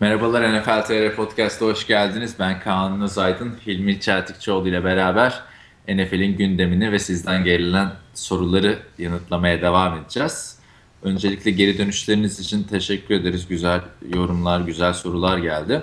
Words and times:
Merhabalar 0.00 0.60
NFL 0.60 0.86
TR 0.86 1.16
Podcast'a 1.16 1.66
hoş 1.66 1.86
geldiniz. 1.86 2.34
Ben 2.38 2.60
Kaan 2.60 3.02
Özaydın, 3.02 3.58
Hilmi 3.66 4.00
Çeltikçioğlu 4.00 4.68
ile 4.68 4.84
beraber 4.84 5.42
NFL'in 5.88 6.36
gündemini 6.36 6.92
ve 6.92 6.98
sizden 6.98 7.44
gelen 7.44 7.92
soruları 8.14 8.78
yanıtlamaya 8.98 9.62
devam 9.62 9.98
edeceğiz. 9.98 10.56
Öncelikle 11.02 11.50
geri 11.50 11.78
dönüşleriniz 11.78 12.40
için 12.40 12.62
teşekkür 12.62 13.14
ederiz. 13.14 13.48
Güzel 13.48 13.80
yorumlar, 14.14 14.60
güzel 14.60 14.92
sorular 14.92 15.38
geldi. 15.38 15.82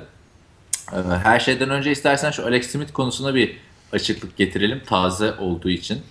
Ee, 0.94 0.98
her 1.24 1.40
şeyden 1.40 1.70
önce 1.70 1.92
istersen 1.92 2.32
şu 2.32 2.46
Alex 2.46 2.72
Smith 2.72 2.94
konusuna 2.94 3.36
bir 3.36 3.58
açıklık 3.92 4.38
getirelim. 4.38 4.82
Taze 4.86 5.34
olduğu 5.34 5.70
için. 5.70 6.02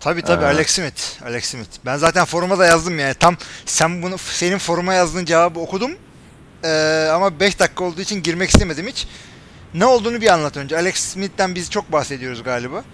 Tabii 0.00 0.22
tabii 0.22 0.44
ee, 0.44 0.46
Alex 0.46 0.70
Smith. 0.70 1.22
Alex 1.24 1.44
Smith. 1.44 1.70
Ben 1.84 1.96
zaten 1.96 2.24
foruma 2.24 2.58
da 2.58 2.66
yazdım 2.66 2.98
yani. 2.98 3.14
Tam 3.14 3.36
sen 3.66 4.02
bunu 4.02 4.18
senin 4.18 4.58
foruma 4.58 4.94
yazdığın 4.94 5.24
cevabı 5.24 5.60
okudum. 5.60 5.90
Ee, 6.64 7.08
ama 7.12 7.40
5 7.40 7.60
dakika 7.60 7.84
olduğu 7.84 8.00
için 8.00 8.22
girmek 8.22 8.50
istemedim 8.50 8.86
hiç. 8.86 9.06
Ne 9.74 9.84
olduğunu 9.84 10.20
bir 10.20 10.32
anlat 10.32 10.56
önce. 10.56 10.76
Alex 10.76 10.94
Smith'ten 10.94 11.54
biz 11.54 11.70
çok 11.70 11.92
bahsediyoruz 11.92 12.42
galiba. 12.42 12.84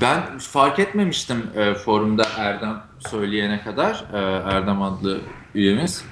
Ben 0.00 0.38
fark 0.38 0.78
etmemiştim 0.78 1.50
e, 1.56 1.74
forumda 1.74 2.26
Erdem 2.36 2.82
söyleyene 3.10 3.60
kadar. 3.62 4.04
E, 4.12 4.18
Erdem 4.54 4.82
adlı 4.82 5.20
üyemiz. 5.54 6.04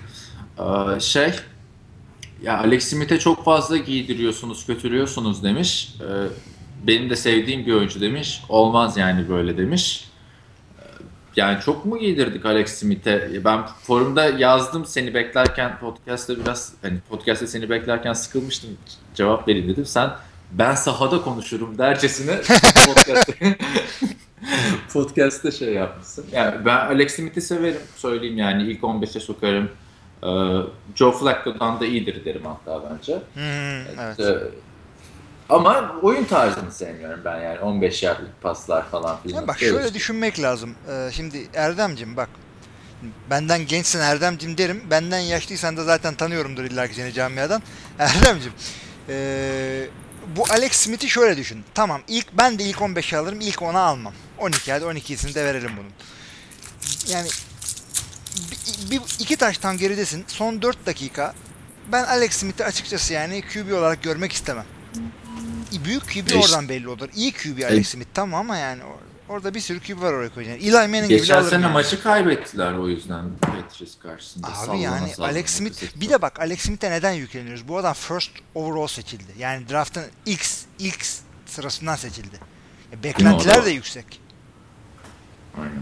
E, 0.58 1.00
şey 1.00 1.32
ya 2.42 2.58
Alex 2.58 2.88
Smith'e 2.88 3.18
çok 3.18 3.44
fazla 3.44 3.76
giydiriyorsunuz, 3.76 4.66
götürüyorsunuz 4.66 5.42
demiş. 5.42 5.94
E, 6.00 6.06
benim 6.86 7.10
de 7.10 7.16
sevdiğim 7.16 7.66
bir 7.66 7.72
oyuncu 7.72 8.00
demiş. 8.00 8.42
Olmaz 8.48 8.96
yani 8.96 9.28
böyle 9.28 9.58
demiş. 9.58 10.08
Yani 11.36 11.60
çok 11.60 11.84
mu 11.84 11.98
giydirdik 11.98 12.46
Alex 12.46 12.74
Smith'e? 12.74 13.44
Ben 13.44 13.66
forumda 13.66 14.24
yazdım 14.24 14.84
seni 14.84 15.14
beklerken 15.14 15.78
podcast'ta 15.78 16.36
biraz 16.36 16.72
hani 16.82 16.98
podcast'ta 17.08 17.46
seni 17.46 17.70
beklerken 17.70 18.12
sıkılmıştım. 18.12 18.70
Cevap 19.14 19.48
vereyim 19.48 19.68
dedim. 19.68 19.86
Sen 19.86 20.10
ben 20.52 20.74
sahada 20.74 21.22
konuşurum 21.22 21.78
dercesine 21.78 22.32
podcast'ta 24.92 25.50
şey 25.50 25.74
yapmışsın. 25.74 26.26
Yani 26.32 26.64
ben 26.64 26.76
Alex 26.76 27.14
Smith'i 27.14 27.40
severim. 27.40 27.80
Söyleyeyim 27.96 28.38
yani 28.38 28.62
ilk 28.62 28.80
15'e 28.80 29.20
sokarım. 29.20 29.70
Ee, 30.22 30.26
Joe 30.94 31.12
Flacco'dan 31.12 31.80
da 31.80 31.86
iyidir 31.86 32.24
derim 32.24 32.42
hatta 32.44 32.90
bence. 32.90 33.14
Hmm, 33.34 34.04
evet. 34.18 34.52
Ama 35.54 35.98
oyun 36.02 36.24
tarzını 36.24 36.72
sevmiyorum 36.72 37.20
ben 37.24 37.40
yani 37.40 37.58
15 37.58 38.02
yardlık 38.02 38.42
paslar 38.42 38.90
falan 38.90 39.18
filan. 39.22 39.40
Ya 39.40 39.48
bak 39.48 39.58
şöyle 39.58 39.94
düşünmek 39.94 40.42
lazım. 40.42 40.74
Ee, 40.90 41.10
şimdi 41.12 41.48
Erdemcim 41.54 42.16
bak 42.16 42.28
benden 43.30 43.66
gençsin 43.66 44.00
Erdemcim 44.00 44.58
derim. 44.58 44.82
Benden 44.90 45.18
yaşlıysan 45.18 45.76
da 45.76 45.84
zaten 45.84 46.14
tanıyorumdur 46.14 46.64
illa 46.64 46.88
ki 46.88 46.94
seni 46.94 47.12
camiadan. 47.12 47.62
Erdemcim 47.98 48.52
ee, 49.08 49.86
bu 50.36 50.44
Alex 50.50 50.72
Smith'i 50.72 51.08
şöyle 51.08 51.36
düşün. 51.36 51.64
Tamam 51.74 52.00
ilk 52.08 52.32
ben 52.32 52.58
de 52.58 52.64
ilk 52.64 52.82
15 52.82 53.14
alırım 53.14 53.40
ilk 53.40 53.56
10'a 53.56 53.80
almam. 53.80 54.12
12 54.38 54.72
hadi 54.72 54.84
12'sini 54.84 55.34
de 55.34 55.44
verelim 55.44 55.70
bunun. 55.76 55.90
Yani 57.08 57.28
bir, 58.50 58.90
bir, 58.90 59.00
iki 59.18 59.36
taştan 59.36 59.78
geridesin. 59.78 60.24
Son 60.26 60.62
4 60.62 60.86
dakika 60.86 61.34
ben 61.92 62.04
Alex 62.04 62.32
Smith'i 62.32 62.64
açıkçası 62.64 63.12
yani 63.12 63.42
QB 63.52 63.72
olarak 63.72 64.02
görmek 64.02 64.32
istemem 64.32 64.64
büyük 65.84 66.02
QB 66.12 66.30
e 66.30 66.36
oradan 66.36 66.68
belli 66.68 66.88
olur. 66.88 67.08
İyi 67.14 67.32
QB 67.32 67.58
e 67.58 67.66
Alex 67.66 67.88
Smith 67.88 68.08
tamam 68.14 68.40
ama 68.40 68.56
yani 68.56 68.82
orada 69.28 69.54
bir 69.54 69.60
sürü 69.60 69.80
QB 69.80 70.02
var 70.02 70.12
oraya 70.12 70.34
koyacaksın. 70.34 70.66
Eli 70.66 70.72
Manning 70.72 71.08
gibi 71.08 71.18
Geçen 71.18 71.42
sene 71.42 71.62
yani. 71.62 71.72
maçı 71.72 72.02
kaybettiler 72.02 72.72
o 72.72 72.88
yüzden 72.88 73.24
Patriots 73.40 73.98
karşısında. 74.02 74.46
Abi 74.46 74.54
sallana, 74.54 74.80
yani 74.80 75.08
sallana 75.08 75.30
Alex 75.30 75.50
Smith 75.50 75.82
bir 75.96 76.08
de 76.08 76.22
bak 76.22 76.40
Alex 76.40 76.60
Smith'e 76.60 76.90
neden 76.90 77.12
yükleniyoruz? 77.12 77.68
Bu 77.68 77.78
adam 77.78 77.94
first 77.94 78.30
overall 78.54 78.86
seçildi. 78.86 79.32
Yani 79.38 79.68
draft'ın 79.68 80.04
ilk 80.26 80.46
ilk 80.78 81.06
sırasından 81.46 81.96
seçildi. 81.96 82.40
Beklentiler 83.04 83.64
de 83.64 83.70
yüksek. 83.70 84.20
Aynen. 85.58 85.80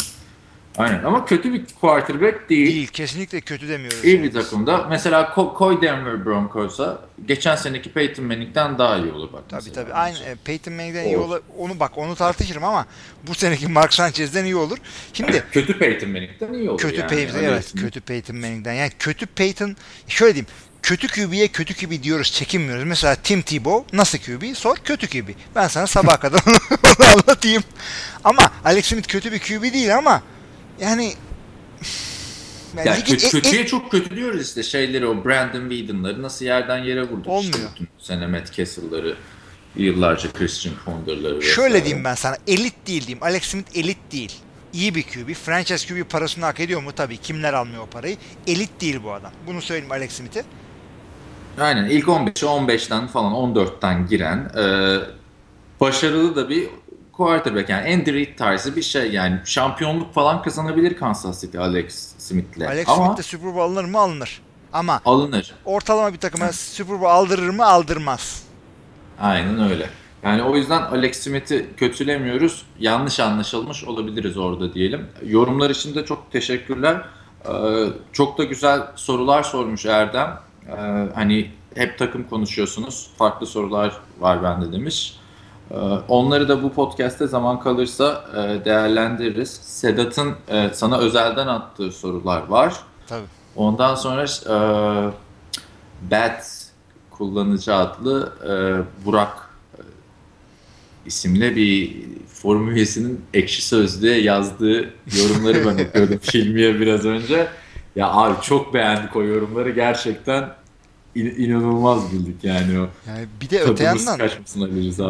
Aynen 0.79 1.05
ama 1.05 1.25
kötü 1.25 1.53
bir 1.53 1.63
quarterback 1.81 2.49
değil. 2.51 2.67
Değil 2.67 2.87
kesinlikle 2.89 3.41
kötü 3.41 3.69
demiyoruz. 3.69 4.05
İyi 4.05 4.23
bir 4.23 4.33
takımda. 4.33 4.87
Mesela 4.91 5.23
ko- 5.23 5.55
koy 5.55 5.83
Denver 5.83 6.25
Broncos'a 6.25 6.99
geçen 7.27 7.57
seneki 7.57 7.93
Peyton 7.93 8.25
Manning'den 8.25 8.79
daha 8.79 8.97
iyi 8.97 9.13
olur 9.13 9.33
bak. 9.33 9.43
Tabii 9.49 9.73
tabii. 9.73 9.93
Aynı 9.93 10.19
e, 10.19 10.35
Peyton 10.45 10.75
Manning'den 10.75 11.05
iyi 11.05 11.17
olur. 11.19 11.41
Onu 11.59 11.81
bak 11.81 11.99
onu 11.99 12.15
tartışırım 12.17 12.65
ama 12.65 12.87
bu 13.27 13.35
seneki 13.35 13.69
Mark 13.69 13.95
Sanchez'den 13.95 14.45
iyi 14.45 14.57
olur. 14.57 14.79
Şimdi 15.13 15.45
kötü 15.53 15.79
Peyton 15.79 16.11
Manning'den 16.11 16.53
iyi 16.53 16.71
olur 16.71 16.79
kötü 16.79 17.01
yani. 17.01 17.09
Peyton 17.11 17.39
evet 17.39 17.49
Öylesine. 17.51 17.81
kötü 17.81 18.01
Peyton 18.01 18.37
Manning'den. 18.37 18.73
Yani 18.73 18.91
kötü 18.99 19.27
Peyton 19.27 19.77
şöyle 20.09 20.35
diyeyim 20.35 20.47
kötü 20.83 21.09
QB'ye 21.09 21.49
kötü 21.49 21.75
QB 21.75 22.03
diyoruz, 22.03 22.33
çekinmiyoruz. 22.33 22.85
Mesela 22.85 23.15
Tim 23.15 23.43
Tebow 23.43 23.97
nasıl 23.97 24.19
QB? 24.19 24.55
Sor 24.57 24.77
kötü 24.77 25.07
QB. 25.09 25.29
Ben 25.57 25.69
sana 25.69 25.87
sabah 25.87 26.21
kadar 26.21 26.41
onu 26.85 27.07
anlatayım. 27.13 27.63
Ama 28.25 28.51
Alex 28.65 28.87
Smith 28.87 29.09
kötü 29.09 29.33
bir 29.33 29.39
QB 29.39 29.63
değil 29.63 29.97
ama 29.97 30.23
yani 30.81 31.13
yani 32.77 32.89
ya 32.89 33.05
kötü, 33.05 33.31
kötüye 33.31 33.63
e, 33.63 33.67
çok 33.67 33.91
kötü 33.91 34.17
diyoruz 34.17 34.47
işte 34.47 34.63
şeyleri 34.63 35.07
o 35.07 35.25
Brandon 35.25 35.71
Whedon'ları 35.71 36.23
nasıl 36.23 36.45
yerden 36.45 36.79
yere 36.79 37.03
vurduk. 37.03 37.27
Olmuyor. 37.27 37.55
İşte 37.55 37.69
bütün 37.75 37.89
sene 37.99 38.27
Matt 38.27 38.53
Castle'ları 38.53 39.17
yıllarca 39.77 40.33
Christian 40.33 40.75
Ponder'ları. 40.85 41.43
Şöyle 41.43 41.85
diyeyim 41.85 42.05
ben 42.05 42.15
sana 42.15 42.37
elit 42.47 42.87
değil 42.87 43.07
diyeyim. 43.07 43.23
Alex 43.23 43.43
Smith 43.43 43.77
elit 43.77 43.99
değil. 44.13 44.33
İyi 44.73 44.95
bir 44.95 45.03
QB. 45.03 45.35
Franchise 45.35 45.95
QB 45.95 46.11
parasını 46.11 46.45
hak 46.45 46.61
ediyor 46.61 46.83
mu? 46.83 46.93
Tabii. 46.93 47.17
Kimler 47.17 47.53
almıyor 47.53 47.83
o 47.83 47.87
parayı? 47.87 48.17
Elit 48.47 48.81
değil 48.81 49.01
bu 49.05 49.13
adam. 49.13 49.33
Bunu 49.47 49.63
söyleyeyim 49.63 49.93
Alex 49.93 50.13
Smith'e. 50.13 50.45
Aynen. 51.61 51.85
ilk 51.85 52.07
15'e 52.07 52.47
15'ten 52.47 53.07
falan 53.07 53.33
14'ten 53.33 54.07
giren 54.07 54.51
e, 54.57 54.65
başarılı 55.81 56.37
da 56.37 56.49
bir 56.49 56.69
quarterback 57.13 57.69
yani 57.69 57.95
Andy 57.95 58.13
Reid 58.13 58.39
tarzı 58.39 58.77
bir 58.77 58.83
şey 58.83 59.13
yani 59.13 59.41
şampiyonluk 59.45 60.15
falan 60.15 60.43
kazanabilir 60.43 60.97
Kansas 60.97 61.41
City 61.41 61.59
Alex 61.59 62.15
Smith'le. 62.19 62.63
Alex 62.67 62.89
Ama, 62.89 63.07
Smith 63.07 63.19
de 63.19 63.23
Super 63.23 63.55
Bowl 63.55 63.61
alınır 63.61 63.85
mı 63.85 63.99
alınır. 63.99 64.43
Ama 64.73 65.01
alınır. 65.05 65.55
ortalama 65.65 66.13
bir 66.13 66.19
takıma 66.19 66.53
Super 66.53 67.01
Bowl 67.01 67.11
aldırır 67.11 67.49
mı 67.49 67.67
aldırmaz. 67.67 68.43
Aynen 69.21 69.71
öyle. 69.71 69.91
Yani 70.23 70.43
o 70.43 70.57
yüzden 70.57 70.83
Alex 70.83 71.21
Smith'i 71.21 71.67
kötülemiyoruz. 71.77 72.67
Yanlış 72.79 73.21
anlaşılmış 73.21 73.85
olabiliriz 73.85 74.37
orada 74.39 74.75
diyelim. 74.75 75.07
Yorumlar 75.27 75.71
için 75.71 75.95
de 75.95 76.05
çok 76.05 76.33
teşekkürler. 76.33 77.05
Ee, 77.49 77.87
çok 78.13 78.39
da 78.39 78.45
güzel 78.45 78.83
sorular 78.97 79.43
sormuş 79.43 79.87
Erdem. 79.87 80.41
Ee, 80.69 80.73
hani 81.15 81.51
hep 81.75 81.99
takım 81.99 82.25
konuşuyorsunuz. 82.29 83.11
Farklı 83.19 83.47
sorular 83.47 83.93
var 84.21 84.43
bende 84.43 84.73
demiş. 84.73 85.17
Ee, 85.71 85.75
onları 86.09 86.49
da 86.49 86.63
bu 86.63 86.73
podcast'te 86.73 87.27
zaman 87.27 87.61
kalırsa 87.61 88.25
e, 88.37 88.65
değerlendiririz. 88.65 89.51
Sedat'ın 89.51 90.35
e, 90.49 90.71
sana 90.73 90.99
özelden 90.99 91.47
attığı 91.47 91.93
sorular 91.93 92.47
var. 92.49 92.75
Tabii. 93.07 93.27
Ondan 93.57 93.95
sonra 93.95 94.25
e, 94.25 94.57
Bat 96.11 96.67
kullanıcı 97.11 97.75
adlı 97.75 98.33
Burak 99.05 99.49
isimli 101.07 101.57
bir 101.57 101.97
forum 102.29 102.71
üyesinin 102.71 103.21
ekşi 103.35 103.63
sözlüğe 103.63 104.21
yazdığı 104.21 104.95
yorumları 105.19 105.67
ben 105.67 105.85
okuyordum 105.89 106.19
filmiye 106.19 106.81
biraz 106.81 107.05
önce. 107.05 107.49
Ya 107.97 108.11
abi 108.11 108.43
çok 108.43 108.75
beğendik 108.75 109.17
o 109.17 109.23
yorumları 109.23 109.71
gerçekten 109.71 110.51
in, 111.15 111.27
inanılmaz 111.27 112.11
güldük 112.11 112.45
yani 112.45 112.81
o. 112.81 112.89
Yani 113.09 113.27
bir 113.41 113.51
de 113.51 113.63
öte 113.63 113.85
yandan 113.85 114.21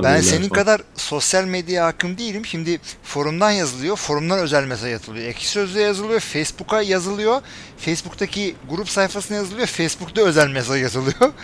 ben 0.02 0.20
senin 0.20 0.48
falan. 0.48 0.48
kadar 0.48 0.80
sosyal 0.94 1.44
medya 1.44 1.86
hakim 1.86 2.18
değilim. 2.18 2.46
Şimdi 2.46 2.80
forumdan 3.02 3.50
yazılıyor. 3.50 3.96
Forumdan 3.96 4.38
özel 4.38 4.66
mesaj 4.66 4.92
atılıyor. 4.92 5.26
Ekşi 5.26 5.48
Sözlüğe 5.48 5.82
yazılıyor. 5.82 6.20
Facebook'a 6.20 6.82
yazılıyor. 6.82 7.40
Facebook'taki 7.78 8.54
grup 8.70 8.88
sayfasına 8.88 9.36
yazılıyor. 9.36 9.66
Facebook'ta 9.66 10.22
özel 10.22 10.48
mesaj 10.48 10.82
yazılıyor. 10.82 11.32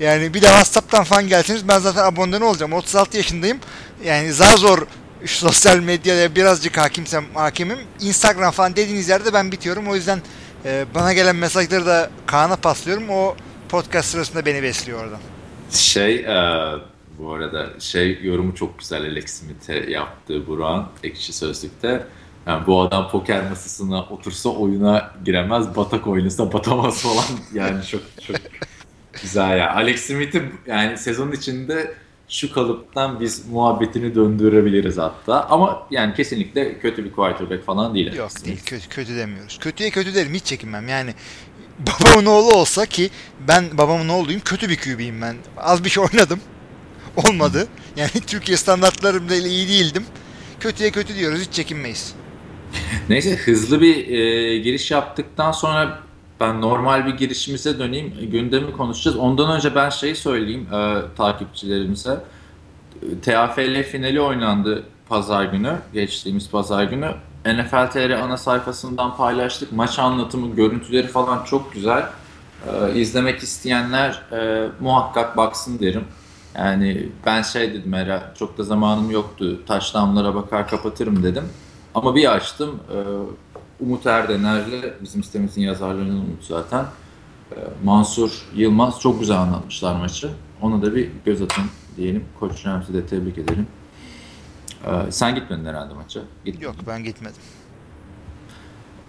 Yani 0.00 0.34
bir 0.34 0.42
de 0.42 0.46
WhatsApp'tan 0.46 1.04
falan 1.04 1.28
gelseniz 1.28 1.68
ben 1.68 1.78
zaten 1.78 2.04
abone 2.04 2.44
olacağım. 2.44 2.72
36 2.72 3.16
yaşındayım. 3.16 3.58
Yani 4.04 4.32
zar 4.32 4.56
zor 4.56 4.86
şu 5.24 5.36
sosyal 5.36 5.78
medyaya 5.78 6.34
birazcık 6.34 6.78
hakimsem 6.78 7.24
hakimim. 7.34 7.78
Instagram 8.00 8.50
falan 8.50 8.76
dediğiniz 8.76 9.08
yerde 9.08 9.32
ben 9.32 9.52
bitiyorum. 9.52 9.88
O 9.88 9.94
yüzden 9.94 10.22
e, 10.64 10.84
bana 10.94 11.12
gelen 11.12 11.36
mesajları 11.36 11.86
da 11.86 12.10
Kaan'a 12.26 12.56
paslıyorum. 12.56 13.10
O 13.10 13.36
podcast 13.70 14.08
sırasında 14.08 14.46
beni 14.46 14.62
besliyor 14.62 15.04
oradan. 15.04 15.20
Şey 15.70 16.14
e, 16.16 16.72
bu 17.18 17.32
arada 17.32 17.80
şey 17.80 18.18
yorumu 18.22 18.54
çok 18.54 18.78
güzel 18.78 19.02
Alex 19.02 19.30
Smith'e 19.30 19.90
yaptığı 19.90 20.46
Burak'ın 20.46 20.86
ekşi 21.02 21.32
sözlükte. 21.32 22.06
Yani 22.46 22.66
bu 22.66 22.80
adam 22.80 23.10
poker 23.10 23.48
masasına 23.48 24.02
otursa 24.02 24.48
oyuna 24.48 25.12
giremez, 25.24 25.76
batak 25.76 26.06
oynasa 26.06 26.52
batamaz 26.52 27.02
falan. 27.02 27.24
Yani 27.54 27.84
çok 27.84 28.00
çok 28.26 28.36
güzel 29.22 29.58
ya. 29.58 29.74
Alex 29.74 30.00
Smith'i 30.00 30.52
yani 30.66 30.98
sezon 30.98 31.32
içinde 31.32 31.94
şu 32.28 32.52
kalıptan 32.52 33.20
biz 33.20 33.48
muhabbetini 33.48 34.14
döndürebiliriz 34.14 34.98
hatta. 34.98 35.44
Ama 35.44 35.86
yani 35.90 36.14
kesinlikle 36.14 36.78
kötü 36.78 37.04
bir 37.04 37.12
quarterback 37.12 37.64
falan 37.64 37.94
değil. 37.94 38.12
Yok 38.14 38.30
değil 38.44 38.60
kötü, 38.66 38.88
kötü 38.88 39.16
demiyoruz. 39.16 39.58
Kötüye 39.58 39.90
kötü 39.90 40.14
derim 40.14 40.34
hiç 40.34 40.44
çekinmem. 40.44 40.88
Yani 40.88 41.14
babamın 41.86 42.26
oğlu 42.26 42.52
olsa 42.52 42.86
ki 42.86 43.10
ben 43.48 43.78
babamın 43.78 44.08
oğluyum 44.08 44.40
kötü 44.44 44.68
bir 44.68 44.76
QB'yim 44.76 45.22
ben. 45.22 45.36
Az 45.56 45.84
bir 45.84 45.90
şey 45.90 46.04
oynadım. 46.12 46.40
Olmadı. 47.16 47.68
Yani 47.96 48.10
Türkiye 48.26 48.56
standartlarımda 48.56 49.34
iyi 49.34 49.68
değildim. 49.68 50.04
Kötüye 50.60 50.90
kötü 50.90 51.14
diyoruz 51.14 51.40
hiç 51.40 51.52
çekinmeyiz. 51.52 52.14
Neyse 53.08 53.36
hızlı 53.36 53.80
bir 53.80 54.08
e, 54.08 54.58
giriş 54.58 54.90
yaptıktan 54.90 55.52
sonra 55.52 56.00
ben 56.40 56.60
normal 56.60 57.06
bir 57.06 57.14
girişimize 57.14 57.78
döneyim. 57.78 58.14
Gündemi 58.32 58.72
konuşacağız. 58.72 59.16
Ondan 59.16 59.56
önce 59.56 59.74
ben 59.74 59.90
şeyi 59.90 60.16
söyleyeyim 60.16 60.68
e, 60.74 61.00
takipçilerimize. 61.16 62.24
TFL 63.22 63.82
finali 63.82 64.20
oynandı 64.20 64.84
pazar 65.08 65.44
günü. 65.44 65.78
Geçtiğimiz 65.92 66.50
pazar 66.50 66.84
günü. 66.84 67.14
NFL 67.46 67.90
TR 67.90 68.10
ana 68.10 68.36
sayfasından 68.36 69.16
paylaştık. 69.16 69.72
Maç 69.72 69.98
anlatımı, 69.98 70.54
görüntüleri 70.56 71.06
falan 71.06 71.44
çok 71.44 71.72
güzel. 71.72 72.06
E, 72.66 72.94
izlemek 72.94 73.42
isteyenler 73.42 74.22
e, 74.32 74.68
muhakkak 74.80 75.36
baksın 75.36 75.78
derim. 75.78 76.04
Yani 76.54 77.08
ben 77.26 77.42
şey 77.42 77.74
dedim 77.74 77.94
Era, 77.94 78.32
çok 78.38 78.58
da 78.58 78.62
zamanım 78.62 79.10
yoktu. 79.10 79.60
Taş 79.66 79.94
damlara 79.94 80.34
bakar 80.34 80.68
kapatırım 80.68 81.22
dedim. 81.22 81.44
Ama 81.94 82.14
bir 82.14 82.32
açtım. 82.32 82.80
E, 82.90 82.98
Umut 83.84 84.06
Erdener'le 84.06 84.94
bizim 85.02 85.24
sitemizin 85.24 85.62
yazarlarının 85.62 86.20
Umut 86.20 86.44
zaten. 86.44 86.84
E, 87.52 87.56
Mansur 87.84 88.46
Yılmaz 88.54 89.00
çok 89.00 89.20
güzel 89.20 89.38
anlatmışlar 89.38 89.96
maçı. 89.96 90.30
Ona 90.62 90.82
da 90.82 90.94
bir 90.94 91.10
göz 91.24 91.42
atın 91.42 91.64
diyelim. 91.96 92.24
Koç 92.40 92.66
Ramsey 92.66 92.94
de 92.94 93.06
tebrik 93.06 93.38
ederim. 93.38 93.66
E, 94.86 95.12
sen 95.12 95.34
gitmedin 95.34 95.64
herhalde 95.64 95.94
maça. 95.94 96.20
Gitmedin. 96.44 96.66
Yok 96.66 96.74
ben 96.86 97.04
gitmedim. 97.04 97.42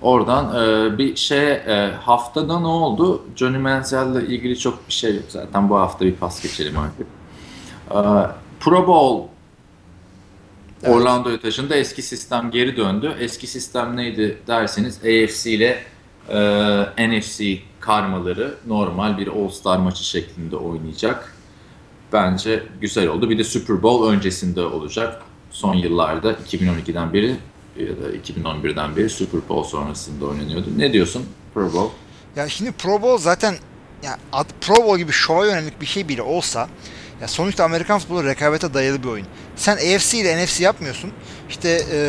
Oradan 0.01 0.55
e, 0.55 0.97
bir 0.97 1.15
şey 1.15 1.51
e, 1.51 1.91
haftada 2.01 2.59
ne 2.59 2.67
oldu? 2.67 3.23
Johnny 3.35 3.57
Manziel'le 3.57 4.21
ilgili 4.27 4.59
çok 4.59 4.87
bir 4.87 4.93
şey 4.93 5.15
yok 5.15 5.25
zaten. 5.29 5.69
Bu 5.69 5.75
hafta 5.79 6.05
bir 6.05 6.15
pas 6.15 6.41
geçelim 6.41 6.77
artık. 6.77 7.07
E, 7.91 7.99
Pro 8.59 8.87
Bowl 8.87 9.31
Evet. 10.83 10.95
Orlando'ya 10.95 11.39
taşındı. 11.39 11.73
Eski 11.73 12.01
sistem 12.01 12.51
geri 12.51 12.77
döndü. 12.77 13.15
Eski 13.19 13.47
sistem 13.47 13.97
neydi 13.97 14.37
derseniz 14.47 14.97
AFC 14.97 15.51
ile 15.51 15.83
e, 16.29 17.19
NFC 17.19 17.57
karmaları 17.79 18.55
normal 18.67 19.17
bir 19.17 19.27
All-Star 19.27 19.77
maçı 19.77 20.03
şeklinde 20.03 20.55
oynayacak. 20.55 21.35
Bence 22.13 22.63
güzel 22.81 23.07
oldu. 23.07 23.29
Bir 23.29 23.37
de 23.37 23.43
Super 23.43 23.83
Bowl 23.83 24.07
öncesinde 24.13 24.61
olacak. 24.61 25.21
Son 25.51 25.75
yıllarda 25.75 26.31
2012'den 26.33 27.13
beri 27.13 27.35
ya 27.77 27.87
da 27.87 28.15
2011'den 28.25 28.95
beri 28.95 29.09
Super 29.09 29.41
Bowl 29.49 29.69
sonrasında 29.69 30.25
oynanıyordu. 30.25 30.69
Ne 30.77 30.93
diyorsun 30.93 31.25
Pro 31.53 31.73
Bowl? 31.73 31.93
Ya 32.35 32.49
şimdi 32.49 32.71
Pro 32.71 33.01
Bowl 33.01 33.23
zaten 33.23 33.55
ya 34.03 34.17
Pro 34.61 34.75
Bowl 34.75 34.97
gibi 34.97 35.11
şova 35.11 35.45
yönelik 35.45 35.81
bir 35.81 35.85
şey 35.85 36.07
bile 36.07 36.21
olsa 36.21 36.69
ya 37.21 37.27
sonuçta 37.27 37.63
Amerikan 37.63 37.99
futbolu 37.99 38.23
rekabete 38.25 38.73
dayalı 38.73 39.03
bir 39.03 39.07
oyun. 39.07 39.27
Sen 39.55 39.73
AFC 39.73 40.17
ile 40.17 40.43
NFC 40.43 40.63
yapmıyorsun. 40.63 41.11
İşte 41.49 41.69
e, 41.69 41.99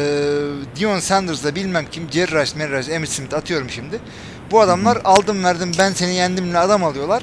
Dion 0.81 0.99
Sanders'la 0.99 1.55
bilmem 1.55 1.87
kim, 1.91 2.11
Jerry 2.11 2.41
Rice, 2.41 2.59
Mary 2.59 2.79
Rice, 2.79 2.93
Emmitt 2.93 3.11
Smith 3.11 3.35
atıyorum 3.35 3.71
şimdi. 3.71 4.01
Bu 4.51 4.61
adamlar 4.61 4.99
aldım 5.05 5.45
verdim 5.45 5.73
ben 5.79 5.93
seni 5.93 6.15
yendimle 6.15 6.59
adam 6.59 6.85
alıyorlar. 6.85 7.23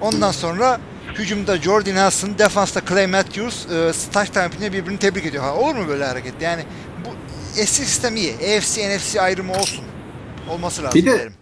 Ondan 0.00 0.30
sonra 0.30 0.80
hücumda 1.18 1.56
Jordan 1.56 1.94
Nelson, 1.94 2.38
defansta 2.38 2.80
Clay 2.88 3.06
Matthews, 3.06 3.66
e, 3.66 3.92
touchdown 4.12 4.42
yapınca 4.42 4.72
birbirini 4.72 4.98
tebrik 4.98 5.26
ediyor. 5.26 5.44
Ha, 5.44 5.54
olur 5.54 5.74
mu 5.74 5.88
böyle 5.88 6.04
hareket? 6.04 6.34
Yani 6.40 6.62
bu 7.04 7.08
eski 7.60 7.84
sistem 7.84 8.16
iyi. 8.16 8.34
AFC, 8.34 8.96
NFC 8.96 9.20
ayrımı 9.20 9.52
olsun. 9.52 9.84
Olması 10.50 10.82
lazım 10.82 11.00
bir 11.00 11.06
de, 11.06 11.18
derim. 11.18 11.34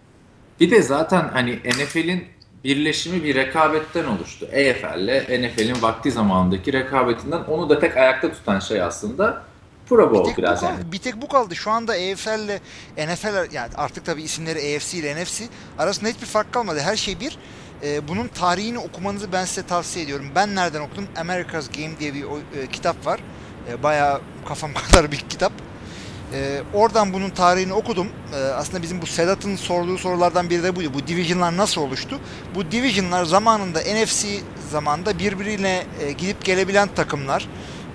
Bir 0.59 0.71
de 0.71 0.81
zaten 0.81 1.29
hani 1.33 1.55
NFL'in 1.55 2.25
birleşimi 2.63 3.23
bir 3.23 3.35
rekabetten 3.35 4.05
oluştu. 4.05 4.45
EFL 4.51 4.99
ile 4.99 5.41
NFL'in 5.41 5.81
vakti 5.81 6.11
zamandaki 6.11 6.73
rekabetinden 6.73 7.43
onu 7.43 7.69
da 7.69 7.79
tek 7.79 7.97
ayakta 7.97 8.31
tutan 8.31 8.59
şey 8.59 8.81
aslında 8.81 9.43
Pro 9.89 10.11
Bowl 10.11 10.31
bir 10.31 10.37
biraz 10.37 10.63
yani. 10.63 10.91
Bir 10.91 10.97
tek 10.97 11.21
bu 11.21 11.27
kaldı. 11.27 11.55
Şu 11.55 11.71
anda 11.71 11.95
EFL 11.95 12.39
ile 12.39 12.59
NFL 12.97 13.53
yani 13.53 13.69
artık 13.75 14.05
tabii 14.05 14.21
isimleri 14.23 14.59
EFC 14.59 14.97
ile 14.97 15.23
NFC 15.23 15.43
arasında 15.77 16.09
hiçbir 16.09 16.25
fark 16.25 16.53
kalmadı. 16.53 16.79
Her 16.79 16.95
şey 16.95 17.19
bir. 17.19 17.37
Ee, 17.83 18.07
bunun 18.07 18.27
tarihini 18.27 18.79
okumanızı 18.79 19.31
ben 19.31 19.45
size 19.45 19.63
tavsiye 19.63 20.05
ediyorum. 20.05 20.25
Ben 20.35 20.55
nereden 20.55 20.81
okudum? 20.81 21.07
America's 21.17 21.69
Game 21.69 21.99
diye 21.99 22.13
bir 22.13 22.23
e, 22.23 22.67
kitap 22.71 23.05
var. 23.05 23.19
E, 23.69 23.83
bayağı 23.83 24.21
kafam 24.47 24.73
kadar 24.91 25.11
bir 25.11 25.17
kitap. 25.17 25.51
E, 26.33 26.61
oradan 26.73 27.13
bunun 27.13 27.29
tarihini 27.29 27.73
okudum. 27.73 28.07
E, 28.35 28.37
aslında 28.37 28.81
bizim 28.81 29.01
bu 29.01 29.05
Sedat'ın 29.05 29.55
sorduğu 29.55 29.97
sorulardan 29.97 30.49
biri 30.49 30.63
de 30.63 30.75
buydu. 30.75 30.91
Bu 30.93 31.07
divisionlar 31.07 31.57
nasıl 31.57 31.81
oluştu? 31.81 32.19
Bu 32.55 32.71
divisionlar 32.71 33.25
zamanında 33.25 33.79
NFC 33.79 34.27
zamanda 34.71 35.19
birbirine 35.19 35.83
e, 36.01 36.11
gidip 36.11 36.45
gelebilen 36.45 36.87
takımlar, 36.95 37.47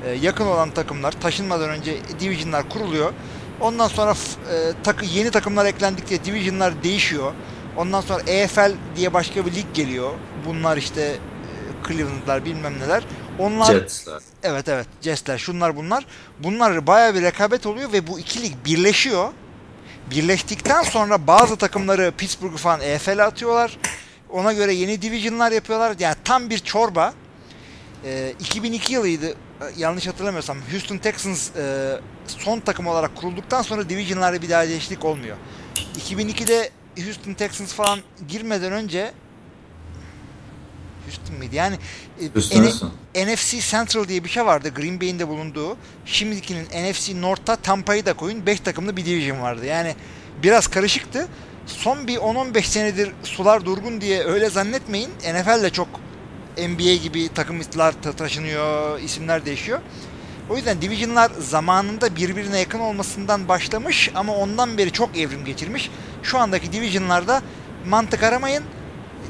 e, 0.07 0.11
yakın 0.11 0.47
olan 0.47 0.71
takımlar 0.71 1.13
taşınmadan 1.13 1.71
önce 1.71 1.97
divisionlar 2.21 2.69
kuruluyor. 2.69 3.13
Ondan 3.61 3.89
sonra 3.89 4.11
e, 4.11 4.73
takı 4.85 5.05
yeni 5.05 5.31
takımlar 5.31 5.67
eklendikçe 5.67 6.25
divisionlar 6.25 6.83
değişiyor. 6.83 7.33
Ondan 7.77 8.01
sonra 8.01 8.23
EFL 8.27 8.73
diye 8.97 9.13
başka 9.13 9.47
bir 9.47 9.55
lig 9.55 9.67
geliyor. 9.75 10.11
Bunlar 10.47 10.77
işte 10.77 11.03
e, 11.03 11.89
Cleveland'lar 11.89 12.45
bilmem 12.45 12.79
neler. 12.81 13.05
Onlar 13.39 13.73
Jets'ler. 13.73 14.21
Evet 14.43 14.69
evet 14.69 14.87
Jets'ler 15.01 15.39
şunlar 15.39 15.77
bunlar. 15.77 16.07
Bunlar 16.39 16.87
baya 16.87 17.15
bir 17.15 17.23
rekabet 17.23 17.67
oluyor 17.67 17.93
ve 17.93 18.07
bu 18.07 18.19
iki 18.19 18.43
lig 18.43 18.53
birleşiyor. 18.65 19.33
Birleştikten 20.11 20.83
sonra 20.83 21.27
bazı 21.27 21.57
takımları 21.57 22.13
Pittsburgh 22.19 22.57
falan 22.57 22.81
EFL'e 22.81 23.23
atıyorlar. 23.23 23.79
Ona 24.31 24.53
göre 24.53 24.75
yeni 24.75 25.03
divisionlar 25.03 25.53
yapıyorlar. 25.53 25.97
Yani 25.99 26.15
tam 26.25 26.51
bir 26.51 26.59
çorba. 26.59 27.15
Ee, 28.05 28.35
2002 28.41 28.93
yılıydı 28.93 29.29
e, 29.31 29.35
yanlış 29.77 30.07
hatırlamıyorsam 30.07 30.59
Houston 30.73 30.99
Texans 30.99 31.57
e, 31.57 31.97
son 32.27 32.61
takım 32.61 32.87
olarak 32.87 33.17
kurulduktan 33.17 33.63
sonra 33.63 33.89
divisionlarda 33.89 34.43
bir 34.43 34.51
daha 34.51 34.69
değişiklik 34.69 35.05
olmuyor. 35.05 35.37
2002'de 35.99 36.71
Houston 36.97 37.35
Texans 37.35 37.73
falan 37.73 37.99
girmeden 38.29 38.73
önce 38.73 39.13
Houston 41.05 41.37
mıydı? 41.37 41.55
Yani 41.55 41.77
e, 43.15 43.27
NFC 43.27 43.61
Central 43.61 44.09
diye 44.09 44.25
bir 44.25 44.29
şey 44.29 44.47
vardı 44.47 44.69
Green 44.75 45.01
Bay'in 45.01 45.19
de 45.19 45.29
bulunduğu. 45.29 45.77
Şimdikinin 46.07 46.65
NFC 46.65 47.21
North'ta 47.21 47.57
Tampa'yı 47.57 48.07
da 48.07 48.13
koyun. 48.13 48.47
5 48.47 48.61
takımlı 48.61 48.97
bir 48.97 49.07
division 49.07 49.41
vardı. 49.41 49.67
Yani 49.67 49.95
biraz 50.43 50.67
karışıktı. 50.67 51.29
Son 51.67 52.07
bir 52.07 52.17
10-15 52.17 52.63
senedir 52.63 53.13
sular 53.23 53.65
durgun 53.65 54.01
diye 54.01 54.25
öyle 54.25 54.51
zannetmeyin. 54.51 55.11
NFL 55.11 55.63
de 55.63 55.71
çok 55.71 55.89
NBA 56.59 56.95
gibi 57.03 57.29
takımlar 57.29 57.95
taşınıyor, 58.17 59.01
isimler 59.01 59.47
değişiyor. 59.47 59.81
O 60.51 60.57
yüzden 60.57 60.83
divisionlar 60.83 61.31
zamanında 61.39 62.17
birbirine 62.17 62.59
yakın 62.59 62.79
olmasından 62.79 63.49
başlamış 63.49 64.11
ama 64.15 64.35
ondan 64.37 64.79
beri 64.79 64.93
çok 64.93 65.19
evrim 65.19 65.45
geçirmiş. 65.45 65.91
Şu 66.23 66.39
andaki 66.39 66.73
divisionlarda 66.73 67.43
mantık 67.89 68.23
aramayın 68.23 68.65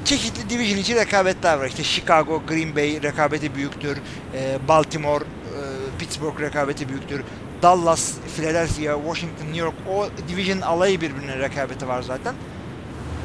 çeşitli 0.04 0.50
division 0.50 0.78
içi 0.78 0.94
rekabetler 0.94 1.58
var. 1.58 1.66
İşte 1.66 1.82
Chicago, 1.82 2.42
Green 2.48 2.76
Bay 2.76 3.02
rekabeti 3.02 3.54
büyüktür. 3.54 3.98
E, 4.34 4.58
Baltimore, 4.68 5.24
e, 5.24 5.60
Pittsburgh 5.98 6.40
rekabeti 6.40 6.88
büyüktür. 6.88 7.22
Dallas, 7.62 8.12
Philadelphia, 8.36 8.96
Washington, 9.04 9.44
New 9.44 9.58
York 9.58 9.74
o 9.90 10.08
division 10.28 10.60
alayı 10.60 11.00
birbirine 11.00 11.38
rekabeti 11.38 11.88
var 11.88 12.02
zaten. 12.02 12.34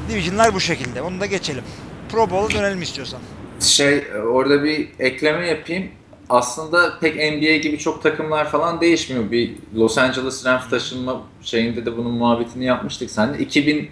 Divisionlar 0.10 0.53
bu 0.53 0.60
şekilde. 0.60 1.01
Onu 1.01 1.19
da 1.19 1.25
geçelim. 1.25 1.63
Pro 2.12 2.29
Bowl'a 2.29 2.60
dönelim 2.60 2.81
istiyorsan. 2.81 3.19
Şey 3.60 4.03
orada 4.31 4.63
bir 4.63 4.89
ekleme 5.00 5.48
yapayım. 5.48 5.99
Aslında 6.29 7.00
pek 7.00 7.15
NBA 7.15 7.55
gibi 7.55 7.77
çok 7.77 8.03
takımlar 8.03 8.50
falan 8.50 8.81
değişmiyor. 8.81 9.31
Bir 9.31 9.51
Los 9.75 9.98
Angeles 9.98 10.45
Rams 10.45 10.69
taşınma 10.69 11.21
şeyinde 11.41 11.86
de 11.86 11.98
bunun 11.98 12.12
muhabbetini 12.12 12.65
yapmıştık 12.65 13.12
sen 13.12 13.33
de. 13.33 13.39
2000 13.39 13.89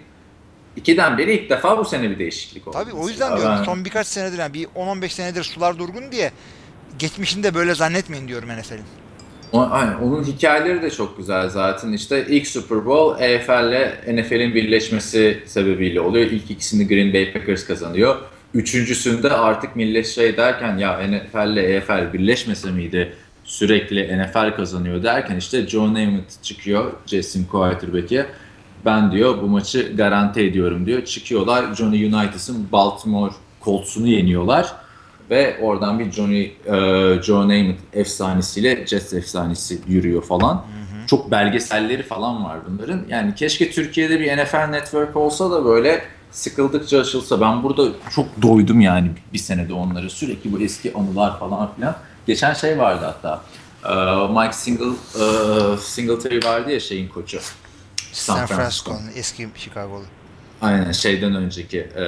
İkiden 0.78 1.18
beri 1.18 1.32
ilk 1.32 1.50
defa 1.50 1.78
bu 1.78 1.84
sene 1.84 2.10
bir 2.10 2.18
değişiklik 2.18 2.68
oldu. 2.68 2.76
Tabii 2.76 2.92
o 2.92 3.08
yüzden 3.08 3.36
diyorum 3.36 3.56
ben... 3.58 3.64
son 3.64 3.84
birkaç 3.84 4.06
senedir 4.06 4.38
yani 4.38 4.54
bir 4.54 4.66
10-15 4.66 5.08
senedir 5.08 5.44
sular 5.44 5.78
durgun 5.78 6.12
diye 6.12 6.32
geçmişinde 6.98 7.54
böyle 7.54 7.74
zannetmeyin 7.74 8.28
diyorum 8.28 8.48
NFL'in. 8.48 8.84
Aynen. 9.52 9.94
Onun 9.94 10.24
hikayeleri 10.24 10.82
de 10.82 10.90
çok 10.90 11.16
güzel 11.16 11.48
zaten. 11.48 11.92
İşte 11.92 12.26
ilk 12.28 12.46
Super 12.46 12.86
Bowl 12.86 13.22
EFL 13.22 13.68
ile 13.68 14.22
NFL'in 14.22 14.54
birleşmesi 14.54 15.42
sebebiyle 15.46 16.00
oluyor. 16.00 16.26
İlk 16.26 16.50
ikisini 16.50 16.88
Green 16.88 17.12
Bay 17.12 17.32
Packers 17.32 17.66
kazanıyor. 17.66 18.16
Üçüncüsünde 18.54 19.30
artık 19.30 19.76
millet 19.76 20.06
şey 20.06 20.36
derken 20.36 20.78
ya 20.78 21.00
NFL 21.08 21.52
ile 21.52 21.62
EFL 21.62 22.12
birleşmese 22.12 22.70
miydi 22.70 23.14
sürekli 23.44 24.18
NFL 24.18 24.56
kazanıyor 24.56 25.02
derken 25.02 25.36
işte 25.36 25.66
Joe 25.66 25.86
Namath 25.86 26.42
çıkıyor 26.42 26.92
Jason 27.06 27.44
quarterback'e 27.44 28.26
ben 28.84 29.12
diyor 29.12 29.42
bu 29.42 29.46
maçı 29.46 29.96
garanti 29.96 30.40
ediyorum 30.40 30.86
diyor. 30.86 31.04
Çıkıyorlar 31.04 31.74
Johnny 31.74 32.06
United'ın 32.06 32.68
Baltimore 32.72 33.32
Colts'unu 33.64 34.08
yeniyorlar 34.08 34.74
ve 35.30 35.56
oradan 35.60 35.98
bir 35.98 36.12
Johnny 36.12 36.42
e, 36.42 37.22
Joe 37.22 37.42
Namath 37.42 37.78
efsanesiyle 37.92 38.86
Jets 38.86 39.12
efsanesi 39.12 39.78
yürüyor 39.88 40.22
falan. 40.22 40.54
Hı 40.54 40.58
hı. 40.58 41.06
Çok 41.06 41.30
belgeselleri 41.30 42.02
falan 42.02 42.44
var 42.44 42.58
bunların. 42.68 43.00
Yani 43.08 43.34
keşke 43.34 43.70
Türkiye'de 43.70 44.20
bir 44.20 44.36
NFL 44.36 44.70
Network 44.70 45.16
olsa 45.16 45.50
da 45.50 45.64
böyle 45.64 46.02
sıkıldıkça 46.30 47.00
açılsa 47.00 47.40
ben 47.40 47.62
burada 47.62 47.88
çok 48.14 48.42
doydum 48.42 48.80
yani 48.80 49.10
bir 49.32 49.38
senede 49.38 49.72
onları 49.72 50.10
sürekli 50.10 50.52
bu 50.52 50.60
eski 50.60 50.94
anılar 50.94 51.38
falan 51.38 51.74
filan. 51.74 51.96
Geçen 52.26 52.54
şey 52.54 52.78
vardı 52.78 53.04
hatta 53.04 53.42
ee, 53.84 54.32
Mike 54.40 54.52
Single, 54.52 54.84
e, 54.84 55.76
Singletary 55.76 56.44
vardı 56.44 56.70
ya 56.72 56.80
şeyin 56.80 57.08
koçu. 57.08 57.38
San 58.12 58.46
Francisco'nun 58.46 59.10
eski 59.14 59.48
Chicago'lu. 59.54 60.04
Aynen 60.60 60.92
şeyden 60.92 61.34
önceki 61.34 61.78
e, 61.78 62.04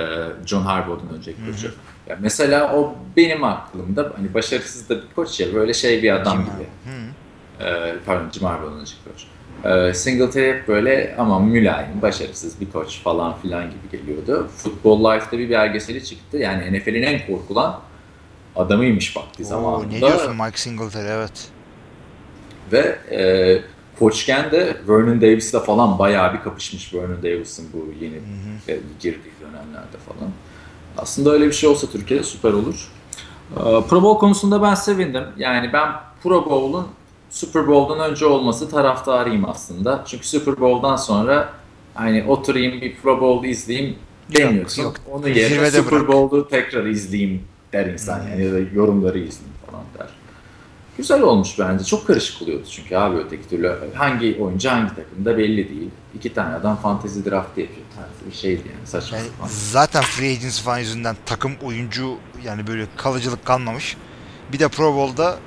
John 0.46 0.62
Harbaugh'dan 0.62 1.16
önceki 1.16 1.38
koçu. 1.46 1.68
Hı 1.68 1.70
hı. 1.70 1.74
Yani 2.08 2.18
mesela 2.22 2.76
o 2.76 2.94
benim 3.16 3.44
aklımda 3.44 4.12
hani 4.16 4.34
başarısız 4.34 4.88
da 4.88 4.96
bir 4.96 5.14
koç 5.16 5.40
ya 5.40 5.54
böyle 5.54 5.74
şey 5.74 6.02
bir 6.02 6.12
adam 6.12 6.36
Jim 6.36 6.44
gibi. 6.44 6.66
Hı. 6.84 7.64
E, 7.64 7.94
pardon 8.06 8.30
Jim 8.30 8.44
Harbaugh'dan 8.44 8.80
önceki 8.80 9.04
koç. 9.04 9.24
E, 9.64 9.94
Singletary 9.94 10.48
hep 10.48 10.68
böyle 10.68 11.14
ama 11.18 11.40
mülayim, 11.40 12.02
başarısız 12.02 12.60
bir 12.60 12.70
koç 12.70 13.02
falan 13.02 13.36
filan 13.38 13.64
gibi 13.64 13.98
geliyordu. 13.98 14.48
Football 14.56 15.14
Life'da 15.14 15.38
bir 15.38 15.50
belgeseli 15.50 16.04
çıktı. 16.04 16.36
Yani 16.36 16.78
NFL'in 16.78 17.02
en 17.02 17.26
korkulan 17.26 17.80
adamıymış 18.56 19.16
vakti 19.16 19.44
zamanında. 19.44 19.86
Ne 19.92 20.00
diyorsun 20.00 20.36
Mike 20.36 20.58
Singletary 20.58 21.08
evet. 21.08 21.48
Ve 22.72 22.98
e, 23.10 23.20
Koçken 23.98 24.50
de 24.50 24.76
Vernon 24.88 25.20
Davis'le 25.20 25.64
falan 25.66 25.98
bayağı 25.98 26.34
bir 26.34 26.40
kapışmış 26.40 26.94
Vernon 26.94 27.22
Davis'in 27.22 27.72
bu 27.72 28.04
yeni 28.04 28.14
hı 28.14 28.18
hı. 28.18 28.72
E, 28.72 28.80
girdiği 29.00 29.32
dönemlerde 29.40 29.96
falan. 30.08 30.30
Aslında 30.98 31.30
öyle 31.30 31.46
bir 31.46 31.52
şey 31.52 31.68
olsa 31.68 31.86
Türkiye'de 31.86 32.24
süper 32.24 32.52
olur. 32.52 32.88
E, 33.56 33.60
Pro 33.60 34.02
Bowl 34.02 34.20
konusunda 34.20 34.62
ben 34.62 34.74
sevindim. 34.74 35.24
Yani 35.36 35.72
ben 35.72 35.92
Pro 36.22 36.50
Bowl'un 36.50 36.86
Super 37.30 37.68
Bowl'dan 37.68 38.10
önce 38.10 38.26
olması 38.26 38.70
taraftarıyım 38.70 39.44
aslında. 39.48 40.04
Çünkü 40.06 40.28
Super 40.28 40.60
Bowl'dan 40.60 40.96
sonra 40.96 41.52
hani 41.94 42.24
oturayım 42.28 42.80
bir 42.80 42.96
Pro 42.96 43.20
Bowl 43.20 43.48
izleyeyim 43.48 43.96
demiyorsun. 44.36 44.82
Yok, 44.82 44.96
yok. 44.96 45.16
Onun 45.16 45.28
yerine 45.28 45.70
Super 45.70 46.08
Bowl'u 46.08 46.48
tekrar 46.48 46.86
izleyeyim 46.86 47.42
der 47.72 47.86
insan 47.86 48.28
yani 48.28 48.44
ya 48.44 48.52
da 48.52 48.58
yorumları 48.58 49.18
izleyeyim 49.18 49.56
falan 49.70 49.84
der. 49.98 50.08
Güzel 50.96 51.22
olmuş 51.22 51.58
bence. 51.58 51.84
Çok 51.84 52.06
karışık 52.06 52.42
oluyordu 52.42 52.64
çünkü 52.70 52.96
abi 52.96 53.16
öteki 53.16 53.48
türlü 53.48 53.78
hangi 53.94 54.38
oyuncu 54.40 54.70
hangi 54.70 54.94
takımda 54.94 55.38
belli 55.38 55.68
değil. 55.68 55.90
İki 56.14 56.34
tane 56.34 56.54
adam 56.54 56.76
fantezi 56.76 57.24
draft 57.24 57.58
yapıyor 57.58 57.86
tarzı 57.96 58.30
bir 58.30 58.36
şeydi 58.36 58.62
yani 58.76 58.86
saçma 58.86 59.18
yani 59.18 59.28
Zaten 59.48 60.02
free 60.02 60.30
agency 60.30 60.62
falan 60.62 60.78
yüzünden 60.78 61.16
takım 61.26 61.52
oyuncu 61.62 62.16
yani 62.44 62.66
böyle 62.66 62.86
kalıcılık 62.96 63.44
kalmamış. 63.44 63.96
Bir 64.52 64.58
de 64.58 64.68
Pro 64.68 64.94
Bowl'da 64.94 65.38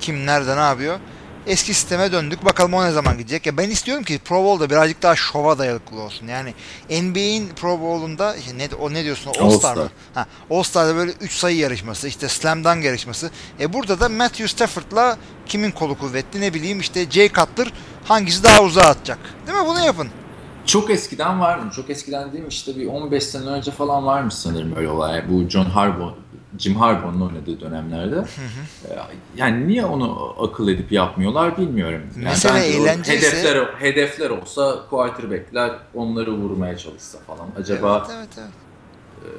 kim 0.00 0.26
nerede 0.26 0.56
ne 0.56 0.60
yapıyor 0.60 0.98
eski 1.46 1.74
sisteme 1.74 2.12
döndük. 2.12 2.44
Bakalım 2.44 2.74
o 2.74 2.84
ne 2.84 2.90
zaman 2.90 3.18
gidecek. 3.18 3.46
Ya 3.46 3.56
ben 3.56 3.70
istiyorum 3.70 4.04
ki 4.04 4.18
Pro 4.24 4.44
Bowl'da 4.44 4.70
birazcık 4.70 5.02
daha 5.02 5.16
şova 5.16 5.58
dayalıklı 5.58 6.00
olsun. 6.00 6.26
Yani 6.26 6.54
NBA'in 7.02 7.48
Pro 7.48 7.80
Bowl'unda 7.80 8.36
ne 8.56 8.68
o 8.80 8.92
ne 8.92 9.04
diyorsun? 9.04 9.32
All 9.40 9.50
Star 9.50 9.76
mı? 9.76 9.88
Ha, 10.14 10.26
All 10.50 10.62
Star'da 10.62 10.96
böyle 10.96 11.12
3 11.20 11.32
sayı 11.32 11.56
yarışması, 11.56 12.08
işte 12.08 12.28
Slam 12.28 12.64
Dunk 12.64 12.84
yarışması. 12.84 13.30
E 13.60 13.72
burada 13.72 14.00
da 14.00 14.08
Matthew 14.08 14.48
Stafford'la 14.48 15.16
kimin 15.46 15.70
kolu 15.70 15.98
kuvvetli 15.98 16.40
ne 16.40 16.54
bileyim 16.54 16.80
işte 16.80 17.10
Jay 17.10 17.28
Cutler 17.28 17.72
hangisi 18.04 18.42
daha 18.42 18.62
uzağa 18.62 18.82
atacak. 18.82 19.18
Değil 19.46 19.58
mi? 19.58 19.66
Bunu 19.66 19.80
yapın. 19.80 20.08
Çok 20.66 20.90
eskiden 20.90 21.40
var 21.40 21.58
mı? 21.58 21.70
Çok 21.76 21.90
eskiden 21.90 22.32
değil 22.32 22.44
mi? 22.44 22.48
İşte 22.50 22.76
bir 22.76 22.86
15 22.86 23.24
sene 23.24 23.44
önce 23.44 23.70
falan 23.70 24.06
varmış 24.06 24.34
sanırım 24.34 24.76
öyle 24.76 24.88
olay. 24.88 25.24
Bu 25.30 25.48
John 25.48 25.64
Harbaugh 25.64 26.14
Jim 26.58 26.76
Harbaugh'un 26.76 27.20
oynadığı 27.20 27.60
dönemlerde. 27.60 28.16
Hı 28.16 28.20
hı. 28.20 28.24
Ee, 28.90 28.98
yani 29.36 29.68
niye 29.68 29.84
onu 29.84 30.34
akıl 30.40 30.68
edip 30.68 30.92
yapmıyorlar 30.92 31.58
bilmiyorum. 31.58 32.02
Yani 32.14 32.24
Mesela 32.24 32.58
eğlenceyse... 32.58 33.26
Hedefler, 33.26 33.66
hedefler 33.78 34.30
olsa 34.30 34.86
quarterback'ler 34.90 35.72
onları 35.94 36.32
vurmaya 36.32 36.78
çalışsa 36.78 37.18
falan. 37.26 37.48
Acaba 37.58 38.06
evet, 38.10 38.18
evet, 38.18 38.28
evet. 38.38 38.66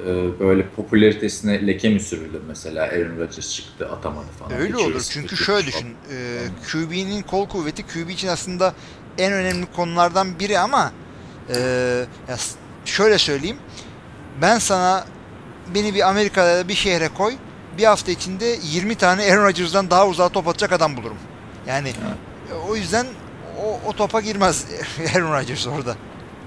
E, 0.06 0.40
böyle 0.40 0.68
popülaritesine 0.68 1.66
leke 1.66 1.88
mi 1.88 2.00
sürülür 2.00 2.40
mesela 2.48 2.82
Aaron 2.82 3.16
Rodgers 3.20 3.54
çıktı 3.54 3.88
atamadı 3.88 4.26
falan. 4.38 4.52
Öyle 4.60 4.76
olur 4.76 5.02
çünkü 5.10 5.36
şöyle 5.36 5.66
düşün. 5.66 5.96
E, 6.12 6.38
QB'nin 6.72 7.22
kol 7.22 7.48
kuvveti 7.48 7.82
QB 7.86 8.08
için 8.08 8.28
aslında 8.28 8.74
en 9.18 9.32
önemli 9.32 9.66
konulardan 9.76 10.38
biri 10.38 10.58
ama 10.58 10.92
e, 11.54 12.04
şöyle 12.84 13.18
söyleyeyim. 13.18 13.56
Ben 14.42 14.58
sana 14.58 15.04
beni 15.74 15.94
bir 15.94 16.08
Amerika'da 16.08 16.68
bir 16.68 16.74
şehre 16.74 17.08
koy. 17.08 17.34
Bir 17.78 17.84
hafta 17.84 18.12
içinde 18.12 18.56
20 18.62 18.94
tane 18.94 19.32
Aaron 19.32 19.44
Rodgers'dan 19.44 19.90
daha 19.90 20.08
uzağa 20.08 20.28
top 20.28 20.48
atacak 20.48 20.72
adam 20.72 20.96
bulurum. 20.96 21.16
Yani 21.66 21.88
evet. 21.88 22.60
o 22.68 22.76
yüzden 22.76 23.06
o, 23.64 23.88
o 23.88 23.92
topa 23.92 24.20
girmez 24.20 24.66
Aaron 25.16 25.32
Rodgers 25.32 25.66
orada. 25.66 25.96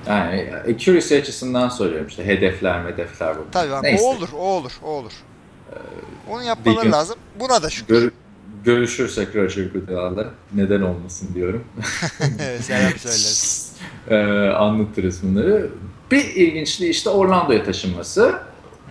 Yani 0.08 0.50
accuracy 0.74 1.16
açısından 1.16 1.70
soruyorum 1.70 2.08
işte 2.08 2.26
hedefler 2.26 2.86
hedefler 2.86 3.38
bu. 3.38 3.52
Tabii 3.52 3.74
abi, 3.74 3.98
o 4.02 4.16
olur 4.16 4.30
o 4.34 4.38
olur 4.38 4.72
o 4.84 4.90
olur. 4.90 5.12
Ee, 5.72 5.76
Onu 6.30 6.44
yapmaları 6.44 6.84
gün, 6.84 6.92
lazım. 6.92 7.16
Buna 7.40 7.64
da 7.64 7.70
şükür. 7.70 8.02
Gör, 8.02 8.12
görüşürsek 8.66 9.36
Roger 9.36 9.66
Goodell'la 9.66 10.28
neden 10.54 10.82
olmasın 10.82 11.30
diyorum. 11.36 11.64
Selam 12.62 12.92
söyleriz. 12.98 13.72
ee, 14.10 14.16
anlatırız 14.50 15.24
bunları. 15.24 15.70
Bir 16.12 16.26
ilginçliği 16.26 16.92
işte 16.92 17.10
Orlando'ya 17.10 17.64
taşınması 17.64 18.36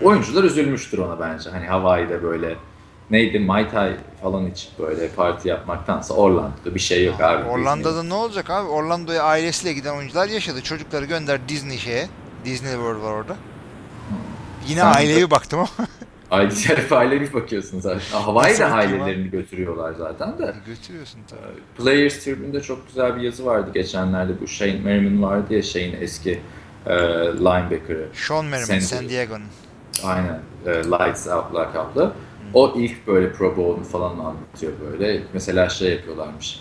oyuncular 0.03 0.45
üzülmüştür 0.45 0.99
ona 0.99 1.21
bence. 1.21 1.51
Hani 1.51 1.67
Hawaii'de 1.67 2.23
böyle 2.23 2.57
neydi 3.11 3.39
Mai 3.39 3.71
Tai 3.71 3.97
falan 4.23 4.47
içip 4.47 4.79
böyle 4.79 5.09
parti 5.09 5.49
yapmaktansa 5.49 6.15
Orlando'da 6.15 6.75
bir 6.75 6.81
şey 6.81 7.05
yok 7.05 7.21
abi. 7.21 7.49
Orlando'da 7.49 8.03
ne 8.03 8.15
olacak 8.15 8.51
abi? 8.51 8.69
Orlando'ya 8.69 9.23
ailesiyle 9.23 9.73
giden 9.73 9.97
oyuncular 9.97 10.29
yaşadı. 10.29 10.63
Çocukları 10.63 11.05
gönder 11.05 11.49
Disney 11.49 11.79
şeye. 11.79 12.09
Disney 12.45 12.73
World 12.73 13.03
var 13.03 13.13
orada. 13.13 13.33
Hmm. 13.35 14.17
Yine 14.69 14.81
Sen 14.81 14.93
ailevi 14.93 15.21
de... 15.21 15.31
baktım 15.31 15.59
ama. 15.59 15.89
Aile, 16.31 16.51
hep 16.55 16.93
ailevi 16.93 17.33
bakıyorsun 17.33 17.81
zaten. 17.81 18.01
Hawaii'de 18.13 18.65
ailelerini 18.65 19.31
götürüyorlar 19.31 19.95
zaten 19.99 20.39
de. 20.39 20.55
Götürüyorsun 20.67 21.21
tabii. 21.31 21.41
Ee, 21.41 21.83
Players 21.83 22.25
Tribune'de 22.25 22.61
çok 22.61 22.87
güzel 22.87 23.17
bir 23.17 23.21
yazı 23.21 23.47
vardı 23.47 23.71
geçenlerde. 23.75 24.41
Bu 24.41 24.49
Shane 24.49 24.81
Merriman 24.85 25.23
vardı 25.23 25.55
ya 25.55 25.63
şeyin 25.63 25.97
eski 26.01 26.41
e, 26.87 26.93
linebacker'ı. 27.39 28.09
Sean 28.15 28.45
Merriman, 28.45 28.79
San, 28.79 28.79
San 28.79 29.09
Diego'nun. 29.09 29.47
Aynen. 30.05 30.41
E, 30.67 30.71
Lights 30.71 31.27
Out 31.27 31.55
lakaplı. 31.55 32.13
O 32.55 32.75
ilk 32.77 33.07
böyle 33.07 33.33
Pro 33.33 33.57
Bowl'unu 33.57 33.85
falan 33.85 34.11
anlatıyor 34.11 34.73
böyle. 34.91 35.23
Mesela 35.33 35.69
şey 35.69 35.93
yapıyorlarmış. 35.93 36.61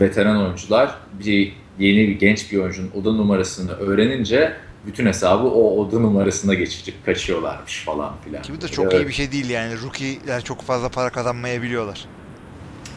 E, 0.00 0.04
veteran 0.04 0.42
oyuncular 0.42 0.98
bir 1.24 1.56
yeni 1.78 2.08
bir 2.08 2.18
genç 2.18 2.52
bir 2.52 2.58
oyuncunun 2.58 2.90
oda 2.94 3.12
numarasını 3.12 3.72
öğrenince 3.72 4.56
bütün 4.86 5.06
hesabı 5.06 5.46
o 5.46 5.80
oda 5.80 5.98
numarasına 5.98 6.54
geçecek 6.54 7.06
kaçıyorlarmış 7.06 7.84
falan 7.84 8.12
filan. 8.24 8.42
Ki 8.42 8.52
bu 8.56 8.60
da 8.60 8.68
çok 8.68 8.84
evet. 8.84 8.94
iyi 8.94 9.08
bir 9.08 9.12
şey 9.12 9.32
değil 9.32 9.50
yani. 9.50 9.74
Rookie'ler 9.82 10.44
çok 10.44 10.62
fazla 10.62 10.88
para 10.88 11.10
kazanmayabiliyorlar. 11.10 12.06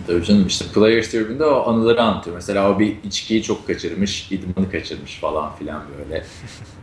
Tabii 0.07 0.25
canım 0.25 0.47
işte 0.47 0.65
Players 0.73 1.11
Tribune'de 1.11 1.45
o 1.45 1.69
anıları 1.69 2.01
anlatıyor. 2.01 2.35
Mesela 2.35 2.71
o 2.71 2.79
bir 2.79 2.97
içkiyi 3.03 3.43
çok 3.43 3.67
kaçırmış, 3.67 4.31
idmanı 4.31 4.71
kaçırmış 4.71 5.19
falan 5.19 5.55
filan 5.55 5.83
böyle. 5.97 6.25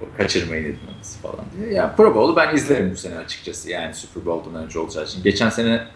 o 0.00 0.16
kaçırmayın 0.16 0.64
idmanınızı 0.64 1.18
falan 1.18 1.44
diye. 1.58 1.72
Ya 1.72 1.94
Pro 1.96 2.14
Bowl'u 2.14 2.36
ben 2.36 2.54
izlerim 2.54 2.90
bu 2.92 2.96
sene 2.96 3.18
açıkçası 3.18 3.70
yani 3.70 3.94
Super 3.94 4.26
Bowl'dan 4.26 4.64
önce 4.64 4.78
olacağı 4.78 5.04
için. 5.04 5.22
Geçen 5.22 5.50
sene 5.50 5.86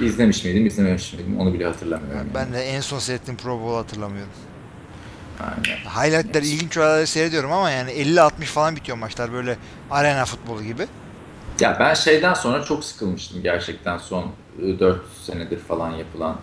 izlemiş 0.00 0.44
miydim, 0.44 0.66
izlememiş 0.66 1.12
miydim 1.12 1.40
onu 1.40 1.54
bile 1.54 1.66
hatırlamıyorum. 1.66 2.18
Yani. 2.18 2.34
Ben 2.34 2.52
de 2.52 2.62
en 2.62 2.80
son 2.80 2.98
seyrettiğim 2.98 3.38
Pro 3.38 3.60
Bowl'u 3.60 3.76
hatırlamıyorum. 3.76 4.32
Aynen. 5.40 5.78
Highlight'ler 5.78 6.42
ilginç 6.42 6.78
olayları 6.78 7.06
seyrediyorum 7.06 7.52
ama 7.52 7.70
yani 7.70 7.90
50-60 7.90 8.30
falan 8.44 8.76
bitiyor 8.76 8.98
maçlar 8.98 9.32
böyle 9.32 9.56
arena 9.90 10.24
futbolu 10.24 10.62
gibi. 10.62 10.86
Ya 11.60 11.76
ben 11.80 11.94
şeyden 11.94 12.34
sonra 12.34 12.62
çok 12.62 12.84
sıkılmıştım 12.84 13.42
gerçekten 13.42 13.98
son 13.98 14.24
4 14.80 15.00
senedir 15.22 15.58
falan 15.58 15.90
yapılan 15.90 16.36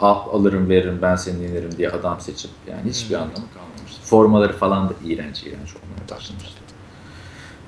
al, 0.00 0.28
alırım 0.32 0.68
veririm 0.68 0.98
ben 1.02 1.16
seni 1.16 1.42
yenerim 1.42 1.76
diye 1.76 1.90
adam 1.90 2.20
seçip 2.20 2.50
yani 2.70 2.90
hiçbir 2.90 3.16
hmm. 3.16 3.22
anlamı 3.22 3.46
kalmamıştı. 3.54 4.02
Formaları 4.02 4.52
falan 4.52 4.88
da 4.88 4.92
iğrenç 5.04 5.42
iğrenç 5.42 5.76
olmaya 5.76 6.16
başlamıştı. 6.16 6.62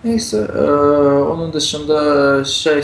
Neyse 0.05 0.51
e, 0.57 0.63
onun 1.23 1.53
dışında 1.53 2.45
şey 2.45 2.83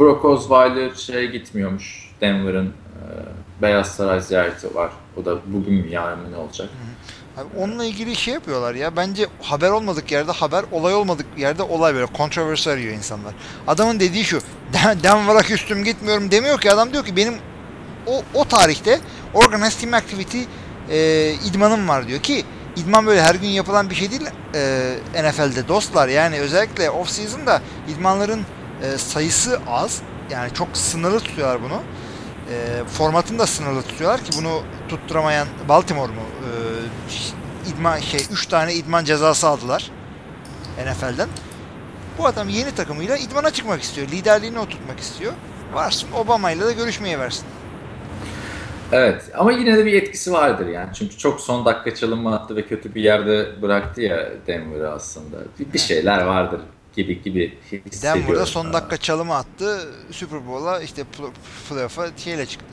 Brock 0.00 0.24
Osweiler 0.24 0.94
şeye 0.94 1.26
gitmiyormuş 1.26 2.14
Denver'ın 2.20 2.66
e, 2.66 2.72
Beyaz 3.62 3.88
Saray 3.94 4.20
ziyareti 4.20 4.74
var. 4.74 4.90
O 5.16 5.24
da 5.24 5.38
bugün 5.46 5.88
yarın 5.88 6.32
ne 6.32 6.36
olacak? 6.36 6.68
Abi 7.38 7.48
onunla 7.58 7.84
ilgili 7.84 8.16
şey 8.16 8.34
yapıyorlar 8.34 8.74
ya. 8.74 8.96
Bence 8.96 9.26
haber 9.42 9.70
olmadık 9.70 10.12
yerde 10.12 10.32
haber, 10.32 10.64
olay 10.72 10.94
olmadık 10.94 11.26
yerde 11.36 11.62
olay 11.62 11.94
böyle. 11.94 12.06
Kontroversi 12.06 12.70
arıyor 12.70 12.94
insanlar. 12.94 13.34
Adamın 13.66 14.00
dediği 14.00 14.24
şu. 14.24 14.40
Denver'a 15.02 15.42
küstüm 15.42 15.84
gitmiyorum 15.84 16.30
demiyor 16.30 16.60
ki. 16.60 16.72
Adam 16.72 16.92
diyor 16.92 17.04
ki 17.04 17.16
benim 17.16 17.34
o, 18.06 18.22
o 18.34 18.44
tarihte 18.44 19.00
Organized 19.34 19.80
Team 19.80 19.94
Activity 19.94 20.42
e, 20.90 21.32
idmanım 21.44 21.88
var 21.88 22.08
diyor 22.08 22.20
ki 22.20 22.44
idman 22.76 23.06
böyle 23.06 23.22
her 23.22 23.34
gün 23.34 23.48
yapılan 23.48 23.90
bir 23.90 23.94
şey 23.94 24.10
değil 24.10 24.26
e, 24.54 24.94
NFL'de 25.22 25.68
dostlar. 25.68 26.08
Yani 26.08 26.40
özellikle 26.40 26.90
off 26.90 27.10
season'da 27.10 27.62
idmanların 27.88 28.40
e, 28.82 28.98
sayısı 28.98 29.60
az. 29.68 30.02
Yani 30.30 30.54
çok 30.54 30.68
sınırlı 30.72 31.20
tutuyorlar 31.20 31.62
bunu. 31.62 31.82
E, 32.50 32.84
formatını 32.84 33.38
da 33.38 33.46
sınırlı 33.46 33.82
tutuyorlar 33.82 34.20
ki 34.20 34.30
bunu 34.38 34.62
tutturamayan 34.88 35.48
Baltimore 35.68 36.12
mu? 36.12 36.20
E, 36.20 37.70
idman 37.70 37.98
şey 37.98 38.20
3 38.32 38.46
tane 38.46 38.74
idman 38.74 39.04
cezası 39.04 39.48
aldılar. 39.48 39.90
NFL'den. 40.78 41.28
Bu 42.18 42.26
adam 42.26 42.48
yeni 42.48 42.74
takımıyla 42.74 43.16
idmana 43.16 43.50
çıkmak 43.50 43.82
istiyor. 43.82 44.08
Liderliğini 44.08 44.58
oturtmak 44.58 45.00
istiyor. 45.00 45.32
Varsın 45.74 46.08
Obama 46.12 46.50
ile 46.50 46.66
de 46.66 46.72
görüşmeye 46.72 47.18
versin. 47.18 47.44
Evet 48.92 49.30
ama 49.34 49.52
yine 49.52 49.76
de 49.76 49.86
bir 49.86 49.92
etkisi 49.92 50.32
vardır 50.32 50.66
yani. 50.66 50.88
Çünkü 50.94 51.18
çok 51.18 51.40
son 51.40 51.64
dakika 51.64 51.94
çalınma 51.94 52.34
attı 52.34 52.56
ve 52.56 52.66
kötü 52.66 52.94
bir 52.94 53.02
yerde 53.02 53.62
bıraktı 53.62 54.02
ya 54.02 54.28
Denver'ı 54.46 54.92
aslında. 54.92 55.36
Bir, 55.58 55.72
bir 55.72 55.78
şeyler 55.78 56.22
vardır 56.22 56.60
gibi 56.98 57.22
gibi 57.22 57.58
hissediyorum. 57.62 58.22
Denver'da 58.22 58.46
son 58.46 58.72
dakika 58.72 58.96
çalımı 58.96 59.34
attı. 59.34 59.88
Super 60.10 60.46
Bowl'a 60.46 60.80
işte 60.80 61.02
pl- 61.02 61.32
playoff'a 61.68 62.06
şeyle 62.16 62.46
çıktı. 62.46 62.66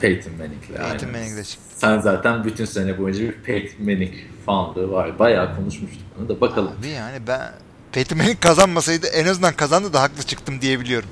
Peyton 0.00 0.32
Manning'le. 0.32 0.90
Peyton. 0.90 1.10
Manning'le 1.10 1.44
çıktı. 1.44 1.64
Sen 1.76 1.98
zaten 2.00 2.44
bütün 2.44 2.64
sene 2.64 2.98
boyunca 2.98 3.20
bir 3.20 3.32
Peyton 3.32 3.86
Manning 3.86 4.14
fanlığı 4.46 4.92
var. 4.92 5.18
Bayağı 5.18 5.56
konuşmuştuk 5.56 6.02
bunu 6.18 6.28
da 6.28 6.40
bakalım. 6.40 6.72
Abi 6.80 6.88
yani 6.88 7.18
ben 7.26 7.52
Peyton 7.92 8.18
Manning 8.18 8.40
kazanmasaydı 8.40 9.06
en 9.06 9.26
azından 9.26 9.52
kazandı 9.52 9.92
da 9.92 10.02
haklı 10.02 10.22
çıktım 10.22 10.60
diyebiliyorum. 10.60 11.08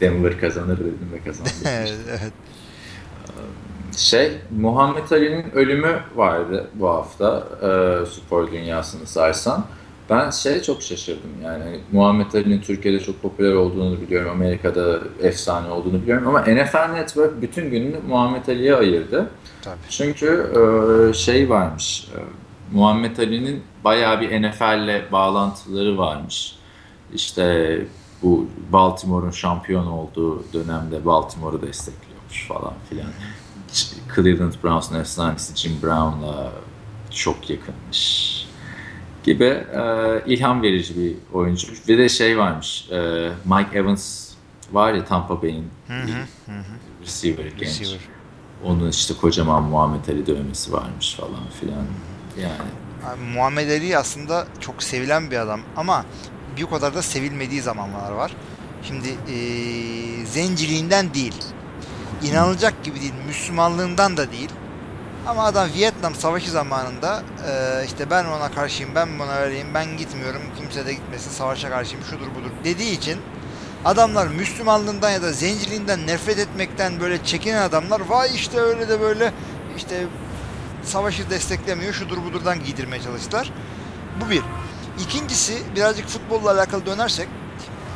Denver 0.00 0.40
kazanır 0.40 0.78
dedim 0.78 1.10
ve 1.12 1.24
kazandı. 1.24 1.50
evet. 2.08 2.32
Şey, 3.96 4.32
Muhammed 4.58 5.10
Ali'nin 5.10 5.50
ölümü 5.50 6.00
vardı 6.16 6.70
bu 6.74 6.88
hafta 6.88 7.48
e, 7.62 8.06
spor 8.06 8.52
dünyasını 8.52 9.06
sarsan. 9.06 9.66
Ben 10.10 10.30
şey 10.30 10.62
çok 10.62 10.82
şaşırdım 10.82 11.30
yani 11.44 11.64
hani 11.64 11.80
Muhammed 11.92 12.32
Ali'nin 12.32 12.60
Türkiye'de 12.60 13.00
çok 13.00 13.22
popüler 13.22 13.52
olduğunu 13.52 14.00
biliyorum, 14.00 14.30
Amerika'da 14.30 14.98
efsane 15.22 15.68
olduğunu 15.70 16.02
biliyorum 16.02 16.28
ama 16.28 16.40
NFL 16.40 16.92
Network 16.92 17.42
bütün 17.42 17.70
gününü 17.70 17.96
Muhammed 18.08 18.46
Ali'ye 18.48 18.74
ayırdı. 18.74 19.30
Tabii. 19.62 19.76
Çünkü 19.88 20.52
e, 20.56 21.12
şey 21.12 21.50
varmış, 21.50 22.08
e, 22.14 22.18
Muhammed 22.72 23.18
Ali'nin 23.18 23.62
bayağı 23.84 24.20
bir 24.20 24.42
NFL'le 24.42 25.12
bağlantıları 25.12 25.98
varmış. 25.98 26.56
İşte 27.14 27.78
bu 28.22 28.46
Baltimore'un 28.72 29.30
şampiyon 29.30 29.86
olduğu 29.86 30.52
dönemde 30.52 31.04
Baltimore'u 31.04 31.62
destekliyormuş 31.62 32.46
falan 32.48 32.74
filan. 32.90 33.08
Cleveland 34.14 34.52
Browns'un 34.64 35.00
efsanesi 35.00 35.56
Jim 35.56 35.82
Brown'la 35.82 36.52
çok 37.10 37.50
yakınmış 37.50 38.35
gibi 39.26 39.44
e, 39.44 39.82
ilham 40.26 40.62
verici 40.62 40.96
bir 40.98 41.14
oyuncu. 41.32 41.68
Bir 41.88 41.98
de 41.98 42.08
şey 42.08 42.38
varmış, 42.38 42.88
e, 42.90 43.30
Mike 43.44 43.78
Evans 43.78 44.30
var 44.72 44.92
ya 44.94 45.04
Tampa 45.04 45.42
Bay'in 45.42 45.64
receiver 47.02 47.44
genç. 47.44 47.80
Receiver. 47.80 48.00
Onun 48.64 48.90
işte 48.90 49.14
kocaman 49.20 49.62
Muhammed 49.62 50.08
Ali 50.08 50.26
dövmesi 50.26 50.72
varmış 50.72 51.14
falan 51.14 51.50
filan. 51.60 51.84
Yani 52.42 52.70
Abi, 53.06 53.20
Muhammed 53.34 53.70
Ali 53.70 53.98
aslında 53.98 54.46
çok 54.60 54.82
sevilen 54.82 55.30
bir 55.30 55.36
adam 55.36 55.60
ama 55.76 56.04
bir 56.56 56.62
o 56.62 56.70
kadar 56.70 56.94
da 56.94 57.02
sevilmediği 57.02 57.62
zamanlar 57.62 58.12
var. 58.12 58.32
Şimdi 58.82 59.08
eee, 59.08 60.26
zenciliğinden 60.26 61.14
değil, 61.14 61.34
inanılacak 62.22 62.84
gibi 62.84 63.00
değil, 63.00 63.12
Müslümanlığından 63.26 64.16
da 64.16 64.32
değil. 64.32 64.50
Ama 65.26 65.44
adam 65.44 65.68
Vietnam 65.74 66.14
Savaşı 66.14 66.50
zamanında 66.50 67.22
eee, 67.48 67.84
işte 67.86 68.10
ben 68.10 68.24
ona 68.24 68.50
karşıyım, 68.50 68.94
ben 68.94 69.18
buna 69.18 69.32
öyleyim, 69.36 69.66
ben 69.74 69.96
gitmiyorum, 69.96 70.42
kimse 70.58 70.86
de 70.86 70.92
gitmesin, 70.92 71.30
savaşa 71.30 71.68
karşıyım, 71.70 72.04
şudur 72.04 72.26
budur 72.26 72.50
dediği 72.64 72.92
için 72.92 73.20
adamlar 73.84 74.26
Müslümanlığından 74.26 75.10
ya 75.10 75.22
da 75.22 75.32
zenciliğinden 75.32 76.06
nefret 76.06 76.38
etmekten 76.38 77.00
böyle 77.00 77.24
çekinen 77.24 77.62
adamlar 77.62 78.00
vay 78.00 78.34
işte 78.34 78.60
öyle 78.60 78.88
de 78.88 79.00
böyle 79.00 79.32
işte 79.76 80.06
savaşı 80.84 81.30
desteklemiyor, 81.30 81.92
şudur 81.92 82.18
budurdan 82.24 82.64
giydirmeye 82.64 83.02
çalıştılar. 83.02 83.52
Bu 84.20 84.30
bir. 84.30 84.42
İkincisi 85.00 85.58
birazcık 85.76 86.08
futbolla 86.08 86.50
alakalı 86.52 86.86
dönersek 86.86 87.28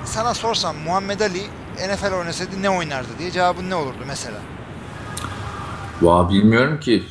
sana 0.04 0.34
sorsam 0.34 0.76
Muhammed 0.76 1.20
Ali 1.20 1.42
NFL 1.88 2.12
oynasaydı 2.12 2.62
ne 2.62 2.70
oynardı 2.70 3.08
diye 3.18 3.30
cevabın 3.30 3.70
ne 3.70 3.74
olurdu 3.74 3.98
mesela? 4.06 4.38
Valla 6.02 6.28
bilmiyorum 6.30 6.80
ki 6.80 7.04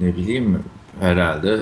ne 0.00 0.16
bileyim 0.16 0.64
herhalde 1.00 1.60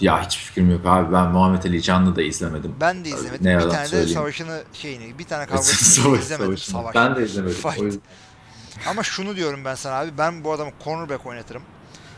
ya 0.00 0.22
hiç 0.26 0.38
fikrim 0.38 0.70
yok 0.70 0.80
abi 0.86 1.12
ben 1.12 1.26
Muhammed 1.26 1.64
Ali 1.64 1.82
canlı 1.82 2.16
da 2.16 2.22
izlemedim. 2.22 2.74
Ben 2.80 3.04
de 3.04 3.08
izlemedim. 3.08 3.46
Ne 3.46 3.56
bir 3.58 3.62
tane 3.62 3.82
de 3.84 3.86
söyleyeyim. 3.88 4.14
savaşını 4.14 4.62
şeyini 4.72 5.18
bir 5.18 5.24
tane 5.24 5.46
kavgasını 5.46 5.74
Savaş- 6.04 6.20
izlemedim. 6.20 6.46
savaşını. 6.58 6.72
Savaş. 6.82 6.94
Ben 6.94 7.16
de 7.16 7.24
izlemedim. 7.24 7.56
Fight. 7.56 7.78
O 7.80 7.84
yüzden- 7.84 8.02
Ama 8.88 9.02
şunu 9.02 9.36
diyorum 9.36 9.64
ben 9.64 9.74
sana 9.74 9.94
abi 9.94 10.10
ben 10.18 10.44
bu 10.44 10.52
adamı 10.52 10.70
cornerback 10.84 11.26
oynatırım. 11.26 11.62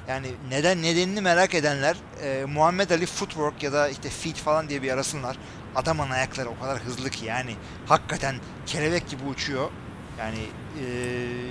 Yani 0.09 0.27
neden 0.51 0.83
nedenini 0.83 1.21
merak 1.21 1.55
edenler 1.55 1.97
e, 2.23 2.45
Muhammed 2.45 2.91
Ali 2.91 3.07
footwork 3.07 3.63
ya 3.63 3.73
da 3.73 3.89
işte 3.89 4.09
feet 4.09 4.37
falan 4.37 4.69
diye 4.69 4.83
bir 4.83 4.91
arasınlar. 4.93 5.37
Adamın 5.77 6.11
ayakları 6.11 6.49
o 6.49 6.59
kadar 6.61 6.79
hızlı 6.79 7.11
ki 7.11 7.25
yani 7.27 7.57
hakikaten 7.87 8.35
kelebek 8.67 9.09
gibi 9.09 9.25
uçuyor. 9.25 9.69
Yani 10.21 10.39
e, 10.81 10.85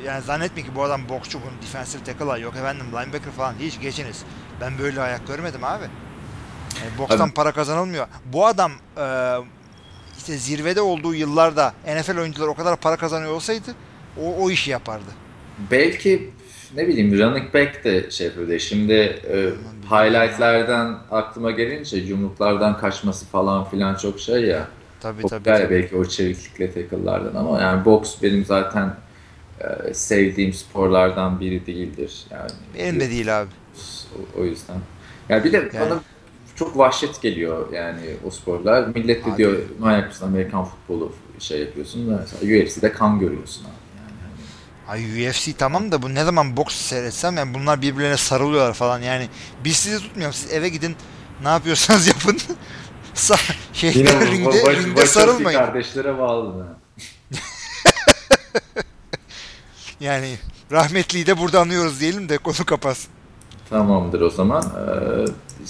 yani 0.05 0.21
zannetme 0.21 0.62
ki 0.63 0.75
bu 0.75 0.84
adam 0.84 1.10
boksçu 1.10 1.39
bunun 1.41 1.62
defensive 1.62 2.03
tackle'a 2.03 2.38
yok 2.38 2.55
efendim 2.55 2.86
linebacker 2.91 3.32
falan 3.32 3.53
hiç 3.60 3.79
geçiniz. 3.79 4.23
Ben 4.62 4.79
böyle 4.79 5.01
ayak 5.01 5.27
görmedim 5.27 5.63
abi. 5.63 5.86
Yani 6.82 6.97
bokstan 6.97 7.27
Abi- 7.27 7.34
para 7.34 7.51
kazanılmıyor. 7.51 8.08
Bu 8.25 8.45
adam 8.45 8.71
e, 8.97 9.36
işte 10.17 10.38
zirvede 10.38 10.82
olduğu 10.82 11.15
yıllarda 11.15 11.73
NFL 11.88 12.17
oyuncuları 12.17 12.49
o 12.49 12.53
kadar 12.53 12.75
para 12.75 12.97
kazanıyor 12.97 13.32
olsaydı 13.32 13.75
o, 14.17 14.36
o 14.43 14.51
işi 14.51 14.71
yapardı. 14.71 15.12
Belki 15.71 16.29
ne 16.75 16.88
bileyim 16.88 17.19
running 17.19 17.53
back 17.53 17.84
de 17.84 18.12
şey 18.12 18.27
yapıyordu. 18.27 18.60
Şimdi 18.60 18.93
e, 18.93 19.49
highlightlerden 19.89 20.97
aklıma 21.12 21.51
gelince 21.51 21.97
yumruklardan 21.97 22.77
kaçması 22.77 23.25
falan 23.25 23.69
filan 23.69 23.95
çok 23.95 24.19
şey 24.19 24.41
ya. 24.41 24.67
Tabii 25.01 25.21
tabii. 25.21 25.29
Popüler 25.43 25.57
tabii. 25.62 25.69
belki 25.75 25.95
o 25.95 26.05
çeviklikle 26.05 26.73
tackle'lardan 26.73 27.35
ama 27.35 27.62
yani 27.62 27.85
boks 27.85 28.15
benim 28.23 28.45
zaten 28.45 28.95
e, 29.59 29.93
sevdiğim 29.93 30.53
sporlardan 30.53 31.39
biri 31.39 31.65
değildir. 31.65 32.23
Yani 32.31 32.49
Benim 32.77 32.99
de 32.99 33.09
değil 33.09 33.41
abi. 33.41 33.49
o, 34.15 34.41
o 34.41 34.45
yüzden. 34.45 34.77
Yani 35.29 35.43
bir 35.43 35.51
de 35.51 35.57
Yani- 35.57 35.89
bana 35.89 35.99
çok 36.55 36.77
vahşet 36.77 37.21
geliyor 37.21 37.73
yani 37.73 37.99
o 38.27 38.29
sporlar. 38.29 38.88
Millet 38.88 39.25
de 39.25 39.29
Abi. 39.29 39.38
diyor 39.38 39.57
manyak 39.79 40.07
mısın 40.07 40.25
Amerikan 40.25 40.65
futbolu 40.65 41.13
şey 41.39 41.59
yapıyorsun 41.59 42.12
da 42.12 42.17
mesela 42.21 42.63
UFC'de 42.63 42.91
kan 42.91 43.19
görüyorsun 43.19 43.63
abi. 43.65 43.71
Yani 44.91 45.05
Ay 45.17 45.29
UFC 45.29 45.53
tamam 45.57 45.91
da 45.91 46.01
bu 46.01 46.15
ne 46.15 46.23
zaman 46.23 46.57
boks 46.57 46.75
seyretsem 46.75 47.38
yani 47.38 47.53
bunlar 47.53 47.81
birbirlerine 47.81 48.17
sarılıyorlar 48.17 48.73
falan 48.73 48.99
yani 49.01 49.27
biz 49.65 49.75
sizi 49.77 49.99
tutmuyorum 49.99 50.33
siz 50.33 50.53
eve 50.53 50.69
gidin 50.69 50.95
ne 51.43 51.47
yapıyorsanız 51.49 52.07
yapın 52.07 52.38
Şeyde 53.80 54.00
Yine 54.00 54.26
ringde, 54.32 54.65
baş- 54.65 54.78
ringde 54.78 55.06
sarılmayın 55.06 55.60
kardeşlere 55.60 56.18
bağlı 56.20 56.54
yani 60.00 60.38
rahmetliyi 60.72 61.26
de 61.26 61.38
burada 61.38 61.62
anıyoruz 61.62 62.00
diyelim 62.00 62.30
de 62.30 62.38
konu 62.38 62.65
kapatsın 62.65 63.12
Tamamdır 63.70 64.22
o 64.22 64.30
zaman. 64.30 64.63
Ee, 64.63 65.26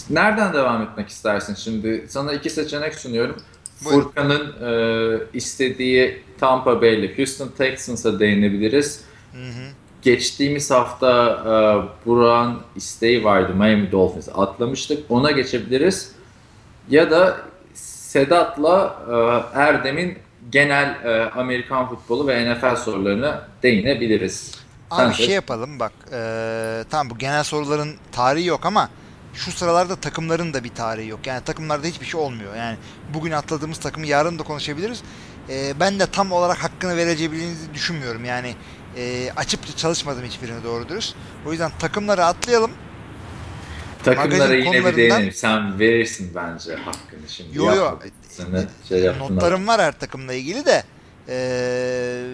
nereden 0.10 0.54
devam 0.54 0.82
etmek 0.82 1.10
istersin? 1.10 1.56
Şimdi 1.56 2.06
sana 2.10 2.34
iki 2.34 2.50
seçenek 2.50 2.96
sunuyorum. 2.96 3.38
Buyurun. 3.86 4.04
Furkan'ın 4.04 4.54
e, 4.62 4.72
istediği 5.34 6.24
Tampa 6.40 6.82
Bay 6.82 7.00
ile 7.00 7.18
Houston 7.18 7.48
Texans'a 7.58 8.20
değinebiliriz. 8.20 9.02
hı 9.32 9.38
hı. 9.38 9.70
Geçtiğimiz 10.02 10.72
hafta 10.72 11.32
e, 11.46 11.52
Burak'ın 12.06 12.60
isteği 12.76 13.24
vardı 13.24 13.54
Miami 13.56 13.92
Dolphins 13.92 14.30
atlamıştık. 14.36 15.04
Ona 15.10 15.32
geçebiliriz. 15.32 16.12
Ya 16.90 17.12
da 17.12 17.38
Sedat'la 18.10 18.96
e, 19.54 19.60
Erdem'in 19.60 20.18
genel 20.52 21.06
e, 21.06 21.30
Amerikan 21.30 21.90
futbolu 21.90 22.28
ve 22.28 22.54
NFL 22.54 22.76
sorularına 22.76 23.48
değinebiliriz. 23.64 24.56
Abi 24.92 25.02
Sen 25.02 25.12
şey 25.12 25.36
yapalım 25.36 25.80
bak 25.80 25.92
eee 26.12 26.84
tamam 26.90 27.10
bu 27.10 27.18
genel 27.18 27.44
soruların 27.44 27.96
tarihi 28.12 28.46
yok 28.48 28.66
ama 28.66 28.90
şu 29.34 29.52
sıralarda 29.52 29.96
takımların 29.96 30.54
da 30.54 30.64
bir 30.64 30.70
tarihi 30.70 31.08
yok. 31.08 31.20
Yani 31.28 31.44
takımlarda 31.44 31.88
hiçbir 31.88 32.06
şey 32.06 32.20
olmuyor. 32.20 32.56
Yani 32.56 32.78
bugün 33.14 33.32
atladığımız 33.32 33.78
takımı 33.78 34.06
yarın 34.08 34.40
da 34.40 34.44
konuşabiliriz. 34.44 35.02
Eee, 35.50 35.74
ben 35.80 36.00
de 36.00 36.06
tam 36.06 36.32
olarak 36.32 36.58
hakkını 36.58 36.98
verebileceğinizi 36.98 37.74
düşünmüyorum. 37.74 38.26
Yani 38.26 38.56
eee 38.98 39.32
açıp 39.36 39.78
çalışmadım 39.78 40.24
hiçbirini 40.24 40.64
doğru 40.64 40.90
dürüst. 40.90 41.16
O 41.48 41.52
yüzden 41.52 41.72
takımları 41.80 42.26
atlayalım. 42.26 42.72
Takımlara 44.04 44.54
yine 44.54 44.66
bir 44.66 44.66
konularından- 44.66 44.98
değinelim. 44.98 45.32
Sen 45.34 45.80
verirsin 45.80 46.32
bence 46.36 46.76
hakkını 46.76 47.30
şimdi. 47.30 47.58
Yo, 47.58 47.76
yo. 47.76 48.00
Sana 48.30 48.64
şey. 48.90 49.06
Notlarım 49.20 49.68
var 49.68 49.82
her 49.82 50.00
takımla 50.00 50.34
ilgili 50.34 50.66
de 50.66 50.84
eee, 51.28 52.26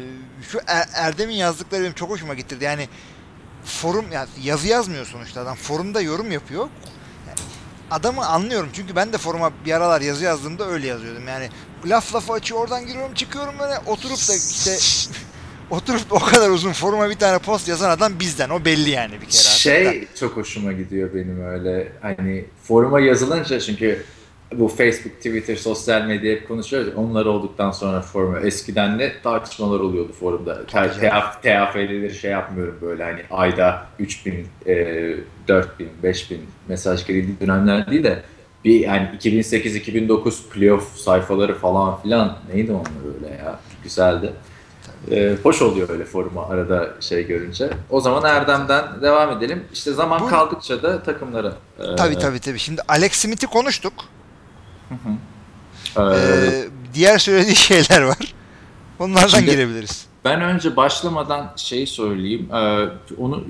şu 0.52 0.60
Er- 0.68 0.90
Erdem'in 0.94 1.34
yazdıkları 1.36 1.82
benim 1.84 1.94
çok 1.94 2.10
hoşuma 2.10 2.34
gitti. 2.34 2.58
Yani 2.62 2.90
forum 3.66 4.06
yani 4.12 4.30
yazı 4.44 4.68
yazmıyor 4.68 5.06
sonuçta 5.06 5.42
adam 5.42 5.56
forumda 5.56 6.02
yorum 6.02 6.32
yapıyor. 6.32 6.68
Yani 7.28 7.38
adamı 7.92 8.26
anlıyorum 8.26 8.70
çünkü 8.74 8.96
ben 8.96 9.14
de 9.14 9.18
foruma 9.18 9.52
bir 9.66 9.72
aralar 9.72 10.02
yazı 10.02 10.24
yazdığımda 10.24 10.68
öyle 10.68 10.88
yazıyordum. 10.88 11.28
Yani 11.28 11.50
laf 11.86 12.16
lafı 12.16 12.34
açıyor 12.34 12.60
oradan 12.62 12.88
giriyorum 12.88 13.14
çıkıyorum 13.14 13.60
böyle 13.60 13.78
oturup 13.86 14.18
da 14.30 14.36
işte 14.36 14.72
oturup 15.70 16.14
o 16.14 16.20
kadar 16.20 16.50
uzun 16.50 16.72
foruma 16.72 17.10
bir 17.10 17.16
tane 17.16 17.40
post 17.40 17.68
yazan 17.68 17.90
adam 17.90 18.20
bizden. 18.20 18.50
O 18.50 18.66
belli 18.66 18.90
yani 18.90 19.14
bir 19.14 19.26
kere. 19.26 19.32
Şey 19.32 19.88
artık. 19.88 20.16
çok 20.16 20.38
hoşuma 20.38 20.72
gidiyor 20.72 21.10
benim 21.14 21.46
öyle. 21.46 21.92
Hani 22.02 22.46
foruma 22.64 23.00
yazılınca 23.00 23.60
çünkü 23.60 24.06
bu 24.54 24.68
Facebook, 24.68 25.18
Twitter, 25.18 25.56
sosyal 25.56 26.06
medya 26.06 26.32
hep 26.36 26.48
konuşuyoruz. 26.48 26.94
Onlar 26.96 27.26
olduktan 27.26 27.72
sonra 27.72 28.02
foruma 28.02 28.40
eskiden 28.40 28.98
ne 28.98 29.22
tartışmalar 29.24 29.80
oluyordu 29.80 30.12
forumda. 30.20 30.66
TAF, 30.66 31.44
TAF'leri 31.44 32.14
şey 32.14 32.32
yapmıyorum 32.32 32.78
böyle 32.82 33.04
hani 33.04 33.22
ayda 33.32 33.88
3000, 34.00 34.48
e, 34.68 35.16
4000, 35.48 35.90
5000 36.04 36.42
mesaj 36.68 37.06
geldiği 37.08 37.40
dönemler 37.42 37.92
değil 37.92 38.04
de 38.04 38.22
bir 38.66 38.80
yani 38.80 39.10
2008-2009 39.22 40.50
playoff 40.50 40.98
sayfaları 40.98 41.56
falan 41.56 42.02
filan 42.02 42.38
neydi 42.54 42.72
onlar 42.72 43.16
öyle 43.16 43.36
ya 43.36 43.60
güzeldi. 43.84 44.34
Ee, 45.12 45.36
hoş 45.44 45.62
oluyor 45.62 45.90
öyle 45.90 46.06
foruma 46.06 46.48
arada 46.48 46.90
şey 47.00 47.28
görünce. 47.28 47.70
O 47.90 48.02
zaman 48.02 48.24
Erdem'den 48.24 49.02
devam 49.02 49.38
edelim. 49.38 49.64
İşte 49.74 49.94
zaman 49.94 50.22
Bu... 50.22 50.28
kaldıkça 50.28 50.84
da 50.84 51.04
takımlara. 51.04 51.54
E... 51.80 51.96
Tabii 51.96 52.20
tabii 52.20 52.40
tabii. 52.40 52.60
Şimdi 52.60 52.82
Alex 52.88 53.12
Smith'i 53.12 53.48
konuştuk. 53.48 53.94
Hı 54.90 54.96
hı. 54.96 55.14
Ee, 55.98 56.18
ee, 56.18 56.68
diğer 56.94 57.18
söylediği 57.18 57.56
şeyler 57.56 58.02
var. 58.02 58.34
Onlardan 59.00 59.28
Şimdi, 59.28 59.52
girebiliriz. 59.52 60.08
Ben 60.26 60.42
önce 60.42 60.76
başlamadan 60.76 61.54
şey 61.56 61.88
söyleyeyim. 61.88 62.50
E, 62.54 62.90
onu 63.18 63.44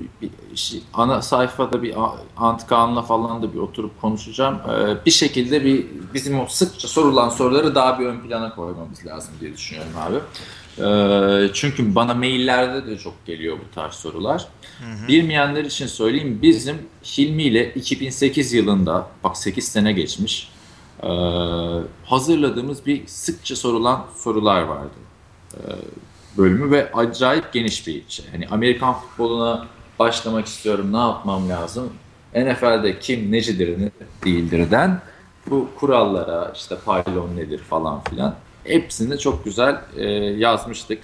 şey, 0.54 0.82
ana 0.94 1.22
sayfada 1.22 1.82
bir 1.82 1.94
Antkan'la 2.36 3.02
falan 3.02 3.42
da 3.42 3.54
bir 3.54 3.58
oturup 3.58 4.00
konuşacağım. 4.00 4.54
E, 4.54 5.04
bir 5.06 5.10
şekilde 5.10 5.64
bir 5.64 5.86
bizim 6.14 6.40
o 6.40 6.46
sıkça 6.46 6.88
sorulan 6.88 7.28
soruları 7.28 7.74
daha 7.74 7.98
bir 7.98 8.06
ön 8.06 8.20
plana 8.20 8.54
koymamız 8.54 9.06
lazım 9.06 9.34
diye 9.40 9.52
düşünüyorum 9.52 9.92
abi. 9.98 10.16
E, 10.78 11.52
çünkü 11.54 11.94
bana 11.94 12.14
maillerde 12.14 12.86
de 12.86 12.98
çok 12.98 13.26
geliyor 13.26 13.58
bu 13.58 13.74
tarz 13.74 13.94
sorular. 13.94 14.46
Hı 14.78 15.04
hı. 15.04 15.08
Bilmeyenler 15.08 15.64
için 15.64 15.86
söyleyeyim. 15.86 16.38
Bizim 16.42 16.76
Hilmi 17.04 17.42
ile 17.42 17.74
2008 17.74 18.52
yılında, 18.52 19.08
bak 19.24 19.36
8 19.36 19.68
sene 19.68 19.92
geçmiş, 19.92 20.52
hazırladığımız 22.04 22.86
bir 22.86 23.06
sıkça 23.06 23.56
sorulan 23.56 24.06
sorular 24.16 24.62
vardı 24.62 24.94
bölümü 26.38 26.70
ve 26.70 26.92
acayip 26.92 27.52
geniş 27.52 27.86
bir 27.86 28.02
şey. 28.08 28.26
Hani 28.30 28.48
Amerikan 28.48 28.94
futboluna 28.94 29.66
başlamak 29.98 30.46
istiyorum, 30.46 30.92
ne 30.92 30.96
yapmam 30.96 31.48
lazım? 31.48 31.92
NFL'de 32.34 32.98
kim 32.98 33.32
necidir, 33.32 33.80
ne 33.80 33.90
değildirden 34.24 35.00
bu 35.50 35.68
kurallara, 35.76 36.52
işte 36.54 36.76
pylon 36.84 37.36
nedir 37.36 37.58
falan 37.58 38.04
filan 38.04 38.34
hepsini 38.66 39.18
çok 39.18 39.44
güzel 39.44 39.80
e, 39.96 40.04
yazmıştık. 40.38 41.02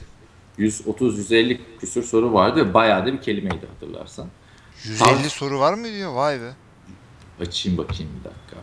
130-150 0.59 1.59
küsür 1.81 2.03
soru 2.03 2.33
vardı 2.33 2.61
ve 2.61 2.75
bayağı 2.75 3.07
da 3.07 3.13
bir 3.13 3.21
kelimeydi 3.21 3.67
hatırlarsan. 3.67 4.27
150 4.85 4.99
Tam, 4.99 5.19
soru 5.19 5.61
var 5.61 5.75
mı 5.75 5.85
diyor? 5.85 6.13
Vay 6.13 6.41
be. 6.41 6.53
Açayım 7.41 7.79
bakayım 7.79 8.13
bir 8.21 8.25
dakika. 8.25 8.57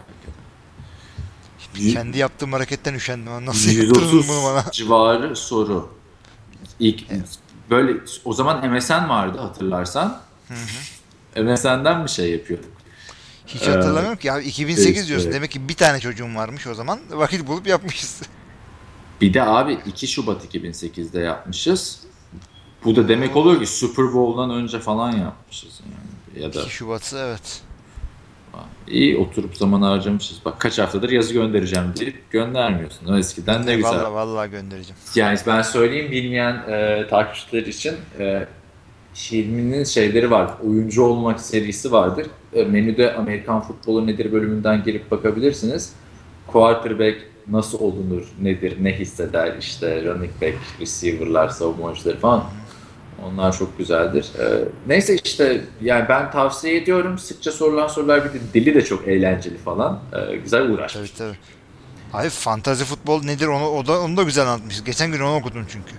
Kendi 1.94 2.18
yaptığım 2.18 2.54
hareketten 2.54 2.94
üşendim. 2.94 3.46
Nasıl 3.46 3.72
130 3.72 4.30
bunu 4.30 4.44
bana? 4.44 4.66
civarı 4.72 5.36
soru. 5.36 5.90
İlk 6.80 7.04
evet. 7.12 7.30
böyle 7.70 8.00
o 8.26 8.34
zaman 8.34 8.72
MSN 8.72 9.10
vardı 9.10 9.38
hatırlarsan. 9.38 10.22
Hı 10.48 10.54
hı. 11.36 11.44
MSN'den 11.44 12.04
bir 12.04 12.10
şey 12.10 12.32
yapıyorduk. 12.32 12.72
Hiç 13.48 13.62
hatırlamıyorum 13.62 14.14
ee, 14.14 14.22
ki. 14.22 14.32
Abi 14.32 14.44
2008 14.44 14.96
işte, 14.96 15.08
diyorsun. 15.08 15.32
Demek 15.32 15.52
ki 15.52 15.70
bir 15.70 15.74
tane 15.74 16.00
çocuğum 16.00 16.36
varmış 16.36 16.68
o 16.68 16.74
zaman. 16.74 17.00
Vakit 17.12 17.48
bulup 17.48 17.68
yapmışız. 17.68 18.22
Bir 19.22 19.34
de 19.34 19.44
abi 19.44 19.78
2 19.86 20.08
Şubat 20.08 20.56
2008'de 20.56 21.20
yapmışız. 21.20 22.04
Bu 22.84 22.96
da 22.96 23.08
demek 23.08 23.36
oluyor 23.36 23.60
ki 23.60 23.68
Super 23.68 24.14
Bowl'dan 24.14 24.50
önce 24.50 24.80
falan 24.80 25.12
yapmışız 25.12 25.82
yani. 25.86 26.44
Ya 26.44 26.54
da 26.54 26.62
2 26.62 26.70
Şubat'ı 26.70 27.18
evet. 27.18 27.62
İyi 28.88 29.18
oturup 29.18 29.58
zaman 29.58 29.82
harcamışız. 29.82 30.40
Bak 30.46 30.60
kaç 30.60 30.80
haftadır 30.80 31.10
yazı 31.10 31.34
göndereceğim 31.34 31.94
deyip 32.00 32.32
göndermiyorsun. 32.32 33.08
O 33.08 33.18
eskiden 33.18 33.66
ne 33.66 33.76
güzel. 33.76 33.92
Valla 33.92 34.14
valla 34.14 34.46
göndereceğim. 34.46 34.96
Yani 35.16 35.40
ben 35.48 35.62
söyleyeyim 35.62 36.12
bilmeyen 36.12 36.64
e, 36.68 37.08
takipçiler 37.10 37.66
için 37.66 37.96
e, 38.20 38.48
Hilmi'nin 39.16 39.84
şeyleri 39.84 40.32
var. 40.32 40.52
Oyuncu 40.68 41.04
olmak 41.04 41.40
serisi 41.42 41.92
vardır. 41.92 42.28
E, 42.54 42.64
menüde 42.64 43.16
Amerikan 43.16 43.62
futbolu 43.62 44.08
nedir 44.08 44.32
bölümünden 44.32 44.84
girip 44.84 45.12
bakabilirsiniz. 45.12 45.94
Quarterback 46.48 47.18
nasıl 47.52 47.80
olunur, 47.80 48.24
nedir, 48.42 48.78
ne 48.82 49.00
hisseder 49.00 49.56
işte 49.60 50.04
running 50.04 50.32
back, 50.42 50.58
receiver'lar, 50.80 51.50
savunma 51.50 51.86
oyuncuları 51.86 52.20
falan. 52.20 52.44
Onlar 53.26 53.58
çok 53.58 53.78
güzeldir. 53.78 54.32
Ee, 54.40 54.64
neyse 54.88 55.18
işte 55.24 55.62
yani 55.82 56.06
ben 56.10 56.32
tavsiye 56.32 56.78
ediyorum. 56.78 57.18
Sıkça 57.18 57.52
sorulan 57.52 57.88
sorular 57.88 58.26
bir 58.26 58.30
de 58.30 58.44
dili 58.54 58.76
de 58.76 58.86
çok 58.86 59.08
eğlenceli 59.08 59.58
falan. 59.58 60.00
Ee, 60.14 60.36
güzel 60.36 60.70
uğraş. 60.70 60.94
Tabii 60.94 61.14
tabii. 61.18 61.38
Abi 62.14 62.30
fantazi 62.30 62.86
futbol 62.86 63.24
nedir 63.24 63.48
onu 63.48 63.68
o 63.68 63.88
da 63.88 64.02
onu 64.02 64.18
da 64.18 64.24
güzel 64.24 64.48
anlatmışız. 64.48 64.84
Geçen 64.84 65.12
gün 65.12 65.20
onu 65.20 65.36
okudum 65.36 65.66
çünkü. 65.70 65.92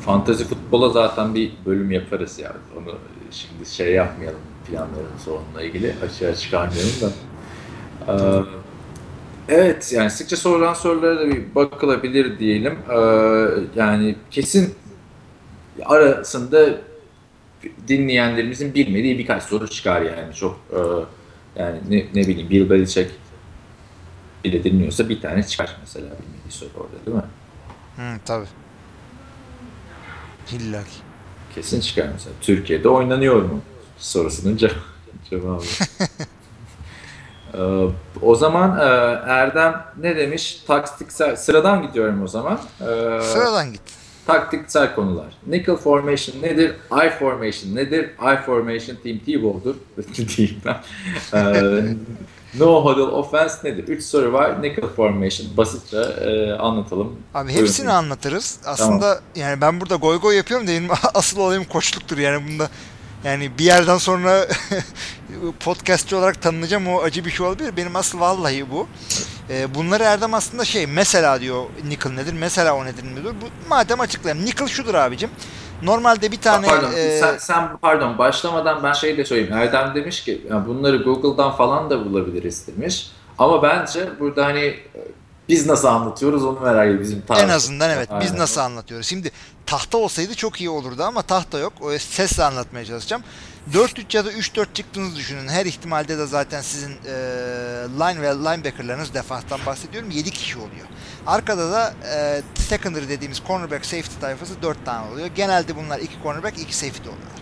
Fantazi 0.00 0.44
futbola 0.44 0.88
zaten 0.88 1.34
bir 1.34 1.52
bölüm 1.66 1.90
yaparız 1.90 2.38
ya. 2.38 2.52
Onu 2.76 2.94
şimdi 3.30 3.70
şey 3.70 3.92
yapmayalım 3.92 4.40
planlarımız 4.66 5.28
onunla 5.28 5.62
ilgili 5.62 5.94
açığa 6.04 6.34
çıkarmayalım 6.34 6.92
da. 7.00 7.10
Ee, 8.08 8.65
evet 9.48 9.92
yani 9.92 10.10
sıkça 10.10 10.36
sorulan 10.36 10.74
sorulara 10.74 11.20
da 11.20 11.28
bir 11.28 11.54
bakılabilir 11.54 12.38
diyelim. 12.38 12.78
Ee, 12.90 12.98
yani 13.76 14.16
kesin 14.30 14.74
arasında 15.84 16.80
dinleyenlerimizin 17.88 18.74
bilmediği 18.74 19.18
birkaç 19.18 19.42
soru 19.42 19.68
çıkar 19.68 20.02
yani 20.02 20.34
çok 20.34 20.60
e, 20.72 20.78
yani 21.62 21.78
ne, 21.88 21.96
ne 22.14 22.28
bileyim 22.28 22.50
Bill 22.50 22.70
Belichick 22.70 23.10
bile 24.44 24.64
dinliyorsa 24.64 25.08
bir 25.08 25.20
tane 25.20 25.42
çıkar 25.42 25.76
mesela 25.80 26.06
bilmediği 26.06 26.52
soru 26.52 26.70
orada 26.76 27.06
değil 27.06 27.16
mi? 27.16 27.22
Hı, 27.96 28.20
tabii. 28.24 28.46
İlla 30.52 30.82
Kesin 31.54 31.80
çıkar 31.80 32.08
mesela. 32.12 32.34
Türkiye'de 32.40 32.88
oynanıyor 32.88 33.42
mu? 33.42 33.60
Sorusunun 33.98 34.56
cevabı. 35.30 35.62
ee, 37.54 37.58
o 38.22 38.34
zaman 38.34 38.78
e, 38.78 38.82
Erdem 39.26 39.84
ne 40.00 40.16
demiş? 40.16 40.62
Taktiksel 40.66 41.36
sıradan 41.36 41.82
gidiyorum 41.82 42.22
o 42.22 42.26
zaman. 42.26 42.60
Ee, 42.80 42.84
sıradan 43.22 43.72
git 43.72 43.96
taktiksel 44.26 44.94
konular. 44.94 45.36
Nickel 45.46 45.76
formation 45.76 46.42
nedir? 46.42 46.74
I 47.06 47.10
formation 47.18 47.74
nedir? 47.74 48.04
I 48.04 48.42
formation 48.46 48.96
team 48.96 49.18
T-ball'dur. 49.18 49.74
diyeyim 50.36 50.60
ben. 50.64 50.76
Ee, 51.34 51.84
no 52.58 52.84
huddle 52.84 53.02
offense 53.02 53.68
nedir? 53.68 53.88
Üç 53.88 54.04
soru 54.04 54.32
var. 54.32 54.62
Nickel 54.62 54.88
formation. 54.88 55.56
Basitçe 55.56 55.96
e, 55.96 56.52
anlatalım. 56.52 57.16
Abi 57.34 57.52
hepsini 57.52 57.86
Buyurun. 57.86 57.98
anlatırız. 57.98 58.58
Aslında 58.64 59.00
tamam. 59.00 59.18
yani 59.36 59.60
ben 59.60 59.80
burada 59.80 59.96
goy 59.96 60.20
goy 60.20 60.36
yapıyorum 60.36 60.66
da 60.66 60.70
benim 60.70 60.88
asıl 61.14 61.38
olayım 61.40 61.64
koçluktur. 61.64 62.18
Yani 62.18 62.48
bunda 62.48 62.68
yani 63.26 63.50
bir 63.58 63.64
yerden 63.64 63.98
sonra 63.98 64.46
podcastçı 65.60 66.18
olarak 66.18 66.42
tanınacağım 66.42 66.88
o 66.88 67.02
acı 67.02 67.24
bir 67.24 67.30
şey 67.30 67.46
olabilir. 67.46 67.76
Benim 67.76 67.96
asıl 67.96 68.20
vallahi 68.20 68.70
bu. 68.70 68.88
E, 69.50 69.74
bunları 69.74 70.02
Erdem 70.02 70.34
aslında 70.34 70.64
şey 70.64 70.86
mesela 70.86 71.40
diyor 71.40 71.64
nickel 71.88 72.10
nedir 72.10 72.32
mesela 72.32 72.76
o 72.76 72.84
nedir 72.84 73.02
midir? 73.02 73.24
Bu, 73.24 73.68
madem 73.68 74.00
açıklayayım. 74.00 74.46
Nickel 74.46 74.66
şudur 74.66 74.94
abicim. 74.94 75.30
Normalde 75.82 76.32
bir 76.32 76.40
tane... 76.40 76.66
Pardon, 76.66 76.92
e, 76.96 77.18
sen, 77.18 77.38
sen 77.38 77.76
pardon 77.76 78.18
başlamadan 78.18 78.82
ben 78.82 78.92
şey 78.92 79.16
de 79.16 79.24
söyleyeyim. 79.24 79.52
Erdem 79.52 79.94
demiş 79.94 80.24
ki 80.24 80.46
bunları 80.66 80.96
Google'dan 80.96 81.56
falan 81.56 81.90
da 81.90 82.04
bulabiliriz 82.04 82.66
demiş. 82.66 83.10
Ama 83.38 83.62
bence 83.62 84.08
burada 84.20 84.44
hani 84.44 84.76
biz 85.48 85.66
nasıl 85.66 85.88
anlatıyoruz 85.88 86.44
onu 86.44 86.60
merak 86.60 86.84
ediyorum 86.84 87.02
bizim 87.02 87.20
tarzı. 87.20 87.42
En 87.42 87.48
azından 87.48 87.90
evet 87.90 88.10
Aynen. 88.10 88.24
biz 88.24 88.32
nasıl 88.32 88.60
anlatıyoruz. 88.60 89.06
Şimdi 89.06 89.30
tahta 89.66 89.98
olsaydı 89.98 90.34
çok 90.34 90.60
iyi 90.60 90.70
olurdu 90.70 91.02
ama 91.02 91.22
tahta 91.22 91.58
yok. 91.58 91.72
O 91.80 91.98
sesle 91.98 92.44
anlatmaya 92.44 92.84
çalışacağım. 92.84 93.22
4-3 93.72 94.16
ya 94.16 94.24
da 94.24 94.32
3-4 94.32 94.66
çıktığınızı 94.74 95.16
düşünün. 95.16 95.48
Her 95.48 95.66
ihtimalde 95.66 96.18
de 96.18 96.26
zaten 96.26 96.60
sizin 96.62 96.90
e, 96.90 97.12
line 97.98 98.22
ve 98.22 98.28
linebackerlarınız 98.28 99.14
defanstan 99.14 99.60
bahsediyorum 99.66 100.10
7 100.10 100.30
kişi 100.30 100.58
oluyor. 100.58 100.86
Arkada 101.26 101.70
da 101.70 101.94
e, 102.14 102.42
secondary 102.68 103.08
dediğimiz 103.08 103.42
cornerback 103.46 103.86
safety 103.86 104.20
tayfası 104.20 104.62
4 104.62 104.84
tane 104.84 105.12
oluyor. 105.12 105.26
Genelde 105.26 105.76
bunlar 105.76 105.98
2 105.98 106.12
cornerback 106.22 106.58
2 106.58 106.76
safety 106.76 107.08
oluyorlar. 107.08 107.40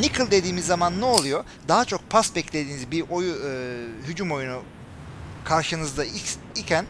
Nickel 0.00 0.30
dediğimiz 0.30 0.66
zaman 0.66 1.00
ne 1.00 1.04
oluyor? 1.04 1.44
Daha 1.68 1.84
çok 1.84 2.10
pas 2.10 2.34
beklediğiniz 2.36 2.90
bir 2.90 3.04
oyu, 3.10 3.32
e, 3.32 3.50
hücum 4.08 4.32
oyunu 4.32 4.62
karşınızda 5.44 6.04
iken 6.54 6.86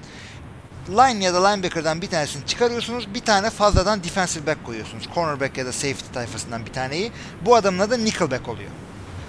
line 0.88 1.24
ya 1.24 1.34
da 1.34 1.48
linebacker'dan 1.48 2.02
bir 2.02 2.10
tanesini 2.10 2.46
çıkarıyorsunuz. 2.46 3.14
Bir 3.14 3.20
tane 3.20 3.50
fazladan 3.50 4.04
defensive 4.04 4.46
back 4.46 4.64
koyuyorsunuz. 4.64 5.08
Cornerback 5.14 5.58
ya 5.58 5.66
da 5.66 5.72
safety 5.72 6.12
tayfasından 6.14 6.66
bir 6.66 6.72
taneyi. 6.72 7.12
Bu 7.44 7.56
adamın 7.56 7.78
adı 7.78 8.04
nickelback 8.04 8.48
oluyor. 8.48 8.70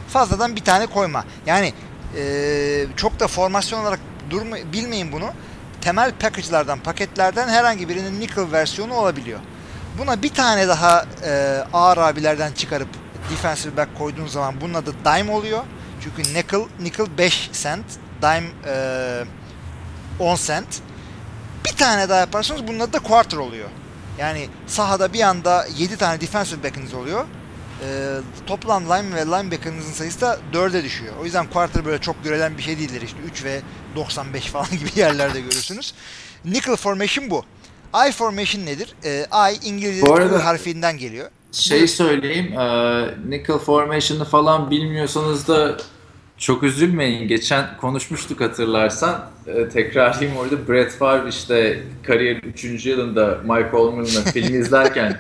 Fazladan 0.08 0.56
bir 0.56 0.64
tane 0.64 0.86
koyma. 0.86 1.26
Yani 1.46 1.74
ee, 2.16 2.86
çok 2.96 3.20
da 3.20 3.28
formasyon 3.28 3.82
olarak 3.82 4.00
durma, 4.30 4.56
bilmeyin 4.74 5.12
bunu. 5.12 5.30
Temel 5.82 6.12
package'lardan, 6.12 6.80
paketlerden 6.80 7.48
herhangi 7.48 7.90
birinin 7.90 8.20
nickel 8.20 8.52
versiyonu 8.52 8.94
olabiliyor. 8.94 9.40
Buna 9.98 10.24
bir 10.24 10.30
tane 10.30 10.68
daha 10.68 11.06
e, 11.26 11.64
ağır 11.74 11.98
abilerden 11.98 12.52
çıkarıp 12.52 12.88
defensive 13.32 13.78
back 13.78 13.98
koyduğun 13.98 14.28
zaman 14.28 14.62
bunun 14.62 14.74
adı 14.74 14.94
dime 15.06 15.32
oluyor. 15.32 15.64
Çünkü 16.02 16.34
nickel, 16.34 16.62
nickel 16.80 17.08
5 17.18 17.50
cent, 17.64 17.86
dime 18.22 18.48
e, 18.66 19.24
10 20.20 20.36
cent. 20.36 20.68
Bir 21.72 21.78
tane 21.78 22.10
daha 22.10 22.20
yaparsanız 22.20 22.68
bunun 22.68 22.80
adı 22.80 22.94
da 22.94 23.00
quarter 23.00 23.38
oluyor. 23.38 23.70
Yani 24.20 24.48
sahada 24.68 25.14
bir 25.14 25.22
anda 25.22 25.66
7 25.78 25.98
tane 25.98 26.22
defensive 26.22 26.64
back'iniz 26.64 26.94
oluyor. 26.94 27.26
E, 27.84 28.18
toplam 28.48 28.86
line 28.86 29.16
ve 29.16 29.26
linebacker'ınızın 29.26 29.92
sayısı 29.92 30.22
da 30.22 30.40
4'e 30.54 30.84
düşüyor. 30.84 31.14
O 31.22 31.26
yüzden 31.26 31.50
quarter 31.50 31.86
böyle 31.86 32.02
çok 32.02 32.24
görülen 32.24 32.58
bir 32.58 32.64
şey 32.64 32.80
değildir. 32.80 33.02
İşte 33.02 33.18
3 33.32 33.44
ve 33.44 33.62
95 33.96 34.46
falan 34.52 34.70
gibi 34.70 35.00
yerlerde 35.00 35.42
görürsünüz. 35.42 35.94
Nickel 36.46 36.76
formation 36.76 37.30
bu. 37.30 37.46
I 38.08 38.12
formation 38.12 38.66
nedir? 38.66 38.96
E, 39.04 39.26
I 39.52 39.68
İngilizce 39.68 40.14
arada, 40.14 40.46
harfinden 40.46 40.98
geliyor. 40.98 41.30
Şey 41.52 41.88
söyleyeyim, 41.88 42.60
e, 42.60 43.30
nickel 43.30 43.58
formation'ı 43.58 44.26
falan 44.26 44.72
bilmiyorsanız 44.72 45.48
da 45.48 45.78
çok 46.38 46.64
üzülmeyin. 46.64 47.28
Geçen 47.28 47.78
konuşmuştuk 47.82 48.42
hatırlarsan. 48.42 49.26
E, 49.48 49.70
tekrarlayayım 49.70 50.38
orada. 50.38 50.68
Brett 50.68 50.92
Favre 50.92 51.30
işte 51.30 51.84
kariyer 52.04 52.36
3. 52.36 52.86
yılında 52.86 53.38
Mike 53.44 53.70
Holmgren'la 53.70 54.22
film 54.32 54.62
izlerken 54.62 55.20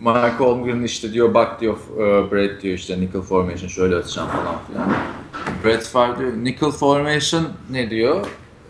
Mike 0.00 0.36
Holmgren 0.38 0.82
işte 0.82 1.12
diyor 1.12 1.34
bak 1.34 1.60
diyor 1.60 1.76
e, 1.96 2.30
Brett 2.32 2.62
diyor 2.62 2.74
işte 2.74 3.00
nickel 3.00 3.20
formation 3.20 3.68
şöyle 3.68 3.96
atacağım 3.96 4.28
falan 4.28 4.56
filan. 4.66 4.92
Brett 5.64 5.82
Favre 5.82 6.18
diyor 6.18 6.32
nickel 6.32 6.70
formation 6.70 7.48
ne 7.70 7.90
diyor? 7.90 8.26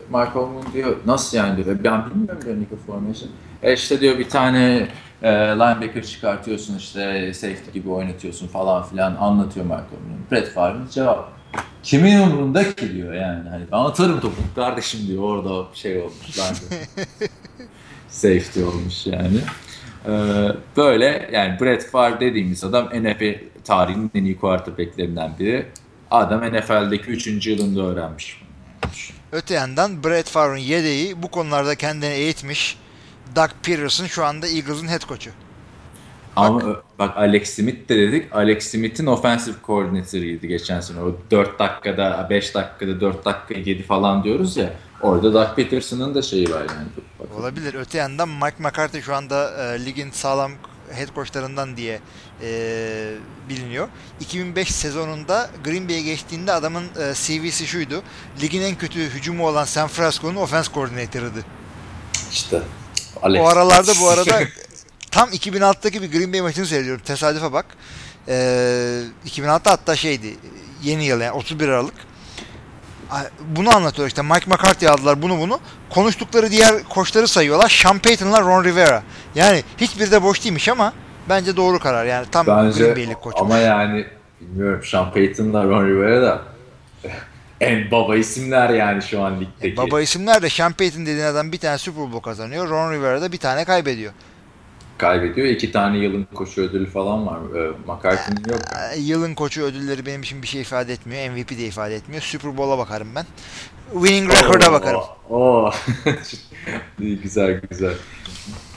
Mike 0.08 0.30
Holmgren 0.30 0.72
diyor 0.72 0.96
nasıl 1.06 1.36
yani 1.36 1.64
diyor. 1.64 1.78
Ben 1.84 2.10
bilmiyorum 2.10 2.38
diyor 2.44 2.56
nickel 2.56 2.78
formation. 2.86 3.30
E 3.62 3.72
işte 3.72 4.00
diyor 4.00 4.18
bir 4.18 4.28
tane 4.28 4.88
e, 5.22 5.32
linebacker 5.32 6.02
çıkartıyorsun 6.02 6.78
işte 6.78 7.32
safety 7.34 7.70
gibi 7.70 7.90
oynatıyorsun 7.90 8.48
falan 8.48 8.82
filan 8.82 9.16
anlatıyor 9.16 9.66
Mike 9.66 9.76
Holmgren. 9.76 10.30
Brett 10.30 10.48
Favre'ın 10.54 10.88
cevap 10.90 11.41
kimin 11.82 12.20
umurunda 12.20 12.74
ki 12.74 12.92
diyor 12.94 13.14
yani. 13.14 13.48
Hani 13.48 13.64
ben 13.72 13.76
atarım 13.76 14.20
topu 14.20 14.36
kardeşim 14.54 15.06
diyor 15.06 15.22
orada 15.22 15.74
şey 15.74 15.98
olmuş. 15.98 16.38
Ben 16.38 16.54
de 16.54 16.84
safety 18.08 18.64
olmuş 18.64 19.06
yani. 19.06 19.38
Ee, 20.06 20.10
böyle 20.76 21.30
yani 21.32 21.60
Brett 21.60 21.90
Favre 21.90 22.20
dediğimiz 22.20 22.64
adam 22.64 22.86
NFL 22.86 23.34
tarihinin 23.64 24.10
en 24.14 24.24
iyi 24.24 24.38
quarterbacklerinden 24.38 25.32
biri. 25.38 25.66
Adam 26.10 26.40
NFL'deki 26.52 27.10
3. 27.10 27.46
yılında 27.46 27.82
öğrenmiş. 27.82 28.42
Öte 29.32 29.54
yandan 29.54 30.04
Brett 30.04 30.28
Favre'ın 30.28 30.56
yedeği 30.56 31.22
bu 31.22 31.28
konularda 31.28 31.74
kendini 31.74 32.10
eğitmiş. 32.12 32.78
Doug 33.36 33.50
Peterson 33.62 34.06
şu 34.06 34.24
anda 34.24 34.46
Eagles'ın 34.46 34.88
head 34.88 35.00
coach'u. 35.08 35.30
Ama 36.36 36.60
bak, 36.66 36.84
bak 36.98 37.16
Alex 37.16 37.54
Smith 37.54 37.88
de 37.88 37.96
dedik. 37.96 38.36
Alex 38.36 38.70
Smith'in 38.70 39.06
offensive 39.06 39.54
coordinator'ıydı 39.66 40.46
geçen 40.46 40.80
sene. 40.80 41.00
O 41.00 41.16
4 41.30 41.58
dakikada, 41.58 42.26
5 42.30 42.54
dakikada 42.54 43.00
4 43.00 43.24
dakika 43.24 43.70
yedi 43.70 43.82
falan 43.82 44.24
diyoruz 44.24 44.56
ya. 44.56 44.72
Orada 45.02 45.34
Doug 45.34 45.56
Peterson'ın 45.56 46.14
da 46.14 46.22
şeyi 46.22 46.50
var 46.50 46.60
yani. 46.60 46.88
Bakın. 47.18 47.40
Olabilir. 47.40 47.74
Öte 47.74 47.98
yandan 47.98 48.28
Mike 48.28 48.56
McCarthy 48.58 49.02
şu 49.02 49.14
anda 49.14 49.64
e, 49.64 49.84
ligin 49.84 50.10
sağlam 50.10 50.52
head 50.92 51.14
coachlarından 51.14 51.76
diye 51.76 52.00
e, 52.42 53.14
biliniyor. 53.48 53.88
2005 54.20 54.74
sezonunda 54.74 55.50
Green 55.64 55.88
Bay'e 55.88 56.02
geçtiğinde 56.02 56.52
adamın 56.52 56.84
e, 56.84 57.14
CV'si 57.14 57.66
şuydu. 57.66 58.02
Ligin 58.40 58.62
en 58.62 58.74
kötü 58.74 59.10
hücumu 59.10 59.48
olan 59.48 59.64
San 59.64 59.88
Francisco'nun 59.88 60.36
offense 60.36 60.72
coordinator'ıydı. 60.72 61.44
İşte 62.32 62.62
Alex. 63.22 63.42
O 63.42 63.46
aralarda 63.46 63.92
bu 64.00 64.08
arada 64.08 64.40
tam 65.12 65.28
2006'daki 65.28 66.02
bir 66.02 66.12
Green 66.12 66.32
Bay 66.32 66.40
maçını 66.40 66.66
seyrediyorum. 66.66 67.02
Tesadüfe 67.04 67.52
bak. 67.52 67.66
Ee, 68.28 69.00
2006 69.24 69.70
hatta 69.70 69.96
şeydi. 69.96 70.36
Yeni 70.82 71.04
yıl 71.04 71.20
yani 71.20 71.32
31 71.32 71.68
Aralık. 71.68 71.94
Bunu 73.56 73.76
anlatıyor 73.76 74.08
işte. 74.08 74.22
Mike 74.22 74.50
McCarthy 74.50 74.88
aldılar 74.90 75.22
bunu 75.22 75.38
bunu. 75.38 75.60
Konuştukları 75.90 76.50
diğer 76.50 76.82
koçları 76.82 77.28
sayıyorlar. 77.28 77.68
Sean 77.68 77.98
Payton'la 77.98 78.40
Ron 78.40 78.64
Rivera. 78.64 79.02
Yani 79.34 79.62
hiçbir 79.78 80.10
de 80.10 80.22
boş 80.22 80.44
değilmiş 80.44 80.68
ama 80.68 80.92
bence 81.28 81.56
doğru 81.56 81.78
karar. 81.78 82.04
Yani 82.04 82.26
tam 82.32 82.46
bence, 82.46 82.84
Green 82.84 82.96
Bay'lik 82.96 83.20
koç. 83.20 83.34
Ama 83.38 83.58
yani 83.58 84.06
bilmiyorum 84.40 84.80
Sean 84.84 85.12
Payton'la 85.12 85.64
Ron 85.64 85.86
Rivera 85.86 86.22
da 86.22 86.42
en 87.60 87.90
baba 87.90 88.16
isimler 88.16 88.70
yani 88.70 89.02
şu 89.02 89.22
an 89.22 89.40
ligdeki. 89.40 89.74
E, 89.74 89.76
baba 89.76 90.00
isimler 90.00 90.42
de 90.42 90.48
Sean 90.48 90.72
Payton 90.72 91.06
dediğin 91.06 91.26
adam 91.26 91.52
bir 91.52 91.58
tane 91.58 91.78
Super 91.78 92.12
Bowl 92.12 92.24
kazanıyor. 92.24 92.68
Ron 92.68 92.92
Rivera 92.92 93.22
da 93.22 93.32
bir 93.32 93.38
tane 93.38 93.64
kaybediyor 93.64 94.12
kaybediyor. 95.02 95.46
İki 95.46 95.72
tane 95.72 95.98
yılın 95.98 96.26
koçu 96.34 96.62
ödülü 96.62 96.86
falan 96.86 97.26
var. 97.26 97.38
E, 97.38 97.70
McCarthy'nin 97.86 98.52
yok. 98.52 98.60
E, 98.94 98.98
yılın 98.98 99.34
koçu 99.34 99.62
ödülleri 99.62 100.06
benim 100.06 100.22
için 100.22 100.42
bir 100.42 100.46
şey 100.46 100.60
ifade 100.60 100.92
etmiyor. 100.92 101.30
MVP 101.30 101.50
de 101.50 101.66
ifade 101.66 101.94
etmiyor. 101.94 102.22
Super 102.22 102.56
Bowl'a 102.56 102.78
bakarım 102.78 103.08
ben. 103.14 103.26
Winning 103.92 104.32
record'a 104.32 104.72
bakarım. 104.72 105.00
Oo. 105.30 105.70
güzel 106.98 107.60
güzel. 107.70 107.94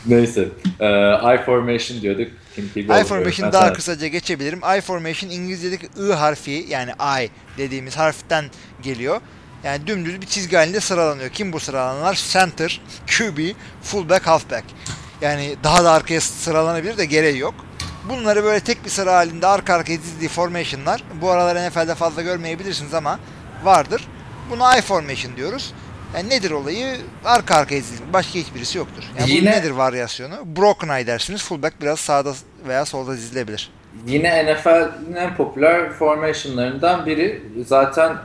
Neyse. 0.06 0.50
E, 0.80 0.88
I 1.36 1.38
formation 1.46 2.02
diyorduk. 2.02 2.28
I 2.76 3.04
formation 3.04 3.52
daha 3.52 3.74
kısaca 3.74 4.08
geçebilirim. 4.08 4.60
I 4.78 4.82
formation 4.82 5.30
İngilizce'deki 5.30 5.86
I 5.86 6.14
harfi 6.14 6.66
yani 6.70 6.92
I 7.22 7.30
dediğimiz 7.58 7.98
harften 7.98 8.46
geliyor. 8.84 9.22
Yani 9.64 9.88
dümdüz 9.88 10.22
bir 10.22 10.26
çizgi 10.26 10.56
halinde 10.56 10.80
sıralanıyor. 10.80 11.30
Kim 11.30 11.54
bu 11.54 11.60
sıralananlar? 11.60 12.26
Center, 12.32 12.82
QB, 13.08 13.40
fullback, 13.82 14.28
halfback. 14.28 14.66
Yani 15.22 15.56
daha 15.64 15.84
da 15.84 15.92
arkaya 15.92 16.22
sıralanabilir 16.22 16.98
de 16.98 17.06
gereği 17.06 17.38
yok. 17.38 17.54
Bunları 18.10 18.44
böyle 18.44 18.60
tek 18.60 18.86
bir 18.86 18.90
sıra 18.90 19.14
halinde 19.14 19.48
arka 19.48 19.74
arkaya 19.74 20.02
dizdiği 20.02 20.30
formation'lar 20.30 21.04
bu 21.22 21.30
aralar 21.30 21.70
NFL'de 21.70 21.96
fazla 21.96 22.22
görmeyebilirsiniz 22.22 22.94
ama 22.94 23.20
vardır. 23.64 24.08
Buna 24.52 24.78
I 24.78 24.82
formation 24.82 25.36
diyoruz. 25.36 25.74
Yani 26.16 26.30
nedir 26.30 26.52
olayı? 26.52 26.98
Arka 27.26 27.56
arkaya 27.56 27.82
dizilmek. 27.82 28.14
Başka 28.14 28.40
hiçbirisi 28.40 28.78
yoktur. 28.78 29.04
Yani 29.20 29.32
Yine... 29.32 29.52
nedir 29.52 29.72
varyasyonu? 29.72 30.36
Broken 30.46 30.90
eye 30.90 31.08
dersiniz. 31.08 31.44
Fullback 31.44 31.82
biraz 31.82 32.00
sağda 32.00 32.34
veya 32.68 32.86
solda 32.86 33.14
dizilebilir. 33.14 33.72
Yine 34.08 34.54
NFL'in 34.54 35.16
en 35.16 35.36
popüler 35.36 35.92
formation'larından 35.92 37.06
biri. 37.06 37.44
Zaten 37.68 38.18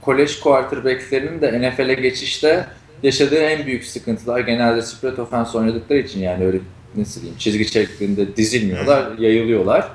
kolej 0.00 0.40
quarterback'lerinin 0.40 1.40
de 1.40 1.70
NFL'e 1.70 1.94
geçişte 1.94 2.66
yaşadığı 3.02 3.38
en 3.38 3.66
büyük 3.66 3.84
sıkıntılar 3.84 4.40
genelde 4.40 4.82
spread 4.82 5.16
offense 5.16 5.58
oynadıkları 5.58 5.98
için 5.98 6.20
yani 6.20 6.44
öyle 6.44 6.58
nasıl 6.96 7.20
diyeyim 7.20 7.38
çizgi 7.38 7.64
şeklinde 7.64 8.36
dizilmiyorlar, 8.36 9.18
yayılıyorlar. 9.18 9.88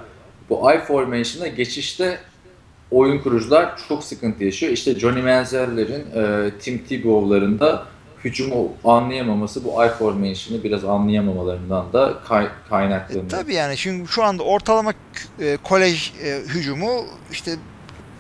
Bu 0.50 0.72
I 0.72 0.80
formation'a 0.80 1.48
geçişte 1.48 2.18
oyun 2.92 3.20
kurucular 3.20 3.78
çok 3.90 4.04
sıkıntı 4.04 4.44
yaşıyor. 4.44 4.72
İşte 4.72 5.00
Johnny 5.00 5.22
Manziel'lerin 5.22 6.06
e, 6.16 6.52
Tim 6.60 6.78
Tebow'ların 6.78 7.60
da 7.60 7.86
hücumu 8.24 8.74
anlayamaması 8.84 9.64
bu 9.64 9.86
I 9.86 9.90
formation'ı 9.90 10.64
biraz 10.64 10.86
anlayamamalarından 10.86 11.94
da 11.94 12.20
kay, 12.28 12.48
kaynaklanıyor. 12.70 13.26
E, 13.26 13.28
tabii 13.28 13.54
yani 13.54 13.76
çünkü 13.78 14.12
şu 14.12 14.24
anda 14.24 14.44
ortalama 14.44 14.94
e, 15.40 15.58
kolej 15.64 16.12
e, 16.24 16.40
hücumu 16.54 17.06
işte 17.32 17.52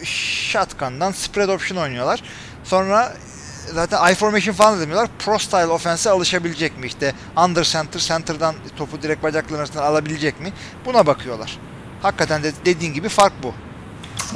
shotgun'dan 0.04 1.12
spread 1.12 1.50
option 1.50 1.78
oynuyorlar. 1.78 2.24
Sonra 2.64 3.14
zaten 3.74 4.12
I 4.12 4.16
formation 4.16 4.54
falan 4.54 4.82
demiyorlar. 4.82 5.10
Pro 5.20 5.38
style 5.38 5.68
offense'e 5.68 6.12
alışabilecek 6.12 6.80
mi? 6.80 6.88
İşte 6.88 7.14
under 7.46 7.64
center, 7.64 8.00
center'dan 8.00 8.56
topu 8.78 9.02
direkt 9.02 9.24
bacakların 9.24 9.60
arasından 9.60 9.84
alabilecek 9.84 10.42
mi? 10.42 10.54
Buna 10.86 11.08
bakıyorlar. 11.08 11.60
Hakikaten 12.02 12.44
de 12.44 12.52
dediğin 12.66 12.94
gibi 12.94 13.10
fark 13.10 13.34
bu. 13.44 13.54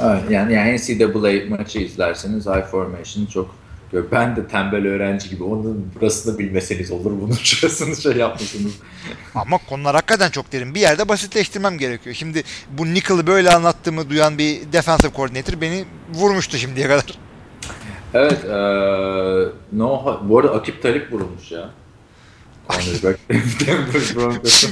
Evet, 0.02 0.30
yani, 0.30 0.54
yani 0.54 0.76
NCAA 0.76 1.56
maçı 1.56 1.78
izlerseniz 1.78 2.46
I 2.46 2.62
formation 2.70 3.26
çok 3.26 3.54
ben 3.92 4.36
de 4.36 4.48
tembel 4.48 4.86
öğrenci 4.86 5.30
gibi 5.30 5.44
onun 5.44 5.92
burasını 5.94 6.38
bilmeseniz 6.38 6.90
olur 6.90 7.12
bunun 7.20 7.34
şurasını 7.34 7.96
şey 7.96 8.12
yapmışsınız. 8.12 8.72
Ama 9.34 9.58
konular 9.58 9.94
hakikaten 9.94 10.30
çok 10.30 10.52
derin. 10.52 10.74
Bir 10.74 10.80
yerde 10.80 11.08
basitleştirmem 11.08 11.78
gerekiyor. 11.78 12.14
Şimdi 12.14 12.42
bu 12.70 12.86
Nickel'ı 12.86 13.26
böyle 13.26 13.50
anlattığımı 13.50 14.10
duyan 14.10 14.38
bir 14.38 14.72
defensive 14.72 15.12
coordinator 15.16 15.60
beni 15.60 15.84
vurmuştu 16.14 16.58
şimdiye 16.58 16.88
kadar. 16.88 17.18
Evet. 18.14 18.44
E, 18.44 18.48
no, 19.72 20.20
bu 20.22 20.38
arada 20.38 20.52
Akip 20.52 20.82
Talip 20.82 21.12
vurulmuş 21.12 21.52
ya. 21.52 21.70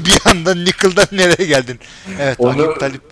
bir 0.06 0.30
anda 0.30 0.54
Nickel'dan 0.54 1.06
nereye 1.12 1.48
geldin? 1.48 1.78
Evet 2.20 2.36
Onu 2.38 2.62
Akip 2.62 2.80
Talip. 2.80 3.02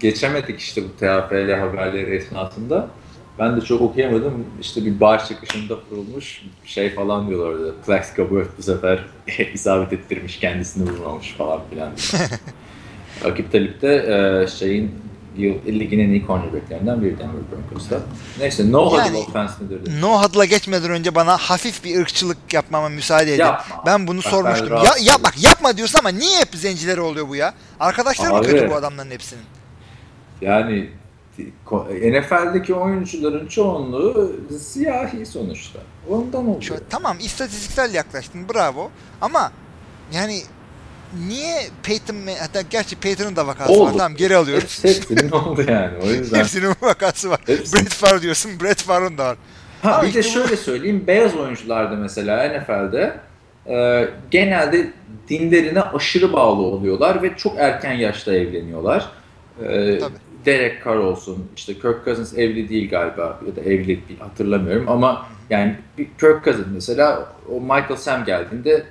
Geçemedik 0.00 0.60
işte 0.60 0.82
bu 0.84 0.88
TFL 0.96 1.52
haberleri 1.52 2.16
esnasında. 2.16 2.88
Ben 3.38 3.56
de 3.56 3.60
çok 3.60 3.80
okuyamadım. 3.80 4.46
İşte 4.60 4.84
bir 4.84 5.00
bar 5.00 5.26
çıkışında 5.26 5.76
kurulmuş 5.88 6.42
şey 6.64 6.90
falan 6.90 7.28
diyorlar 7.28 7.46
orada. 7.46 7.74
Plaxico 7.86 8.30
Birth 8.30 8.50
bu 8.58 8.62
sefer 8.62 9.04
isabet 9.54 9.92
ettirmiş 9.92 10.38
kendisini 10.38 10.90
vurmamış 10.90 11.32
falan 11.32 11.60
filan. 11.70 11.92
Akip 13.24 13.52
Talip 13.52 13.82
de 13.82 13.94
e, 13.96 14.46
şeyin 14.46 14.94
ligin 15.66 15.98
en 15.98 16.08
iyi 16.08 16.26
cornerbacklerinden 16.26 17.02
biri 17.02 17.18
Denver 17.18 17.42
Broncos'ta. 17.52 18.00
Neyse 18.38 18.72
no 18.72 18.96
Yani- 18.96 19.08
huddle 19.08 19.18
offense 19.18 19.54
nedir? 19.64 19.80
dedim. 19.80 20.00
No 20.00 20.22
huddle'a 20.22 20.44
geçmeden 20.44 20.90
önce 20.90 21.14
bana 21.14 21.36
hafif 21.36 21.84
bir 21.84 22.00
ırkçılık 22.00 22.54
yapmama 22.54 22.88
müsaade 22.88 23.34
edin. 23.34 23.40
Yapma. 23.42 23.82
Ben 23.86 24.06
bunu 24.06 24.18
Bak, 24.18 24.24
sormuştum. 24.24 24.70
ben 24.70 24.76
ya, 24.76 24.92
ya 25.00 25.14
bak 25.24 25.34
yapma 25.42 25.76
diyorsun 25.76 25.98
ama 25.98 26.08
niye 26.08 26.38
hep 26.40 26.48
zencileri 26.54 27.00
oluyor 27.00 27.28
bu 27.28 27.36
ya? 27.36 27.54
Arkadaşları 27.80 28.34
mı 28.34 28.42
kötü 28.42 28.70
bu 28.70 28.74
adamların 28.74 29.10
hepsinin? 29.10 29.44
Yani 30.40 30.88
NFL'deki 32.02 32.74
oyuncuların 32.74 33.46
çoğunluğu 33.46 34.32
siyahi 34.60 35.26
sonuçta. 35.26 35.78
Ondan 36.10 36.46
oluyor. 36.48 36.62
Şu, 36.62 36.74
tamam 36.90 37.16
istatistiksel 37.20 37.94
yaklaştın 37.94 38.48
bravo 38.54 38.90
ama 39.20 39.52
yani 40.12 40.42
niye 41.28 41.60
Peyton 41.82 42.16
hatta 42.40 42.60
gerçi 42.70 42.96
Peyton'ın 42.96 43.36
da 43.36 43.46
vakası 43.46 43.72
var 43.72 43.76
Oldu. 43.76 43.96
tamam 43.98 44.14
geri 44.16 44.36
alıyoruz. 44.36 44.84
Hepsi, 44.84 44.88
hepsinin 44.88 45.30
oldu 45.30 45.64
yani. 45.68 45.92
O 46.04 46.06
yüzden. 46.06 46.38
Hepsinin 46.38 46.74
vakası 46.82 47.30
var. 47.30 47.40
Hepsi- 47.46 47.76
Brett 47.76 47.88
Favre 47.94 48.22
diyorsun 48.22 48.50
Brett 48.62 48.82
Favre'ın 48.82 49.18
da 49.18 49.24
var. 49.26 49.36
Ha 49.82 49.92
Ama 49.94 50.02
bir 50.08 50.14
de 50.14 50.22
şöyle 50.22 50.56
söyleyeyim. 50.56 51.04
Beyaz 51.06 51.36
oyuncularda 51.36 51.94
mesela 51.96 52.44
NFL'de 52.48 53.16
e, 53.66 54.08
genelde 54.30 54.90
dinlerine 55.28 55.80
aşırı 55.82 56.32
bağlı 56.32 56.62
oluyorlar 56.62 57.22
ve 57.22 57.36
çok 57.36 57.58
erken 57.58 57.92
yaşta 57.92 58.34
evleniyorlar. 58.34 59.08
E, 59.64 59.98
Tabii. 59.98 60.14
Derek 60.46 60.84
Carr 60.84 60.96
olsun, 60.96 61.46
işte 61.56 61.74
Kirk 61.74 62.04
Cousins 62.04 62.38
evli 62.38 62.68
değil 62.68 62.90
galiba 62.90 63.40
ya 63.46 63.56
da 63.56 63.60
evli 63.60 64.00
bir 64.08 64.18
hatırlamıyorum 64.18 64.88
ama 64.88 65.26
yani 65.50 65.76
bir 65.98 66.04
Kirk 66.04 66.44
Cousins 66.44 66.66
mesela 66.74 67.32
o 67.52 67.60
Michael 67.60 67.96
Sam 67.96 68.24
geldiğinde 68.24 68.82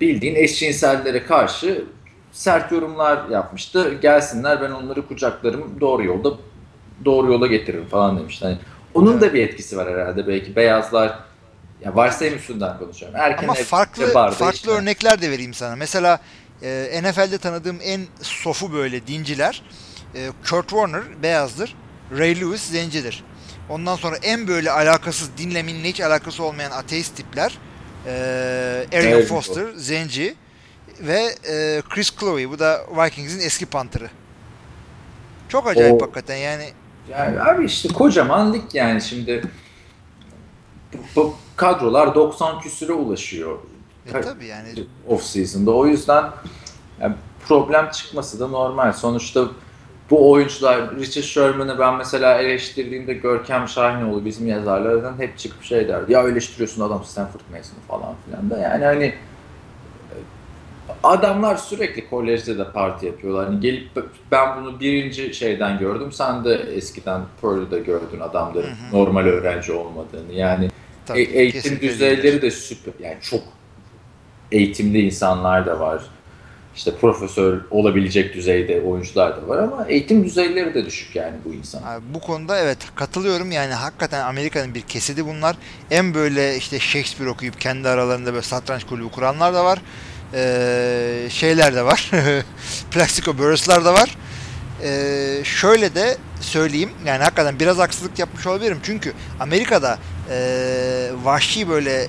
bildiğin 0.00 0.34
eşcinsellere 0.34 1.24
karşı 1.24 1.84
sert 2.32 2.72
yorumlar 2.72 3.28
yapmıştı. 3.28 3.94
Gelsinler 4.02 4.62
ben 4.62 4.70
onları 4.70 5.06
kucaklarım 5.08 5.80
doğru 5.80 6.04
yolda 6.04 6.30
doğru 7.04 7.32
yola 7.32 7.46
getiririm 7.46 7.86
falan 7.86 8.18
demişti. 8.18 8.44
Hani 8.44 8.58
onun 8.94 9.20
da 9.20 9.34
bir 9.34 9.42
etkisi 9.42 9.76
var 9.76 9.88
herhalde 9.88 10.26
belki 10.26 10.56
beyazlar 10.56 11.18
ya 11.84 11.96
varsayım 11.96 12.34
üstünden 12.34 12.78
konuşuyorum. 12.78 13.18
Erken 13.20 13.44
Ama 13.44 13.54
farklı 13.54 14.12
farklı 14.12 14.50
işte. 14.52 14.70
örnekler 14.70 15.22
de 15.22 15.30
vereyim 15.30 15.54
sana. 15.54 15.76
Mesela 15.76 16.20
e, 16.62 17.00
NFL'de 17.02 17.38
tanıdığım 17.38 17.78
en 17.82 18.00
sofu 18.22 18.72
böyle 18.72 19.06
dinciler 19.06 19.62
e, 20.14 20.30
Kurt 20.50 20.68
Warner 20.68 21.02
beyazdır. 21.22 21.74
Ray 22.18 22.40
Lewis 22.40 22.62
zencidir. 22.62 23.24
Ondan 23.68 23.96
sonra 23.96 24.16
en 24.16 24.48
böyle 24.48 24.70
alakasız 24.70 25.30
dinle 25.38 25.62
minle 25.62 25.88
hiç 25.88 26.00
alakası 26.00 26.42
olmayan 26.44 26.70
ateist 26.70 27.16
tipler 27.16 27.58
e, 28.06 28.10
Arian 28.92 29.12
Evet, 29.12 29.28
Foster 29.28 29.66
zenci 29.76 30.34
ve 31.00 31.20
e, 31.48 31.82
Chris 31.90 32.16
Chloe 32.16 32.50
bu 32.50 32.58
da 32.58 32.80
Vikings'in 32.96 33.40
eski 33.40 33.66
pantırı. 33.66 34.10
Çok 35.48 35.66
acayip 35.68 36.02
O- 36.02 36.04
hakikaten 36.04 36.36
yani 36.36 36.64
Yani 37.10 37.40
abi 37.40 37.64
işte 37.64 37.88
kocaman 37.88 38.52
lig 38.52 38.62
yani 38.72 39.02
şimdi 39.02 39.42
bu, 40.92 40.98
bu 41.16 41.36
kadrolar 41.56 42.14
90 42.14 42.60
küsüre 42.60 42.92
ulaşıyor. 42.92 43.58
e, 44.06 44.20
tabii 44.20 44.46
yani 44.46 44.68
off 45.08 45.22
season'da. 45.22 45.70
O 45.70 45.86
yüzden 45.86 46.24
yani 47.00 47.14
problem 47.48 47.90
çıkması 47.90 48.40
da 48.40 48.46
normal. 48.48 48.92
Sonuçta 48.92 49.48
bu 50.10 50.30
oyuncular 50.30 50.96
Richard 50.96 51.24
Sherman'ı 51.24 51.78
ben 51.78 51.94
mesela 51.96 52.38
eleştirdiğimde 52.38 53.14
Görkem 53.14 53.68
Şahinoğlu 53.68 54.24
bizim 54.24 54.46
yazarlardan 54.48 55.18
hep 55.18 55.38
çıkıp 55.38 55.62
şey 55.62 55.88
derdi. 55.88 56.12
Ya 56.12 56.28
eleştiriyorsun 56.28 56.82
adam 56.82 57.04
Stanford 57.04 57.40
mezunu 57.52 57.78
falan 57.88 58.14
filan 58.26 58.50
da. 58.50 58.58
Yani 58.58 58.84
hani 58.84 59.14
adamlar 61.02 61.56
sürekli 61.56 62.10
kolejde 62.10 62.58
de 62.58 62.70
parti 62.72 63.06
yapıyorlar. 63.06 63.46
Hani 63.46 63.60
gelip 63.60 63.90
ben 64.30 64.56
bunu 64.56 64.80
birinci 64.80 65.34
şeyden 65.34 65.78
gördüm. 65.78 66.12
Sen 66.12 66.44
de 66.44 66.54
eskiden 66.54 67.20
Purdue'da 67.40 67.78
gördün 67.78 68.20
adamların 68.20 68.66
Hı 68.66 68.70
hı. 68.70 68.96
normal 68.96 69.24
öğrenci 69.24 69.72
olmadığını. 69.72 70.32
Yani 70.32 70.70
tabii, 71.06 71.20
e- 71.20 71.40
eğitim 71.40 71.80
düzeyleri 71.80 72.42
de 72.42 72.50
süper. 72.50 72.94
Yani 73.00 73.16
çok 73.20 73.42
eğitimli 74.52 75.00
insanlar 75.00 75.66
da 75.66 75.80
var. 75.80 76.02
İşte 76.76 76.94
profesör 76.96 77.60
olabilecek 77.70 78.34
düzeyde 78.34 78.80
oyuncular 78.80 79.42
da 79.42 79.48
var 79.48 79.58
ama 79.58 79.86
eğitim 79.88 80.24
düzeyleri 80.24 80.74
de 80.74 80.86
düşük 80.86 81.16
yani 81.16 81.34
bu 81.44 81.54
insan. 81.54 81.82
Bu 82.14 82.20
konuda 82.20 82.58
evet 82.58 82.78
katılıyorum 82.94 83.52
yani 83.52 83.72
hakikaten 83.72 84.24
Amerika'nın 84.24 84.74
bir 84.74 84.80
kesidi 84.80 85.26
bunlar. 85.26 85.56
En 85.90 86.14
böyle 86.14 86.56
işte 86.56 86.78
Shakespeare 86.78 87.30
okuyup 87.30 87.60
kendi 87.60 87.88
aralarında 87.88 88.32
böyle 88.32 88.42
satranç 88.42 88.84
kulübü 88.84 89.08
kuranlar 89.08 89.54
da 89.54 89.64
var. 89.64 89.78
Ee, 90.34 91.26
şeyler 91.30 91.74
de 91.74 91.84
var. 91.84 92.10
Plaxico 92.90 93.38
Burress'lar 93.38 93.84
da 93.84 93.94
var. 93.94 94.16
Ee, 94.82 95.40
şöyle 95.44 95.94
de 95.94 96.16
söyleyeyim 96.40 96.90
yani 97.06 97.22
hakikaten 97.22 97.60
biraz 97.60 97.78
haksızlık 97.78 98.18
yapmış 98.18 98.46
olabilirim. 98.46 98.78
Çünkü 98.82 99.12
Amerika'da 99.40 99.98
ee, 100.30 101.10
vahşi 101.24 101.68
böyle 101.68 102.06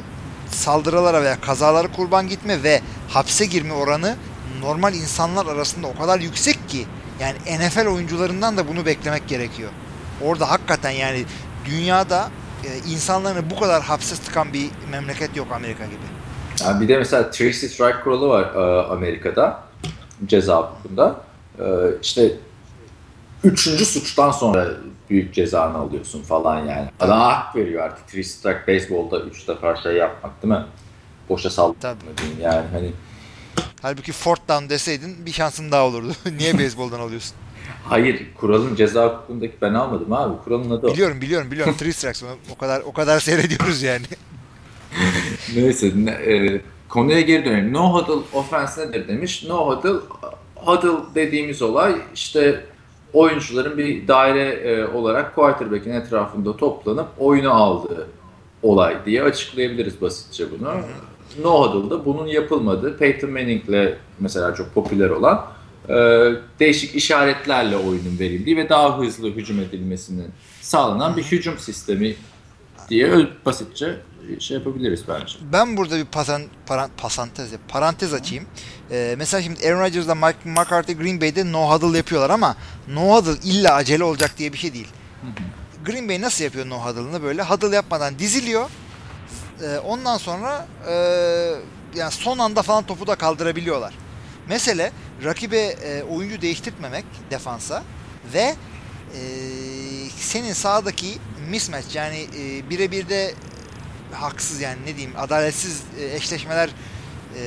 saldırılara 0.51 1.23
veya 1.23 1.41
kazalara 1.41 1.91
kurban 1.91 2.27
gitme 2.27 2.63
ve 2.63 2.81
hapse 3.09 3.45
girme 3.45 3.73
oranı 3.73 4.15
normal 4.65 4.93
insanlar 4.93 5.45
arasında 5.45 5.87
o 5.87 5.95
kadar 6.01 6.19
yüksek 6.19 6.69
ki 6.69 6.85
yani 7.19 7.37
NFL 7.59 7.87
oyuncularından 7.87 8.57
da 8.57 8.67
bunu 8.67 8.85
beklemek 8.85 9.27
gerekiyor. 9.27 9.69
Orada 10.21 10.49
hakikaten 10.49 10.91
yani 10.91 11.25
dünyada 11.65 12.29
e, 12.63 12.89
insanlarını 12.91 13.49
bu 13.49 13.59
kadar 13.59 13.83
hapse 13.83 14.15
tıkan 14.15 14.53
bir 14.53 14.69
memleket 14.91 15.37
yok 15.37 15.47
Amerika 15.51 15.85
gibi. 15.85 15.95
Yani 16.63 16.81
bir 16.81 16.87
de 16.87 16.97
mesela 16.97 17.31
three 17.31 17.53
strike 17.53 17.99
kuralı 18.03 18.27
var 18.27 18.55
e, 18.55 18.87
Amerika'da 18.87 19.63
ceza 20.25 20.57
hukukunda. 20.61 21.15
E, 21.59 21.63
işte 22.01 22.31
üçüncü 23.43 23.85
suçtan 23.85 24.31
sonra 24.31 24.67
büyük 25.09 25.33
cezanı 25.33 25.77
alıyorsun 25.77 26.21
falan 26.21 26.65
yani. 26.65 26.89
Adam 26.99 27.19
hak 27.19 27.55
veriyor 27.55 27.83
artık. 27.83 28.07
Three 28.07 28.23
strike 28.23 28.61
baseball'da 28.67 29.19
üç 29.19 29.47
defa 29.47 29.75
şey 29.75 29.93
yapmak 29.93 30.43
değil 30.43 30.53
mi? 30.53 30.65
Boşa 31.29 31.49
saldırma 31.49 31.79
Tabii. 31.81 32.17
diyeyim 32.17 32.41
yani 32.41 32.65
hani 32.73 32.91
Halbuki 33.81 34.11
fourth 34.11 34.47
down 34.49 34.69
deseydin 34.69 35.25
bir 35.25 35.31
şansın 35.31 35.71
daha 35.71 35.85
olurdu. 35.85 36.13
Niye 36.37 36.57
beyzboldan 36.57 36.99
alıyorsun? 36.99 37.35
Hayır, 37.83 38.25
kuralın 38.35 38.75
ceza 38.75 39.05
hukukundaki 39.07 39.53
ben 39.61 39.73
almadım 39.73 40.13
abi. 40.13 40.43
Kuralın 40.43 40.71
adı 40.71 40.87
o. 40.87 40.93
Biliyorum 40.93 41.21
biliyorum 41.21 41.51
biliyorum. 41.51 41.75
Three 41.77 41.93
strikes 41.93 42.23
o 42.53 42.57
kadar 42.57 42.81
o 42.81 42.93
kadar 42.93 43.19
seyrediyoruz 43.19 43.81
yani. 43.81 44.05
Neyse, 45.55 45.91
ne- 45.95 46.11
e, 46.11 46.61
konuya 46.89 47.21
geri 47.21 47.45
dönelim. 47.45 47.73
No 47.73 47.93
huddle 47.93 48.37
offense 48.37 48.81
nedir 48.87 49.07
demiş. 49.07 49.43
No 49.47 49.67
huddle, 49.67 49.99
huddle 50.55 51.15
dediğimiz 51.15 51.61
olay 51.61 51.95
işte 52.13 52.65
oyuncuların 53.13 53.77
bir 53.77 54.07
daire 54.07 54.43
e, 54.49 54.85
olarak 54.87 55.35
quarterback'in 55.35 55.91
etrafında 55.91 56.57
toplanıp 56.57 57.07
oyunu 57.17 57.51
aldığı 57.53 58.07
olay 58.63 58.97
diye 59.05 59.23
açıklayabiliriz 59.23 60.01
basitçe 60.01 60.51
bunu. 60.51 60.73
No 61.43 61.61
huddle'da 61.61 62.05
bunun 62.05 62.27
yapılmadığı 62.27 62.97
Peyton 62.97 63.29
Manning'le 63.29 63.93
mesela 64.19 64.55
çok 64.55 64.73
popüler 64.73 65.09
olan 65.09 65.45
e, 65.89 65.95
değişik 66.59 66.95
işaretlerle 66.95 67.77
oyunun 67.77 68.19
verildiği 68.19 68.57
ve 68.57 68.69
daha 68.69 68.99
hızlı 68.99 69.29
hücum 69.29 69.59
edilmesinin 69.59 70.27
sağlanan 70.61 71.17
bir 71.17 71.23
hücum 71.23 71.57
sistemi 71.57 72.15
diye 72.89 73.27
basitçe 73.45 73.95
şey 74.39 74.57
yapabiliriz 74.57 75.03
bence. 75.07 75.33
Ben 75.53 75.77
burada 75.77 75.97
bir 75.97 76.05
pasan, 76.05 76.41
paran, 76.65 76.89
pasantez, 76.97 77.49
parantez 77.67 78.13
açayım. 78.13 78.45
Ee, 78.91 79.15
mesela 79.17 79.41
şimdi 79.41 79.67
Aaron 79.67 79.79
Rodgers'la 79.79 80.15
Mike 80.15 80.49
McCarthy 80.49 80.97
Green 80.97 81.21
Bay'de 81.21 81.51
no 81.51 81.69
huddle 81.69 81.97
yapıyorlar 81.97 82.29
ama 82.29 82.55
no 82.93 83.15
huddle 83.15 83.39
illa 83.43 83.73
acele 83.73 84.03
olacak 84.03 84.31
diye 84.37 84.53
bir 84.53 84.57
şey 84.57 84.73
değil. 84.73 84.87
Green 85.85 86.09
Bay 86.09 86.21
nasıl 86.21 86.43
yapıyor 86.43 86.69
no 86.69 86.77
huddle'ını 86.77 87.23
böyle? 87.23 87.43
Huddle 87.43 87.75
yapmadan 87.75 88.19
diziliyor. 88.19 88.69
Ee, 89.61 89.79
ondan 89.79 90.17
sonra 90.17 90.67
e, 90.87 90.93
yani 91.95 92.11
son 92.11 92.39
anda 92.39 92.61
falan 92.61 92.85
topu 92.85 93.07
da 93.07 93.15
kaldırabiliyorlar. 93.15 93.93
Mesele 94.49 94.91
rakibe 95.23 95.59
e, 95.59 96.03
oyuncu 96.03 96.41
değiştirtmemek 96.41 97.05
defansa 97.31 97.83
ve 98.33 98.55
e, 99.15 99.21
senin 100.19 100.53
sağdaki 100.53 101.17
mismatch 101.49 101.95
yani 101.95 102.27
e, 102.39 102.69
birebir 102.69 103.09
de 103.09 103.33
haksız 104.11 104.61
yani 104.61 104.81
ne 104.81 104.95
diyeyim 104.95 105.13
adaletsiz 105.17 105.81
e, 105.99 106.15
eşleşmeler 106.15 106.69
e, 106.69 107.43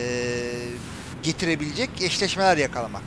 getirebilecek 1.22 1.90
eşleşmeler 2.02 2.56
yakalamak. 2.56 3.02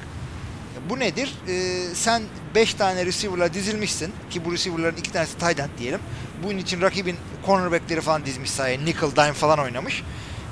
Bu 0.90 1.00
nedir? 1.00 1.34
E, 1.48 1.82
sen 1.96 2.24
5 2.56 2.74
tane 2.74 3.06
receiver'la 3.06 3.54
dizilmişsin 3.54 4.14
ki 4.30 4.46
bu 4.46 4.52
receiver'ların 4.54 4.98
2 4.98 5.12
tanesi 5.12 5.38
tight 5.38 5.60
end 5.60 5.70
diyelim. 5.80 6.00
Bunun 6.44 6.58
için 6.58 6.82
rakibin 6.82 7.16
cornerback'leri 7.46 8.02
falan 8.02 8.26
dizmiş 8.26 8.52
sahaya. 8.52 8.80
Nickel, 8.80 9.12
dime 9.16 9.34
falan 9.34 9.60
oynamış. 9.60 10.04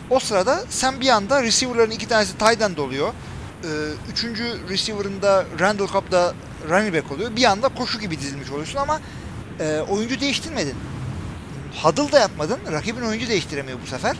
O 0.09 0.19
sırada 0.19 0.63
sen 0.69 0.99
bir 1.01 1.09
anda 1.09 1.43
receiver'ların 1.43 1.91
2 1.91 2.07
tanesi 2.07 2.37
tight 2.37 2.61
end 2.61 2.77
oluyor. 2.77 3.07
E, 3.63 3.69
üçüncü 4.11 4.69
receiver'ında 4.69 5.45
Randall 5.59 5.87
Cobb 5.87 6.11
da 6.11 6.33
running 6.69 6.95
back 6.95 7.11
oluyor. 7.11 7.35
Bir 7.35 7.43
anda 7.43 7.67
koşu 7.67 7.99
gibi 7.99 8.19
dizilmiş 8.19 8.51
oluyorsun 8.51 8.79
ama 8.79 8.99
e, 9.59 9.79
oyuncu 9.89 10.19
değiştirmedin. 10.19 10.75
Huddle 11.83 12.11
da 12.11 12.19
yapmadın. 12.19 12.59
Rakibin 12.71 13.01
oyuncu 13.01 13.27
değiştiremiyor 13.27 13.77
bu 13.83 13.87
sefer. 13.87 14.17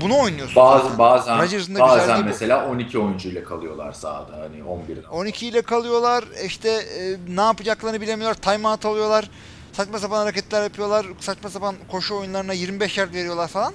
bunu 0.00 0.18
oynuyorsun. 0.18 0.56
Bazı 0.56 0.98
bazen 0.98 1.38
Rodgers'ın 1.42 1.74
da 1.74 1.80
bazen 1.80 2.00
güzelliği 2.00 2.24
bu. 2.24 2.28
mesela 2.28 2.68
12 2.68 2.98
oyuncuyla 2.98 3.44
kalıyorlar 3.44 3.92
sahada 3.92 4.32
hani 4.32 4.56
11'den. 4.60 5.02
12 5.10 5.46
ile 5.46 5.62
kalıyorlar. 5.62 6.24
işte 6.44 6.68
e, 6.70 7.16
ne 7.36 7.40
yapacaklarını 7.40 8.00
bilemiyorlar. 8.00 8.34
Timeout 8.34 8.86
alıyorlar. 8.86 9.30
Saçma 9.76 9.98
sapan 9.98 10.16
hareketler 10.16 10.62
yapıyorlar. 10.62 11.06
Saçma 11.20 11.50
sapan 11.50 11.74
koşu 11.90 12.16
oyunlarına 12.16 12.52
25 12.52 12.98
yard 12.98 13.14
veriyorlar 13.14 13.48
falan. 13.48 13.72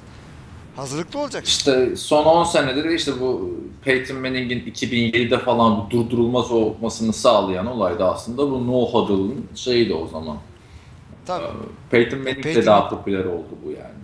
Hazırlıklı 0.76 1.20
olacak. 1.20 1.48
İşte 1.48 1.96
son 1.96 2.26
10 2.26 2.44
senede 2.44 2.84
de 2.84 2.96
işte 2.96 3.20
bu 3.20 3.52
Peyton 3.84 4.18
Manning'in 4.18 4.60
2007'de 4.60 5.40
falan 5.40 5.78
bu 5.78 5.92
durdurulmaz 5.92 6.52
olmasını 6.52 7.14
sağlayan 7.14 7.66
olay 7.68 8.00
da 8.00 8.14
aslında 8.14 8.52
bu 8.52 8.68
no 8.68 8.86
huddle'ın 8.86 9.46
şeydi 9.56 9.94
o 9.94 10.08
zaman. 10.08 10.38
Tabii. 11.26 11.44
Ee, 11.44 11.50
Peyton 11.92 12.20
Manning 12.20 12.38
de 12.46 12.54
Peyton- 12.54 12.66
daha 12.66 12.90
popüler 12.90 13.26
oldu 13.26 13.58
bu 13.66 13.72
yani. 13.72 14.02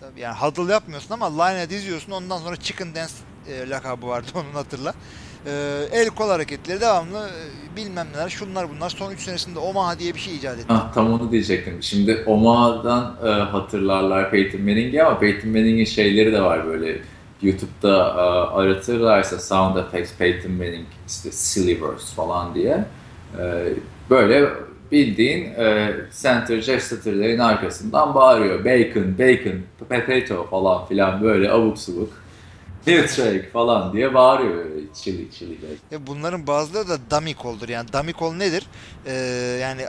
Tabii 0.00 0.20
yani 0.20 0.36
huddle 0.36 0.72
yapmıyorsun 0.72 1.14
ama 1.14 1.42
line'e 1.42 1.70
diziyorsun. 1.70 2.12
Ondan 2.12 2.38
sonra 2.38 2.56
chicken 2.56 2.94
dance 2.94 3.12
e, 3.48 3.68
lakabı 3.70 4.06
vardı 4.06 4.28
onun 4.34 4.52
hatırla. 4.54 4.94
E, 5.46 5.52
el 5.92 6.10
kol 6.10 6.28
hareketleri 6.28 6.80
devamlı 6.80 7.28
e, 7.28 7.76
bilmem 7.76 8.06
neler 8.14 8.28
şunlar 8.28 8.66
bunlar. 8.70 8.90
Son 8.90 9.12
3 9.12 9.20
senesinde 9.20 9.58
Omaha 9.58 9.98
diye 9.98 10.14
bir 10.14 10.20
şey 10.20 10.36
icat 10.36 10.58
etti. 10.58 10.66
Ah, 10.68 10.92
tam 10.94 11.12
onu 11.12 11.32
diyecektim. 11.32 11.82
Şimdi 11.82 12.24
Omaha'dan 12.26 13.16
e, 13.24 13.28
hatırlarlar 13.28 14.30
Peyton 14.30 14.60
Manning'i 14.60 15.02
ama 15.02 15.18
Peyton 15.18 15.50
Manning'in 15.50 15.84
şeyleri 15.84 16.32
de 16.32 16.42
var 16.42 16.66
böyle 16.66 16.98
YouTube'da 17.42 17.96
e, 18.08 18.20
aratırlarsa 18.60 19.38
Sound 19.38 19.76
Effects 19.76 20.12
Peyton 20.18 20.52
Manning 20.52 20.86
işte 21.08 21.30
Sillyverse 21.32 22.14
falan 22.16 22.54
diye 22.54 22.84
e, 23.38 23.68
böyle 24.10 24.48
bildiğin 24.92 25.44
e, 25.44 25.92
center 26.22 26.60
Jeff 26.60 26.82
Saturday'in 26.82 27.38
arkasından 27.38 28.14
bağırıyor. 28.14 28.64
Bacon, 28.64 29.18
bacon, 29.18 29.60
potato 29.88 30.46
falan 30.50 30.86
filan 30.86 31.22
böyle 31.22 31.50
abuk 31.50 31.78
subuk. 31.78 32.23
Milkshake 32.86 33.50
falan 33.52 33.92
diye 33.92 34.14
bağırıyor 34.14 34.64
chili 34.94 35.28
bacon. 35.62 35.76
E, 35.92 36.06
bunların 36.06 36.46
bazıları 36.46 36.88
da 36.88 36.98
dummy 37.10 37.34
call'dur. 37.42 37.68
Yani 37.68 37.92
dummy 37.92 38.12
call 38.20 38.32
nedir? 38.32 38.66
E, 39.06 39.12
yani 39.60 39.86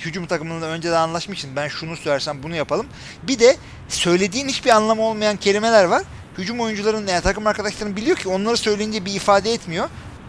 hücum 0.00 0.26
takımında 0.26 0.66
önceden 0.66 1.00
anlaşmışsın. 1.00 1.50
Ben 1.56 1.68
şunu 1.68 1.96
söylersem 1.96 2.42
bunu 2.42 2.56
yapalım. 2.56 2.86
Bir 3.22 3.38
de 3.38 3.56
söylediğin 3.88 4.48
hiçbir 4.48 4.70
anlamı 4.70 5.02
olmayan 5.02 5.36
kelimeler 5.36 5.84
var. 5.84 6.02
Hücum 6.38 6.60
oyuncuların 6.60 7.06
yani 7.06 7.22
takım 7.22 7.46
arkadaşların 7.46 7.96
biliyor 7.96 8.16
ki 8.16 8.28
onları 8.28 8.56
söyleyince 8.56 9.04
bir 9.04 9.14
ifade 9.14 9.52
etmiyor. 9.52 9.88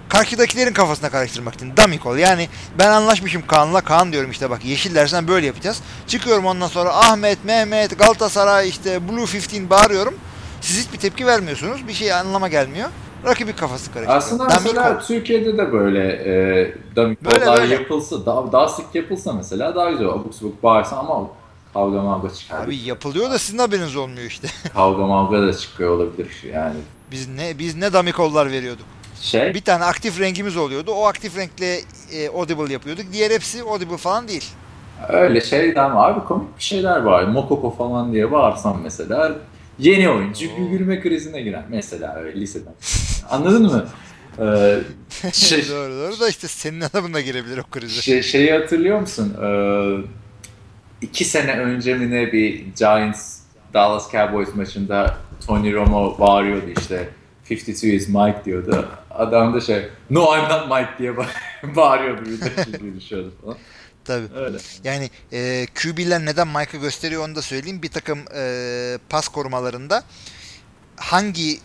Karşıdakilerin 0.10 0.74
kafasına 0.74 1.10
karıştırmak 1.10 1.54
için. 1.54 1.78
Dummy 1.78 2.00
call. 2.04 2.18
Yani 2.18 2.50
ben 2.80 2.92
anlaşmışım 2.92 3.48
Kaan'la. 3.48 3.82
Kaan 3.82 4.12
diyorum 4.12 4.32
işte 4.32 4.50
bak 4.50 4.66
yeşil 4.66 4.96
dersen 4.96 5.28
böyle 5.28 5.46
yapacağız. 5.46 5.82
Çıkıyorum 6.08 6.46
ondan 6.46 6.68
sonra 6.68 6.96
Ahmet, 6.96 7.46
Mehmet, 7.46 8.00
Galatasaray 8.00 8.70
işte 8.70 9.10
Blue 9.10 9.22
15 9.22 9.70
bağırıyorum. 9.70 10.14
Siz 10.62 10.86
hiçbir 10.86 11.00
tepki 11.00 11.26
vermiyorsunuz. 11.26 11.88
Bir 11.88 11.94
şey 11.94 12.14
anlama 12.14 12.48
gelmiyor. 12.48 12.90
Rakibi 13.26 13.54
kafası 13.54 13.94
karıştırıyor. 13.94 14.18
Aslında 14.18 14.44
mesela. 14.46 15.00
Türkiye'de 15.00 15.58
de 15.58 15.72
böyle 15.74 16.08
e, 16.08 16.74
böyle. 16.96 17.74
yapılsa, 17.74 18.26
daha, 18.26 18.52
daha 18.52 18.68
sık 18.68 18.96
yapılsa 18.96 19.34
mesela 19.34 19.76
daha 19.76 19.92
güzel. 19.92 20.08
Abuk 20.08 20.36
subuk 20.36 20.64
bağırsa 20.64 20.98
ama 20.98 21.28
kavga 21.74 22.02
mavga 22.02 22.34
çıkar. 22.34 22.66
Abi 22.66 22.76
yapılıyor 22.78 23.32
da 23.32 23.40
sizin 23.40 23.58
haberiniz 23.58 23.96
olmuyor 23.96 24.28
işte. 24.28 24.48
Kavga 24.74 25.08
mavga 25.08 25.42
da 25.42 25.54
çıkıyor 25.54 25.90
olabilir 25.92 26.44
yani. 26.54 26.76
Biz 27.12 27.28
ne 27.28 27.60
biz 27.60 27.76
ne 27.76 27.94
dummy 27.94 28.12
call'lar 28.18 28.52
veriyorduk. 28.52 28.86
Şey, 29.22 29.54
Bir 29.54 29.62
tane 29.62 29.84
aktif 29.86 30.20
rengimiz 30.20 30.58
oluyordu. 30.58 30.92
O 30.92 31.06
aktif 31.06 31.38
renkle 31.38 31.80
e, 32.12 32.30
audible 32.30 32.74
yapıyorduk. 32.74 33.06
Diğer 33.14 33.32
hepsi 33.32 33.64
audible 33.64 33.98
falan 33.98 34.28
değil. 34.28 34.46
öyle 35.10 35.42
şeyden 35.42 35.96
var. 35.96 36.12
Abi 36.12 36.26
komik 36.26 36.58
bir 36.58 36.64
şeyler 36.64 37.02
var. 37.02 37.24
Mokoko 37.24 37.76
falan 37.76 38.14
diye 38.14 38.32
bağırsan 38.32 38.78
mesela 38.84 39.32
yeni 39.80 40.10
oyuncu 40.10 40.48
Oo. 40.52 40.70
gülme 40.72 41.02
krizine 41.02 41.42
girer. 41.42 41.64
Mesela 41.70 42.16
öyle 42.16 42.42
liseden. 42.42 42.74
Anladın 43.30 43.62
mı? 43.62 43.88
Ee, 44.40 44.80
şey, 45.34 45.70
doğru 45.70 45.92
doğru 45.92 46.20
da 46.20 46.30
işte 46.30 46.48
senin 46.48 46.82
adamın 46.82 47.14
da 47.14 47.22
girebilir 47.22 47.58
o 47.58 47.64
krize. 47.72 48.02
Şey, 48.02 48.22
şeyi 48.24 48.52
hatırlıyor 48.52 49.00
musun? 49.00 49.34
Ee, 49.44 49.98
iki 51.02 51.26
sene 51.26 51.52
önce 51.52 51.94
mi 51.96 52.12
ne 52.12 52.32
bir 52.32 52.66
Giants 52.78 53.40
Dallas 53.74 54.12
Cowboys 54.12 54.56
maçında 54.56 55.18
Tony 55.48 55.74
Romo 55.74 56.20
bağırıyordu 56.20 56.66
işte 56.80 57.10
52 57.50 57.96
is 57.96 58.08
Mike 58.10 58.42
diyordu. 58.46 58.88
Adam 59.12 59.54
da 59.54 59.62
şey 59.62 59.86
no 60.10 60.38
I'm 60.38 60.44
not 60.44 60.68
Mike 60.72 60.90
diye 61.00 61.12
ba- 61.12 61.26
bağırıyordu 61.76 62.22
bir 62.26 62.42
de 62.42 63.30
falan. 63.42 63.58
Tabii. 64.10 64.28
Öyle. 64.36 64.58
Yani 64.84 65.10
e, 65.32 65.66
QB'ler 65.82 66.26
neden 66.26 66.48
Mike'ı 66.48 66.82
gösteriyor 66.82 67.28
onu 67.28 67.36
da 67.36 67.42
söyleyeyim. 67.42 67.82
Bir 67.82 67.92
takım 67.92 68.20
e, 68.36 68.98
pas 69.10 69.28
korumalarında 69.28 70.04
hangi 70.96 71.60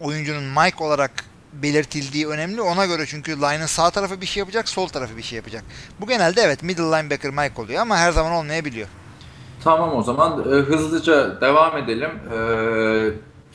oyuncunun 0.00 0.42
Mike 0.42 0.84
olarak 0.84 1.10
belirtildiği 1.52 2.28
önemli. 2.28 2.60
Ona 2.62 2.86
göre 2.86 3.04
çünkü 3.06 3.36
line'ın 3.36 3.66
sağ 3.66 3.90
tarafı 3.90 4.20
bir 4.20 4.26
şey 4.26 4.40
yapacak, 4.40 4.68
sol 4.68 4.88
tarafı 4.88 5.16
bir 5.16 5.22
şey 5.22 5.36
yapacak. 5.36 5.64
Bu 6.00 6.06
genelde 6.06 6.40
evet 6.40 6.62
middle 6.62 6.82
linebacker 6.82 7.30
Mike 7.30 7.62
oluyor 7.62 7.80
ama 7.80 7.96
her 7.96 8.12
zaman 8.12 8.32
olmayabiliyor. 8.32 8.88
Tamam 9.64 9.96
o 9.96 10.02
zaman 10.02 10.40
e, 10.40 10.54
hızlıca 10.54 11.40
devam 11.40 11.76
edelim. 11.76 12.10
E, 12.10 12.40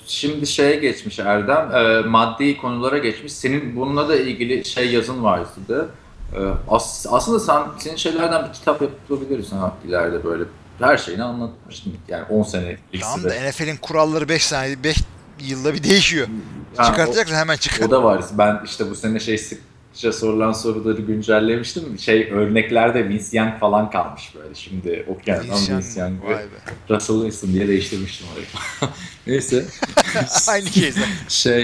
şimdi 0.07 0.47
şeye 0.47 0.75
geçmiş 0.75 1.19
Erdem, 1.19 1.71
e, 1.75 2.01
maddi 2.07 2.57
konulara 2.57 2.97
geçmiş. 2.97 3.33
Senin 3.33 3.75
bununla 3.75 4.09
da 4.09 4.15
ilgili 4.15 4.65
şey 4.65 4.91
yazın 4.91 5.23
vardı. 5.23 5.89
E, 6.33 6.39
as- 6.69 7.05
aslında 7.09 7.39
sen 7.39 7.63
senin 7.79 7.95
şeylerden 7.95 8.47
bir 8.47 8.53
kitap 8.53 8.81
yapabiliriz 8.81 9.51
ha 9.51 9.73
ileride 9.87 10.23
böyle. 10.23 10.43
Her 10.79 10.97
şeyini 10.97 11.23
anlatmıştım. 11.23 11.93
Yani 12.07 12.25
10 12.29 12.43
sene 12.43 12.77
Tamam 13.01 13.23
da 13.23 13.29
NFL'in 13.49 13.77
kuralları 13.77 14.29
5 14.29 14.45
saniye 14.45 14.83
5 14.83 14.97
yılda 15.39 15.73
bir 15.73 15.83
değişiyor. 15.83 16.27
Ha, 16.77 16.83
Çıkartacaksan 16.85 17.35
hemen 17.35 17.57
çıkar. 17.57 17.85
O 17.87 17.91
da 17.91 18.03
var. 18.03 18.23
Ben 18.31 18.61
işte 18.65 18.89
bu 18.89 18.95
sene 18.95 19.19
şey 19.19 19.37
sıkça 19.95 20.13
sorulan 20.13 20.51
soruları 20.51 21.01
güncellemiştim. 21.01 21.99
Şey 21.99 22.31
örneklerde 22.31 23.09
Vince 23.09 23.37
Young 23.37 23.59
falan 23.59 23.89
kalmış 23.89 24.31
böyle. 24.35 24.55
Şimdi 24.55 25.05
okuyan 25.07 25.43
Vince 25.43 26.01
Young, 26.01 26.13
ve. 26.29 26.45
Russell 26.89 27.15
Wilson 27.15 27.53
diye 27.53 27.67
değiştirmiştim 27.67 28.27
orayı. 28.33 28.45
Neyse. 29.27 29.65
Aynı 30.49 30.65
zaten. 30.65 31.09
Şey, 31.29 31.61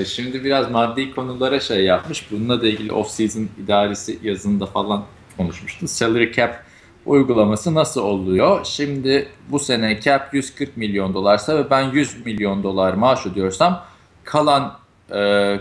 e, 0.00 0.04
şimdi 0.04 0.44
biraz 0.44 0.70
maddi 0.70 1.14
konulara 1.14 1.60
şey 1.60 1.84
yapmış. 1.84 2.30
Bununla 2.30 2.62
da 2.62 2.66
ilgili 2.66 2.92
off-season 2.92 3.46
idaresi 3.64 4.18
yazında 4.22 4.66
falan 4.66 5.04
konuşmuştu. 5.36 5.88
Salary 5.88 6.32
cap 6.32 6.64
uygulaması 7.06 7.74
nasıl 7.74 8.00
oluyor? 8.00 8.64
Şimdi 8.64 9.28
bu 9.48 9.58
sene 9.58 10.00
cap 10.00 10.34
140 10.34 10.76
milyon 10.76 11.14
dolarsa 11.14 11.58
ve 11.58 11.70
ben 11.70 11.82
100 11.82 12.26
milyon 12.26 12.62
dolar 12.62 12.94
maaş 12.94 13.26
ödüyorsam 13.26 13.84
kalan 14.24 14.79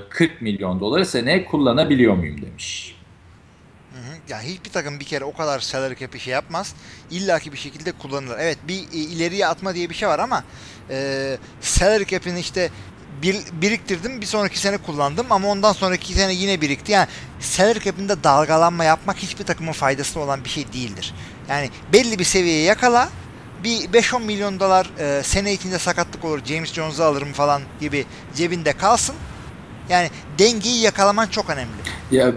40 0.10 0.41
milyon 0.41 0.80
doları 0.80 1.06
seneye 1.06 1.45
kullanabiliyor 1.45 2.14
muyum 2.14 2.41
demiş. 2.41 2.95
Hı 3.93 4.00
hı. 4.00 4.18
Yani 4.30 4.43
hiçbir 4.43 4.70
takım 4.70 5.00
bir 5.00 5.06
kere 5.06 5.24
o 5.24 5.34
kadar 5.34 5.60
salary 5.60 5.95
cap'i 5.95 6.20
şey 6.20 6.34
yapmaz. 6.34 6.76
İlla 7.12 7.39
ki 7.39 7.52
bir 7.52 7.58
şekilde 7.58 7.91
kullanırlar. 7.91 8.39
Evet 8.39 8.58
bir 8.68 8.80
e, 8.80 8.97
ileriye 8.97 9.47
atma 9.47 9.76
diye 9.76 9.89
bir 9.89 9.95
şey 9.95 10.08
var 10.08 10.20
ama 10.20 10.43
e, 10.89 11.38
salary 11.62 12.06
cap'ini 12.06 12.39
işte 12.39 12.70
bir, 13.22 13.36
biriktirdim 13.62 14.22
bir 14.22 14.26
sonraki 14.26 14.60
sene 14.60 14.78
kullandım 14.78 15.26
ama 15.30 15.47
ondan 15.47 15.74
sonraki 15.74 16.14
sene 16.14 16.34
yine 16.34 16.62
birikti. 16.62 16.91
Yani 16.91 17.08
salary 17.39 17.80
cap'inde 17.80 18.24
dalgalanma 18.24 18.84
yapmak 18.84 19.18
hiçbir 19.18 19.45
takımın 19.45 19.72
faydasına 19.72 20.24
olan 20.24 20.43
bir 20.43 20.50
şey 20.50 20.74
değildir. 20.74 21.14
Yani 21.50 21.70
belli 21.93 22.20
bir 22.20 22.24
seviyeye 22.24 22.64
yakala 22.64 23.10
bir 23.64 23.80
5-10 23.80 24.24
milyon 24.24 24.60
dolar 24.60 24.89
e, 25.00 25.24
sene 25.24 25.54
içinde 25.54 25.80
sakatlık 25.80 26.26
olur 26.26 26.45
James 26.45 26.74
Jones'u 26.74 27.04
alırım 27.04 27.34
falan 27.34 27.62
gibi 27.80 28.06
cebinde 28.36 28.74
kalsın. 28.74 29.16
Yani 29.90 30.10
dengeyi 30.40 30.82
yakalaman 30.82 31.28
çok 31.28 31.50
önemli. 31.50 31.72
Ya 32.12 32.32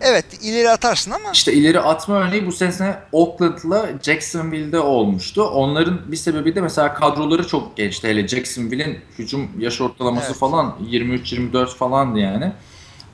Evet 0.00 0.24
ileri 0.42 0.70
atarsın 0.70 1.10
ama 1.10 1.30
İşte 1.32 1.52
ileri 1.52 1.80
atma 1.80 2.14
örneği 2.14 2.46
bu 2.46 2.52
sene 2.52 2.96
Oakland'la 3.12 3.86
Jacksonville'de 4.02 4.78
olmuştu. 4.80 5.42
Onların 5.42 6.12
bir 6.12 6.16
sebebi 6.16 6.54
de 6.54 6.60
mesela 6.60 6.94
kadroları 6.94 7.46
çok 7.46 7.76
gençti. 7.76 8.08
Hele 8.08 8.28
Jacksonville'in 8.28 8.98
hücum 9.18 9.48
yaş 9.58 9.80
ortalaması 9.80 10.26
Evet. 10.26 10.36
falan 10.38 10.74
23-24 10.90 11.66
falandı 11.66 12.18
yani. 12.18 12.52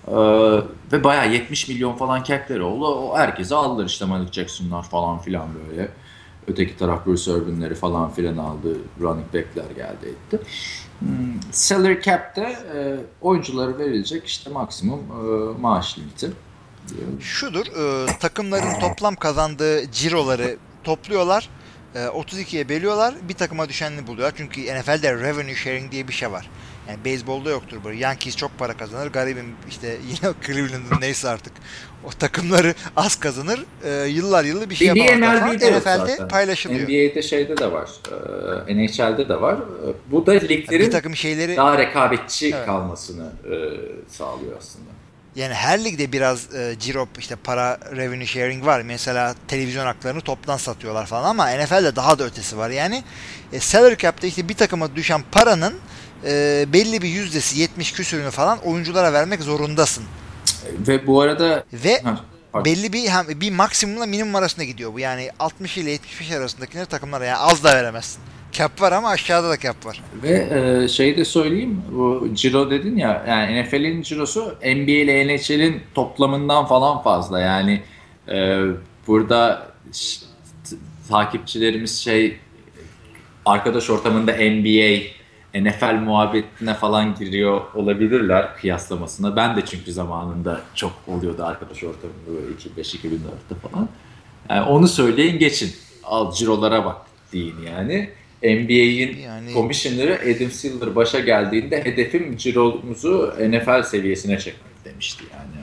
Ee, 0.08 0.12
ve 0.92 1.04
bayağı 1.04 1.32
70 1.32 1.68
milyon 1.68 1.96
falan 1.96 2.22
cap'leri 2.22 2.62
oldu. 2.62 2.86
O 2.86 3.18
herkese 3.18 3.54
aldılar 3.54 3.86
işte 3.86 4.04
Malik 4.04 4.32
Jackson'lar 4.32 4.82
falan 4.82 5.18
filan 5.18 5.48
böyle. 5.54 5.88
Öteki 6.46 6.76
taraf 6.76 7.06
Bruce 7.06 7.30
Irvin'leri 7.32 7.74
falan 7.74 8.10
filan 8.10 8.36
aldı. 8.36 8.76
Running 9.00 9.26
back'ler 9.26 9.70
geldi 9.76 10.06
etti. 10.06 10.38
Hmm, 10.98 11.08
salary 11.52 12.02
cap'te 12.02 12.42
e, 12.42 12.96
oyunculara 13.20 13.78
verilecek 13.78 14.26
işte 14.26 14.50
maksimum 14.50 15.00
e, 15.00 15.60
maaş 15.60 15.98
limiti. 15.98 16.32
şudur 17.20 17.66
e, 17.66 18.06
takımların 18.18 18.80
toplam 18.80 19.16
kazandığı 19.16 19.92
ciroları 19.92 20.56
topluyorlar. 20.84 21.48
E, 21.94 21.98
32'ye 21.98 22.68
bölüyorlar. 22.68 23.14
Bir 23.28 23.34
takıma 23.34 23.68
düşenini 23.68 24.06
buluyorlar. 24.06 24.34
Çünkü 24.36 24.60
NFL'de 24.60 25.12
revenue 25.12 25.54
sharing 25.54 25.92
diye 25.92 26.08
bir 26.08 26.12
şey 26.12 26.32
var. 26.32 26.50
Yani 26.88 27.04
beyzbolda 27.04 27.50
yoktur 27.50 27.84
böyle. 27.84 27.98
Yankees 27.98 28.36
çok 28.36 28.58
para 28.58 28.76
kazanır. 28.76 29.06
Garibim 29.06 29.56
işte 29.68 29.98
yine 30.06 30.34
Cleveland'ın 30.46 31.00
neyse 31.00 31.28
artık. 31.28 31.52
O 32.06 32.10
takımları 32.10 32.74
az 32.96 33.16
kazanır. 33.16 33.64
E, 33.84 33.90
yıllar 34.08 34.44
yılı 34.44 34.70
bir 34.70 34.74
şey. 34.74 34.88
NLB'de 34.90 35.24
yok 35.26 35.50
NFL'de 35.50 35.80
zaten. 35.80 36.28
paylaşılıyor. 36.28 36.80
NBA'de 36.88 37.22
şeyde 37.22 37.56
de 37.56 37.72
var. 37.72 37.88
e, 38.68 38.76
NHL'de 38.76 39.28
de 39.28 39.40
var. 39.40 39.54
E, 39.54 39.86
Bu 40.10 40.26
da 40.26 40.32
liglerin 40.32 40.86
bir 40.86 40.90
takım 40.90 41.16
şeyleri 41.16 41.56
daha 41.56 41.78
rekabetçi 41.78 42.50
Evet. 42.54 42.66
kalmasını 42.66 43.26
e, 43.44 43.54
sağlıyor 44.12 44.52
aslında. 44.58 44.84
yani 45.36 45.54
her 45.54 45.84
ligde 45.84 46.12
biraz 46.12 46.54
e, 46.54 46.74
ciro 46.80 47.08
işte 47.18 47.36
para 47.36 47.78
revenue 47.96 48.26
sharing 48.26 48.66
var. 48.66 48.82
Mesela 48.82 49.34
televizyon 49.48 49.86
haklarını 49.86 50.20
toptan 50.20 50.56
satıyorlar 50.56 51.06
falan 51.06 51.24
ama 51.30 51.46
NFL'de 51.50 51.96
daha 51.96 52.18
da 52.18 52.24
ötesi 52.24 52.58
var. 52.58 52.70
Yani 52.70 53.02
e, 53.52 53.60
salary 53.60 53.96
cap'te 53.96 54.28
işte 54.28 54.48
bir 54.48 54.54
takıma 54.54 54.96
düşen 54.96 55.22
paranın 55.32 55.74
e, 56.26 56.64
belli 56.72 57.02
bir 57.02 57.08
yüzdesi 57.08 57.58
70 57.60 57.92
küsürünü 57.92 58.30
falan 58.30 58.58
oyunculara 58.58 59.12
vermek 59.12 59.42
zorundasın. 59.42 60.04
Ve 60.88 61.06
bu 61.06 61.20
arada 61.20 61.64
Ve 61.72 62.00
Ha, 62.02 62.20
pardon. 62.52 62.64
belli 62.64 62.92
bir 62.92 63.08
hem 63.08 63.40
bir 63.40 63.50
maksimumla 63.50 64.06
minimum 64.06 64.34
arasında 64.34 64.64
gidiyor 64.64 64.94
bu. 64.94 64.98
Yani 64.98 65.30
60 65.38 65.78
ile 65.78 65.90
75 65.90 66.30
arasındakileri 66.30 66.86
takımlara 66.86 67.24
yani 67.24 67.38
az 67.38 67.64
da 67.64 67.74
veremezsin. 67.74 68.22
Cap 68.52 68.80
var 68.82 68.92
ama 68.92 69.08
aşağıda 69.08 69.50
da 69.50 69.58
cap 69.58 69.86
var. 69.86 70.02
Ve 70.22 70.48
e, 70.84 70.88
şey 70.88 71.16
de 71.16 71.24
söyleyeyim, 71.24 71.82
bu 71.92 72.28
Ciro 72.34 72.70
dedin 72.70 72.96
ya, 72.96 73.24
yani 73.28 73.62
NFL'in 73.62 74.02
Ciro'su 74.02 74.54
NBA 74.62 74.90
ile 74.90 75.26
NHL'in 75.36 75.82
toplamından 75.94 76.66
falan 76.66 77.02
fazla. 77.02 77.40
Yani 77.40 77.82
e, 78.28 78.60
burada 79.06 79.66
takipçilerimiz 81.08 81.98
şey 82.00 82.36
arkadaş 83.46 83.90
ortamında 83.90 84.32
NBA, 84.32 85.02
NFL 85.54 85.94
muhabbetine 85.94 86.74
falan 86.74 87.14
giriyor 87.14 87.60
olabilirler 87.74 88.56
kıyaslamasına. 88.56 89.36
Ben 89.36 89.56
de 89.56 89.64
çünkü 89.66 89.92
zamanında 89.92 90.60
çok 90.74 90.92
oluyordu 91.06 91.44
arkadaş 91.44 91.84
ortamında 91.84 92.26
böyle 92.26 92.54
2005-2004'te 92.82 93.54
falan. 93.68 93.88
Yani 94.50 94.62
onu 94.68 94.88
söyleyin 94.88 95.38
geçin. 95.38 95.72
Al 96.04 96.32
cirolara 96.32 96.84
bak 96.84 96.96
deyin 97.32 97.54
yani. 97.66 98.10
NBA'in 98.42 99.16
Yani- 99.16 99.52
komisyoneri 99.54 100.14
Adam 100.36 100.50
Silver 100.50 100.96
başa 100.96 101.20
geldiğinde 101.20 101.84
hedefim 101.84 102.36
ciromuzu 102.36 103.34
NFL 103.40 103.82
seviyesine 103.82 104.38
çekmek 104.38 104.84
demişti 104.84 105.24
yani 105.32 105.53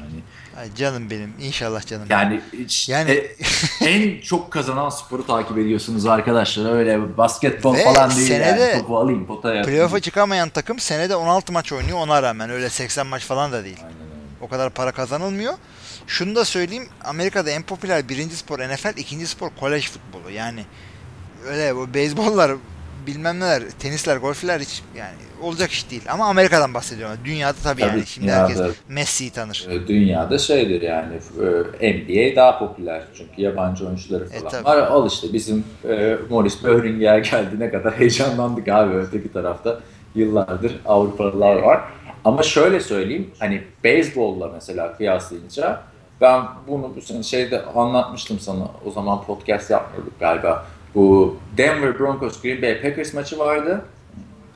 Ay 0.58 0.76
canım 0.76 1.10
benim. 1.10 1.34
İnşallah 1.42 1.86
canım. 1.86 2.08
yani, 2.10 2.42
hiç- 2.54 2.90
Yani- 2.90 3.12
e- 3.12 3.36
en 3.86 4.22
çok 4.22 4.52
kazanan 4.52 4.90
sporu 4.90 5.28
takip 5.28 5.58
ediyorsunuz 5.58 6.06
arkadaşlar. 6.06 6.74
Öyle 6.74 7.18
basketbol 7.18 7.76
Ve 7.76 7.84
falan 7.84 8.16
değil 8.16 8.28
senede 8.28 8.62
yani. 8.62 8.80
Topu 8.82 8.98
alayım 8.98 9.26
potaya. 9.28 9.62
Playoff'a 9.64 10.00
çıkamayan 10.00 10.50
takım 10.50 10.80
senede 10.80 11.16
16 11.16 11.54
maç 11.54 11.72
oynuyor 11.74 11.98
ona 11.98 12.24
rağmen 12.24 12.50
öyle 12.50 12.70
80 12.70 13.08
maç 13.08 13.24
falan 13.26 13.52
da 13.52 13.64
değil. 13.64 13.78
Aynen 13.80 13.92
öyle. 14.02 14.12
O 14.42 14.48
kadar 14.48 14.70
para 14.70 14.92
kazanılmıyor. 14.92 15.54
Şunu 16.08 16.36
da 16.36 16.46
söyleyeyim 16.46 16.90
Amerika'da 17.04 17.50
en 17.50 17.64
popüler 17.64 18.10
birinci 18.10 18.36
spor 18.36 18.60
NFL, 18.60 18.98
ikinci 18.98 19.28
spor 19.28 19.50
kolej 19.60 19.90
futbolu. 19.90 20.32
Yani 20.32 20.66
öyle 21.48 21.76
bu 21.76 21.94
beyzbollar 21.94 22.52
bilmem 23.08 23.40
neler, 23.40 23.64
tenisler, 23.80 24.18
golfler 24.18 24.60
hiç 24.60 24.82
yani 24.98 25.14
olacak 25.42 25.72
iş 25.72 25.92
değil. 25.92 26.02
Ama 26.10 26.26
Amerika'dan 26.28 26.74
bahsediyorum. 26.74 27.18
Dünyada 27.26 27.58
tabii, 27.64 27.82
yani. 27.82 27.92
Tabii, 27.92 28.06
Şimdi 28.06 28.28
dünyada. 28.28 28.50
herkes 28.50 28.76
Messi'yi 28.90 29.30
tanır. 29.32 29.68
E, 29.70 29.88
Dünyada 29.88 30.38
şeydir 30.38 30.82
yani 30.82 31.14
e, 31.82 31.94
NBA 31.94 32.36
daha 32.36 32.60
popüler 32.60 33.02
çünkü 33.18 33.42
yabancı 33.42 33.86
oyuncuları 33.88 34.24
E, 34.24 34.40
falan 34.40 34.50
tabii. 34.52 34.66
var. 34.66 34.78
Al 34.78 35.08
işte 35.08 35.34
bizim 35.34 35.64
e, 35.90 36.18
Morris 36.30 36.64
Böhringer 36.64 37.18
geldi 37.18 37.60
ne 37.60 37.70
kadar 37.72 38.00
heyecanlandık 38.00 38.68
abi 38.68 38.96
öteki 38.96 39.34
tarafta 39.34 39.80
yıllardır 40.16 40.80
Avrupalılar 40.86 41.56
var. 41.56 41.82
Ama 42.26 42.44
şöyle 42.44 42.80
söyleyeyim 42.80 43.32
hani 43.40 43.64
beyzbolla 43.84 44.48
mesela 44.54 44.98
kıyaslayınca 44.98 45.82
ben 46.22 46.44
bunu 46.68 46.96
bu 46.96 47.02
sene 47.02 47.24
şeyde 47.24 47.66
anlatmıştım 47.66 48.40
sana 48.40 48.68
o 48.86 48.92
zaman 48.92 49.24
podcast 49.24 49.70
yapmıyorduk 49.72 50.20
galiba. 50.20 50.66
Bu 50.96 51.38
Denver 51.58 52.00
Broncos 52.00 52.42
Green 52.42 52.62
Bay 52.62 52.82
Packers 52.82 53.14
maçı 53.14 53.40
vardı 53.40 53.86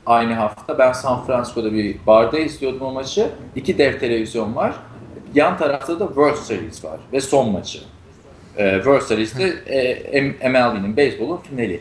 aynı 0.06 0.34
hafta. 0.34 0.80
Ben 0.80 0.92
San 0.92 1.26
Francisco'da 1.26 1.74
bir 1.74 1.96
barda 2.08 2.40
izliyordum 2.40 2.82
o 2.82 2.92
maçı. 2.92 3.30
İki 3.56 3.78
dev 3.78 4.00
televizyon 4.00 4.56
var. 4.56 4.76
Yan 5.36 5.58
tarafta 5.58 6.00
da 6.00 6.08
World 6.08 6.36
Series 6.36 6.86
var 6.86 7.00
ve 7.14 7.22
son 7.22 7.52
maçı. 7.52 7.80
Ee, 8.58 8.76
World 8.76 9.02
Series'te 9.02 9.44
e, 10.12 10.50
MLB'nin 10.50 10.98
beyzbolun 10.98 11.38
finali. 11.38 11.80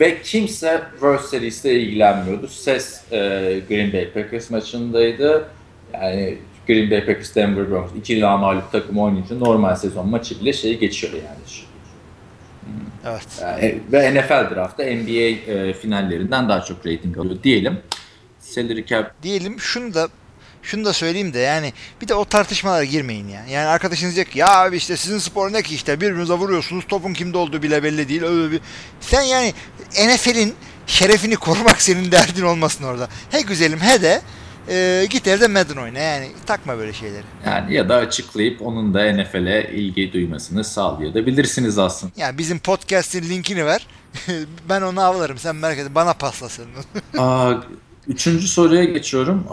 Ve 0.00 0.22
kimse 0.22 0.82
World 0.90 1.20
Series'le 1.20 1.64
ilgilenmiyordu. 1.64 2.48
Ses 2.48 3.12
e, 3.12 3.18
Green 3.68 3.92
Bay 3.92 4.10
Packers 4.10 4.50
maçındaydı. 4.50 5.48
Yani 5.92 6.38
Green 6.66 6.90
Bay 6.90 7.00
Packers 7.06 7.34
Denver 7.36 7.70
Broncos 7.70 7.90
iki 7.96 8.20
mağlup 8.20 8.72
takım 8.72 8.98
oynayınca 8.98 9.38
normal 9.38 9.74
sezon 9.74 10.08
maçı 10.08 10.40
bile 10.40 10.52
şeyi 10.52 10.78
geçiyor 10.78 11.12
yani. 11.12 11.73
Evet. 13.06 13.26
Yani, 13.40 13.80
ve 13.92 14.14
NFL 14.14 14.54
draftı 14.54 14.82
NBA 14.82 15.52
e, 15.52 15.74
finallerinden 15.74 16.48
daha 16.48 16.60
çok 16.60 16.86
rating 16.86 17.18
alıyor 17.18 17.42
diyelim. 17.42 17.78
Salary 18.40 18.84
cap 18.84 19.22
Diyelim 19.22 19.60
şunu 19.60 19.94
da 19.94 20.08
şunu 20.62 20.84
da 20.84 20.92
söyleyeyim 20.92 21.34
de 21.34 21.38
yani 21.38 21.72
bir 22.02 22.08
de 22.08 22.14
o 22.14 22.24
tartışmalara 22.24 22.84
girmeyin 22.84 23.28
ya. 23.28 23.44
Yani 23.50 23.66
arkadaşınız 23.66 24.16
diyecek 24.16 24.36
ya 24.36 24.48
abi 24.48 24.76
işte 24.76 24.96
sizin 24.96 25.18
spor 25.18 25.52
ne 25.52 25.62
ki 25.62 25.74
işte 25.74 26.00
birbirinize 26.00 26.34
vuruyorsunuz 26.34 26.84
topun 26.88 27.12
kimde 27.12 27.38
olduğu 27.38 27.62
bile 27.62 27.82
belli 27.82 28.08
değil. 28.08 28.22
Öyle 28.22 28.52
bir... 28.52 28.60
Sen 29.00 29.22
yani 29.22 29.52
NFL'in 29.90 30.54
şerefini 30.86 31.36
korumak 31.36 31.82
senin 31.82 32.12
derdin 32.12 32.42
olmasın 32.42 32.84
orada. 32.84 33.08
He 33.30 33.40
güzelim 33.40 33.80
he 33.80 34.02
de 34.02 34.22
e, 34.68 35.06
git 35.10 35.26
evde 35.26 35.48
Madden 35.48 35.76
oyna 35.76 35.98
yani 35.98 36.30
takma 36.46 36.78
böyle 36.78 36.92
şeyleri. 36.92 37.22
yani 37.46 37.74
ya 37.74 37.88
da 37.88 37.94
açıklayıp 37.96 38.62
onun 38.62 38.94
da 38.94 39.12
NFL'e 39.12 39.70
ilgi 39.72 40.12
duymasını 40.12 40.64
sağlayabilirsiniz 40.64 41.78
aslında. 41.78 42.12
Yani 42.16 42.38
bizim 42.38 42.58
podcast'in 42.58 43.22
linkini 43.22 43.66
ver. 43.66 43.86
ben 44.68 44.82
onu 44.82 45.00
avlarım 45.00 45.38
sen 45.38 45.56
merak 45.56 45.78
etme 45.78 45.94
bana 45.94 46.12
paslasın. 46.12 46.66
Aa, 47.18 47.52
üçüncü 48.08 48.48
soruya 48.48 48.84
geçiyorum. 48.84 49.44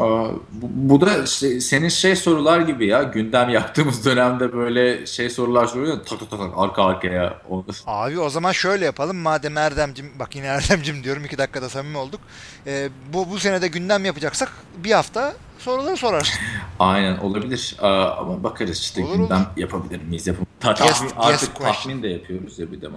Bu, 0.51 1.01
da 1.01 1.27
senin 1.61 1.89
şey 1.89 2.15
sorular 2.15 2.59
gibi 2.59 2.87
ya 2.87 3.03
gündem 3.03 3.49
yaptığımız 3.49 4.05
dönemde 4.05 4.53
böyle 4.53 5.05
şey 5.05 5.29
sorular 5.29 5.67
soruyor 5.67 5.97
tak 6.05 6.19
tak 6.19 6.29
tak 6.29 6.39
arka 6.55 6.83
arkaya. 6.85 7.41
Abi 7.85 8.19
o 8.19 8.29
zaman 8.29 8.51
şöyle 8.51 8.85
yapalım. 8.85 9.17
Madem 9.17 9.57
Erdemcim, 9.57 10.11
bak 10.19 10.35
yine 10.35 10.45
Erdemcim 10.45 11.03
diyorum. 11.03 11.25
iki 11.25 11.37
dakikada 11.37 11.69
samimi 11.69 11.97
olduk. 11.97 12.21
Ee, 12.67 12.89
bu, 13.13 13.29
bu 13.29 13.39
senede 13.39 13.67
gündem 13.67 14.05
yapacaksak 14.05 14.51
bir 14.83 14.91
hafta 14.91 15.33
soruları 15.59 15.97
sorarsın. 15.97 16.39
Aynen 16.79 17.17
olabilir 17.17 17.75
ama 17.81 18.43
bakarız 18.43 18.79
işte 18.79 19.03
Olur, 19.03 19.15
gündem 19.15 19.37
olur. 19.37 19.47
yapabilir 19.57 20.01
miyiz 20.01 20.27
yapam 20.27 20.45
Ta- 20.59 20.71
Guest- 20.71 20.77
tahmin, 20.77 21.09
guest 21.09 21.17
artık 21.17 21.55
question. 21.55 21.73
tahmin 21.73 22.03
de 22.03 22.07
yapıyoruz 22.07 22.59
ya 22.59 22.71
bir 22.71 22.81
de 22.81 22.87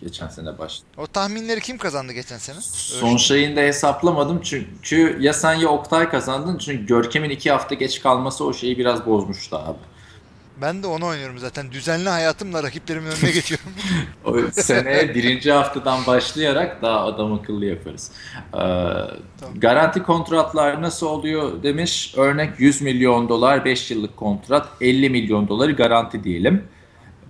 geçen 0.00 0.28
sene 0.28 0.58
başladı. 0.58 0.88
O 0.96 1.06
tahminleri 1.06 1.60
kim 1.60 1.78
kazandı 1.78 2.12
geçen 2.12 2.38
sene? 2.38 2.56
Son 2.60 3.16
şeyini 3.16 3.56
de 3.56 3.66
hesaplamadım 3.66 4.40
çünkü 4.42 5.16
ya 5.20 5.32
sen 5.32 5.54
ya 5.54 5.68
Oktay 5.68 6.08
kazandın 6.08 6.58
çünkü 6.58 6.86
Görkem'in 6.86 7.30
iki 7.30 7.50
hafta 7.50 7.74
geç 7.74 8.00
kalması 8.02 8.44
o 8.44 8.52
şeyi 8.52 8.78
biraz 8.78 9.06
bozmuştu 9.06 9.56
abi. 9.56 9.78
Ben 10.62 10.82
de 10.82 10.86
onu 10.86 11.06
oynuyorum 11.06 11.38
zaten. 11.38 11.72
Düzenli 11.72 12.08
hayatımla 12.08 12.62
rakiplerimin 12.62 13.10
önüne 13.10 13.30
geçiyorum. 13.30 13.66
O 14.24 14.36
seneye 14.52 15.14
birinci 15.14 15.52
haftadan 15.52 16.06
başlayarak 16.06 16.82
daha 16.82 17.04
adam 17.04 17.32
akıllı 17.32 17.64
yaparız. 17.64 18.10
Ee, 18.54 18.58
Garanti 19.56 20.02
kontratlar 20.02 20.82
nasıl 20.82 21.06
oluyor 21.06 21.62
demiş. 21.62 22.14
Örnek 22.16 22.60
100 22.60 22.82
milyon 22.82 23.28
dolar 23.28 23.64
5 23.64 23.90
yıllık 23.90 24.16
kontrat 24.16 24.68
50 24.80 25.10
milyon 25.10 25.48
doları 25.48 25.72
garanti 25.72 26.24
diyelim. 26.24 26.64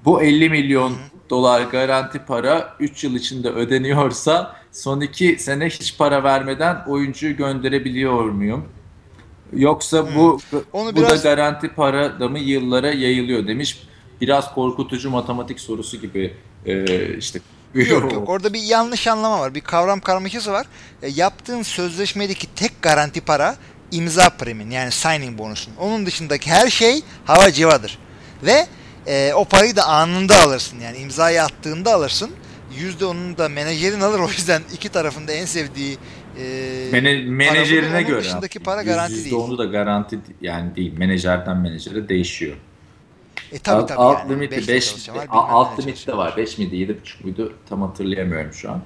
Bu 0.05 0.23
50 0.23 0.51
milyon 0.51 0.95
dolar 1.31 1.63
garanti 1.63 2.19
para 2.19 2.75
3 2.81 3.05
yıl 3.05 3.15
içinde 3.15 3.49
ödeniyorsa 3.49 4.57
son 4.73 5.01
2 5.01 5.37
sene 5.39 5.67
hiç 5.67 5.99
para 5.99 6.25
vermeden 6.25 6.77
oyuncuyu 6.87 7.37
gönderebiliyor 7.37 8.25
muyum? 8.25 8.65
Yoksa 9.53 10.15
bu 10.17 10.41
Onu 10.73 10.93
bu 10.93 10.97
biraz- 10.97 11.25
da 11.25 11.35
garanti 11.35 11.69
para 11.69 12.21
da 12.21 12.29
mı 12.29 12.39
yıllara 12.39 12.91
yayılıyor 12.93 13.47
demiş. 13.47 13.83
Biraz 14.21 14.55
korkutucu 14.55 15.11
matematik 15.11 15.61
sorusu 15.61 15.97
gibi 16.01 16.35
e, 16.67 17.17
işte. 17.19 17.41
yok 17.75 18.13
yok 18.13 18.25
orada 18.29 18.53
bir 18.53 18.63
yanlış 18.63 19.07
anlama 19.07 19.41
var. 19.41 19.55
Bir 19.55 19.61
kavram 19.61 20.01
karmaşası 20.01 20.53
var. 20.53 20.67
E, 21.03 21.09
yaptığın 21.09 21.63
sözleşmedeki 21.63 22.47
tek 22.55 22.83
garanti 22.83 23.21
para 23.21 23.57
imza 23.91 24.31
primin 24.31 24.71
yani 24.71 24.91
signing 24.93 25.39
bonusun. 25.39 25.73
Onun 25.81 26.07
dışındaki 26.07 26.51
her 26.51 26.69
şey 26.71 27.03
hava 27.25 27.53
civadır. 27.53 27.99
Ve 28.43 28.67
e, 29.09 29.33
o 29.35 29.45
parayı 29.45 29.77
da 29.77 29.85
anında 29.85 30.37
alırsın. 30.43 30.81
Yani 30.81 30.99
imzayı 30.99 31.43
attığında 31.43 31.95
alırsın. 31.95 32.31
Yüzde 32.79 33.05
onun 33.05 33.39
da 33.39 33.49
menajerin 33.49 34.01
alır. 34.01 34.19
O 34.21 34.29
yüzden 34.29 34.63
iki 34.73 34.89
tarafında 34.89 35.33
en 35.33 35.45
sevdiği 35.45 35.99
e, 36.39 36.89
Mene, 36.93 37.23
menajerine 37.23 38.03
göre. 38.03 38.21
dışındaki 38.21 38.59
para 38.59 38.83
garanti 38.83 39.25
değil. 39.25 39.35
onu 39.35 39.59
da 39.59 39.65
garanti 39.65 40.19
yani 40.41 40.77
değil. 40.77 40.93
Menajerden 40.99 41.57
menajere 41.57 42.09
değişiyor. 42.09 42.57
E 43.53 43.59
tabi 43.59 43.83
alt, 43.83 43.89
tabi 43.89 43.99
alt 43.99 44.19
yani. 44.19 44.33
limiti 44.33 44.57
Beşte 44.57 44.73
5 44.73 44.91
çalışan 44.91 45.17
var, 45.17 45.25
bilmem 45.25 45.39
alt 45.39 45.71
nerede 45.79 45.83
limit 45.83 46.07
de 46.07 46.17
var. 46.17 46.37
5 46.37 46.59
miydi 46.59 46.77
7,5 46.77 47.25
muydu 47.25 47.55
tam 47.69 47.83
hatırlayamıyorum 47.83 48.53
şu 48.53 48.71
an. 48.71 48.83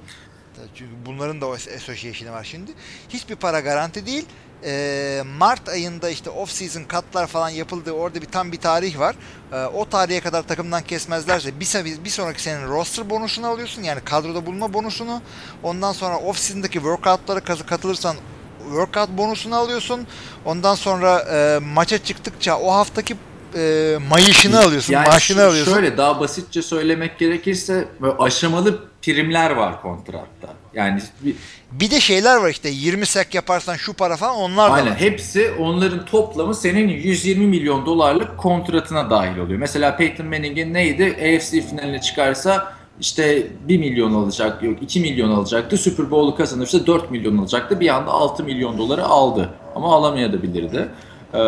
Çünkü 0.75 0.91
bunların 1.05 1.41
da 1.41 1.45
o 1.47 1.53
association'ı 1.53 2.31
var 2.33 2.43
şimdi. 2.43 2.71
Hiçbir 3.09 3.35
para 3.35 3.59
garanti 3.59 4.05
değil. 4.05 4.25
Ee, 4.65 5.23
Mart 5.37 5.69
ayında 5.69 6.09
işte 6.09 6.29
off 6.29 6.51
season 6.51 6.83
katlar 6.83 7.27
falan 7.27 7.49
yapıldığı 7.49 7.91
orada 7.91 8.21
bir 8.21 8.25
tam 8.25 8.51
bir 8.51 8.57
tarih 8.57 8.99
var. 8.99 9.15
Ee, 9.53 9.65
o 9.65 9.89
tarihe 9.89 10.19
kadar 10.19 10.43
takımdan 10.43 10.83
kesmezlerse 10.83 11.59
bir, 11.59 12.03
bir 12.03 12.09
sonraki 12.09 12.41
senin 12.41 12.67
roster 12.67 13.09
bonusunu 13.09 13.47
alıyorsun. 13.47 13.83
Yani 13.83 14.01
kadroda 14.01 14.45
bulma 14.45 14.73
bonusunu. 14.73 15.21
Ondan 15.63 15.91
sonra 15.91 16.17
off 16.17 16.37
season'daki 16.37 16.73
workout'lara 16.73 17.39
katılırsan 17.39 18.15
workout 18.63 19.09
bonusunu 19.09 19.55
alıyorsun. 19.55 20.07
Ondan 20.45 20.75
sonra 20.75 21.19
e, 21.19 21.59
maça 21.59 22.03
çıktıkça 22.03 22.59
o 22.59 22.71
haftaki 22.71 23.15
e, 23.55 23.97
mayışını 24.09 24.59
alıyorsun, 24.59 24.93
yani 24.93 25.07
maaşını 25.07 25.43
alıyorsun. 25.43 25.73
Şöyle 25.73 25.97
daha 25.97 26.19
basitçe 26.19 26.61
söylemek 26.61 27.19
gerekirse 27.19 27.87
aşamalı 28.19 28.79
primler 29.01 29.51
var 29.51 29.81
kontratta. 29.81 30.47
Yani 30.73 31.01
bir, 31.21 31.35
bir 31.71 31.91
de 31.91 31.99
şeyler 31.99 32.37
var 32.37 32.49
işte 32.49 32.69
20 32.69 33.05
sek 33.05 33.35
yaparsan 33.35 33.75
şu 33.75 33.93
para 33.93 34.17
falan 34.17 34.35
onlar 34.35 34.69
da 34.69 34.73
Aynen 34.73 34.91
var. 34.91 34.99
hepsi 34.99 35.51
onların 35.59 36.05
toplamı 36.05 36.55
senin 36.55 36.87
120 36.87 37.47
milyon 37.47 37.85
dolarlık 37.85 38.37
kontratına 38.37 39.09
dahil 39.09 39.37
oluyor. 39.37 39.59
Mesela 39.59 39.97
Peyton 39.97 40.25
Manning'in 40.27 40.73
neydi? 40.73 41.03
AFC 41.03 41.61
finaline 41.61 42.01
çıkarsa 42.01 42.73
işte 42.99 43.47
1 43.67 43.77
milyon 43.77 44.13
alacak, 44.13 44.63
yok 44.63 44.81
2 44.81 44.99
milyon 44.99 45.31
alacaktı. 45.31 45.77
Super 45.77 46.11
Bowl'u 46.11 46.35
kazanırsa 46.35 46.87
4 46.87 47.11
milyon 47.11 47.37
alacaktı. 47.37 47.79
Bir 47.79 47.89
anda 47.89 48.11
6 48.11 48.43
milyon 48.43 48.77
doları 48.77 49.03
aldı. 49.03 49.49
Ama 49.75 49.95
alamayabilirdi. 49.95 50.89
Ee, 51.33 51.39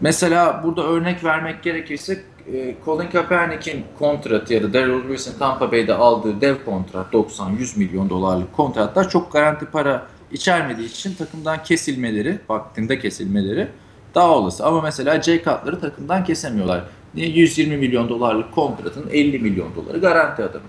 mesela 0.00 0.60
burada 0.64 0.82
örnek 0.82 1.24
vermek 1.24 1.62
gerekirse 1.62 2.22
e, 2.52 2.74
Colin 2.84 3.10
Kaepernick'in 3.10 3.84
kontratı 3.98 4.54
ya 4.54 4.62
da 4.62 4.72
Darrell 4.72 5.00
Wilson 5.00 5.38
Tampa 5.38 5.72
Bay'de 5.72 5.94
aldığı 5.94 6.40
dev 6.40 6.56
kontrat 6.64 7.14
90-100 7.14 7.78
milyon 7.78 8.10
dolarlık 8.10 8.52
kontratlar 8.52 9.08
çok 9.10 9.32
garanti 9.32 9.66
para 9.66 10.06
içermediği 10.32 10.88
için 10.88 11.14
takımdan 11.14 11.62
kesilmeleri, 11.62 12.38
vaktinde 12.48 12.98
kesilmeleri 12.98 13.68
daha 14.14 14.30
olası. 14.30 14.66
Ama 14.66 14.80
mesela 14.80 15.22
Jay 15.22 15.38
Cutler'ı 15.38 15.80
takımdan 15.80 16.24
kesemiyorlar. 16.24 16.84
Niye? 17.14 17.28
120 17.28 17.76
milyon 17.76 18.08
dolarlık 18.08 18.52
kontratın 18.52 19.10
50 19.12 19.38
milyon 19.38 19.74
doları 19.76 20.00
garanti 20.00 20.42
adamı. 20.42 20.64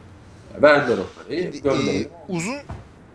Verdiler 0.62 0.98
o 0.98 1.24
parayı. 1.24 1.52
Ee, 1.66 2.08
uzun 2.28 2.56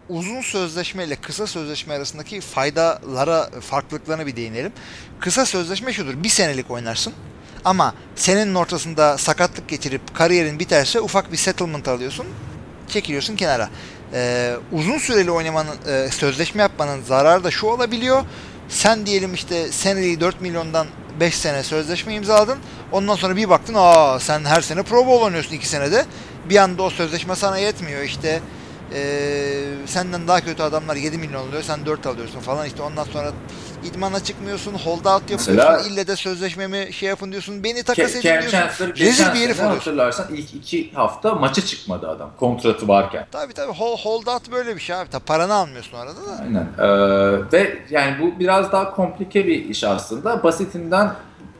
uzun 0.08 0.40
sözleşme 0.40 1.04
ile 1.04 1.16
kısa 1.16 1.46
sözleşme 1.46 1.94
arasındaki 1.94 2.40
faydalara, 2.40 3.50
farklılıklarına 3.60 4.26
bir 4.26 4.36
değinelim. 4.36 4.72
Kısa 5.20 5.46
sözleşme 5.46 5.92
şudur. 5.92 6.22
Bir 6.22 6.28
senelik 6.28 6.70
oynarsın. 6.70 7.12
Ama 7.64 7.94
senenin 8.16 8.54
ortasında 8.54 9.18
sakatlık 9.18 9.68
geçirip 9.68 10.14
kariyerin 10.14 10.58
biterse 10.58 11.00
ufak 11.00 11.32
bir 11.32 11.36
settlement 11.36 11.88
alıyorsun. 11.88 12.26
Çekiliyorsun 12.88 13.36
kenara. 13.36 13.68
Ee, 14.12 14.54
uzun 14.72 14.98
süreli 14.98 15.30
oynamanın, 15.30 15.76
e, 15.86 16.08
sözleşme 16.10 16.62
yapmanın 16.62 17.02
zararı 17.02 17.44
da 17.44 17.50
şu 17.50 17.66
olabiliyor. 17.66 18.22
Sen 18.68 19.06
diyelim 19.06 19.34
işte 19.34 19.72
seneliği 19.72 20.20
4 20.20 20.40
milyondan 20.40 20.86
5 21.20 21.34
sene 21.34 21.62
sözleşme 21.62 22.14
imzaladın. 22.14 22.58
Ondan 22.92 23.14
sonra 23.14 23.36
bir 23.36 23.48
baktın 23.48 23.74
aa 23.76 24.20
sen 24.20 24.44
her 24.44 24.60
sene 24.60 24.82
Pro 24.82 25.06
Bowl 25.06 25.24
oynuyorsun 25.24 25.54
2 25.54 25.68
senede. 25.68 26.04
Bir 26.48 26.56
anda 26.56 26.82
o 26.82 26.90
sözleşme 26.90 27.36
sana 27.36 27.58
yetmiyor 27.58 28.02
işte 28.02 28.40
e, 28.94 29.02
senden 29.86 30.28
daha 30.28 30.40
kötü 30.40 30.62
adamlar 30.62 30.96
7 30.96 31.18
milyon 31.18 31.48
alıyor 31.48 31.62
sen 31.62 31.86
4 31.86 32.06
alıyorsun 32.06 32.40
falan 32.40 32.66
işte 32.66 32.82
ondan 32.82 33.04
sonra 33.04 33.32
idmana 33.84 34.20
çıkmıyorsun 34.20 34.74
hold 34.74 35.04
out 35.04 35.06
yapıyorsun 35.06 35.56
Mesela, 35.56 35.80
ille 35.80 36.06
de 36.06 36.16
sözleşmemi 36.16 36.92
şey 36.92 37.08
yapın 37.08 37.32
diyorsun 37.32 37.64
beni 37.64 37.82
takas 37.82 38.14
edin 38.14 38.22
diyorsun 38.22 38.50
Chancellor, 38.50 38.96
rezil 38.96 39.34
bir 39.34 39.40
herif 39.40 39.60
hatırlarsan 39.60 40.26
ilk 40.34 40.54
2 40.54 40.92
hafta 40.92 41.34
maça 41.34 41.64
çıkmadı 41.64 42.08
adam 42.08 42.30
kontratı 42.40 42.88
varken. 42.88 43.26
Tabii 43.32 43.52
tabii 43.52 43.72
hold, 43.72 43.98
hold 43.98 44.26
out 44.26 44.52
böyle 44.52 44.76
bir 44.76 44.80
şey 44.80 44.96
abi 44.96 45.10
tabii 45.10 45.24
paranı 45.24 45.54
almıyorsun 45.54 45.98
arada 45.98 46.16
da. 46.26 46.42
Aynen 46.42 46.68
ee, 46.78 47.52
ve 47.52 47.78
yani 47.90 48.16
bu 48.20 48.38
biraz 48.38 48.72
daha 48.72 48.90
komplike 48.90 49.46
bir 49.46 49.64
iş 49.64 49.84
aslında 49.84 50.42
basitinden 50.42 51.12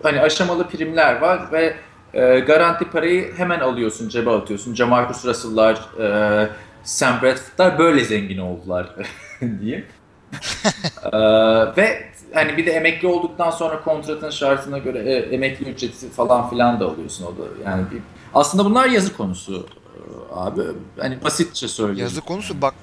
hani 0.03 0.21
aşamalı 0.21 0.69
primler 0.69 1.21
var 1.21 1.53
ve 1.53 1.77
e, 2.15 2.41
garanti 2.41 2.85
parayı 2.85 3.35
hemen 3.37 3.61
alıyorsun 3.61 4.09
cebe 4.09 4.31
atıyorsun 4.31 4.75
Jamarcus 4.75 5.25
Russell'lar 5.25 6.01
e, 6.01 6.49
Sam 6.85 7.23
Bradford'lar 7.23 7.79
böyle 7.79 8.05
zengin 8.05 8.39
oldular 8.39 8.87
diyeyim. 9.61 9.87
ee, 11.13 11.77
ve 11.77 12.11
hani 12.35 12.57
bir 12.57 12.67
de 12.67 12.71
emekli 12.71 13.09
olduktan 13.09 13.51
sonra 13.51 13.83
kontratın 13.83 14.31
şartına 14.31 14.79
göre 14.79 14.99
e, 14.99 15.13
emekli 15.35 15.71
ücreti 15.71 16.11
falan 16.11 16.51
filan 16.51 16.81
da 16.81 16.87
alıyorsun 16.87 17.25
o 17.25 17.29
da. 17.29 17.71
Yani 17.71 17.85
bir, 17.91 18.03
aslında 18.35 18.65
bunlar 18.65 18.89
yazı 18.89 19.17
konusu 19.17 19.67
e, 19.97 19.99
abi. 20.35 20.63
Hani 20.99 21.25
basitçe 21.25 21.69
söyleyeyim. 21.69 22.01
Yazı 22.01 22.21
konusu 22.21 22.63
bak 22.63 22.75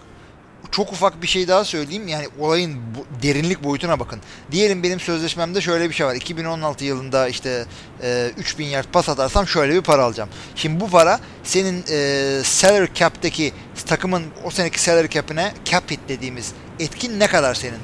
çok 0.71 0.91
ufak 0.91 1.21
bir 1.21 1.27
şey 1.27 1.47
daha 1.47 1.65
söyleyeyim. 1.65 2.07
Yani 2.07 2.27
olayın 2.39 2.79
bu, 2.95 3.23
derinlik 3.23 3.63
boyutuna 3.63 3.99
bakın. 3.99 4.19
Diyelim 4.51 4.83
benim 4.83 4.99
sözleşmemde 4.99 5.61
şöyle 5.61 5.89
bir 5.89 5.93
şey 5.93 6.05
var. 6.05 6.15
2016 6.15 6.85
yılında 6.85 7.27
işte 7.27 7.65
e, 8.03 8.31
3000 8.37 8.65
yard 8.65 8.85
pas 8.91 9.09
atarsam 9.09 9.47
şöyle 9.47 9.75
bir 9.75 9.81
para 9.81 10.03
alacağım. 10.03 10.29
Şimdi 10.55 10.79
bu 10.79 10.89
para 10.89 11.19
senin 11.43 11.83
e, 11.89 12.41
salary 12.43 12.87
cap'teki 12.93 13.53
takımın 13.85 14.23
o 14.43 14.51
seneki 14.51 14.81
salary 14.81 15.07
cap'ine 15.07 15.53
cap 15.65 15.91
hit 15.91 15.99
dediğimiz 16.07 16.53
etkin 16.79 17.19
ne 17.19 17.27
kadar 17.27 17.55
senin? 17.55 17.79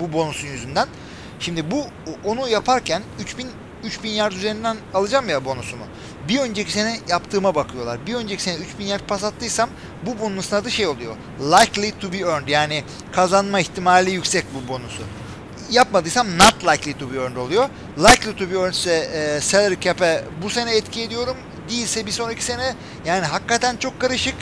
Bu 0.00 0.12
bonusun 0.12 0.48
yüzünden. 0.48 0.88
Şimdi 1.40 1.70
bu 1.70 1.86
onu 2.24 2.48
yaparken 2.48 3.02
3000 3.20 3.48
3000 3.84 4.10
yard 4.10 4.32
üzerinden 4.32 4.76
alacağım 4.94 5.28
ya 5.28 5.44
bonusumu 5.44 5.84
bir 6.28 6.38
önceki 6.38 6.72
sene 6.72 6.98
yaptığıma 7.08 7.54
bakıyorlar. 7.54 8.06
Bir 8.06 8.14
önceki 8.14 8.42
sene 8.42 8.56
3000 8.56 8.84
yard 8.84 9.00
pas 9.00 9.24
attıysam 9.24 9.70
bu 10.06 10.20
bonusun 10.20 10.56
adı 10.56 10.70
şey 10.70 10.86
oluyor. 10.86 11.16
Likely 11.40 11.92
to 12.00 12.12
be 12.12 12.16
earned 12.16 12.48
yani 12.48 12.84
kazanma 13.12 13.60
ihtimali 13.60 14.10
yüksek 14.10 14.44
bu 14.54 14.68
bonusu. 14.68 15.02
Yapmadıysam 15.70 16.38
not 16.38 16.64
likely 16.66 16.98
to 16.98 17.12
be 17.12 17.16
earned 17.18 17.36
oluyor. 17.36 17.68
Likely 17.98 18.36
to 18.36 18.50
be 18.50 18.58
earned 18.58 18.74
ise 18.74 18.92
e, 18.94 19.40
salary 19.40 19.80
cap'e 19.80 20.24
bu 20.42 20.50
sene 20.50 20.76
etki 20.76 21.02
ediyorum. 21.02 21.36
Değilse 21.70 22.06
bir 22.06 22.10
sonraki 22.10 22.44
sene 22.44 22.74
yani 23.04 23.26
hakikaten 23.26 23.76
çok 23.76 24.00
karışık. 24.00 24.34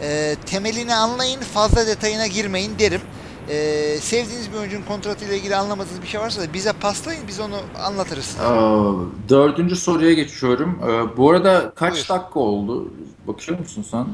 E, 0.00 0.36
temelini 0.46 0.94
anlayın 0.94 1.40
fazla 1.40 1.86
detayına 1.86 2.26
girmeyin 2.26 2.78
derim. 2.78 3.00
Ee, 3.48 3.96
sevdiğiniz 4.00 4.52
bir 4.52 4.56
oyuncunun 4.58 4.82
kontratıyla 4.82 5.34
ilgili 5.34 5.56
anlamadığınız 5.56 6.02
bir 6.02 6.06
şey 6.06 6.20
varsa 6.20 6.42
da 6.42 6.52
bize 6.52 6.72
paslayın 6.72 7.22
biz 7.28 7.40
onu 7.40 7.56
anlatırız. 7.84 8.36
Aa, 8.40 8.92
dördüncü 9.28 9.76
soruya 9.76 10.12
geçiyorum. 10.12 10.78
Ee, 10.82 11.16
bu 11.16 11.30
arada 11.30 11.72
kaç 11.74 11.92
Buyur. 11.94 12.08
dakika 12.08 12.40
oldu? 12.40 12.90
Bakıyor 13.26 13.58
musun 13.58 13.84
sen? 13.90 14.06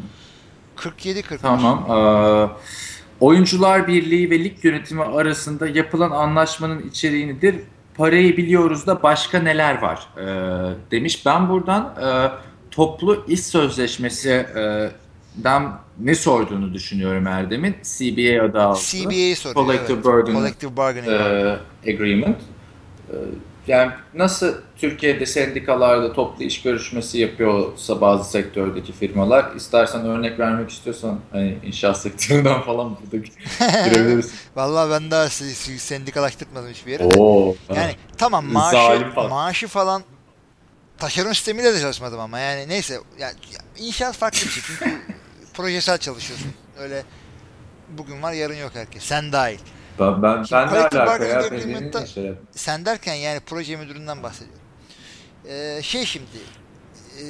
47 0.77 1.23
40. 1.23 1.43
Tamam. 1.43 1.87
Ee, 1.91 2.49
Oyuncular 3.21 3.87
Birliği 3.89 4.31
ve 4.31 4.39
lig 4.45 4.65
yönetimi 4.65 5.03
arasında 5.03 5.69
yapılan 5.69 6.11
anlaşmanın 6.11 6.89
içeriğinidir. 6.89 7.57
Parayı 7.97 8.37
biliyoruz 8.37 8.87
da 8.87 9.03
başka 9.03 9.39
neler 9.39 9.83
var 9.83 10.09
ee, 10.19 10.75
demiş. 10.91 11.27
Ben 11.27 11.49
buradan 11.49 11.95
e, 12.03 12.31
toplu 12.71 13.25
iş 13.29 13.41
sözleşmesi 13.41 14.31
e, 14.31 14.91
den 15.45 15.73
ne 15.99 16.15
sorduğunu 16.15 16.75
düşünüyorum 16.75 17.27
Erdem'in. 17.27 17.77
CBA 17.83 18.45
adı 18.45 18.61
altında. 18.61 19.03
CBA 19.05 19.37
soruyor. 19.37 19.55
Collective, 19.67 19.93
evet. 19.95 20.05
Bargain, 20.05 20.35
Collective 20.35 20.77
Bargaining 20.77 21.13
e, 21.13 21.91
Agreement. 21.93 22.37
E, 23.11 23.15
yani 23.67 23.93
nasıl 24.15 24.55
Türkiye'de 24.77 25.27
sendikalarda 25.27 26.13
toplu 26.13 26.45
iş 26.45 26.63
görüşmesi 26.63 27.19
yapıyorsa 27.19 28.01
bazı 28.01 28.31
sektördeki 28.31 28.93
firmalar 28.93 29.57
istersen 29.57 30.07
örnek 30.07 30.39
vermek 30.39 30.71
istiyorsan 30.71 31.21
hani 31.33 31.59
inşaat 31.65 32.01
sektöründen 32.01 32.61
falan 32.67 32.97
burada 32.97 33.27
girebiliriz. 33.89 34.33
Vallahi 34.57 34.91
ben 34.91 35.11
daha 35.11 35.29
sendikalaştırmadım 35.29 36.71
hiçbir 36.71 36.93
yere 36.93 37.05
Oo, 37.05 37.55
Yani 37.69 37.79
ha. 37.79 37.93
tamam 38.19 38.47
maaşı, 38.53 39.11
falan. 39.15 39.31
maaşı 39.31 39.69
falan 39.69 40.03
taşeron 40.99 41.33
sistemiyle 41.33 41.75
de 41.75 41.81
çalışmadım 41.81 42.21
ama 42.21 42.39
yani 42.39 42.69
neyse 42.69 43.01
yani 43.19 43.35
inşaat 43.79 44.17
farklı 44.17 44.39
bir 44.41 44.49
şey 44.51 44.63
çünkü 44.67 44.85
projesel 45.59 45.99
çalışıyorsun. 45.99 46.53
Öyle 46.79 47.03
bugün 47.99 48.23
var 48.23 48.33
yarın 48.33 48.55
yok 48.55 48.71
herkes. 48.75 49.03
Sen 49.03 49.33
dahil. 49.33 49.59
Ben, 50.01 50.23
ben, 50.23 50.45
ben 50.53 50.69
ne 50.73 50.79
alaka 50.79 51.25
ya? 51.25 52.35
Sen 52.53 52.85
derken 52.85 53.15
yani 53.15 53.41
proje 53.41 53.77
müdüründen 53.77 54.23
bahsediyorum. 54.23 54.63
Ee, 55.49 55.81
şey 55.83 56.05
şimdi 56.05 56.27
e, 57.19 57.25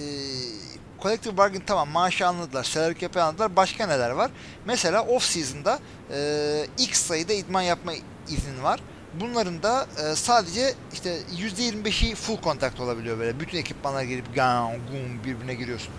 Collective 1.02 1.36
Bargain 1.36 1.62
tamam 1.66 1.88
maaşı 1.88 2.26
anladılar, 2.26 2.64
salary 2.64 2.98
cap'i 2.98 3.20
anladılar. 3.20 3.56
Başka 3.56 3.86
neler 3.86 4.10
var? 4.10 4.30
Mesela 4.64 5.06
off 5.06 5.22
season'da 5.22 5.78
e, 6.12 6.66
X 6.78 7.00
sayıda 7.00 7.32
idman 7.32 7.62
yapma 7.62 7.92
iznin 8.28 8.62
var. 8.62 8.80
Bunların 9.20 9.62
da 9.62 9.86
e, 9.98 10.14
sadece 10.14 10.74
işte 10.92 11.18
%25'i 11.36 12.14
full 12.14 12.40
contact 12.42 12.80
olabiliyor 12.80 13.18
böyle. 13.18 13.40
Bütün 13.40 13.58
ekipmanlar 13.58 14.02
gelip 14.02 14.34
gam 14.34 14.72
gum 14.72 15.24
birbirine 15.24 15.54
giriyorsun 15.54 15.92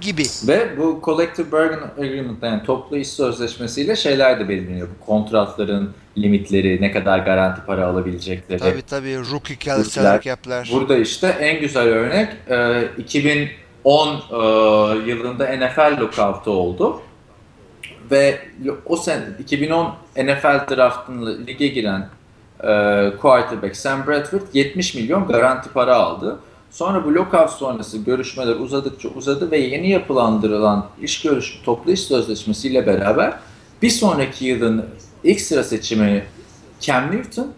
gibi. 0.00 0.22
Ve 0.48 0.78
bu 0.78 1.00
Collective 1.04 1.52
Bargain 1.52 1.80
Agreement 1.98 2.42
yani 2.42 2.62
toplu 2.62 2.96
iş 2.96 3.08
sözleşmesiyle 3.08 3.96
şeyler 3.96 4.40
de 4.40 4.48
belirleniyor. 4.48 4.88
Bu 4.88 5.06
kontratların 5.06 5.92
limitleri, 6.18 6.80
ne 6.80 6.92
kadar 6.92 7.18
garanti 7.18 7.60
para 7.66 7.86
alabilecekleri. 7.86 8.58
Tabii 8.58 8.82
tabii. 8.82 9.16
Rookie 9.32 9.84
salary 9.84 10.22
cap'ler. 10.22 10.70
Burada 10.72 10.98
işte 10.98 11.26
en 11.26 11.60
güzel 11.60 11.86
örnek 11.88 12.28
2010 12.98 14.08
e, 14.08 14.10
e, 14.10 14.38
yılında 15.10 15.56
NFL 15.56 16.00
lockout'u 16.00 16.50
oldu. 16.50 17.00
ve 18.10 18.38
o 18.86 18.96
sene 18.96 19.24
2010 19.38 19.94
NFL 20.16 20.76
draftında 20.76 21.30
lige 21.46 21.68
giren 21.68 22.08
e, 22.60 22.66
quarterback 23.20 23.76
Sam 23.76 24.06
Bradford 24.06 24.42
70 24.52 24.94
milyon 24.94 25.26
garanti 25.26 25.70
para 25.70 25.96
aldı. 25.96 26.38
Sonra 26.70 27.04
bu 27.04 27.14
lockout 27.14 27.50
sonrası 27.50 27.98
görüşmeler 27.98 28.56
uzadıkça 28.56 29.08
uzadı 29.08 29.50
ve 29.50 29.58
yeni 29.58 29.90
yapılandırılan 29.90 30.86
iş 31.02 31.22
görüş 31.22 31.60
toplu 31.64 31.92
iş 31.92 32.00
sözleşmesiyle 32.00 32.86
beraber 32.86 33.34
bir 33.82 33.90
sonraki 33.90 34.44
yılın 34.44 34.86
ilk 35.24 35.40
sıra 35.40 35.64
seçimi 35.64 36.24
Cam 36.80 37.12
Newton 37.12 37.52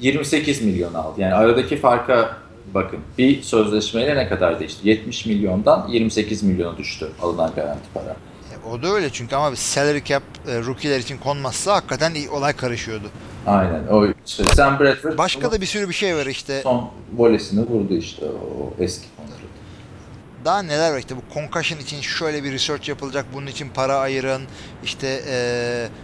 28 0.00 0.62
milyon 0.62 0.94
aldı. 0.94 1.20
Yani 1.20 1.34
aradaki 1.34 1.76
farka 1.76 2.36
bakın. 2.74 2.98
Bir 3.18 3.42
sözleşmeyle 3.42 4.16
ne 4.16 4.28
kadar 4.28 4.60
değişti? 4.60 4.88
70 4.88 5.26
milyondan 5.26 5.88
28 5.88 6.42
milyona 6.42 6.78
düştü 6.78 7.08
alınan 7.22 7.52
garanti 7.56 7.88
para. 7.94 8.16
E, 8.54 8.68
o 8.70 8.82
da 8.82 8.88
öyle 8.88 9.10
çünkü 9.10 9.36
ama 9.36 9.56
salary 9.56 10.04
cap 10.04 10.22
e, 10.48 10.58
rookie'ler 10.58 10.98
için 10.98 11.18
konmazsa 11.18 11.74
hakikaten 11.74 12.14
olay 12.32 12.52
karışıyordu. 12.52 13.06
Aynen. 13.46 13.86
O 13.90 14.06
işte 14.26 14.44
Sam 14.44 14.78
Bradford 14.80 15.18
Başka 15.18 15.52
da 15.52 15.60
bir 15.60 15.66
sürü 15.66 15.88
bir 15.88 15.94
şey 15.94 16.16
var 16.16 16.26
işte. 16.26 16.60
Son 16.62 16.90
volesini 17.16 17.60
vurdu 17.60 17.94
işte 17.94 18.24
o 18.26 18.82
eski. 18.82 19.06
Daha 20.44 20.62
neler 20.62 20.92
var? 20.92 20.98
İşte 20.98 21.16
bu 21.16 21.34
concussion 21.34 21.78
için 21.78 22.00
şöyle 22.00 22.44
bir 22.44 22.52
research 22.52 22.88
yapılacak 22.88 23.26
bunun 23.34 23.46
için 23.46 23.68
para 23.68 23.96
ayırın. 23.96 24.42
İşte 24.84 25.22
e, 25.28 25.36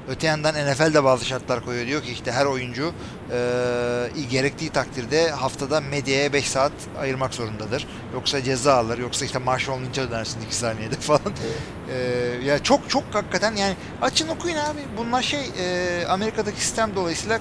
öte 0.09 0.27
yandan 0.27 0.55
NFL 0.55 0.95
de 0.95 1.05
bazı 1.05 1.25
şartlar 1.25 1.65
koyuyor. 1.65 1.87
Diyor 1.87 2.03
ki 2.03 2.13
işte 2.13 2.33
her 2.33 2.47
oyuncu 2.47 2.93
e, 3.33 3.37
gerektiği 4.31 4.71
takdirde 4.71 5.31
haftada 5.31 5.81
medyaya 5.81 6.33
5 6.33 6.49
saat 6.49 6.73
ayırmak 7.01 7.35
zorundadır. 7.35 7.87
Yoksa 8.15 8.43
ceza 8.43 8.75
alır 8.75 8.99
yoksa 8.99 9.25
işte 9.25 9.39
maaş 9.39 9.69
olmayınca 9.69 10.11
dönersin 10.11 10.41
2 10.41 10.55
saniyede 10.55 10.95
falan. 11.01 11.33
E, 11.93 11.97
ya 12.45 12.59
çok 12.63 12.91
çok 12.91 13.05
hakikaten 13.13 13.57
yani 13.57 13.75
açın 14.03 14.29
okuyun 14.29 14.57
abi. 14.57 14.81
Bunlar 14.99 15.23
şey 15.23 15.41
e, 15.61 16.07
Amerika'daki 16.07 16.61
sistem 16.61 16.91
dolayısıyla 16.97 17.39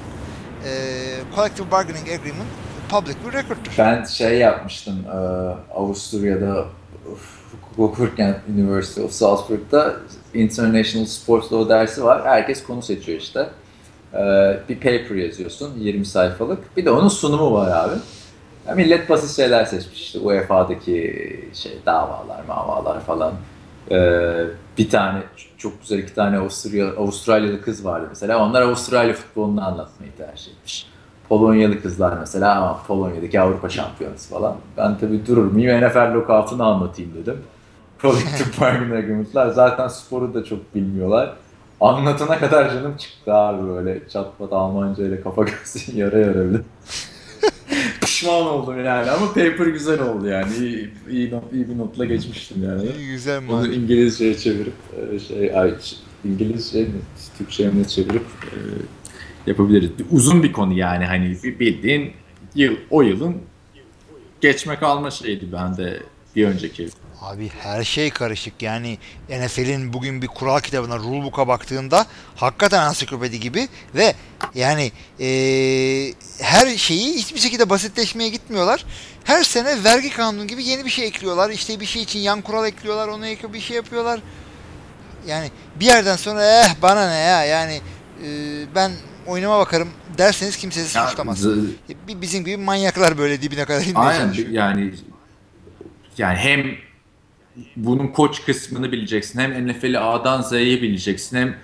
e, 0.66 0.72
collective 1.36 1.72
bargaining 1.72 2.10
agreement 2.10 2.50
public 2.90 3.16
bir 3.28 3.34
record'tur. 3.34 3.72
Ben 3.78 4.04
şey 4.04 4.38
yapmıştım 4.38 5.06
e, 5.06 5.18
Avusturya'da 5.74 6.66
hukuk 7.52 7.80
okurken 7.80 8.42
University 8.54 9.02
of 9.02 9.12
Salzburg'da 9.12 9.96
International 10.34 11.06
Sports 11.06 11.54
Law 11.54 11.76
dersi 11.76 12.04
var. 12.04 12.26
Herkes 12.26 12.64
konu 12.64 12.82
seçiyor 12.82 13.20
işte. 13.20 13.50
Ee, 14.14 14.60
bir 14.70 14.76
paper 14.76 15.16
yazıyorsun 15.16 15.74
20 15.80 16.06
sayfalık. 16.06 16.78
Bir 16.78 16.86
de 16.86 16.92
onun 16.92 17.08
sunumu 17.08 17.54
var 17.54 17.72
abi. 17.72 17.96
Ya 18.68 18.76
millet 18.76 19.10
basit 19.10 19.36
şeyler 19.36 19.66
seçmiş 19.66 20.02
işte 20.02 20.20
UEFA'daki 20.20 21.50
şey 21.54 21.78
davalar, 21.86 22.44
mavalar 22.48 23.00
falan. 23.00 23.34
Ee, 23.92 24.46
bir 24.78 24.90
tane 24.90 25.24
çok 25.58 25.82
güzel 25.82 25.98
iki 26.00 26.14
tane 26.16 26.38
Avusturya, 26.38 26.88
Avustralyalı 26.88 27.62
kız 27.62 27.86
vardı 27.86 28.06
mesela. 28.10 28.46
Onlar 28.46 28.62
Avustralya 28.62 29.14
futbolunu 29.14 29.68
anlatmayı 29.68 30.12
tercih 30.18 30.52
etmiş. 30.52 30.86
Polonyalı 31.30 31.82
kızlar 31.82 32.18
mesela 32.18 32.56
ama 32.56 32.80
Polonya'daki 32.88 33.42
Avrupa 33.42 33.70
şampiyonası 33.70 34.30
falan. 34.34 34.56
Ben 34.78 34.98
tabii 34.98 35.26
durur 35.28 35.52
muyum 35.52 35.82
NFL 35.82 36.14
lockout'unu 36.14 36.64
anlatayım 36.64 37.12
dedim. 37.16 37.38
Collective 38.02 38.50
Bargaining 38.62 38.94
Agreement'lar 38.94 39.50
zaten 39.50 39.88
sporu 39.88 40.34
da 40.34 40.44
çok 40.44 40.76
bilmiyorlar. 40.76 41.34
Anlatana 41.82 42.40
kadar 42.40 42.74
canım 42.74 42.98
çıktı 42.98 43.34
abi 43.34 43.68
böyle 43.68 44.02
çatpat 44.10 44.54
Almanca 44.54 45.08
ile 45.08 45.22
kafa 45.22 45.44
gözü 45.44 45.80
yara 45.98 46.18
yara 46.18 46.50
bile. 46.50 46.58
Pişman 48.02 48.46
oldum 48.46 48.86
yani 48.86 49.12
ama 49.12 49.28
paper 49.28 49.68
güzel 49.68 50.02
oldu 50.02 50.28
yani. 50.28 50.56
İyi, 50.56 50.90
iyi, 51.10 51.32
not, 51.32 51.44
iyi 51.54 51.70
bir 51.70 51.78
notla 51.78 52.06
geçmiştim 52.06 52.64
yani. 52.64 52.84
İyi, 52.84 53.08
güzel 53.08 53.42
Onu 53.50 53.68
İngilizceye 53.68 54.38
çevirip 54.38 54.74
şey 55.28 55.60
ay, 55.60 55.74
İngilizce 56.26 56.80
mi 56.80 57.02
Türkçe'ye 57.38 57.86
çevirip 57.88 58.26
e, 58.46 58.56
yapabiliriz. 59.48 59.90
Uzun 60.12 60.44
bir 60.44 60.52
konu 60.52 60.74
yani 60.74 61.06
hani 61.06 61.38
bildiğin 61.44 62.14
yıl 62.56 62.76
o 62.90 63.02
yılın 63.02 63.38
geçme 64.42 64.76
kalma 64.76 65.12
şeydi 65.12 65.52
bende 65.52 66.04
bir 66.36 66.46
önceki. 66.46 66.90
Abi 67.22 67.50
her 67.60 67.84
şey 67.84 68.10
karışık 68.10 68.62
yani 68.62 68.98
NFL'in 69.30 69.94
bugün 69.94 70.22
bir 70.22 70.28
kural 70.28 70.60
kitabına 70.60 70.98
rulebook'a 70.98 71.48
baktığında 71.48 72.06
hakikaten 72.36 72.82
ansiklopedi 72.82 73.40
gibi 73.40 73.68
ve 73.96 74.14
yani 74.56 74.92
ee, 75.20 76.14
her 76.40 76.78
şeyi 76.78 77.14
hiçbir 77.14 77.40
şekilde 77.40 77.70
basitleşmeye 77.70 78.30
gitmiyorlar. 78.30 78.86
Her 79.24 79.44
sene 79.44 79.84
vergi 79.84 80.10
kanunu 80.10 80.48
gibi 80.48 80.64
yeni 80.64 80.86
bir 80.86 80.90
şey 80.90 81.08
ekliyorlar. 81.08 81.50
İşte 81.50 81.80
bir 81.80 81.86
şey 81.86 82.02
için 82.02 82.20
yan 82.20 82.42
kural 82.42 82.68
ekliyorlar. 82.68 83.08
Ona 83.08 83.28
ek 83.28 83.54
bir 83.54 83.60
şey 83.60 83.76
yapıyorlar. 83.76 84.20
Yani 85.28 85.52
bir 85.80 85.86
yerden 85.86 86.16
sonra 86.16 86.46
eh 86.46 86.76
bana 86.82 87.10
ne 87.10 87.18
ya 87.20 87.46
yani 87.46 87.82
e, 88.24 88.28
ben 88.76 88.92
oynama 89.30 89.60
bakarım 89.60 89.90
derseniz 90.18 90.58
kimse 90.58 90.80
sizi 90.80 91.00
suçlamaz. 91.00 91.48
Bizim 92.22 92.46
gibi 92.46 92.58
manyaklar 92.58 93.18
böyle 93.18 93.42
dibine 93.42 93.66
kadar 93.66 93.82
inmeye 93.82 94.00
Aynen, 94.00 94.26
çalışıyor. 94.26 94.50
Yani 94.50 94.94
yani 96.18 96.38
hem 96.38 96.66
bunun 97.76 98.08
koç 98.08 98.46
kısmını 98.46 98.92
bileceksin. 98.92 99.40
Hem 99.40 99.68
NFL'i 99.68 100.00
A'dan 100.00 100.42
Z'ye 100.42 100.82
bileceksin. 100.82 101.38
Hem 101.38 101.56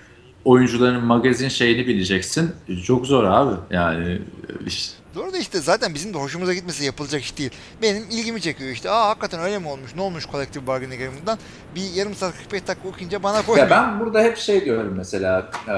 oyuncuların 0.44 1.04
magazin 1.04 1.48
şeyini 1.48 1.86
bileceksin. 1.86 2.52
Çok 2.84 3.06
zor 3.06 3.24
abi. 3.24 3.56
Yani 3.70 4.18
işte. 4.66 4.92
Doğru 5.16 5.32
da 5.32 5.38
işte 5.38 5.60
zaten 5.60 5.94
bizim 5.94 6.14
de 6.14 6.18
hoşumuza 6.18 6.54
gitmesi 6.54 6.84
yapılacak 6.84 7.22
iş 7.22 7.38
değil. 7.38 7.50
Benim 7.82 8.02
ilgimi 8.10 8.40
çekiyor 8.40 8.70
işte. 8.70 8.90
Aa 8.90 9.08
hakikaten 9.08 9.40
öyle 9.40 9.58
mi 9.58 9.68
olmuş? 9.68 9.94
Ne 9.96 10.02
olmuş 10.02 10.26
Collective 10.32 10.66
Bargaining 10.66 11.00
Agreement'dan? 11.00 11.38
Bir 11.76 11.92
yarım 11.94 12.14
saat 12.14 12.36
45 12.36 12.66
dakika 12.66 12.88
okuyunca 12.88 13.22
bana 13.22 13.46
koy. 13.46 13.58
Ya 13.58 13.70
ben 13.70 14.00
burada 14.00 14.22
hep 14.22 14.36
şey 14.36 14.64
diyorum 14.64 14.94
mesela 14.96 15.50
e, 15.68 15.72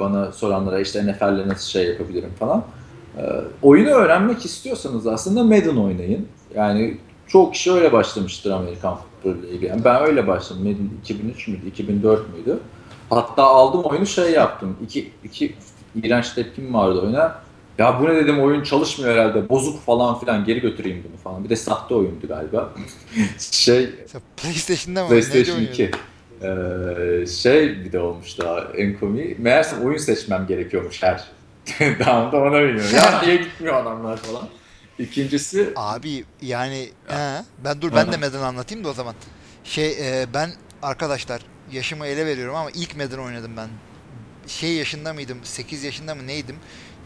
bana 0.00 0.32
soranlara 0.32 0.80
işte 0.80 1.06
NFL'le 1.06 1.48
nasıl 1.48 1.70
şey 1.70 1.86
yapabilirim 1.86 2.30
falan. 2.38 2.64
E, 3.18 3.22
oyunu 3.62 3.90
öğrenmek 3.90 4.44
istiyorsanız 4.44 5.06
aslında 5.06 5.44
Madden 5.44 5.76
oynayın. 5.76 6.28
Yani 6.54 6.98
çok 7.26 7.54
kişi 7.54 7.72
öyle 7.72 7.92
başlamıştır 7.92 8.50
Amerikan 8.50 8.96
futboluyla 8.96 9.48
ilgili. 9.48 9.66
Yani 9.66 9.84
ben 9.84 10.02
öyle 10.02 10.26
başladım. 10.26 10.62
Madden 10.62 10.90
2003 11.02 11.48
müydü, 11.48 11.66
2004 11.66 12.34
müydü? 12.34 12.58
Hatta 13.10 13.42
aldım 13.42 13.82
oyunu 13.82 14.06
şey 14.06 14.32
yaptım. 14.32 14.76
İki, 14.82 15.12
iki 15.24 15.54
iğrenç 15.94 16.30
tepkim 16.30 16.74
vardı 16.74 17.00
oyuna. 17.00 17.49
Ya 17.80 18.00
bu 18.00 18.04
ne 18.04 18.16
dedim 18.16 18.40
oyun 18.40 18.62
çalışmıyor 18.62 19.14
herhalde. 19.14 19.48
Bozuk 19.48 19.84
falan 19.84 20.20
filan 20.20 20.44
geri 20.44 20.60
götüreyim 20.60 21.04
bunu 21.08 21.16
falan. 21.16 21.44
Bir 21.44 21.48
de 21.48 21.56
sahte 21.56 21.94
oyundu 21.94 22.28
galiba. 22.28 22.74
şey 23.50 23.90
PlayStation'da 24.36 25.02
mı? 25.02 25.08
PlayStation 25.08 25.60
2. 25.60 25.90
Ee, 26.42 27.26
şey 27.26 27.84
bir 27.84 27.92
de 27.92 27.98
olmuş 27.98 28.38
daha 28.38 28.60
en 28.76 28.98
komiği. 28.98 29.36
Meğerse 29.38 29.76
oyun 29.76 29.98
seçmem 29.98 30.46
gerekiyormuş 30.46 31.02
her. 31.02 31.24
Daha 31.98 32.32
da 32.32 32.36
ona 32.36 32.62
bilmiyorum. 32.62 32.90
Ya 32.94 33.22
niye 33.22 33.36
gitmiyor 33.36 33.74
adamlar 33.74 34.16
falan. 34.16 34.48
İkincisi 34.98 35.72
abi 35.76 36.24
yani 36.42 36.88
he, 37.06 37.42
ben 37.64 37.80
dur 37.80 37.92
ben 37.96 38.12
de 38.12 38.16
Madden 38.16 38.40
anlatayım 38.40 38.84
da 38.84 38.88
o 38.88 38.92
zaman. 38.92 39.14
Şey 39.64 39.90
e, 39.90 40.26
ben 40.34 40.50
arkadaşlar 40.82 41.42
yaşımı 41.72 42.06
ele 42.06 42.26
veriyorum 42.26 42.54
ama 42.54 42.70
ilk 42.74 42.96
Madden 42.96 43.18
oynadım 43.18 43.52
ben. 43.56 43.68
Şey 44.46 44.72
yaşında 44.72 45.12
mıydım? 45.12 45.38
8 45.42 45.84
yaşında 45.84 46.14
mı 46.14 46.26
neydim? 46.26 46.56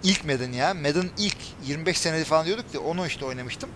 İlk 0.05 0.25
Madden 0.25 0.53
ya. 0.53 0.75
Madden 0.75 1.11
ilk 1.19 1.37
25 1.67 1.99
senede 1.99 2.25
falan 2.25 2.47
diyorduk 2.47 2.75
da 2.75 2.81
onu 2.81 3.07
işte 3.07 3.25
oynamıştım. 3.25 3.71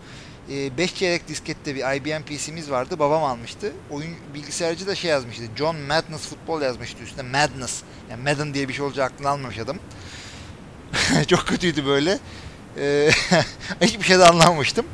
5 0.49 0.93
e, 0.93 0.95
çeyrek 0.95 1.29
diskette 1.29 1.75
bir 1.75 1.97
IBM 1.97 2.23
PC'miz 2.23 2.71
vardı. 2.71 2.99
Babam 2.99 3.25
almıştı. 3.25 3.73
Oyun 3.91 4.15
bilgisayarcı 4.35 4.87
da 4.87 4.95
şey 4.95 5.11
yazmıştı. 5.11 5.43
John 5.57 5.77
Madness 5.77 6.29
Football 6.29 6.63
yazmıştı 6.63 7.03
üstüne. 7.03 7.23
Madness. 7.23 7.83
Yani 8.11 8.23
Madden 8.23 8.55
diye 8.55 8.69
bir 8.69 8.73
şey 8.75 8.85
olacak 8.85 9.13
aklını 9.13 9.29
almamış 9.29 9.59
adam. 9.59 9.77
Çok 11.27 11.47
kötüydü 11.47 11.87
böyle. 11.87 12.19
Ee, 12.79 13.11
hiçbir 13.81 14.05
şey 14.05 14.19
de 14.19 14.25
anlamamıştım. 14.25 14.87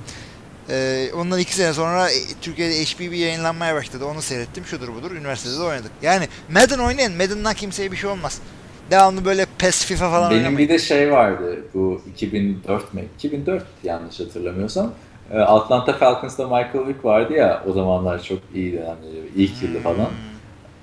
Ee, 0.68 1.10
ondan 1.14 1.38
iki 1.38 1.54
sene 1.54 1.72
sonra 1.72 2.10
e, 2.10 2.18
Türkiye'de 2.40 2.84
HBB 2.84 3.12
yayınlanmaya 3.12 3.74
başladı. 3.74 4.04
Onu 4.04 4.22
seyrettim. 4.22 4.66
Şudur 4.66 4.94
budur. 4.94 5.10
Üniversitede 5.10 5.56
de 5.56 5.62
oynadık. 5.62 5.92
Yani 6.02 6.28
Madden 6.48 6.78
oynayın. 6.78 7.16
Madden'dan 7.16 7.54
kimseye 7.54 7.92
bir 7.92 7.96
şey 7.96 8.10
olmaz. 8.10 8.40
Devamlı 8.90 9.24
böyle 9.24 9.46
PES, 9.58 9.84
FIFA 9.84 10.10
falan 10.10 10.30
Benim 10.30 10.42
oynamayın. 10.42 10.58
bir 10.58 10.68
de 10.74 10.78
şey 10.78 11.12
vardı. 11.12 11.64
Bu 11.74 12.00
2004 12.14 12.94
mi? 12.94 13.04
2004 13.18 13.64
yanlış 13.84 14.20
hatırlamıyorsam. 14.20 14.92
Ee, 15.32 15.38
Atlanta 15.38 15.92
Falcons'ta 15.92 16.44
Michael 16.44 16.86
Vick 16.86 17.04
vardı 17.04 17.32
ya. 17.32 17.62
O 17.68 17.72
zamanlar 17.72 18.22
çok 18.22 18.38
iyi 18.54 18.72
dönemleri. 18.72 19.28
ilk 19.36 19.62
yılı 19.62 19.80
falan. 19.80 19.96
Hmm. 19.96 20.04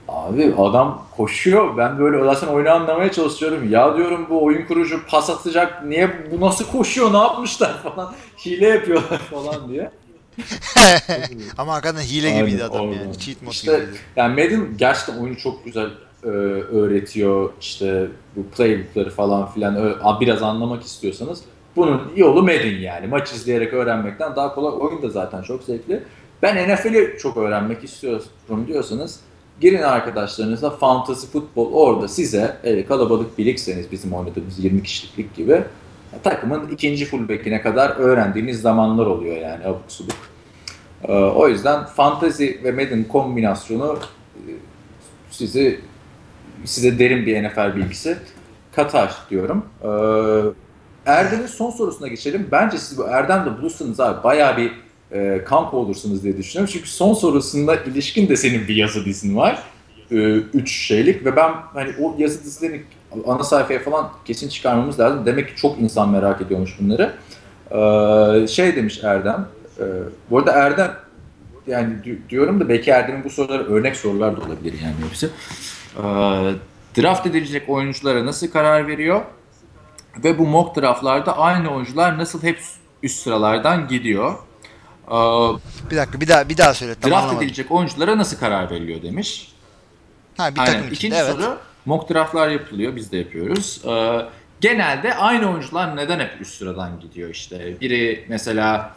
Abi 0.08 0.54
adam 0.58 1.06
koşuyor. 1.18 1.78
Ben 1.78 1.99
böyle 1.99 2.24
zaten 2.34 2.47
oyunu 2.54 2.70
anlamaya 2.72 3.12
çalışıyorum. 3.12 3.72
Ya 3.72 3.97
diyorum 3.97 4.28
bu 4.30 4.43
oyun 4.43 4.66
kurucu 4.66 5.06
pas 5.08 5.30
atacak. 5.30 5.86
Niye 5.86 6.10
bu 6.32 6.41
nasıl 6.45 6.66
koşuyor? 6.66 7.14
Ne 7.14 7.18
yapmışlar 7.18 7.78
falan. 7.84 8.14
Hile 8.45 8.68
yapıyorlar 8.68 9.18
falan 9.20 9.70
diye. 9.70 9.91
Ama 11.58 11.74
hakikaten 11.74 12.02
hile 12.02 12.28
Aynen, 12.28 12.45
gibiydi 12.45 12.64
adam 12.64 12.82
oradan. 12.82 12.99
yani. 13.02 13.18
Cheat 13.20 13.41
mod 13.41 13.52
işte, 13.52 13.72
gibiydi. 13.80 13.97
Yani 14.16 14.43
Madden 14.43 14.78
gerçekten 14.78 15.18
oyunu 15.24 15.38
çok 15.38 15.66
güzel 15.66 15.89
e, 16.24 16.28
öğretiyor. 16.28 17.49
İşte 17.61 18.07
bu 18.36 18.43
playbookları 18.43 19.09
falan 19.09 19.51
filan 19.51 19.95
biraz 20.22 20.43
anlamak 20.43 20.84
istiyorsanız 20.84 21.43
bunun 21.76 22.01
yolu 22.15 22.43
Madden 22.43 22.80
yani. 22.80 23.07
Maç 23.07 23.32
izleyerek 23.32 23.74
öğrenmekten 23.74 24.36
daha 24.36 24.55
kolay. 24.55 24.74
Oyun 24.80 25.01
da 25.01 25.09
zaten 25.09 25.41
çok 25.41 25.63
zevkli. 25.63 26.03
Ben 26.41 26.74
NFL'i 26.74 27.17
çok 27.19 27.38
öğrenmek 27.38 27.84
istiyorum 27.84 28.67
diyorsanız 28.67 29.19
Girin 29.61 29.82
arkadaşlarınızla 29.82 30.69
fantasy 30.69 31.28
futbol 31.28 31.74
orada 31.74 32.07
size 32.07 32.57
evet, 32.63 32.88
kalabalık 32.88 33.38
birlikseniz 33.38 33.91
bizim 33.91 34.13
oynadığımız 34.13 34.63
20 34.63 34.84
kişilik 34.84 35.36
gibi 35.36 35.63
takımın 36.24 36.69
ikinci 36.69 37.05
fullback'ine 37.05 37.61
kadar 37.61 37.89
öğrendiğimiz 37.89 38.61
zamanlar 38.61 39.05
oluyor 39.05 39.38
yani 39.38 39.65
abuk 39.65 39.82
subuk. 39.88 40.15
Ee, 41.03 41.13
o 41.13 41.47
yüzden 41.47 41.86
fantasy 41.86 42.47
ve 42.63 42.72
Madden 42.72 43.03
kombinasyonu 43.03 43.99
e, 44.36 44.41
sizi 45.32 45.80
size 46.66 46.99
derin 46.99 47.26
bir 47.26 47.43
NFL 47.43 47.76
bilgisi 47.76 48.18
katar 48.76 49.16
diyorum. 49.30 49.66
Ee, 49.84 49.89
Erdem'in 51.05 51.47
son 51.47 51.72
sorusuna 51.72 52.07
geçelim. 52.07 52.47
Bence 52.51 52.78
siz 52.78 52.97
bu 52.97 53.03
Erdem'le 53.03 53.57
buluşsanız 53.57 53.99
abi 53.99 54.24
bayağı 54.24 54.57
bir 54.57 54.72
e, 55.12 55.43
kanka 55.43 55.78
olursunuz 55.78 56.24
diye 56.24 56.38
düşünüyorum. 56.38 56.74
Çünkü 56.74 56.89
son 56.89 57.14
sorusunda 57.14 57.76
ilişkin 57.76 58.30
de 58.30 58.36
senin 58.36 58.68
bir 58.68 58.76
yazı 58.76 59.05
dizin 59.05 59.38
var. 59.38 59.64
E, 60.12 60.16
üç 60.34 60.72
şeylik 60.72 61.26
ve 61.26 61.36
ben 61.36 61.51
hani 61.74 61.91
o 62.01 62.16
yazı 62.18 62.43
dizilerini 62.43 62.82
ana 63.28 63.43
sayfaya 63.43 63.80
falan 63.80 64.12
kesin 64.26 64.49
çıkarmamız 64.49 64.99
lazım. 64.99 65.26
Demek 65.26 65.47
ki 65.47 65.55
çok 65.55 65.80
insan 65.80 66.09
merak 66.09 66.41
ediyormuş 66.41 66.78
bunları. 66.80 67.14
E, 68.43 68.47
şey 68.47 68.76
demiş 68.76 68.99
Erdem. 69.03 69.47
E, 69.80 69.84
bu 70.30 70.38
arada 70.38 70.51
Erdem 70.51 70.91
yani 71.68 71.93
diyorum 72.30 72.59
da 72.59 72.70
belki 72.70 72.91
Erdem'in 72.91 73.24
bu 73.24 73.30
soruları 73.30 73.74
örnek 73.74 73.95
sorular 73.95 74.38
da 74.38 74.41
olabilir 74.41 74.74
yani 74.84 74.95
hepsi. 75.09 75.30
E, 75.97 76.01
draft 76.97 77.25
edilecek 77.25 77.69
oyunculara 77.69 78.25
nasıl 78.25 78.51
karar 78.51 78.87
veriyor? 78.87 79.21
Ve 80.23 80.39
bu 80.39 80.47
mock 80.47 80.81
draftlarda 80.81 81.37
aynı 81.37 81.69
oyuncular 81.69 82.17
nasıl 82.17 82.43
hep 82.43 82.59
üst 83.03 83.23
sıralardan 83.23 83.87
gidiyor? 83.87 84.35
Bir 85.91 85.97
dakika 85.97 86.21
bir 86.21 86.27
daha 86.27 86.49
bir 86.49 86.57
daha 86.57 86.73
söyle. 86.73 86.95
Draft 86.95 87.05
anlamadım. 87.05 87.37
edilecek 87.37 87.71
oyunculara 87.71 88.17
nasıl 88.17 88.37
karar 88.37 88.71
veriliyor 88.71 89.01
demiş. 89.01 89.51
Ha 90.37 90.51
bir 90.51 90.55
takım 90.55 90.75
Aynen. 90.75 90.91
İkinci 90.91 91.15
evet. 91.15 91.31
soru 91.31 91.57
mock 91.85 92.09
draftlar 92.09 92.49
yapılıyor. 92.49 92.95
Biz 92.95 93.11
de 93.11 93.17
yapıyoruz. 93.17 93.81
Ee, 93.85 94.21
genelde 94.61 95.15
aynı 95.15 95.51
oyuncular 95.51 95.95
neden 95.95 96.19
hep 96.19 96.41
üst 96.41 96.57
sıradan 96.57 96.99
gidiyor 96.99 97.29
işte. 97.29 97.81
Biri 97.81 98.25
mesela 98.29 98.95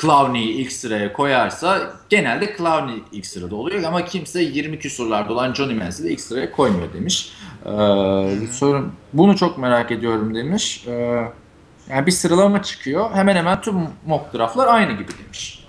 Clowney'i 0.00 0.52
ilk 0.52 0.72
sıraya 0.72 1.12
koyarsa 1.12 1.92
genelde 2.08 2.56
Clowney 2.58 3.02
ilk 3.12 3.26
sırada 3.26 3.56
oluyor 3.56 3.82
ama 3.82 4.04
kimse 4.04 4.42
20 4.42 4.78
küsurlarda 4.78 5.32
olan 5.32 5.54
Johnny 5.54 5.74
Manziel'i 5.74 6.12
ilk 6.12 6.20
sıraya 6.20 6.52
koymuyor 6.52 6.92
demiş. 6.92 7.32
Ee, 7.66 7.68
sorun, 8.52 8.92
bunu 9.12 9.36
çok 9.36 9.58
merak 9.58 9.90
ediyorum 9.90 10.34
demiş. 10.34 10.84
Ee, 10.86 10.92
yani 11.90 12.06
bir 12.06 12.12
sıralama 12.12 12.62
çıkıyor. 12.62 13.10
Hemen 13.14 13.36
hemen 13.36 13.60
tüm 13.60 13.74
mock 14.06 14.34
draftlar 14.34 14.66
aynı 14.66 14.92
gibi 14.92 15.12
demiş. 15.24 15.66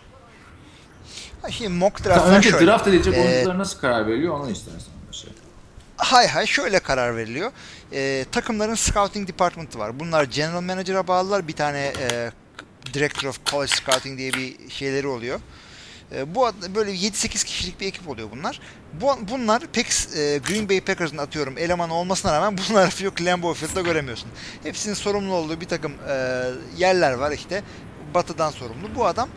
Şimdi 1.50 1.70
mock 1.70 2.06
draftlar 2.06 2.38
Önce 2.38 2.50
şöyle, 2.50 2.66
draft 2.66 2.88
edecek 2.88 3.14
e, 3.14 3.22
oyunculara 3.22 3.58
nasıl 3.58 3.80
karar 3.80 4.08
veriliyor 4.08 4.40
onu 4.40 4.50
istersen. 4.50 4.92
Şey. 5.12 5.30
Hay 5.98 6.28
hay 6.28 6.46
şöyle 6.46 6.80
karar 6.80 7.16
veriliyor. 7.16 7.52
E, 7.94 8.26
takımların 8.32 8.76
scouting 8.76 9.28
department'ı 9.28 9.80
var. 9.80 10.00
Bunlar 10.00 10.24
general 10.24 10.62
manager'a 10.62 11.08
bağlılar. 11.08 11.48
Bir 11.48 11.54
tane 11.54 11.94
e, 12.00 12.32
director 12.94 13.30
of 13.30 13.46
college 13.46 13.72
scouting 13.72 14.18
diye 14.18 14.34
bir 14.34 14.70
şeyleri 14.70 15.08
oluyor. 15.08 15.40
E, 16.16 16.36
bu 16.36 16.52
böyle 16.76 16.92
7-8 16.92 17.46
kişilik 17.46 17.82
bir 17.82 17.88
ekip 17.88 18.10
oluyor 18.10 18.28
bunlar. 18.32 18.60
Bu, 18.94 19.16
bunlar 19.32 19.62
pek 19.74 19.88
e, 20.16 20.38
Green 20.48 20.70
Bay 20.70 20.82
Packers'ın 20.82 21.18
atıyorum 21.18 21.58
eleman 21.58 21.90
olmasına 21.90 22.34
rağmen 22.34 22.58
bunları 22.70 23.04
yok 23.04 23.22
Lambeau 23.22 23.54
Field'da 23.54 23.82
göremiyorsun. 23.82 24.30
Hepsinin 24.64 24.94
sorumlu 24.94 25.34
olduğu 25.34 25.62
bir 25.62 25.68
takım 25.68 25.94
e, 26.10 26.46
yerler 26.78 27.14
var 27.14 27.32
işte. 27.32 27.64
Batı'dan 28.14 28.52
sorumlu. 28.52 28.96
Bu 28.96 29.06
adam 29.06 29.30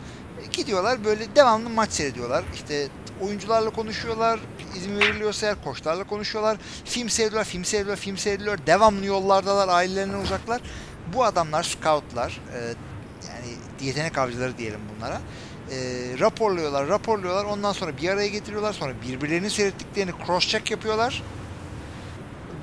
gidiyorlar 0.51 1.05
böyle 1.05 1.35
devamlı 1.35 1.69
maç 1.69 1.91
seyrediyorlar. 1.91 2.43
İşte 2.53 2.87
oyuncularla 3.21 3.69
konuşuyorlar. 3.69 4.39
izin 4.75 4.99
veriliyorsa 4.99 5.45
eğer 5.45 5.63
koçlarla 5.63 6.03
konuşuyorlar. 6.03 6.57
Film 6.85 7.09
seyrediyorlar, 7.09 7.45
film 7.45 7.65
seyrediyorlar, 7.65 8.03
film 8.03 8.17
seyrediyorlar. 8.17 8.67
Devamlı 8.67 9.05
yollardalar, 9.05 9.67
ailelerinden 9.67 10.19
uzaklar. 10.19 10.61
Bu 11.13 11.23
adamlar 11.23 11.63
scoutlar, 11.63 12.41
e, 12.53 12.73
yani 13.29 13.55
yetenek 13.81 14.17
avcıları 14.17 14.57
diyelim 14.57 14.79
bunlara 14.95 15.21
e, 15.71 15.77
raporluyorlar, 16.19 16.87
raporluyorlar. 16.87 17.45
Ondan 17.45 17.71
sonra 17.71 17.97
bir 17.97 18.09
araya 18.09 18.27
getiriyorlar. 18.27 18.73
Sonra 18.73 18.93
birbirlerini 19.07 19.49
seyrettiklerini 19.49 20.11
cross 20.25 20.47
check 20.47 20.71
yapıyorlar. 20.71 21.23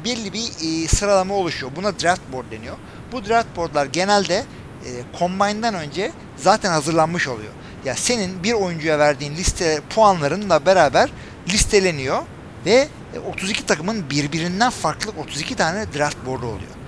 Belli 0.04 0.32
bir 0.32 0.44
e, 0.44 0.88
sıralama 0.88 1.34
oluşuyor. 1.34 1.72
Buna 1.76 2.00
draft 2.00 2.32
board 2.32 2.50
deniyor. 2.50 2.76
Bu 3.12 3.24
draft 3.24 3.56
boardlar 3.56 3.86
genelde 3.86 4.34
e, 4.34 4.90
combine'dan 5.18 5.74
önce 5.74 6.12
zaten 6.36 6.70
hazırlanmış 6.70 7.28
oluyor. 7.28 7.52
Ya 7.84 7.94
senin 7.94 8.42
bir 8.42 8.52
oyuncuya 8.52 8.98
verdiğin 8.98 9.36
liste 9.36 9.80
puanlarınla 9.94 10.66
beraber 10.66 11.10
listeleniyor 11.48 12.22
ve 12.66 12.88
32 13.28 13.66
takımın 13.66 14.10
birbirinden 14.10 14.70
farklı 14.70 15.12
32 15.18 15.56
tane 15.56 15.92
draft 15.98 16.16
board'u 16.26 16.46
oluyor. 16.46 16.81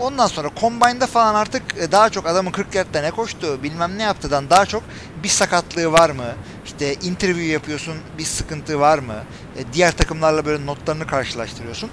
Ondan 0.00 0.26
sonra 0.26 0.50
Combine'da 0.60 1.06
falan 1.06 1.34
artık 1.34 1.62
e, 1.78 1.92
daha 1.92 2.10
çok 2.10 2.26
adamın 2.26 2.50
40 2.50 2.74
yardta 2.74 3.00
ne 3.00 3.10
koştu 3.10 3.62
bilmem 3.62 3.98
ne 3.98 4.02
yaptıdan 4.02 4.50
daha 4.50 4.66
çok 4.66 4.82
bir 5.22 5.28
sakatlığı 5.28 5.92
var 5.92 6.10
mı? 6.10 6.24
İşte 6.64 6.94
interview 6.94 7.52
yapıyorsun 7.52 7.94
bir 8.18 8.24
sıkıntı 8.24 8.80
var 8.80 8.98
mı? 8.98 9.14
E, 9.56 9.72
diğer 9.72 9.92
takımlarla 9.92 10.44
böyle 10.44 10.66
notlarını 10.66 11.06
karşılaştırıyorsun. 11.06 11.90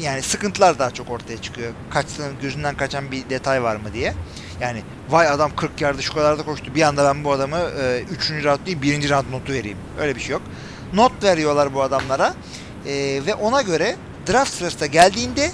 Yani 0.00 0.22
sıkıntılar 0.22 0.78
daha 0.78 0.90
çok 0.90 1.10
ortaya 1.10 1.42
çıkıyor. 1.42 1.72
Kaçtığın 1.90 2.32
gözünden 2.42 2.76
kaçan 2.76 3.10
bir 3.10 3.30
detay 3.30 3.62
var 3.62 3.76
mı 3.76 3.92
diye. 3.94 4.14
Yani 4.60 4.82
vay 5.10 5.28
adam 5.28 5.56
40 5.56 5.80
yarda 5.80 6.02
şu 6.02 6.14
kadar 6.14 6.38
da 6.38 6.42
koştu. 6.42 6.74
Bir 6.74 6.82
anda 6.82 7.04
ben 7.04 7.24
bu 7.24 7.32
adamı 7.32 7.58
3. 8.10 8.30
E, 8.30 8.44
round 8.44 8.66
değil 8.66 8.82
1. 8.82 9.10
round 9.10 9.32
notu 9.32 9.52
vereyim. 9.52 9.78
Öyle 10.00 10.16
bir 10.16 10.20
şey 10.20 10.32
yok. 10.32 10.42
Not 10.94 11.24
veriyorlar 11.24 11.74
bu 11.74 11.82
adamlara. 11.82 12.34
E, 12.86 13.20
ve 13.26 13.34
ona 13.34 13.62
göre 13.62 13.96
draft 14.28 14.54
sırasında 14.54 14.86
geldiğinde 14.86 15.50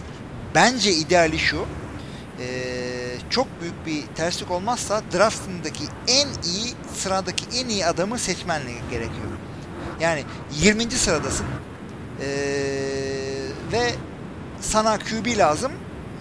bence 0.55 0.92
ideali 0.92 1.38
şu 1.38 1.66
çok 3.30 3.47
büyük 3.61 3.86
bir 3.86 4.03
terslik 4.14 4.51
olmazsa 4.51 5.03
draftındaki 5.12 5.84
en 6.09 6.28
iyi 6.28 6.74
sıradaki 6.95 7.61
en 7.61 7.68
iyi 7.68 7.86
adamı 7.86 8.18
seçmen 8.18 8.62
gerekiyor. 8.91 9.28
Yani 10.01 10.24
20. 10.53 10.91
sıradasın 10.91 11.47
e, 12.20 12.28
ve 13.72 13.95
sana 14.61 14.99
QB 14.99 15.39
lazım 15.39 15.72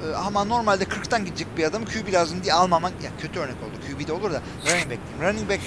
e, 0.06 0.16
ama 0.16 0.44
normalde 0.44 0.84
40'tan 0.84 1.26
gidecek 1.26 1.48
bir 1.58 1.64
adamı 1.64 1.86
QB 1.86 2.14
lazım 2.14 2.44
diye 2.44 2.54
almaman 2.54 2.92
ya 3.04 3.12
kötü 3.22 3.40
örnek 3.40 3.56
oldu. 3.56 3.74
QB 3.88 4.08
de 4.08 4.14
olur 4.14 4.32
da 4.32 4.42
running 4.66 4.92
back. 4.92 5.00
Running 5.22 5.50
back 5.50 5.62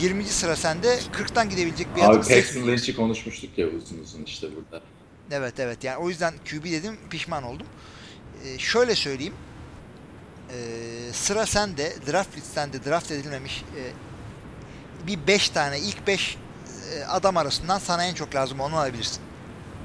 20. 0.00 0.24
sıra 0.24 0.56
sende 0.56 0.98
40'tan 0.98 1.48
gidebilecek 1.48 1.96
bir 1.96 2.00
adamı 2.00 2.18
Abi 2.18 2.28
Paxton 2.28 2.66
Lynch'i 2.66 2.96
konuşmuştuk 2.96 3.58
ya 3.58 3.66
uzun 3.66 3.98
uzun 3.98 4.24
işte 4.24 4.46
burada. 4.56 4.84
Evet 5.30 5.60
evet 5.60 5.84
yani 5.84 5.96
o 5.96 6.08
yüzden 6.08 6.34
QB 6.50 6.64
dedim 6.64 6.96
pişman 7.10 7.42
oldum. 7.42 7.66
Ee, 8.44 8.58
şöyle 8.58 8.94
söyleyeyim 8.94 9.34
sıra 11.12 11.46
sende 11.46 11.92
draft 12.12 12.36
listende 12.36 12.84
draft 12.84 13.10
edilmemiş 13.10 13.64
e, 13.76 13.82
bir 15.06 15.26
5 15.26 15.48
tane 15.48 15.78
ilk 15.78 16.06
5 16.06 16.36
e, 16.92 17.04
adam 17.04 17.36
arasından 17.36 17.78
sana 17.78 18.04
en 18.04 18.14
çok 18.14 18.34
lazım 18.34 18.60
onu 18.60 18.76
alabilirsin. 18.76 19.20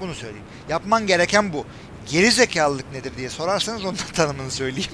Bunu 0.01 0.15
söyleyeyim. 0.15 0.45
Yapman 0.69 1.07
gereken 1.07 1.53
bu. 1.53 1.65
Geri 2.09 2.31
zekalılık 2.31 2.91
nedir 2.93 3.11
diye 3.17 3.29
sorarsanız 3.29 3.85
onun 3.85 3.97
tanımını 4.13 4.51
söyleyeyim. 4.51 4.91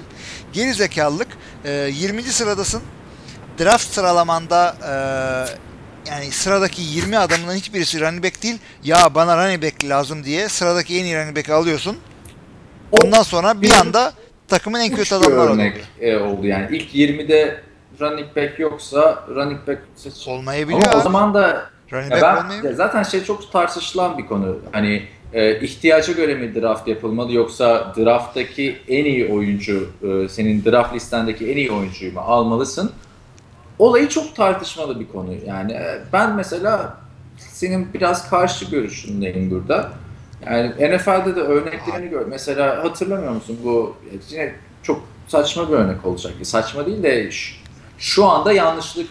Geri 0.52 0.74
zekalılık 0.74 1.28
e, 1.64 1.70
20. 1.92 2.22
sıradasın. 2.22 2.82
Draft 3.58 3.94
sıralamanda 3.94 4.76
e, 4.82 4.92
yani 6.10 6.32
sıradaki 6.32 6.82
20 6.82 7.18
adamın 7.18 7.54
hiçbirisi 7.54 8.00
running 8.00 8.24
back 8.24 8.42
değil. 8.42 8.58
Ya 8.84 9.14
bana 9.14 9.46
running 9.46 9.64
back 9.64 9.84
lazım 9.84 10.24
diye 10.24 10.48
sıradaki 10.48 11.00
en 11.00 11.04
iyi 11.04 11.16
running 11.16 11.36
back'i 11.36 11.52
alıyorsun. 11.52 11.98
Ondan 12.92 13.22
sonra 13.22 13.62
bir 13.62 13.72
anda 13.72 14.12
takımın 14.48 14.80
en 14.80 14.94
kötü 14.94 15.14
adamları 15.14 15.40
örnek 15.40 15.76
oldu. 16.02 16.24
oldu 16.24 16.46
yani. 16.46 16.76
İlk 16.76 16.94
20'de 16.94 17.60
running 18.00 18.36
back 18.36 18.58
yoksa 18.58 19.24
running 19.28 19.68
back 19.68 19.80
seç. 19.96 20.28
Olmayabiliyor. 20.28 20.82
Ama 20.86 21.00
o 21.00 21.02
zaman 21.02 21.34
da 21.34 21.70
running 21.92 22.12
back 22.12 22.46
ben, 22.64 22.72
zaten 22.72 23.02
şey 23.02 23.24
çok 23.24 23.52
tartışılan 23.52 24.18
bir 24.18 24.26
konu. 24.26 24.58
Hani 24.72 25.02
e, 25.32 25.60
ihtiyaca 25.60 26.12
göre 26.12 26.34
mi 26.34 26.54
draft 26.54 26.88
yapılmalı 26.88 27.32
yoksa 27.32 27.94
drafttaki 27.96 28.78
en 28.88 29.04
iyi 29.04 29.32
oyuncu 29.32 29.90
e, 30.02 30.28
senin 30.28 30.64
draft 30.64 30.94
listendeki 30.94 31.50
en 31.50 31.56
iyi 31.56 31.72
oyuncuyu 31.72 32.12
mu 32.12 32.20
almalısın? 32.20 32.92
Olayı 33.78 34.08
çok 34.08 34.36
tartışmalı 34.36 35.00
bir 35.00 35.08
konu. 35.08 35.34
Yani 35.46 35.72
e, 35.72 35.98
ben 36.12 36.36
mesela 36.36 36.96
senin 37.38 37.94
biraz 37.94 38.30
karşı 38.30 38.64
görüşündeyim 38.64 39.50
burada. 39.50 39.92
Yani 40.46 40.68
NFL'de 40.68 41.36
de 41.36 41.40
örneklerini 41.40 42.10
gör. 42.10 42.26
Mesela 42.26 42.84
hatırlamıyor 42.84 43.32
musun 43.32 43.58
bu 43.64 43.96
yine 44.30 44.54
çok 44.82 45.00
saçma 45.28 45.68
bir 45.68 45.74
örnek 45.74 46.06
olacak. 46.06 46.32
Saçma 46.42 46.86
değil 46.86 47.02
de 47.02 47.30
şu 47.98 48.24
anda 48.26 48.52
yanlışlığı 48.52 49.04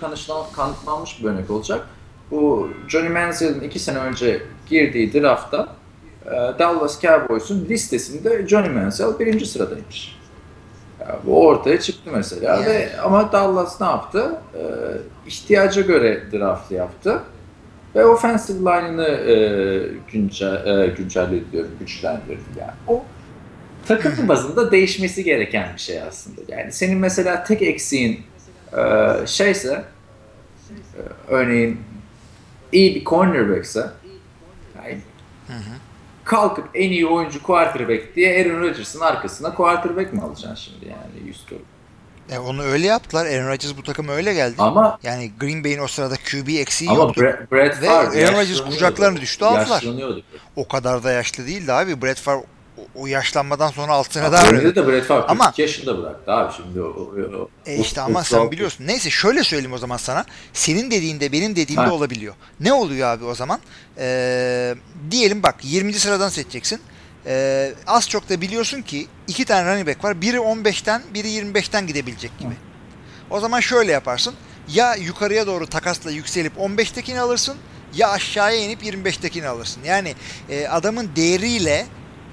kanıtlanmış 0.56 1.24
bir 1.24 1.30
örnek 1.30 1.52
olacak. 1.52 1.88
Bu 2.32 2.70
Johnny 2.88 3.10
Manziel'in 3.10 3.62
iki 3.62 3.80
sene 3.80 4.00
önce 4.00 4.42
girdiği 4.70 5.14
draftta 5.14 5.68
e, 6.26 6.32
Dallas 6.32 7.02
Cowboys'un 7.02 7.66
listesinde 7.70 8.48
Johnny 8.48 8.70
Manziel 8.70 9.20
birinci 9.20 9.46
sıradaymış. 9.46 10.18
Yani 11.00 11.20
bu 11.26 11.48
ortaya 11.48 11.80
çıktı 11.80 12.10
mesela 12.14 12.56
yani. 12.56 12.66
ve 12.66 12.90
ama 13.04 13.32
Dallas 13.32 13.82
ne 13.82 13.88
yaptı? 13.88 14.32
Ee, 14.56 14.62
ihtiyaca 15.28 15.82
göre 15.82 16.24
draft 16.32 16.72
yaptı. 16.72 17.22
Ve 17.98 18.06
offensive 18.06 18.60
line'ını 18.60 19.08
e, 19.08 19.36
güncel, 20.12 20.68
e, 20.68 20.88
güncelledi 20.88 21.52
diyorum, 21.52 21.72
güçlendirdi 21.80 22.60
yani. 22.60 22.72
O 22.88 23.06
takım 23.88 24.28
bazında 24.28 24.72
değişmesi 24.72 25.24
gereken 25.24 25.74
bir 25.74 25.82
şey 25.82 26.02
aslında. 26.02 26.42
Yani 26.48 26.72
senin 26.72 26.98
mesela 26.98 27.44
tek 27.44 27.62
eksiğin 27.62 28.22
e, 28.78 29.14
şeyse 29.26 29.84
e, 30.72 31.02
örneğin 31.28 31.80
iyi 32.72 32.96
bir 32.96 33.06
cornerbackse 33.06 33.88
yani 34.78 34.98
kalkıp 36.24 36.70
en 36.74 36.90
iyi 36.90 37.08
oyuncu 37.08 37.44
quarterback 37.44 38.16
diye 38.16 38.46
Aaron 38.46 38.62
Rodgers'ın 38.62 39.00
arkasına 39.00 39.54
quarterback 39.56 40.14
mi 40.14 40.22
alacaksın 40.22 40.56
şimdi 40.56 40.86
yani 40.86 41.28
100 41.28 41.46
tur? 41.46 41.58
E 42.32 42.38
onu 42.40 42.64
öyle 42.64 42.88
yaptılar. 42.88 43.26
Aaron 43.26 43.48
Rodgers 43.48 43.78
bu 43.78 43.84
takıma 43.84 44.14
öyle 44.14 44.34
geldi. 44.34 44.56
Ama 44.58 45.00
yani 45.04 45.32
Green 45.40 45.64
Bay'in 45.64 45.80
o 45.80 45.88
sırada 45.88 46.16
QB 46.16 46.48
eksiği 46.50 46.92
ama 46.92 47.00
yoktu. 47.00 47.22
Brett, 47.22 47.52
Brett 47.52 47.82
Ve 47.82 47.90
Aaron 47.90 48.40
Rodgers 48.42 48.62
kucaklarına 48.62 49.22
düştü, 49.22 49.46
aldılar. 49.46 49.84
O 50.56 50.68
kadar 50.68 51.04
da 51.04 51.12
yaşlı 51.12 51.48
değildi 51.48 51.74
abi. 51.74 52.02
Brett 52.02 52.20
Favre 52.20 52.44
o- 52.96 53.08
yaşlanmadan 53.08 53.68
sonra 53.72 53.94
6 53.94 54.14
sene 54.14 54.24
Ama 54.24 54.34
daha 54.34 54.48
oynadı. 54.48 54.76
de 54.76 54.88
Brett 54.88 55.06
Favre 55.06 55.24
Ama- 55.28 55.44
42 55.46 55.62
yaşında 55.62 55.98
bıraktı 56.04 56.32
abi 56.32 56.54
şimdi 56.58 56.82
o, 56.82 56.86
o, 56.86 57.38
o, 57.44 57.50
E 57.66 57.76
işte 57.76 58.02
o- 58.02 58.04
ama 58.04 58.20
o- 58.20 58.24
sen 58.24 58.52
biliyorsun. 58.52 58.88
Neyse 58.88 59.10
şöyle 59.10 59.44
söyleyeyim 59.44 59.74
o 59.74 59.78
zaman 59.78 59.98
sana. 59.98 60.26
Senin 60.54 60.92
dediğinde 60.92 61.32
benim 61.32 61.56
dediğimde 61.56 61.86
Ha. 61.86 61.94
olabiliyor. 61.94 62.34
Ne 62.60 62.74
oluyor 62.74 63.08
abi 63.10 63.26
o 63.26 63.36
zaman? 63.36 63.60
Ee, 63.98 64.76
diyelim 65.12 65.44
bak 65.44 65.56
20. 65.64 66.00
sıradan 66.00 66.30
seçeceksin. 66.30 66.82
Ee, 67.28 67.74
az 67.88 68.10
çok 68.10 68.30
da 68.30 68.42
biliyorsun 68.42 68.82
ki 68.82 69.08
iki 69.28 69.46
tane 69.46 69.72
running 69.72 69.88
back 69.88 70.04
var. 70.04 70.22
Biri 70.22 70.38
15'ten 70.38 71.02
biri 71.14 71.28
25'ten 71.28 71.88
gidebilecek 71.88 72.40
gibi. 72.40 72.54
O 73.30 73.40
zaman 73.40 73.60
şöyle 73.60 73.92
yaparsın. 73.92 74.34
Ya 74.74 74.96
yukarıya 74.96 75.48
doğru 75.48 75.68
takasla 75.68 76.12
yükselip 76.12 76.58
15'tekini 76.58 77.20
alırsın 77.20 77.56
ya 77.96 78.10
aşağıya 78.10 78.62
inip 78.62 78.84
25'tekini 78.84 79.48
alırsın. 79.48 79.82
Yani 79.86 80.14
e, 80.50 80.68
adamın 80.68 81.10
değeriyle 81.16 81.86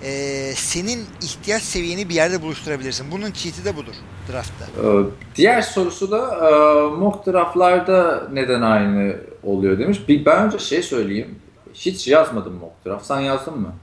e, 0.03 0.53
senin 0.57 1.07
ihtiyaç 1.23 1.63
seviyeni 1.63 2.09
bir 2.09 2.15
yerde 2.15 2.43
buluşturabilirsin. 2.43 3.11
Bunun 3.11 3.33
cheat'i 3.33 3.65
de 3.65 3.77
budur 3.77 3.95
draftta. 4.33 4.65
Ee, 4.65 5.05
Diğer 5.37 5.63
sorusu 5.63 6.11
da 6.11 6.49
e, 6.49 6.51
mock 6.97 7.27
draftlarda 7.27 8.29
neden 8.33 8.63
aynı 8.63 9.17
oluyor 9.43 9.79
demiş. 9.79 10.09
Bir, 10.09 10.25
ben 10.25 10.47
önce 10.47 10.59
şey 10.59 10.83
söyleyeyim. 10.83 11.39
Hiç 11.75 12.09
yazmadım 12.09 12.53
mock 12.55 12.87
draft. 12.87 13.07
Sen 13.07 13.21
yazdın 13.21 13.59
mı? 13.59 13.75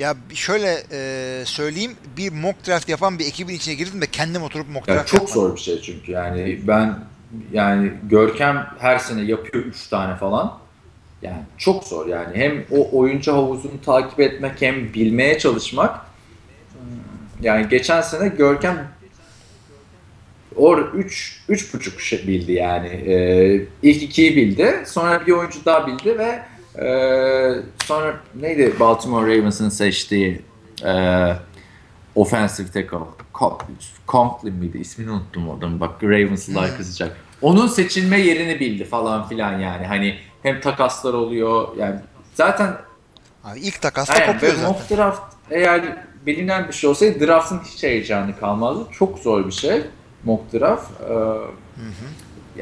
Ya 0.00 0.16
şöyle 0.34 0.82
e, 0.92 1.42
söyleyeyim 1.44 1.92
bir 2.16 2.32
mock 2.32 2.66
draft 2.66 2.88
yapan 2.88 3.18
bir 3.18 3.26
ekibin 3.26 3.54
içine 3.54 3.74
girdim 3.74 4.00
de 4.00 4.06
kendim 4.06 4.42
oturup 4.42 4.68
mock 4.68 4.88
draft 4.88 5.08
çok 5.08 5.20
yapmadım. 5.20 5.34
zor 5.34 5.56
bir 5.56 5.60
şey 5.60 5.80
çünkü 5.80 6.12
yani 6.12 6.60
ben 6.68 6.98
yani 7.52 7.92
Görkem 8.10 8.66
her 8.78 8.98
sene 8.98 9.22
yapıyor 9.22 9.64
3 9.64 9.88
tane 9.88 10.16
falan. 10.16 10.58
Yani 11.22 11.42
çok 11.58 11.84
zor 11.84 12.06
yani 12.06 12.36
hem 12.36 12.64
o 12.70 12.98
oyuncu 12.98 13.32
havuzunu 13.32 13.80
takip 13.84 14.20
etmek 14.20 14.62
hem 14.62 14.94
bilmeye 14.94 15.38
çalışmak. 15.38 16.00
Yani 17.40 17.68
geçen 17.68 18.00
sene 18.00 18.28
Görkem 18.28 18.88
or 20.56 20.78
3 20.78 21.42
üç 21.48 21.74
buçuk 21.74 22.00
şey 22.00 22.26
bildi 22.26 22.52
yani. 22.52 22.88
Ee, 22.88 23.66
ilk 23.82 24.02
ikiyi 24.02 24.36
bildi. 24.36 24.82
Sonra 24.86 25.26
bir 25.26 25.32
oyuncu 25.32 25.64
daha 25.64 25.86
bildi 25.86 26.18
ve 26.18 26.42
e, 26.78 26.82
sonra 27.84 28.16
neydi 28.40 28.74
Baltimore 28.80 29.38
Ravens'ın 29.38 29.68
seçtiği 29.68 30.42
e, 30.84 30.92
offensive 32.14 32.66
tackle 32.66 32.98
Co- 33.34 33.60
Conklin 34.08 34.54
miydi? 34.54 34.78
İsmini 34.78 35.10
unuttum 35.10 35.50
adamın. 35.50 35.80
Bak 35.80 36.02
Ravens'lılar 36.04 36.68
Hmm. 36.70 36.76
kızacak. 36.76 37.16
Onun 37.42 37.66
seçilme 37.66 38.20
yerini 38.20 38.60
bildi 38.60 38.84
falan 38.84 39.28
filan 39.28 39.58
yani. 39.58 39.86
Hani 39.86 40.18
hem 40.42 40.60
takaslar 40.60 41.14
oluyor 41.14 41.68
yani 41.76 42.00
zaten 42.34 42.74
Abi 43.44 43.60
ilk 43.60 43.82
takasta 43.82 44.14
Aynen, 44.14 44.32
kopuyor 44.32 44.52
zaten. 44.54 44.68
mock 44.70 44.90
draft 44.90 45.22
eğer 45.50 45.82
bilinen 46.26 46.68
bir 46.68 46.72
şey 46.72 46.90
olsaydı 46.90 47.26
draftın 47.26 47.60
hiç 47.64 47.82
heyecanı 47.82 48.38
kalmazdı. 48.40 48.86
Çok 48.92 49.18
zor 49.18 49.46
bir 49.46 49.52
şey 49.52 49.82
mock 50.24 50.52
draft. 50.52 50.90
Ee, 51.00 51.14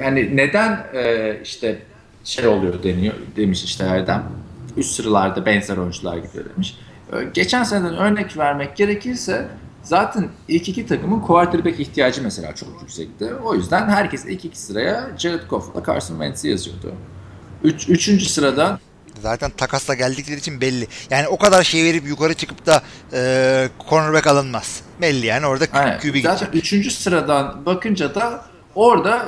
Yani 0.01 0.37
neden 0.37 0.87
e, 0.95 1.37
işte 1.45 1.79
şey 2.29 2.47
oluyor 2.47 2.83
deniyor 2.83 3.14
demiş 3.37 3.64
işte 3.64 3.85
Erdem. 3.85 4.24
Üst 4.76 4.91
sıralarda 4.95 5.47
benzer 5.47 5.76
oyuncular 5.76 6.16
gidiyor 6.16 6.45
demiş. 6.55 6.76
Ee, 7.12 7.16
Geçen 7.35 7.64
seneden 7.64 7.97
örnek 7.97 8.37
vermek 8.37 8.76
gerekirse 8.76 9.49
zaten 9.83 10.29
ilk 10.49 10.68
iki 10.68 10.87
takımın 10.87 11.20
quarterback 11.20 11.81
ihtiyacı 11.81 12.22
mesela 12.22 12.55
çok 12.55 12.68
yüksekti. 12.83 13.35
O 13.45 13.55
yüzden 13.55 13.89
herkes 13.89 14.24
ilk 14.24 14.45
iki 14.45 14.59
sıraya 14.59 15.11
Jared 15.18 15.49
Goff'la 15.51 15.85
Carson 15.87 16.14
Wentz'i 16.14 16.49
yazıyordu. 16.49 16.93
Üç, 17.64 17.89
üçüncü 17.89 18.24
sırada 18.24 18.79
Zaten 19.22 19.51
takasla 19.51 19.95
geldikleri 19.95 20.39
için 20.39 20.61
belli. 20.61 20.87
Yani 21.11 21.29
o 21.29 21.39
kadar 21.39 21.62
şey 21.62 21.85
verip 21.85 22.07
yukarı 22.07 22.35
çıkıp 22.35 22.66
da 22.66 22.83
e, 23.12 23.68
cornerback 23.91 24.26
alınmaz. 24.26 24.81
Belli 25.01 25.26
yani 25.26 25.47
orada 25.47 25.64
Aynen. 25.72 25.99
QB 25.99 26.03
Zaten 26.03 26.22
gidecek. 26.22 26.55
üçüncü 26.55 26.91
sıradan 26.91 27.66
bakınca 27.66 28.14
da 28.14 28.45
orada 28.74 29.26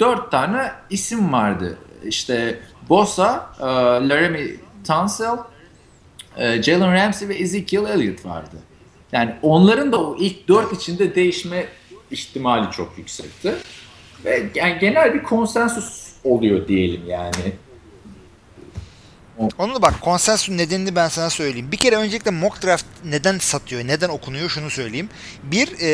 dört 0.00 0.30
tane 0.30 0.72
isim 0.90 1.32
vardı. 1.32 1.78
İşte 2.04 2.58
Bosa, 2.88 3.50
e, 3.60 3.64
Laramie 4.08 4.56
Tunsil, 4.86 5.38
e, 6.36 6.62
Jalen 6.62 6.94
Ramsey 6.94 7.28
ve 7.28 7.34
Ezekiel 7.34 7.84
Elliott 7.84 8.26
vardı. 8.26 8.56
Yani 9.12 9.34
onların 9.42 9.92
da 9.92 10.00
o 10.00 10.16
ilk 10.18 10.48
dört 10.48 10.72
içinde 10.72 11.14
değişme 11.14 11.66
ihtimali 12.10 12.70
çok 12.70 12.98
yüksekti. 12.98 13.54
Ve 14.24 14.42
yani 14.54 14.78
genel 14.80 15.14
bir 15.14 15.22
konsensus 15.22 16.12
oluyor 16.24 16.68
diyelim 16.68 17.02
yani. 17.06 17.52
Onu 19.58 19.74
da 19.74 19.82
bak 19.82 20.00
konsensus 20.00 20.48
nedenini 20.48 20.96
ben 20.96 21.08
sana 21.08 21.30
söyleyeyim. 21.30 21.72
Bir 21.72 21.76
kere 21.76 21.96
öncelikle 21.96 22.30
mock 22.30 22.62
draft 22.62 22.84
neden 23.04 23.38
satıyor, 23.38 23.86
neden 23.86 24.08
okunuyor 24.08 24.48
şunu 24.48 24.70
söyleyeyim. 24.70 25.08
Bir, 25.42 25.68
e, 25.80 25.88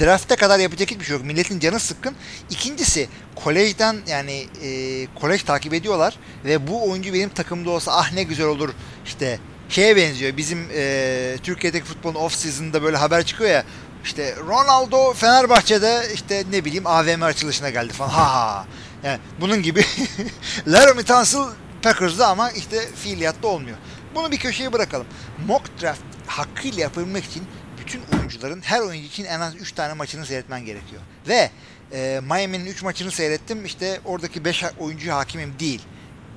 drafta 0.00 0.36
kadar 0.36 0.58
yapacak 0.58 0.90
hiçbir 0.90 1.04
şey 1.04 1.16
yok. 1.16 1.24
Milletin 1.24 1.58
canı 1.58 1.80
sıkkın. 1.80 2.14
İkincisi, 2.50 3.08
kolejden 3.34 3.96
yani 4.06 4.46
e, 4.62 5.06
kolej 5.20 5.42
takip 5.42 5.74
ediyorlar 5.74 6.16
ve 6.44 6.66
bu 6.68 6.90
oyuncu 6.90 7.14
benim 7.14 7.28
takımda 7.28 7.70
olsa 7.70 7.92
ah 7.92 8.12
ne 8.12 8.22
güzel 8.22 8.46
olur 8.46 8.70
işte 9.06 9.38
şeye 9.68 9.96
benziyor. 9.96 10.36
Bizim 10.36 10.68
e, 10.74 11.36
Türkiye'deki 11.42 11.84
futbolun 11.84 12.14
off 12.14 12.34
season'da 12.34 12.82
böyle 12.82 12.96
haber 12.96 13.26
çıkıyor 13.26 13.50
ya 13.50 13.64
işte 14.04 14.34
Ronaldo 14.48 15.12
Fenerbahçe'de 15.12 16.02
işte 16.14 16.44
ne 16.52 16.64
bileyim 16.64 16.86
AVM 16.86 17.22
açılışına 17.22 17.70
geldi 17.70 17.92
falan. 17.92 18.10
Ha 18.10 18.34
ha. 18.34 18.66
Yani 19.04 19.18
bunun 19.40 19.62
gibi 19.62 19.84
Laramie 20.66 21.04
Tunsil 21.04 21.38
Packers'da 21.82 22.26
ama 22.28 22.50
işte 22.50 22.86
fiiliyatta 22.94 23.48
olmuyor. 23.48 23.76
Bunu 24.14 24.32
bir 24.32 24.38
köşeye 24.38 24.72
bırakalım. 24.72 25.06
Mock 25.46 25.82
draft 25.82 26.00
hakkıyla 26.26 26.80
yapabilmek 26.82 27.24
için 27.24 27.42
bütün 27.80 28.00
oyuncuların 28.18 28.60
her 28.60 28.80
oyuncu 28.80 29.06
için 29.06 29.24
en 29.24 29.40
az 29.40 29.56
3 29.56 29.72
tane 29.72 29.92
maçını 29.92 30.26
seyretmen 30.26 30.64
gerekiyor. 30.64 31.02
Ve 31.28 31.50
e, 31.92 32.20
Miami'nin 32.22 32.66
3 32.66 32.82
maçını 32.82 33.10
seyrettim. 33.10 33.64
İşte 33.64 34.00
oradaki 34.04 34.44
5 34.44 34.64
oyuncuya 34.78 35.16
hakimim 35.16 35.54
değil. 35.58 35.82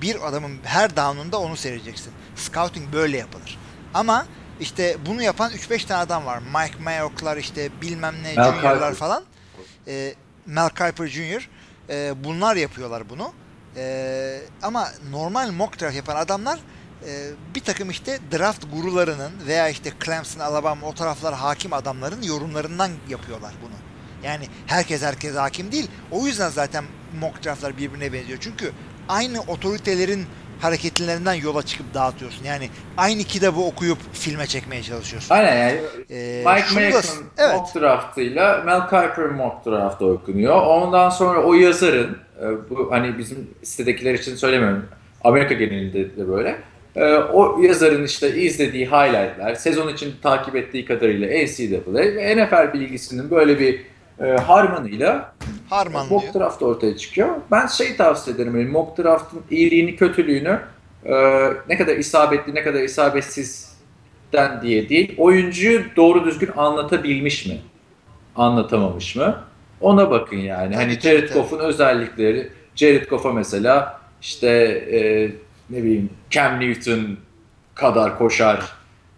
Bir 0.02 0.28
adamın 0.28 0.58
her 0.64 0.96
down'unda 0.96 1.38
onu 1.40 1.58
seyredeceksin. 1.58 2.14
Scouting 2.36 2.94
böyle 2.94 3.18
yapılır. 3.18 3.58
Ama 3.94 4.26
işte 4.60 4.98
bunu 5.06 5.22
yapan 5.24 5.52
3-5 5.52 5.86
tane 5.88 6.00
adam 6.02 6.26
var. 6.26 6.40
Mike 6.40 6.84
Mayock'lar 6.84 7.38
işte 7.38 7.70
bilmem 7.82 8.16
ne 8.24 8.36
Mel 8.36 8.46
Junior'lar 8.54 8.94
falan. 8.94 9.24
E, 9.88 10.14
Mel 10.46 10.70
Kiper 10.70 11.08
Jr. 11.08 11.50
E, 11.90 12.24
bunlar 12.24 12.56
yapıyorlar 12.56 13.10
bunu. 13.10 13.34
E, 13.78 14.40
ama 14.62 14.88
normal 15.12 15.52
mock 15.52 15.82
draft 15.82 15.96
yapan 15.96 16.16
adamlar 16.16 16.60
e, 17.06 17.12
bir 17.56 17.60
takım 17.60 17.90
işte 17.90 18.20
draft 18.32 18.66
gurularının 18.74 19.32
veya 19.48 19.70
işte 19.70 19.92
Clemson, 20.06 20.40
Alabama 20.40 20.88
o 20.88 20.94
taraflar 20.94 21.34
hakim 21.34 21.74
adamların 21.74 22.22
yorumlarından 22.22 22.92
yapıyorlar 23.10 23.52
bunu. 23.62 23.76
Yani 24.24 24.46
herkes 24.68 25.02
herkes 25.04 25.36
hakim 25.36 25.72
değil. 25.72 25.88
O 26.12 26.26
yüzden 26.28 26.50
zaten 26.50 26.84
mock 27.20 27.46
draftlar 27.46 27.78
birbirine 27.78 28.14
benziyor. 28.14 28.40
Çünkü 28.42 28.72
aynı 29.10 29.42
otoritelerin 29.42 30.26
hareketlerinden 30.62 31.34
yola 31.34 31.64
çıkıp 31.64 31.94
dağıtıyorsun. 31.94 32.46
Yani 32.46 32.70
aynı 32.98 33.24
kitabı 33.24 33.60
okuyup 33.62 33.98
filme 34.14 34.48
çekmeye 34.48 34.84
çalışıyorsun. 34.84 35.36
Aynen 35.36 35.56
yani 35.58 35.82
Ee, 36.12 36.44
Mike 36.48 36.76
Mayock'un 36.76 37.26
evet. 37.38 37.56
mock 37.56 37.76
draftıyla 37.76 38.62
Mel 38.66 38.82
Kiper 38.82 39.26
mock 39.26 39.66
draftı 39.66 40.06
okunuyor. 40.06 40.62
Ondan 40.62 41.10
sonra 41.10 41.44
o 41.44 41.54
yazarın, 41.54 42.18
bu 42.70 42.92
hani 42.92 43.18
bizim 43.18 43.48
sitedekiler 43.64 44.14
için 44.14 44.36
söylemiyorum, 44.36 44.86
Amerika 45.24 45.54
genelinde 45.54 46.18
de 46.18 46.28
böyle. 46.28 46.56
E, 46.96 47.14
O 47.16 47.62
yazarın 47.62 48.04
işte 48.04 48.36
izlediği 48.36 48.86
highlightlar, 48.86 49.56
sezon 49.56 49.88
için 49.94 50.14
takip 50.22 50.56
ettiği 50.56 50.86
kadarıyla 50.86 51.28
NCAA 51.28 51.94
ve 51.94 52.36
NFL 52.36 52.74
bilgisinin 52.74 53.32
böyle 53.32 53.60
bir 53.60 53.80
e, 54.20 54.26
harmanıyla 54.38 55.34
Harmanlıyor. 55.70 56.22
mock 56.22 56.34
draft 56.40 56.62
ortaya 56.64 56.98
çıkıyor. 56.98 57.30
Ben 57.52 57.68
şey 57.68 57.96
tavsiye 57.96 58.36
ederim, 58.36 58.60
yani 58.60 58.70
mock 58.70 58.98
draft'ın 58.98 59.42
iyiliğini, 59.52 59.96
kötülüğünü 59.96 60.60
e, 61.06 61.14
ne 61.70 61.78
kadar 61.78 61.96
isabetli, 61.98 62.56
ne 62.56 62.64
kadar 62.64 62.80
isabetsizden 62.82 64.62
diye 64.62 64.90
değil, 64.90 65.16
oyuncuyu 65.18 65.82
doğru 65.96 66.26
düzgün 66.26 66.50
anlatabilmiş 66.58 67.46
mi? 67.46 67.58
Anlatamamış 68.36 69.16
mı? 69.16 69.36
Ona 69.84 70.12
bakın 70.12 70.38
yani. 70.38 70.76
Hani 70.76 71.00
Jared. 71.00 71.34
Goff'un 71.34 71.60
özellikleri, 71.60 72.50
Jared 72.76 73.10
Goff'a 73.10 73.32
mesela 73.32 74.02
işte 74.22 74.48
e, 74.92 75.00
ne 75.70 75.84
bileyim 75.84 76.10
Cam 76.30 76.60
Newton 76.60 77.18
kadar 77.76 78.18
koşar 78.18 78.74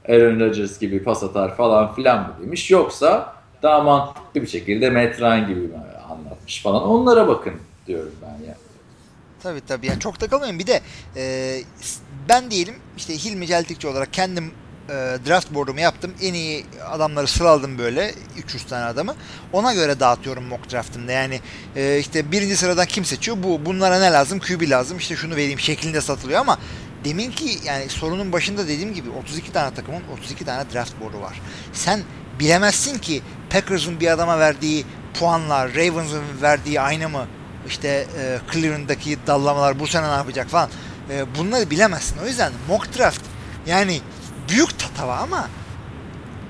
Aaron 0.09 0.39
Rodgers 0.39 0.79
gibi 0.79 1.03
pas 1.03 1.23
atar 1.23 1.57
falan 1.57 1.95
filan 1.95 2.19
mı 2.19 2.33
demiş 2.41 2.71
yoksa 2.71 3.33
daha 3.63 3.81
mantıklı 3.81 4.41
bir 4.41 4.47
şekilde 4.47 4.89
Matt 4.89 5.19
Ryan 5.21 5.47
gibi 5.47 5.69
anlatmış 6.09 6.61
falan 6.61 6.83
onlara 6.83 7.27
bakın 7.27 7.53
diyorum 7.87 8.15
ben 8.21 8.45
yani. 8.45 8.57
Tabii 9.43 9.61
tabii 9.67 9.87
yani 9.87 9.99
çok 9.99 10.19
takılmayın 10.19 10.59
bir 10.59 10.67
de 10.67 10.81
e, 11.15 11.55
ben 12.29 12.51
diyelim 12.51 12.75
işte 12.97 13.13
Hilmi 13.13 13.47
Celtikçi 13.47 13.87
olarak 13.87 14.13
kendim 14.13 14.51
e, 14.89 14.93
draft 15.27 15.53
board'umu 15.53 15.79
yaptım. 15.79 16.13
En 16.21 16.33
iyi 16.33 16.65
adamları 16.89 17.27
sıraladım 17.27 17.77
böyle 17.77 18.13
300 18.37 18.65
tane 18.65 18.85
adamı. 18.85 19.15
Ona 19.53 19.73
göre 19.73 19.99
dağıtıyorum 19.99 20.43
mock 20.43 20.71
draft'ımda. 20.71 21.11
Yani 21.11 21.41
e, 21.75 21.99
işte 21.99 22.31
birinci 22.31 22.57
sıradan 22.57 22.85
kim 22.85 23.05
seçiyor? 23.05 23.37
Bu. 23.43 23.65
Bunlara 23.65 23.99
ne 23.99 24.11
lazım? 24.11 24.39
QB 24.39 24.69
lazım. 24.69 24.97
İşte 24.97 25.15
şunu 25.15 25.35
vereyim 25.35 25.59
şeklinde 25.59 26.01
satılıyor 26.01 26.39
ama 26.39 26.59
demin 27.05 27.31
ki 27.31 27.57
yani 27.65 27.89
sorunun 27.89 28.31
başında 28.31 28.67
dediğim 28.67 28.93
gibi 28.93 29.09
32 29.09 29.51
tane 29.51 29.73
takımın 29.73 30.01
32 30.13 30.45
tane 30.45 30.63
draft 30.73 31.01
board'u 31.01 31.21
var. 31.21 31.41
Sen 31.73 32.01
bilemezsin 32.39 32.97
ki 32.97 33.21
Packers'ın 33.49 33.99
bir 33.99 34.07
adama 34.07 34.39
verdiği 34.39 34.85
puanlar, 35.19 35.75
Ravens'ın 35.75 36.23
verdiği 36.41 36.81
aynı 36.81 37.09
mı? 37.09 37.27
İşte 37.67 38.07
e, 38.19 38.39
Cleveland'daki 38.53 39.17
dallamalar 39.27 39.79
bu 39.79 39.87
sene 39.87 40.07
ne 40.07 40.13
yapacak 40.13 40.49
falan. 40.49 40.69
E, 41.09 41.35
bunları 41.35 41.69
bilemezsin. 41.69 42.17
O 42.23 42.27
yüzden 42.27 42.53
mock 42.67 42.97
draft 42.97 43.21
yani 43.67 44.01
büyük 44.49 44.79
tatava 44.79 45.15
ama 45.17 45.49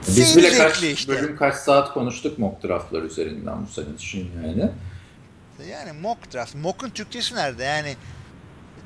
biz 0.07 0.37
bile 0.37 0.57
kaç 0.57 0.83
işte. 0.83 1.11
bölüm 1.11 1.37
kaç 1.37 1.55
saat 1.55 1.93
konuştuk 1.93 2.39
mock 2.39 2.63
draftlar 2.63 3.03
üzerinden 3.03 3.65
bu 3.67 3.71
sene 3.71 3.97
düşün 3.97 4.31
yani. 4.43 4.71
Yani 5.71 5.91
mock 6.01 6.33
draft. 6.33 6.55
Mock'un 6.55 6.89
Türkçesi 6.89 7.35
nerede? 7.35 7.63
Yani 7.63 7.95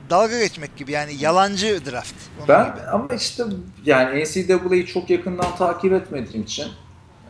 dalga 0.09 0.39
geçmek 0.39 0.77
gibi 0.77 0.91
yani 0.91 1.13
yalancı 1.19 1.81
draft. 1.85 2.15
ben 2.47 2.65
gibi. 2.65 2.81
ama 2.81 3.07
işte 3.15 3.43
yani 3.85 4.23
NCAA'yı 4.23 4.85
çok 4.85 5.09
yakından 5.09 5.55
takip 5.55 5.93
etmediğim 5.93 6.43
için 6.43 6.67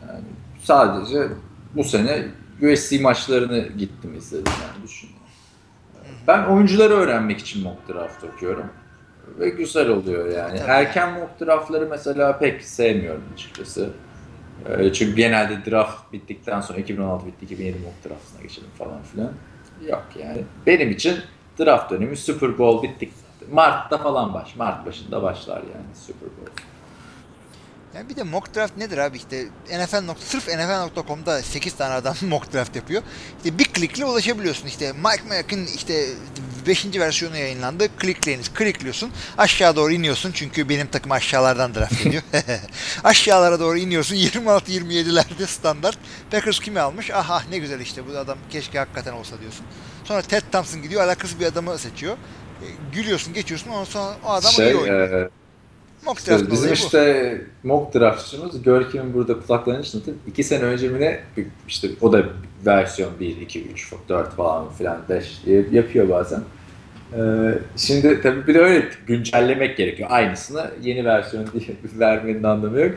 yani 0.08 0.24
sadece 0.64 1.28
bu 1.74 1.84
sene 1.84 2.26
USC 2.62 2.98
maçlarını 2.98 3.68
gittim 3.78 4.14
izledim 4.14 4.52
yani 4.62 4.88
düşün. 4.88 5.10
Ben 6.26 6.44
oyuncuları 6.44 6.94
öğrenmek 6.94 7.38
için 7.38 7.62
mock 7.62 7.88
draft 7.88 8.24
okuyorum 8.24 8.66
ve 9.40 9.48
güzel 9.48 9.88
oluyor 9.88 10.28
yani. 10.36 10.58
Tabii. 10.58 10.70
Erken 10.70 11.12
mock 11.12 11.40
draftları 11.40 11.86
mesela 11.90 12.38
pek 12.38 12.62
sevmiyorum 12.62 13.22
açıkçası. 13.34 13.90
Ee, 14.68 14.92
çünkü 14.92 15.16
genelde 15.16 15.70
draft 15.70 16.12
bittikten 16.12 16.60
sonra 16.60 16.78
2016 16.78 17.26
bitti 17.26 17.44
2007 17.44 17.78
mock 17.78 17.94
draftına 18.04 18.42
geçelim 18.42 18.70
falan 18.78 19.02
filan. 19.02 19.32
Yok 19.88 20.06
yani. 20.22 20.44
Benim 20.66 20.90
için 20.90 21.16
draft 21.58 21.90
dönemi 21.90 22.16
Super 22.16 22.58
Bowl 22.58 22.88
bittik. 22.88 23.12
Mart'ta 23.52 23.98
falan 23.98 24.34
baş. 24.34 24.56
Mart 24.56 24.86
başında 24.86 25.22
başlar 25.22 25.56
yani 25.56 25.86
Super 25.94 26.28
Bowl. 26.28 26.62
Yani 27.94 28.08
bir 28.08 28.16
de 28.16 28.22
mock 28.22 28.54
draft 28.54 28.76
nedir 28.76 28.98
abi 28.98 29.16
işte 29.16 29.46
NFL. 29.70 30.14
Sırf 30.24 30.48
NFL.com'da 30.48 31.42
8 31.42 31.74
tane 31.74 31.94
adam 31.94 32.14
mock 32.28 32.52
draft 32.52 32.76
yapıyor. 32.76 33.02
İşte 33.36 33.58
bir 33.58 33.64
klikle 33.64 34.04
ulaşabiliyorsun. 34.04 34.66
İşte 34.66 34.92
Mike 34.92 35.28
Mayock'ın 35.28 35.66
işte 35.66 36.06
5. 36.66 36.86
versiyonu 36.98 37.36
yayınlandı. 37.36 37.96
Klikleyiniz. 37.96 38.54
Klikliyorsun. 38.54 39.10
Aşağı 39.38 39.76
doğru 39.76 39.92
iniyorsun. 39.92 40.32
Çünkü 40.34 40.68
benim 40.68 40.86
takım 40.86 41.12
aşağılardan 41.12 41.74
draft 41.74 42.06
ediyor. 42.06 42.22
Aşağılara 43.04 43.60
doğru 43.60 43.78
iniyorsun. 43.78 44.16
26-27'lerde 44.16 45.46
standart. 45.46 45.98
Packers 46.30 46.60
kimi 46.60 46.80
almış? 46.80 47.10
Aha 47.10 47.42
ne 47.50 47.58
güzel 47.58 47.80
işte 47.80 48.02
bu 48.08 48.18
adam 48.18 48.38
keşke 48.50 48.78
hakikaten 48.78 49.12
olsa 49.12 49.40
diyorsun. 49.40 49.66
Sonra 50.04 50.22
Ted 50.22 50.42
Thompson 50.52 50.82
gidiyor 50.82 51.02
alakasız 51.02 51.40
bir 51.40 51.46
adamı 51.46 51.78
seçiyor. 51.78 52.16
E, 52.62 52.66
gülüyorsun 52.92 53.34
geçiyorsun 53.34 53.70
ondan 53.70 53.84
sonra 53.84 54.16
o 54.24 54.30
adam 54.30 54.52
şey, 54.52 54.70
iyi 54.70 54.76
oynuyor. 54.76 55.26
E, 55.26 55.30
mock 56.06 56.28
draft 56.28 56.50
bizim 56.50 56.72
işte 56.72 57.40
bu. 57.64 57.68
mock 57.68 57.94
draftçımız 57.94 58.62
Görkem'in 58.62 59.14
burada 59.14 59.40
kulaklarını 59.40 59.82
çınlatıp 59.82 60.14
iki 60.26 60.44
sene 60.44 60.62
önce 60.62 60.88
mi 60.88 61.00
ne 61.00 61.20
işte 61.68 61.88
o 62.00 62.12
da 62.12 62.24
versiyon 62.66 63.10
1, 63.20 63.36
2, 63.36 63.64
3, 63.64 63.92
4 64.08 64.36
falan 64.36 64.72
filan 64.72 64.98
5 65.08 65.40
yapıyor 65.72 66.08
bazen. 66.08 66.42
Ee, 67.16 67.58
şimdi 67.76 68.22
tabii 68.22 68.46
bir 68.46 68.54
de 68.54 68.58
öyle 68.60 68.88
güncellemek 69.06 69.76
gerekiyor. 69.76 70.08
Aynısını 70.12 70.70
yeni 70.82 71.04
versiyon 71.04 71.46
diye 71.52 71.76
vermenin 71.98 72.42
anlamı 72.42 72.80
yok. 72.80 72.94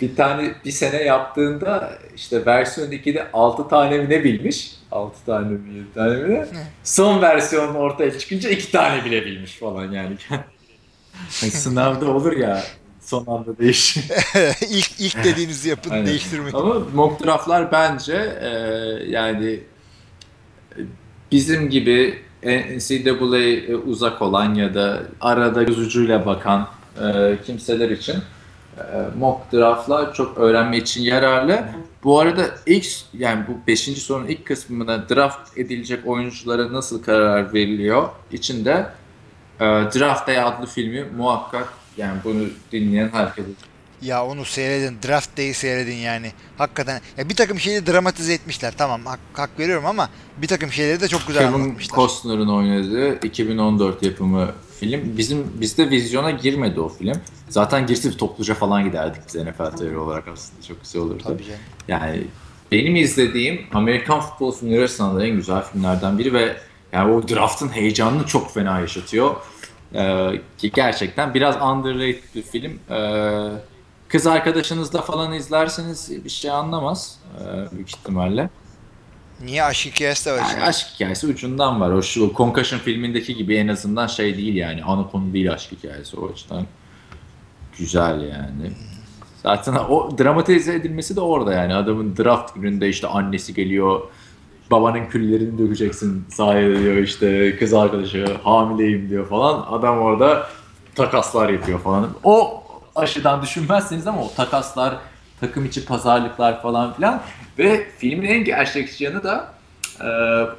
Bir 0.00 0.16
tane 0.16 0.54
bir 0.64 0.70
sene 0.70 1.02
yaptığında 1.02 1.92
işte 2.16 2.46
versiyon 2.46 2.90
2'de 2.90 3.26
6 3.32 3.68
tane 3.68 3.98
mi 3.98 4.08
ne 4.08 4.24
bilmiş? 4.24 4.74
6 4.92 5.24
tane 5.26 5.48
mi 5.48 5.74
7 5.74 5.94
tane 5.94 6.16
mi 6.16 6.34
ne? 6.34 6.46
Son 6.84 7.22
versiyon 7.22 7.74
ortaya 7.74 8.18
çıkınca 8.18 8.50
2 8.50 8.72
tane 8.72 9.04
bile 9.04 9.24
bilmiş 9.24 9.56
falan 9.56 9.92
yani. 9.92 10.16
Sınavda 11.28 12.10
olur 12.10 12.36
ya 12.36 12.64
son 13.00 13.26
anda 13.26 13.58
değişir. 13.58 14.04
İlk 14.70 15.00
ilk 15.00 15.24
dediğinizi 15.24 15.68
yapın 15.68 15.90
Aynen. 15.90 16.06
değiştirmeyin. 16.06 16.56
Ama 16.56 16.74
mock 16.94 17.24
draftlar 17.24 17.72
bence 17.72 18.38
e, 18.40 18.50
yani 19.10 19.60
bizim 21.32 21.70
gibi 21.70 22.22
NCAA 22.44 23.76
uzak 23.86 24.22
olan 24.22 24.54
ya 24.54 24.74
da 24.74 25.02
arada 25.20 25.62
göz 25.62 25.78
ucuyla 25.78 26.26
bakan 26.26 26.68
e, 27.02 27.38
kimseler 27.46 27.90
için 27.90 28.16
e, 28.78 28.82
mock 29.18 29.52
draftlar 29.52 30.14
çok 30.14 30.38
öğrenme 30.38 30.78
için 30.78 31.02
yararlı. 31.02 31.64
Bu 32.04 32.20
arada 32.20 32.46
ilk 32.66 32.86
yani 33.18 33.44
bu 33.48 33.66
5. 33.66 33.80
sorunun 33.80 34.26
ilk 34.26 34.46
kısmına 34.46 35.08
draft 35.08 35.58
edilecek 35.58 36.06
oyunculara 36.06 36.72
nasıl 36.72 37.02
karar 37.02 37.54
veriliyor 37.54 38.08
içinde 38.32 38.86
Draft 39.60 40.26
Day 40.26 40.40
adlı 40.40 40.66
filmi 40.66 41.04
muhakkak 41.16 41.68
yani 41.96 42.18
bunu 42.24 42.44
dinleyen 42.72 43.08
herkes 43.12 43.44
ya 44.02 44.26
onu 44.26 44.44
seyredin. 44.44 44.96
Draft 45.08 45.38
Day'i 45.38 45.54
seyredin 45.54 45.96
yani. 45.96 46.32
Hakikaten. 46.58 47.00
Ya 47.16 47.28
bir 47.28 47.36
takım 47.36 47.60
şeyleri 47.60 47.86
dramatize 47.86 48.32
etmişler. 48.32 48.74
Tamam 48.78 49.06
hak, 49.06 49.20
hak 49.32 49.58
veriyorum 49.58 49.86
ama 49.86 50.08
bir 50.36 50.46
takım 50.46 50.72
şeyleri 50.72 51.00
de 51.00 51.08
çok 51.08 51.26
güzel 51.26 51.42
Kevin 51.42 51.54
anlatmışlar. 51.54 51.96
Costner'ın 51.96 52.48
oynadığı 52.48 53.26
2014 53.26 54.02
yapımı 54.02 54.52
film. 54.80 55.16
Bizim 55.18 55.60
bizde 55.60 55.90
vizyona 55.90 56.30
girmedi 56.30 56.80
o 56.80 56.88
film. 56.88 57.16
Zaten 57.48 57.86
girse 57.86 58.16
topluca 58.16 58.54
falan 58.54 58.84
giderdik 58.84 59.22
biz 59.28 59.34
NFL 59.34 59.76
teori 59.76 59.98
olarak 59.98 60.28
aslında. 60.28 60.62
Çok 60.62 60.82
güzel 60.82 61.02
olurdu. 61.02 61.22
Tabii 61.26 61.44
canım. 61.44 61.60
Yani 61.88 62.24
benim 62.72 62.96
izlediğim 62.96 63.60
Amerikan 63.74 64.20
futbol 64.20 64.52
filmleri 64.52 64.80
arasında 64.80 65.26
en 65.26 65.36
güzel 65.36 65.62
filmlerden 65.62 66.18
biri 66.18 66.34
ve 66.34 66.56
yani 66.92 67.12
o 67.12 67.28
draftın 67.28 67.68
heyecanını 67.68 68.26
çok 68.26 68.54
fena 68.54 68.80
yaşatıyor. 68.80 69.36
Ee, 69.94 70.30
ki 70.58 70.70
gerçekten 70.74 71.34
biraz 71.34 71.56
underrated 71.56 72.34
bir 72.34 72.42
film. 72.42 72.80
Ee, 72.90 73.50
kız 74.08 74.26
arkadaşınızla 74.26 75.02
falan 75.02 75.32
izlerseniz 75.32 76.24
bir 76.24 76.30
şey 76.30 76.50
anlamaz 76.50 77.18
e, 77.40 77.76
büyük 77.76 77.88
ihtimalle. 77.88 78.50
Niye 79.44 79.64
aşk 79.64 79.86
hikayesi 79.86 80.26
de 80.26 80.32
var? 80.32 80.38
Yani 80.38 80.64
aşk 80.64 80.86
hikayesi 80.94 81.26
ucundan 81.26 81.80
var. 81.80 81.90
O 81.90 82.02
şu 82.02 82.32
Concussion 82.36 82.78
filmindeki 82.78 83.36
gibi 83.36 83.56
en 83.56 83.68
azından 83.68 84.06
şey 84.06 84.36
değil 84.36 84.54
yani. 84.54 84.84
Ana 84.84 85.10
konu 85.10 85.32
değil 85.32 85.52
aşk 85.52 85.72
hikayesi. 85.72 86.16
O 86.20 86.32
açıdan 86.32 86.66
güzel 87.78 88.20
yani. 88.20 88.72
Zaten 89.42 89.74
o 89.74 90.18
dramatize 90.18 90.74
edilmesi 90.74 91.16
de 91.16 91.20
orada 91.20 91.52
yani. 91.52 91.74
Adamın 91.74 92.16
draft 92.16 92.54
gününde 92.54 92.88
işte 92.88 93.06
annesi 93.06 93.54
geliyor. 93.54 94.00
Babanın 94.70 95.06
küllerini 95.06 95.58
dökeceksin 95.58 96.24
sahaya 96.28 96.80
diyor 96.80 96.96
işte 96.96 97.56
kız 97.58 97.74
arkadaşı 97.74 98.36
hamileyim 98.44 99.10
diyor 99.10 99.28
falan. 99.28 99.66
Adam 99.70 99.98
orada 99.98 100.46
takaslar 100.94 101.48
yapıyor 101.48 101.80
falan. 101.80 102.10
O 102.24 102.62
aşıdan 102.96 103.42
düşünmezseniz 103.42 104.06
ama 104.06 104.22
o 104.22 104.32
takaslar, 104.36 104.94
takım 105.40 105.64
içi 105.64 105.84
pazarlıklar 105.84 106.62
falan 106.62 106.94
filan 106.94 107.22
ve 107.58 107.86
filmin 107.98 108.28
en 108.28 108.44
gerçekçi 108.44 109.04
yanı 109.04 109.22
da 109.22 109.52
e, 110.00 110.08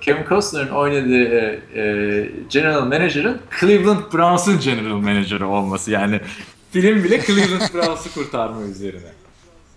Kevin 0.02 0.26
Costner'ın 0.30 0.70
oynadığı 0.70 1.24
e, 1.24 1.60
e, 1.76 2.32
General 2.50 2.86
Manager'ın 2.86 3.42
Cleveland 3.60 4.14
Browns'un 4.14 4.60
General 4.60 4.98
Manager'ı 4.98 5.48
olması 5.48 5.92
yani 5.92 6.20
film 6.72 7.04
bile 7.04 7.22
Cleveland 7.22 7.74
Browns'u 7.74 8.14
kurtarma 8.14 8.62
üzerine. 8.62 9.12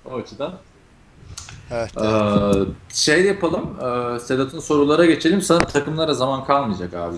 O 0.05 0.17
açıdan 0.17 0.53
Evet, 1.71 1.91
evet. 1.97 2.69
Ee, 2.69 2.95
şey 2.95 3.25
yapalım. 3.25 3.71
E, 3.81 4.21
Sedat'ın 4.21 4.61
sorulara 4.61 5.05
geçelim. 5.07 5.43
Sana 5.43 5.61
takımlara 5.61 6.15
zaman 6.15 6.45
kalmayacak 6.45 6.95
abi. 6.95 7.17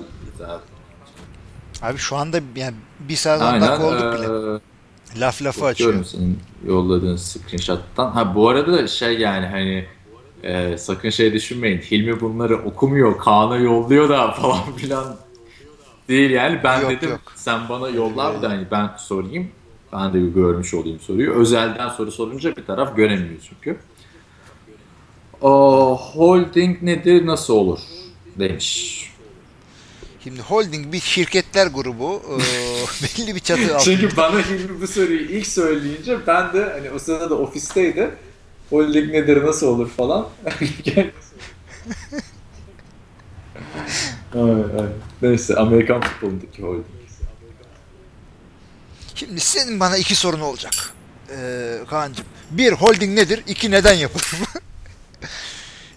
Abi 1.82 1.98
şu 1.98 2.16
anda 2.16 2.40
yani 2.56 2.74
bir 3.08 3.16
saat 3.16 3.40
dakika 3.40 3.86
olduk 3.86 4.18
bile. 4.18 4.60
Laf 5.20 5.42
lafı 5.42 5.64
açıyor. 5.64 6.04
senin 6.04 6.38
yolladığın 6.66 7.16
screenshot'tan. 7.16 8.10
Ha 8.10 8.34
bu 8.34 8.48
arada 8.48 8.72
da 8.72 8.86
şey 8.86 9.18
yani 9.18 9.46
hani 9.46 9.86
e, 10.42 10.78
sakın 10.78 11.10
şey 11.10 11.32
düşünmeyin. 11.32 11.78
Hilmi 11.78 12.20
bunları 12.20 12.64
okumuyor, 12.64 13.18
Kaan'a 13.18 13.56
yolluyor 13.56 14.08
da 14.08 14.32
falan 14.32 14.72
filan 14.76 15.16
değil 16.08 16.30
yani. 16.30 16.60
Ben 16.64 16.80
yok, 16.80 16.90
dedim 16.90 17.10
yok. 17.10 17.20
sen 17.34 17.68
bana 17.68 17.88
yolla 17.88 18.42
da 18.42 18.48
hani 18.50 18.66
ben 18.70 18.90
sorayım. 18.98 19.48
Ben 19.92 20.12
de 20.14 20.22
bir 20.22 20.28
görmüş 20.28 20.74
olayım 20.74 21.00
soruyu. 21.00 21.32
Özelden 21.32 21.88
soru 21.88 22.12
sorunca 22.12 22.56
bir 22.56 22.64
taraf 22.64 22.96
göremiyor 22.96 23.40
çünkü. 23.48 23.78
Holding 25.40 26.82
nedir, 26.82 27.26
nasıl 27.26 27.54
olur 27.54 27.78
demiş. 28.38 29.02
Şimdi 30.24 30.40
holding 30.40 30.92
bir 30.92 31.00
şirketler 31.00 31.66
grubu 31.66 32.22
e, 32.28 32.36
belli 33.02 33.34
bir 33.34 33.40
çatı 33.40 33.62
altında. 33.62 33.78
Çünkü 33.78 34.16
bana 34.16 34.38
Hilmi 34.38 34.80
bu 34.80 34.86
soruyu 34.86 35.20
ilk 35.20 35.46
söyleyince 35.46 36.26
ben 36.26 36.52
de 36.52 36.64
hani 36.64 36.90
o 36.90 36.98
sırada 36.98 37.30
da 37.30 37.34
ofisteydi. 37.34 38.10
Holding 38.70 39.10
nedir, 39.10 39.44
nasıl 39.44 39.66
olur 39.66 39.88
falan. 39.88 40.28
ay, 44.34 44.50
ay. 44.60 44.88
Neyse 45.22 45.56
Amerikan 45.56 46.00
futbolundaki 46.00 46.62
holding. 46.62 46.86
Şimdi 49.14 49.40
senin 49.40 49.80
bana 49.80 49.96
iki 49.96 50.14
sorun 50.14 50.40
olacak. 50.40 50.74
Ee, 51.30 51.78
Kaan'cığım. 51.90 52.26
Bir, 52.50 52.72
holding 52.72 53.18
nedir? 53.18 53.42
İki, 53.46 53.70
neden 53.70 53.94
yapılır? 53.94 54.24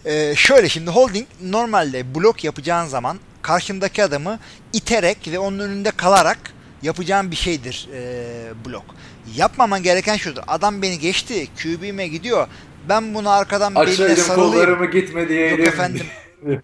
ee, 0.06 0.34
şöyle 0.36 0.70
şimdi 0.70 0.90
holding 0.92 1.28
normalde 1.42 2.16
blok 2.16 2.44
yapacağın 2.44 2.88
zaman 2.88 3.20
karşındaki 3.42 4.04
adamı 4.04 4.40
iterek 4.74 5.18
ve 5.28 5.40
onun 5.40 5.60
önünde 5.60 5.92
kalarak 5.92 6.40
yapacağın 6.82 7.32
bir 7.32 7.36
şeydir 7.36 7.90
e, 7.94 8.24
blok. 8.66 8.86
Yapmaman 9.36 9.84
gereken 9.84 10.18
şudur. 10.18 10.42
Adam 10.48 10.82
beni 10.82 11.00
geçti, 11.00 11.48
QB'me 11.64 12.08
gidiyor. 12.08 12.48
Ben 12.90 13.14
bunu 13.14 13.30
arkadan 13.30 13.76
beline 13.76 14.16
sarılayım. 14.16 14.52
kollarımı 14.52 14.92
gitme 14.92 15.30
diyeydim. 15.30 15.58
Yok 15.60 15.68
efendim. 15.68 16.06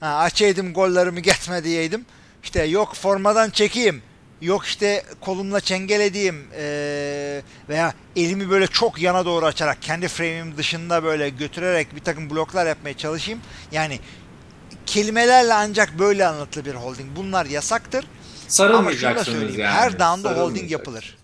Ha, 0.00 0.16
açaydım 0.16 0.72
gollerimi 0.72 1.22
getme 1.22 1.64
diyeydim. 1.64 2.04
İşte 2.42 2.62
yok 2.64 2.94
formadan 2.94 3.50
çekeyim. 3.50 4.02
Yok 4.42 4.64
işte 4.64 5.04
kolumla 5.20 5.60
çengel 5.60 6.00
edeyim. 6.00 6.46
Ee, 6.56 7.42
veya 7.68 7.94
elimi 8.16 8.50
böyle 8.50 8.66
çok 8.66 9.02
yana 9.02 9.24
doğru 9.24 9.46
açarak 9.46 9.82
kendi 9.82 10.08
frame'im 10.08 10.56
dışında 10.56 11.04
böyle 11.04 11.28
götürerek 11.28 11.96
bir 11.96 12.00
takım 12.00 12.30
bloklar 12.30 12.66
yapmaya 12.66 12.96
çalışayım. 12.96 13.40
Yani 13.72 14.00
kelimelerle 14.86 15.54
ancak 15.54 15.98
böyle 15.98 16.26
anlatılır 16.26 16.64
bir 16.64 16.74
holding. 16.74 17.16
Bunlar 17.16 17.46
yasaktır. 17.46 18.06
Sarılmayacaksınız 18.48 19.58
yani. 19.58 19.72
her 19.72 19.92
down'da 19.92 20.36
holding 20.36 20.70
yapılır. 20.70 21.18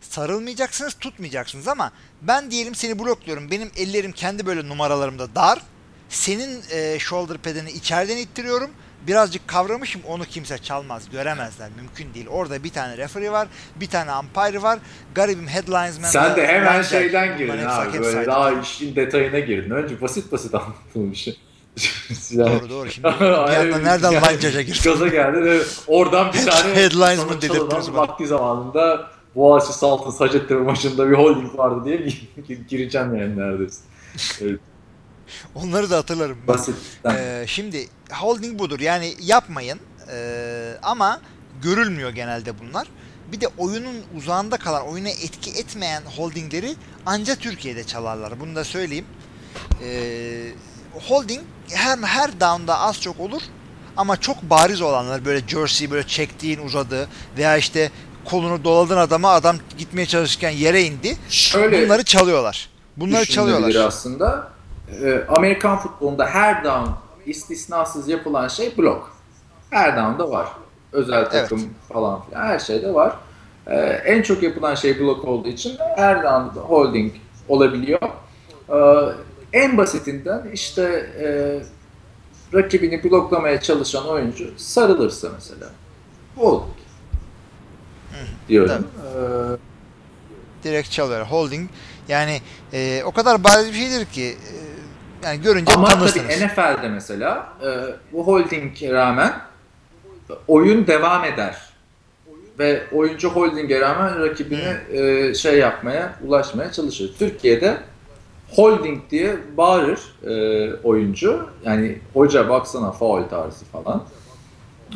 Sarılmayacaksınız, 0.00 0.94
tutmayacaksınız 0.94 1.68
ama 1.68 1.92
ben 2.22 2.50
diyelim 2.50 2.74
seni 2.74 2.98
blokluyorum. 2.98 3.50
Benim 3.50 3.70
ellerim 3.76 4.12
kendi 4.12 4.46
böyle 4.46 4.68
numaralarımda 4.68 5.34
dar. 5.34 5.62
Senin 6.08 6.62
e, 6.70 6.98
shoulder 6.98 7.38
pad'ini 7.38 7.70
içeriden 7.70 8.16
ittiriyorum. 8.16 8.70
Birazcık 9.06 9.48
kavramışım 9.48 10.02
onu 10.08 10.24
kimse 10.24 10.58
çalmaz, 10.58 11.10
göremezler. 11.10 11.68
Mümkün 11.76 12.14
değil. 12.14 12.26
Orada 12.26 12.64
bir 12.64 12.70
tane 12.70 12.96
referee 12.96 13.32
var, 13.32 13.48
bir 13.76 13.88
tane 13.88 14.10
umpire 14.12 14.62
var. 14.62 14.78
Garibim 15.14 15.48
headlinesman. 15.48 16.08
Sen 16.08 16.36
de 16.36 16.46
hemen 16.46 16.60
linebacker. 16.60 16.82
şeyden 16.82 17.38
girdin 17.38 17.64
abi 17.66 18.00
böyle 18.00 18.26
daha 18.26 18.52
işin 18.52 18.96
detayına 18.96 19.38
girdin. 19.38 19.70
Önce 19.70 20.00
basit 20.00 20.32
basit 20.32 20.54
yani, 22.30 22.60
Doğru 22.60 22.70
doğru. 22.70 22.90
Şimdi 22.90 23.08
bir 23.20 23.56
anda 23.56 23.78
nereden 23.78 24.10
Yani 24.10 24.26
line 24.26 24.40
judge'a 24.40 24.62
girdin? 24.62 24.80
Gaza 24.84 25.08
geldi 25.08 25.62
oradan 25.86 26.32
bir 26.32 26.46
tane 26.46 26.74
Headlines 26.74 27.24
mı 27.24 27.42
dedirttiniz 27.42 27.92
bana? 27.92 27.96
vakti 28.00 28.26
zamanında 28.26 29.10
Boğaziçi 29.34 29.78
Salt'ın 29.78 30.10
Hacettepe 30.10 30.54
maçında 30.54 31.10
bir 31.10 31.16
holding 31.16 31.58
vardı 31.58 31.84
diye 31.84 32.12
gireceğim 32.68 33.16
yani 33.16 33.36
neredeyse. 33.36 33.80
Evet, 34.40 34.60
Onları 35.54 35.90
da 35.90 35.96
hatırlarım. 35.96 36.38
basitten. 36.48 37.10
Ee, 37.14 37.44
şimdi 37.46 37.88
holding 38.12 38.58
budur. 38.58 38.80
Yani 38.80 39.14
yapmayın. 39.20 39.80
Ee, 40.12 40.74
ama 40.82 41.20
görülmüyor 41.62 42.10
genelde 42.10 42.58
bunlar. 42.58 42.88
Bir 43.32 43.40
de 43.40 43.46
oyunun 43.58 43.96
uzağında 44.16 44.56
kalan, 44.56 44.86
oyuna 44.86 45.08
etki 45.08 45.50
etmeyen 45.50 46.02
holdingleri 46.16 46.74
anca 47.06 47.34
Türkiye'de 47.36 47.84
çalarlar. 47.84 48.40
Bunu 48.40 48.56
da 48.56 48.64
söyleyeyim. 48.64 49.04
Ee, 49.82 50.52
holding 51.08 51.40
her 51.70 51.98
her 51.98 52.40
down'da 52.40 52.78
az 52.80 53.00
çok 53.00 53.20
olur. 53.20 53.42
Ama 53.96 54.16
çok 54.20 54.42
bariz 54.42 54.80
olanlar 54.80 55.24
böyle 55.24 55.48
jersey 55.48 55.90
böyle 55.90 56.06
çektiğin 56.06 56.58
uzadı 56.58 57.08
veya 57.36 57.56
işte 57.56 57.90
kolunu 58.24 58.64
doladın 58.64 58.96
adama 58.96 59.30
adam 59.30 59.56
gitmeye 59.78 60.06
çalışırken 60.06 60.50
yere 60.50 60.82
indi. 60.82 61.16
Şöyle 61.28 61.84
Bunları 61.84 62.04
çalıyorlar. 62.04 62.68
Bunları 62.96 63.24
çalıyorlar. 63.24 63.74
aslında. 63.86 64.57
Ee, 65.02 65.24
Amerikan 65.28 65.78
futbolunda 65.78 66.26
her 66.26 66.64
down 66.64 66.90
istisnasız 67.26 68.08
yapılan 68.08 68.48
şey 68.48 68.78
blok. 68.78 69.16
Her 69.70 69.96
down'da 69.96 70.30
var. 70.30 70.48
Özel 70.92 71.30
takım 71.30 71.70
falan 71.92 72.24
filan 72.24 72.42
her 72.42 72.58
şeyde 72.58 72.94
var. 72.94 73.16
Ee, 73.66 73.76
en 74.04 74.22
çok 74.22 74.42
yapılan 74.42 74.74
şey 74.74 75.00
blok 75.00 75.24
olduğu 75.24 75.48
için 75.48 75.76
her 75.96 76.16
down'da 76.16 76.60
holding 76.60 77.12
olabiliyor. 77.48 78.00
Ee, 78.70 79.12
en 79.52 79.76
basitinden 79.76 80.50
işte 80.52 80.82
e, 81.20 81.26
rakibini 82.54 83.04
bloklamaya 83.04 83.60
çalışan 83.60 84.08
oyuncu 84.08 84.50
sarılırsa 84.56 85.28
mesela 85.34 85.70
holding 86.36 86.78
diyorum. 88.48 88.86
Ee, 89.04 90.64
direkt 90.64 90.90
çalıyor. 90.90 91.26
Holding 91.26 91.70
yani 92.08 92.40
e, 92.72 93.02
o 93.04 93.12
kadar 93.12 93.44
bariz 93.44 93.68
bir 93.68 93.72
şeydir 93.72 94.06
ki 94.06 94.22
e, 94.22 94.54
yani 95.24 95.40
görünce 95.42 95.72
Ama 95.74 95.88
tanırsınız. 95.88 96.26
tabii 96.26 96.46
NFL'de 96.46 96.88
mesela 96.88 97.52
e, 97.62 97.68
bu 98.12 98.26
holding'e 98.26 98.92
rağmen 98.92 99.32
oyun 100.48 100.86
devam 100.86 101.24
eder. 101.24 101.56
Ve 102.58 102.82
oyuncu 102.92 103.28
holding'e 103.28 103.80
rağmen 103.80 104.20
rakibini 104.20 104.76
e, 104.92 105.34
şey 105.34 105.58
yapmaya, 105.58 106.14
ulaşmaya 106.26 106.72
çalışır. 106.72 107.14
Türkiye'de 107.18 107.76
holding 108.50 109.02
diye 109.10 109.36
bağırır 109.56 110.00
e, 110.26 110.74
oyuncu. 110.82 111.48
Yani 111.64 111.98
hoca 112.14 112.48
baksana 112.48 112.92
faul 112.92 113.22
tarzı 113.22 113.64
falan. 113.64 114.04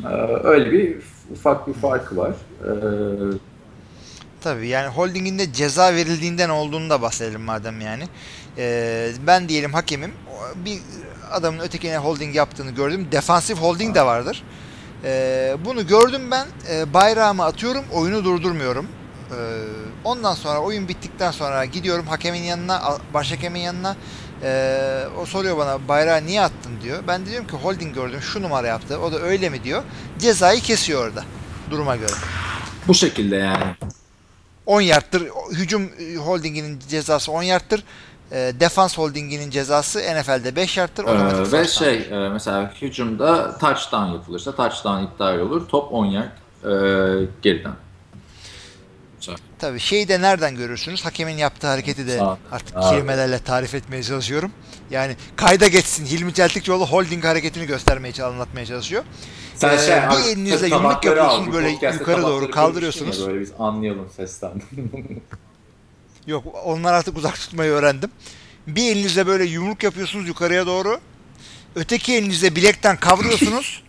E, 0.05 0.09
öyle 0.45 0.73
bir 0.73 0.97
ufak 1.33 1.69
bir 1.69 1.73
farkı 1.75 2.17
var. 2.17 2.33
E, 2.65 2.71
Tabii 4.41 4.69
yani 4.69 4.89
holdingin 4.89 5.39
de 5.39 5.53
ceza 5.53 5.95
verildiğinden 5.95 6.49
olduğunu 6.49 6.91
da 6.91 7.03
bahsedelim 7.03 7.41
madem 7.41 7.81
yani. 7.81 8.05
E, 8.59 9.09
ben 9.27 9.49
diyelim 9.49 9.73
hakemim 9.73 10.13
bir 10.65 10.79
adamın 11.33 11.59
ötekine 11.59 11.99
holding 11.99 12.37
yaptığını 12.37 12.71
gördüm. 12.71 13.09
Defansif 13.13 13.59
holding 13.59 13.95
de 13.95 14.07
vardır. 14.07 14.43
E, 15.05 15.57
bunu 15.65 15.87
gördüm 15.87 16.31
ben. 16.31 16.47
E, 16.71 16.95
bayrağımı 16.95 17.45
atıyorum. 17.45 17.85
Oyunu 17.93 18.25
durdurmuyorum. 18.25 18.87
E, 19.31 19.39
ondan 20.05 20.35
sonra 20.35 20.59
oyun 20.59 20.89
bittikten 20.89 21.31
sonra 21.31 21.65
gidiyorum 21.65 22.07
hakemin 22.07 22.43
yanına, 22.43 22.77
a- 22.83 22.99
başhakemin 23.15 23.61
yanına. 23.61 23.97
O 25.21 25.27
soruyor 25.27 25.57
bana 25.57 25.89
bayrağı 25.89 26.27
niye 26.27 26.41
attın 26.43 26.73
diyor. 26.83 27.03
Ben 27.09 27.27
de 27.27 27.31
diyorum 27.31 27.47
ki 27.47 27.57
holding 27.57 27.95
gördüm 27.95 28.21
şu 28.33 28.43
numara 28.43 28.67
yaptı. 28.67 28.99
O 29.01 29.13
da 29.13 29.21
öyle 29.21 29.49
mi 29.49 29.65
diyor. 29.65 29.83
Cezayı 30.19 30.61
kesiyor 30.61 31.07
orada 31.07 31.25
duruma 31.71 31.97
göre. 31.97 32.13
bu 32.89 32.95
şekilde 32.95 33.37
yani. 33.37 33.65
10 34.67 34.81
yardtır. 34.81 35.29
Hücum 35.53 35.91
e, 35.99 36.17
holdinginin 36.17 36.79
cezası 36.89 37.33
10 37.33 37.43
yardtır. 37.43 37.85
E, 38.33 38.53
defans 38.61 38.99
holdinginin 38.99 39.51
cezası 39.51 39.99
NFL'de 39.99 40.57
5 40.57 40.77
yardtır. 40.77 41.05
Ee, 41.05 41.53
ve 41.53 41.67
şey 41.69 42.09
e, 42.11 42.29
mesela 42.29 42.73
hücumda 42.83 43.59
touchdown 43.59 44.13
yapılırsa 44.13 44.55
touchdown 44.57 45.03
iptal 45.05 45.39
olur. 45.39 45.69
Top 45.69 45.93
10 45.93 46.07
yard 46.07 46.29
e, 46.65 47.29
geriden. 47.43 47.73
Tabii 49.59 49.81
şeyi 49.81 50.09
de 50.09 50.21
nereden 50.21 50.57
görürsünüz? 50.57 51.05
Hakemin 51.05 51.37
yaptığı 51.37 51.67
hareketi 51.67 52.07
de 52.07 52.23
artık 52.53 52.77
Abi. 52.77 52.91
kelimelerle 52.91 53.39
tarif 53.39 53.75
etmeye 53.75 54.03
çalışıyorum. 54.03 54.53
Yani 54.91 55.17
kayda 55.37 55.69
geçsin. 55.69 56.07
Hilmi 56.07 56.35
Çeltikçioğlu 56.35 56.87
holding 56.87 57.25
hareketini 57.25 57.67
göstermeye 57.67 58.25
anlatmaya 58.25 58.67
çalışıyor. 58.67 59.05
Sen 59.55 59.75
Ee, 59.75 59.79
şey 59.79 59.97
bir 59.97 60.33
elinizle 60.33 60.67
yumruk 60.67 61.03
bu 61.49 61.53
böyle 61.53 61.71
yukarı 61.71 62.23
doğru 62.23 62.51
kaldırıyorsunuz. 62.51 63.21
ya, 63.21 63.27
Böyle 63.27 63.41
biz 63.41 63.53
anlayalım 63.59 64.09
sesten. 64.17 64.53
Yok 66.27 66.45
onlar 66.65 66.93
artık 66.93 67.17
uzak 67.19 67.35
tutmayı 67.35 67.71
öğrendim. 67.71 68.11
Bir 68.67 68.93
elinizle 68.93 69.27
böyle 69.27 69.45
yumruk 69.45 69.83
yapıyorsunuz 69.83 70.29
yukarıya 70.29 70.67
doğru. 70.67 71.01
Öteki 71.75 72.15
elinizle 72.15 72.57
bilekten 72.57 72.97
kavruyorsunuz. 72.97 73.83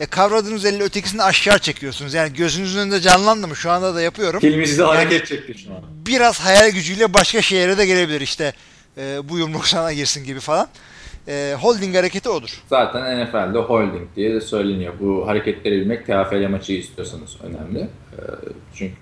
e 0.00 0.06
kavradığınız 0.06 0.64
elle 0.64 0.82
ötekisini 0.82 1.22
aşağı 1.22 1.58
çekiyorsunuz. 1.58 2.14
Yani 2.14 2.32
gözünüzün 2.32 2.78
önünde 2.78 3.00
canlandı 3.00 3.48
mı? 3.48 3.56
Şu 3.56 3.70
anda 3.70 3.94
da 3.94 4.02
yapıyorum. 4.02 4.40
Filmimizde 4.40 4.82
hareket 4.82 5.26
çekti 5.26 5.58
şu 5.58 5.70
an. 5.74 5.80
Biraz 6.06 6.40
hayal 6.40 6.70
gücüyle 6.70 7.14
başka 7.14 7.42
şehre 7.42 7.78
de 7.78 7.86
gelebilir 7.86 8.20
işte. 8.20 8.52
e, 8.98 9.28
bu 9.28 9.38
yumruk 9.38 9.66
sana 9.66 9.92
girsin 9.92 10.24
gibi 10.24 10.40
falan. 10.40 10.68
E, 11.28 11.56
holding 11.60 11.96
hareketi 11.96 12.28
odur. 12.28 12.62
Zaten 12.70 13.24
NFL'de 13.26 13.58
holding 13.58 14.08
diye 14.16 14.34
de 14.34 14.40
söyleniyor. 14.40 14.94
Bu 15.00 15.26
hareketleri 15.26 15.80
bilmek 15.80 16.06
TFL 16.06 16.48
maçı 16.50 16.72
istiyorsanız 16.72 17.36
önemli. 17.42 17.78
Ee, 17.80 18.22
çünkü 18.74 18.94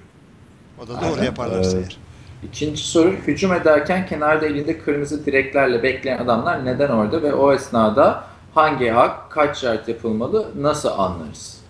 O 0.78 0.88
da 0.88 1.00
doğru 1.00 1.12
Aynen. 1.12 1.24
yaparlarsa 1.24 1.78
eğer. 1.78 1.96
İkinci 2.42 2.82
soru, 2.82 3.12
hücum 3.12 3.52
ederken 3.52 4.06
kenarda 4.06 4.46
elinde 4.46 4.78
kırmızı 4.78 5.26
direklerle 5.26 5.82
bekleyen 5.82 6.18
adamlar 6.18 6.64
neden 6.64 6.88
orada 6.88 7.22
ve 7.22 7.34
o 7.34 7.52
esnada 7.52 8.24
hangi 8.54 8.88
hak, 8.88 9.30
kaç 9.30 9.64
yard 9.64 9.88
yapılmalı, 9.88 10.52
nasıl 10.56 10.88
anlarız? 10.88 11.60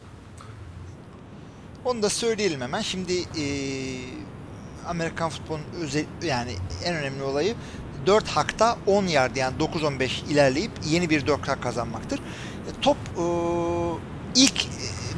Onu 1.84 2.02
da 2.02 2.08
söyleyelim 2.08 2.60
hemen. 2.60 2.80
Şimdi 2.80 3.12
e, 3.12 3.44
Amerikan 4.88 5.30
futbolunun 5.30 5.64
özel 5.82 6.04
yani 6.22 6.52
en 6.84 6.94
önemli 6.94 7.22
olayı 7.22 7.54
4 8.06 8.28
hakta 8.28 8.76
10 8.86 9.06
yard 9.06 9.36
yani 9.36 9.56
9-15 9.58 10.30
ilerleyip 10.30 10.70
yeni 10.86 11.10
bir 11.10 11.26
4 11.26 11.48
hak 11.48 11.62
kazanmaktır. 11.62 12.18
E, 12.18 12.70
top 12.82 12.96
e, 12.96 13.24
ilk 14.34 14.66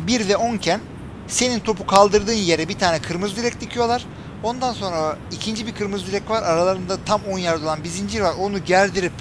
1 0.06 0.28
ve 0.28 0.36
10 0.36 0.54
iken 0.54 0.80
senin 1.26 1.60
topu 1.60 1.86
kaldırdığın 1.86 2.32
yere 2.32 2.68
bir 2.68 2.78
tane 2.78 2.98
kırmızı 3.02 3.36
direk 3.36 3.60
dikiyorlar. 3.60 4.06
Ondan 4.42 4.72
sonra 4.72 5.16
ikinci 5.32 5.66
bir 5.66 5.74
kırmızı 5.74 6.06
direk 6.06 6.30
var. 6.30 6.42
Aralarında 6.42 6.96
tam 7.06 7.20
10 7.24 7.38
yard 7.38 7.62
olan 7.62 7.84
bir 7.84 7.88
zincir 7.88 8.20
var. 8.20 8.34
Onu 8.40 8.64
gerdirip 8.64 9.12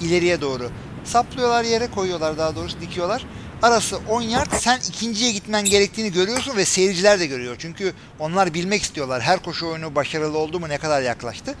ileriye 0.00 0.40
doğru 0.40 0.70
saplıyorlar 1.04 1.64
yere 1.64 1.90
koyuyorlar 1.90 2.38
daha 2.38 2.56
doğrusu 2.56 2.80
dikiyorlar. 2.80 3.26
Arası 3.62 3.98
10 4.08 4.22
yard 4.22 4.52
sen 4.52 4.78
ikinciye 4.78 5.32
gitmen 5.32 5.64
gerektiğini 5.64 6.12
görüyorsun 6.12 6.56
ve 6.56 6.64
seyirciler 6.64 7.20
de 7.20 7.26
görüyor. 7.26 7.56
Çünkü 7.58 7.92
onlar 8.18 8.54
bilmek 8.54 8.82
istiyorlar 8.82 9.22
her 9.22 9.42
koşu 9.42 9.66
oyunu 9.66 9.94
başarılı 9.94 10.38
oldu 10.38 10.60
mu 10.60 10.68
ne 10.68 10.78
kadar 10.78 11.02
yaklaştı. 11.02 11.54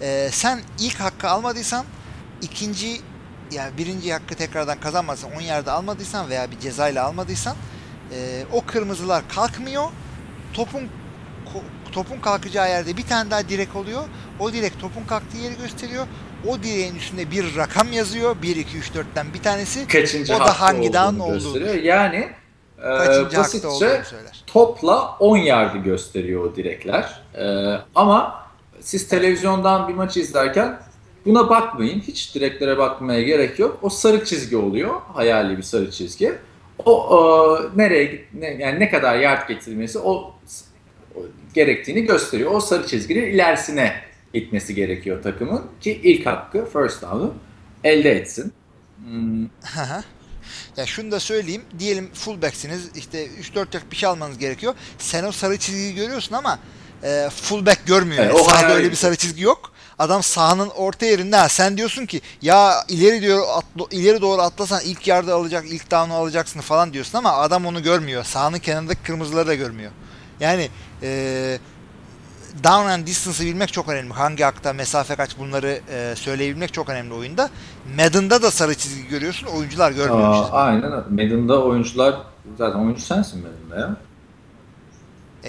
Ee, 0.00 0.28
sen 0.32 0.60
ilk 0.80 1.00
hakkı 1.00 1.28
almadıysan 1.28 1.86
ikinci 2.42 3.00
yani 3.52 3.78
birinci 3.78 4.12
hakkı 4.12 4.34
tekrardan 4.34 4.80
kazanmadıysan 4.80 5.32
10 5.32 5.40
yerde 5.40 5.70
almadıysan 5.70 6.30
veya 6.30 6.50
bir 6.50 6.60
cezayla 6.60 7.04
almadıysan 7.04 7.56
e, 8.12 8.44
o 8.52 8.64
kırmızılar 8.66 9.28
kalkmıyor. 9.28 9.90
Topun 10.52 10.88
topun 11.96 12.20
kalkacağı 12.20 12.68
yerde 12.68 12.96
bir 12.96 13.06
tane 13.06 13.30
daha 13.30 13.48
direk 13.48 13.76
oluyor. 13.76 14.02
O 14.40 14.52
direk 14.52 14.80
topun 14.80 15.04
kalktığı 15.04 15.36
yeri 15.36 15.56
gösteriyor. 15.62 16.06
O 16.46 16.62
direğin 16.62 16.94
üstünde 16.94 17.30
bir 17.30 17.56
rakam 17.56 17.92
yazıyor. 17.92 18.36
1, 18.42 18.56
2, 18.56 18.78
3, 18.78 18.90
4'ten 18.90 19.34
bir 19.34 19.42
tanesi. 19.42 19.88
Kaçıncı 19.88 20.34
o 20.36 20.40
da 20.40 20.60
hangi 20.60 20.92
down 20.92 21.18
olduğunu 21.18 21.76
Yani 21.76 22.28
Kaçıncı 22.82 23.36
e, 23.36 23.38
basitçe 23.38 24.02
söyler. 24.04 24.44
topla 24.46 25.16
10 25.20 25.36
yardı 25.36 25.78
gösteriyor 25.78 26.44
o 26.44 26.56
direkler. 26.56 27.22
E, 27.34 27.76
ama 27.94 28.46
siz 28.80 29.08
televizyondan 29.08 29.88
bir 29.88 29.94
maçı 29.94 30.20
izlerken 30.20 30.78
buna 31.26 31.50
bakmayın. 31.50 32.00
Hiç 32.00 32.34
direklere 32.34 32.78
bakmaya 32.78 33.22
gerek 33.22 33.58
yok. 33.58 33.78
O 33.82 33.90
sarı 33.90 34.24
çizgi 34.24 34.56
oluyor. 34.56 35.00
Hayali 35.14 35.58
bir 35.58 35.62
sarı 35.62 35.90
çizgi. 35.90 36.34
O 36.84 37.58
e, 37.74 37.78
nereye 37.78 38.24
ne, 38.34 38.46
yani 38.46 38.80
ne 38.80 38.90
kadar 38.90 39.18
yard 39.18 39.48
getirilmesi 39.48 39.98
o, 39.98 40.12
o 40.12 40.35
gerektiğini 41.56 42.02
gösteriyor. 42.02 42.50
O 42.50 42.60
sarı 42.60 42.86
çizginin 42.86 43.22
ilerisine 43.22 43.94
gitmesi 44.34 44.74
gerekiyor 44.74 45.22
takımın 45.22 45.62
ki 45.80 46.00
ilk 46.02 46.26
hakkı 46.26 46.64
first 46.72 47.02
down'u 47.02 47.34
elde 47.84 48.10
etsin. 48.10 48.52
Hmm. 49.04 49.42
ya 50.76 50.86
şunu 50.86 51.10
da 51.10 51.20
söyleyeyim. 51.20 51.62
Diyelim 51.78 52.10
fullbacksiniz. 52.14 52.90
işte 52.96 53.26
3-4 53.26 53.56
yard 53.58 53.90
bir 53.90 53.96
şey 53.96 54.08
almanız 54.08 54.38
gerekiyor. 54.38 54.74
Sen 54.98 55.24
o 55.24 55.32
sarı 55.32 55.58
çizgiyi 55.58 55.94
görüyorsun 55.94 56.34
ama 56.34 56.58
e, 57.02 57.28
fullback 57.30 57.86
görmüyor. 57.86 58.24
Evet, 58.24 58.34
yani. 58.36 58.44
Sahada 58.44 58.74
öyle 58.74 58.90
bir 58.90 58.96
sarı 58.96 59.16
çizgi 59.16 59.42
yok. 59.42 59.72
Adam 59.98 60.22
sahanın 60.22 60.68
orta 60.68 61.06
yerinde. 61.06 61.36
Ha, 61.36 61.48
sen 61.48 61.76
diyorsun 61.76 62.06
ki 62.06 62.20
ya 62.42 62.84
ileri 62.88 63.22
diyor 63.22 63.42
atla, 63.54 63.86
ileri 63.90 64.20
doğru 64.20 64.42
atlasan 64.42 64.80
ilk 64.84 65.06
yardı 65.06 65.34
alacak, 65.34 65.64
ilk 65.68 65.90
down'u 65.90 66.14
alacaksın 66.14 66.60
falan 66.60 66.92
diyorsun 66.92 67.18
ama 67.18 67.32
adam 67.32 67.66
onu 67.66 67.82
görmüyor. 67.82 68.24
Sahanın 68.24 68.58
kenarındaki 68.58 69.02
kırmızıları 69.02 69.46
da 69.46 69.54
görmüyor. 69.54 69.90
Yani 70.40 70.68
e, 71.02 71.58
down 72.64 72.88
and 72.88 73.06
distance'ı 73.06 73.46
bilmek 73.46 73.72
çok 73.72 73.88
önemli. 73.88 74.12
Hangi 74.12 74.44
hakta 74.44 74.72
mesafe 74.72 75.16
kaç 75.16 75.38
bunları 75.38 75.80
e, 75.90 76.14
söyleyebilmek 76.16 76.72
çok 76.72 76.88
önemli 76.88 77.14
oyunda. 77.14 77.50
Madden'da 77.96 78.42
da 78.42 78.50
sarı 78.50 78.74
çizgi 78.74 79.08
görüyorsun. 79.08 79.46
Oyuncular 79.46 79.92
görmüyor. 79.92 80.28
Aa, 80.28 80.50
aynen. 80.50 80.90
Madden'da 80.90 81.62
oyuncular 81.62 82.14
zaten 82.58 82.78
oyuncu 82.78 83.02
sensin 83.02 83.42
Madden'da 83.42 83.80
ya. 83.80 83.96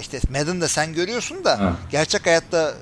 İşte 0.00 0.20
Madden'da 0.30 0.68
sen 0.68 0.94
görüyorsun 0.94 1.44
da 1.44 1.60
ha. 1.60 1.72
gerçek 1.90 2.26
hayatta 2.26 2.74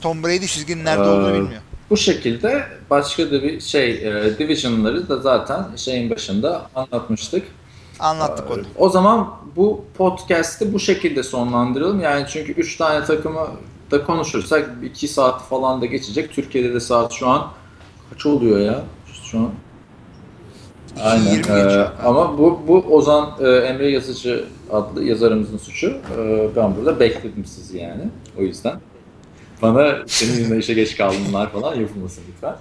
Tom 0.00 0.22
Brady 0.22 0.46
çizginin 0.46 0.84
nerede 0.84 1.04
ee, 1.04 1.08
olduğunu 1.08 1.34
bilmiyor. 1.34 1.62
Bu 1.90 1.96
şekilde 1.96 2.64
başka 2.90 3.30
da 3.30 3.42
bir 3.42 3.60
şey 3.60 3.90
e, 3.90 4.38
Division'ları 4.38 5.08
da 5.08 5.16
zaten 5.16 5.66
şeyin 5.76 6.10
başında 6.10 6.70
anlatmıştık. 6.74 7.42
Anlattık 7.98 8.50
onu. 8.50 8.62
O 8.76 8.88
zaman 8.88 9.34
bu 9.56 9.84
podcast'i 9.98 10.72
bu 10.72 10.80
şekilde 10.80 11.22
sonlandıralım. 11.22 12.00
Yani 12.00 12.26
çünkü 12.28 12.52
3 12.52 12.76
tane 12.76 13.04
takımı 13.04 13.46
da 13.90 14.04
konuşursak 14.04 14.70
2 14.84 15.08
saat 15.08 15.42
falan 15.42 15.80
da 15.80 15.86
geçecek. 15.86 16.32
Türkiye'de 16.32 16.74
de 16.74 16.80
saat 16.80 17.12
şu 17.12 17.28
an 17.28 17.48
kaç 18.10 18.26
oluyor 18.26 18.58
ya? 18.58 18.82
Şu 19.24 19.38
an 19.38 19.50
Aynen. 21.02 21.42
Ee, 21.48 21.86
ama 22.04 22.38
bu 22.38 22.60
bu 22.68 22.78
Ozan 22.78 23.30
e, 23.40 23.48
Emre 23.48 23.90
Yazıcı 23.90 24.44
adlı 24.72 25.04
yazarımızın 25.04 25.58
suçu. 25.58 25.86
E, 26.18 26.48
ben 26.56 26.76
burada 26.76 27.00
bekledim 27.00 27.44
sizi 27.44 27.78
yani. 27.78 28.02
O 28.38 28.42
yüzden. 28.42 28.80
Bana 29.62 29.96
senin 30.06 30.32
yüzünden 30.32 30.58
işe 30.58 30.74
geç 30.74 30.96
kaldınlar 30.96 31.52
falan 31.52 31.74
yapılmasın 31.74 32.22
lütfen. 32.28 32.56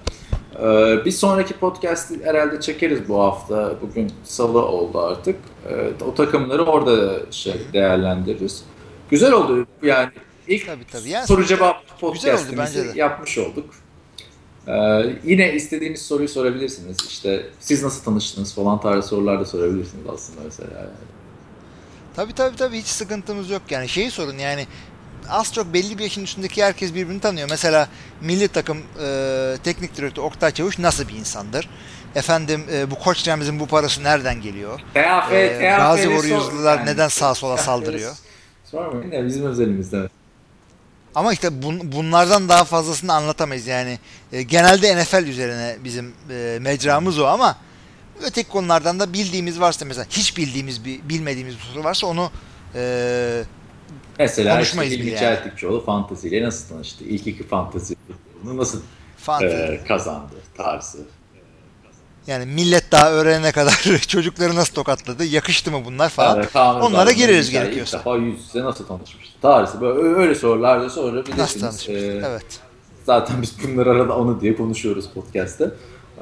Ee, 0.59 1.05
bir 1.05 1.11
sonraki 1.11 1.53
podcast'i 1.53 2.25
herhalde 2.25 2.61
çekeriz 2.61 3.09
bu 3.09 3.19
hafta. 3.19 3.75
Bugün 3.81 4.11
salı 4.23 4.65
oldu 4.65 4.99
artık. 5.01 5.35
Ee, 5.69 6.03
o 6.03 6.15
takımları 6.15 6.65
orada 6.65 7.19
şey 7.31 7.53
değerlendiririz. 7.73 8.63
Güzel 9.09 9.31
oldu 9.31 9.67
yani. 9.83 10.09
ilk 10.47 10.65
tabii, 10.65 10.85
tabii. 10.91 11.09
Yani 11.09 11.27
soru 11.27 11.45
cevap 11.45 11.99
podcast'imizi 11.99 12.91
yapmış 12.95 13.37
olduk. 13.37 13.69
Ee, 14.67 14.73
yine 15.23 15.53
istediğiniz 15.53 16.01
soruyu 16.01 16.27
sorabilirsiniz. 16.29 16.97
İşte 17.09 17.45
siz 17.59 17.83
nasıl 17.83 18.03
tanıştınız 18.03 18.55
falan 18.55 18.81
tarzı 18.81 19.07
sorular 19.07 19.39
da 19.39 19.45
sorabilirsiniz 19.45 20.05
aslında 20.13 20.39
mesela. 20.45 20.69
Yani. 20.77 20.89
Tabii 22.15 22.33
tabii 22.33 22.55
tabii 22.55 22.77
hiç 22.77 22.87
sıkıntımız 22.87 23.49
yok 23.49 23.61
yani 23.69 23.89
şeyi 23.89 24.11
sorun 24.11 24.37
yani 24.37 24.67
az 25.29 25.53
çok 25.53 25.73
belli 25.73 25.97
bir 25.97 26.03
yaşın 26.03 26.23
üstündeki 26.23 26.63
herkes 26.63 26.93
birbirini 26.93 27.19
tanıyor. 27.19 27.47
Mesela 27.49 27.89
milli 28.21 28.47
takım 28.47 28.77
e, 28.77 29.57
teknik 29.63 29.97
direktörü 29.97 30.25
Oktay 30.25 30.51
Çavuş 30.51 30.79
nasıl 30.79 31.07
bir 31.07 31.13
insandır? 31.13 31.69
Efendim 32.15 32.65
e, 32.71 32.91
bu 32.91 32.99
koç 32.99 33.27
Remzi'nin 33.27 33.59
bu 33.59 33.67
parası 33.67 34.03
nereden 34.03 34.41
geliyor? 34.41 34.79
TAF, 34.93 35.31
e, 35.31 35.75
Gazi 35.77 36.03
Warriors'lılar 36.03 36.77
yani, 36.77 36.89
neden 36.89 37.07
sağa 37.07 37.35
sola 37.35 37.57
saldırıyor? 37.57 38.15
Sormayın 38.65 39.11
ya 39.11 39.25
bizim 39.25 39.45
özelimizde. 39.45 40.09
Ama 41.15 41.33
işte 41.33 41.63
bun, 41.63 41.91
bunlardan 41.91 42.49
daha 42.49 42.63
fazlasını 42.63 43.13
anlatamayız 43.13 43.67
yani. 43.67 43.99
E, 44.31 44.41
genelde 44.41 45.03
NFL 45.03 45.27
üzerine 45.27 45.77
bizim 45.83 46.13
e, 46.29 46.57
mecramız 46.61 47.19
o 47.19 47.25
ama 47.25 47.57
öteki 48.23 48.49
konulardan 48.49 48.99
da 48.99 49.13
bildiğimiz 49.13 49.59
varsa 49.59 49.85
mesela 49.85 50.05
hiç 50.09 50.37
bildiğimiz 50.37 50.85
bir 50.85 51.09
bilmediğimiz 51.09 51.55
bir 51.55 51.61
soru 51.61 51.83
varsa 51.83 52.07
onu 52.07 52.31
e, 52.75 53.43
Mesela 54.19 54.61
işte 54.61 54.87
İlmi 54.87 55.09
yani. 55.09 55.19
Çeltikçioğlu 55.19 55.85
fanteziyle 55.85 56.43
nasıl 56.43 56.75
tanıştı? 56.75 57.03
İlk 57.03 57.27
iki 57.27 57.47
fantezi 57.47 57.95
nasıl 58.43 58.81
e, 59.41 59.79
kazandı 59.87 60.33
tarzı. 60.57 60.97
Yani 62.27 62.45
millet 62.45 62.91
daha 62.91 63.11
öğrenene 63.11 63.51
kadar 63.51 63.99
çocukları 64.07 64.55
nasıl 64.55 64.73
tokatladı, 64.73 65.25
yakıştı 65.25 65.71
mı 65.71 65.85
bunlar 65.85 66.09
falan. 66.09 66.37
Evet, 66.37 66.55
Onlara 66.55 67.11
gireriz 67.11 67.49
gerekiyorsa. 67.49 67.97
İlk 67.97 68.05
defa 68.05 68.17
yüz 68.17 68.39
yüze 68.45 68.63
nasıl 68.63 68.87
tanışmıştı? 68.87 69.41
Tarzı 69.41 69.81
böyle 69.81 70.19
öyle 70.19 70.35
sorular 70.35 70.81
da 70.81 70.89
sorabilirsiniz. 70.89 71.37
Nasıl 71.39 71.59
tanışmıştı? 71.59 71.93
Ee, 71.93 72.27
evet. 72.27 72.59
Zaten 73.05 73.41
biz 73.41 73.55
bunları 73.63 73.91
arada 73.91 74.17
onu 74.17 74.41
diye 74.41 74.55
konuşuyoruz 74.55 75.09
podcast'te. 75.13 75.71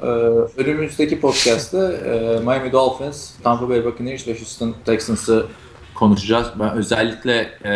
Ee, 0.02 0.06
önümüzdeki 0.56 1.20
podcast'te 1.20 1.78
e, 1.78 2.40
Miami 2.40 2.72
Dolphins, 2.72 3.30
Tampa 3.42 3.68
Bay 3.68 3.84
Buccaneers 3.84 4.28
ve 4.28 4.38
Houston 4.38 4.74
Texans'ı 4.84 5.46
konuşacağız. 5.96 6.48
Ben 6.60 6.70
özellikle 6.70 7.58
e, 7.64 7.74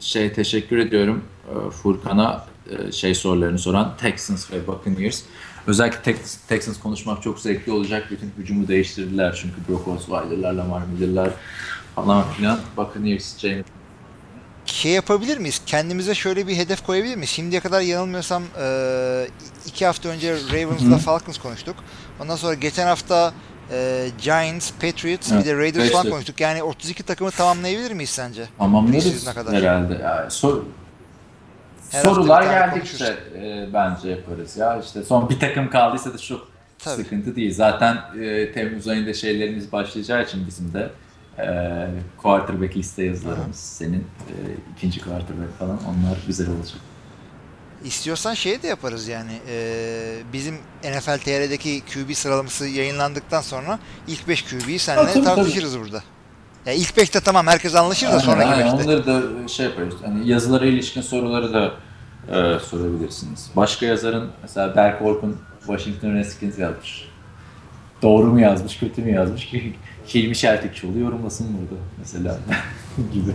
şey 0.00 0.32
teşekkür 0.32 0.78
ediyorum 0.78 1.24
e, 1.50 1.70
Furkan'a 1.70 2.44
e, 2.70 2.92
şey 2.92 3.14
sorularını 3.14 3.58
soran 3.58 3.96
Texans 3.96 4.52
ve 4.52 4.66
Buccaneers. 4.66 5.22
Özellikle 5.66 6.02
Texans, 6.02 6.36
Texans 6.36 6.80
konuşmak 6.80 7.22
çok 7.22 7.40
zevkli 7.40 7.72
olacak. 7.72 8.06
Bütün 8.10 8.32
hücumu 8.38 8.68
değiştirdiler 8.68 9.38
çünkü 9.40 9.56
Brock 9.68 9.88
Osweiler'lar, 9.88 10.52
Lamar 10.52 10.82
Miller'lar 10.82 11.30
falan 11.94 12.24
filan. 12.36 12.58
Buccaneers, 12.76 13.38
James 13.38 13.64
şey 14.66 14.92
yapabilir 14.92 15.38
miyiz? 15.38 15.60
Kendimize 15.66 16.14
şöyle 16.14 16.46
bir 16.46 16.56
hedef 16.56 16.86
koyabilir 16.86 17.16
miyiz? 17.16 17.30
Şimdiye 17.30 17.60
kadar 17.60 17.80
yanılmıyorsam 17.80 18.42
e, 18.62 19.26
iki 19.66 19.86
hafta 19.86 20.08
önce 20.08 20.34
Ravens'la 20.52 20.98
Falcons 20.98 21.38
konuştuk. 21.38 21.76
Ondan 22.20 22.36
sonra 22.36 22.54
geçen 22.54 22.86
hafta 22.86 23.34
e, 23.72 24.08
Giants, 24.22 24.70
Patriots 24.72 25.32
evet, 25.32 25.44
bir 25.44 25.50
de 25.50 25.56
Raiders 25.56 25.90
falan 25.92 26.10
konuştuk. 26.10 26.40
Yani 26.40 26.62
32 26.62 27.02
takımı 27.02 27.30
tamamlayabilir 27.30 27.92
miyiz 27.92 28.10
sence? 28.10 28.44
Tamamlarız 28.58 29.26
herhalde. 29.50 29.94
Yani 30.02 30.30
sor, 30.30 30.62
sorular 31.90 32.42
geldikçe 32.42 33.16
e, 33.36 33.68
bence 33.74 34.08
yaparız 34.08 34.56
ya. 34.56 34.80
İşte 34.80 35.04
son 35.04 35.28
bir 35.28 35.40
takım 35.40 35.70
kaldıysa 35.70 36.14
da 36.14 36.18
çok 36.18 36.48
Tabii. 36.78 37.02
sıkıntı 37.02 37.36
değil. 37.36 37.54
Zaten 37.54 37.96
e, 38.20 38.52
Temmuz 38.52 38.88
ayında 38.88 39.14
şeylerimiz 39.14 39.72
başlayacağı 39.72 40.22
için 40.22 40.46
bizim 40.46 40.72
de 40.74 40.90
e, 41.38 41.46
quarterback 42.22 42.76
liste 42.76 43.04
yazılarımız 43.04 43.46
Aha. 43.46 43.52
senin 43.52 44.00
e, 44.00 44.34
ikinci 44.76 45.00
quarterback 45.00 45.58
falan 45.58 45.78
onlar 45.78 46.18
güzel 46.26 46.50
olacak. 46.50 46.91
İstiyorsan 47.84 48.34
şey 48.34 48.62
de 48.62 48.66
yaparız 48.66 49.08
yani. 49.08 49.32
E, 49.48 50.14
bizim 50.32 50.54
NFL 50.84 51.18
TR'deki 51.18 51.80
QB 51.80 52.14
sıralaması 52.14 52.68
yayınlandıktan 52.68 53.40
sonra 53.40 53.78
ilk 54.08 54.28
5 54.28 54.42
QB'yi 54.42 54.78
seninle 54.78 55.12
tabii, 55.12 55.24
tartışırız 55.24 55.72
tabii. 55.72 55.84
burada. 55.84 56.02
Ya 56.66 56.72
ilk 56.72 56.90
5'te 56.90 57.20
tamam 57.20 57.46
herkes 57.46 57.74
anlaşır 57.74 58.06
da 58.06 58.20
sonraki 58.20 58.48
5'te. 58.48 58.84
Onları 58.84 59.06
da 59.06 59.48
şey 59.48 59.66
yaparız. 59.66 59.94
Hani 60.04 60.28
yazılara 60.28 60.66
ilişkin 60.66 61.00
soruları 61.00 61.52
da 61.52 61.72
e, 62.28 62.58
sorabilirsiniz. 62.58 63.50
Başka 63.56 63.86
yazarın 63.86 64.30
mesela 64.42 64.76
Berk 64.76 65.02
Orkun 65.02 65.36
Washington 65.66 66.14
Redskins 66.14 66.58
yazmış. 66.58 67.08
doğru 68.02 68.26
mu 68.26 68.40
yazmış, 68.40 68.78
kötü 68.78 69.02
mü 69.02 69.10
yazmış 69.10 69.46
ki 69.46 69.76
Hilmi 70.14 70.36
Şeltikçioğlu 70.36 70.98
yorumlasın 70.98 71.58
burada 71.60 71.82
mesela 71.98 72.38
gibi. 73.12 73.32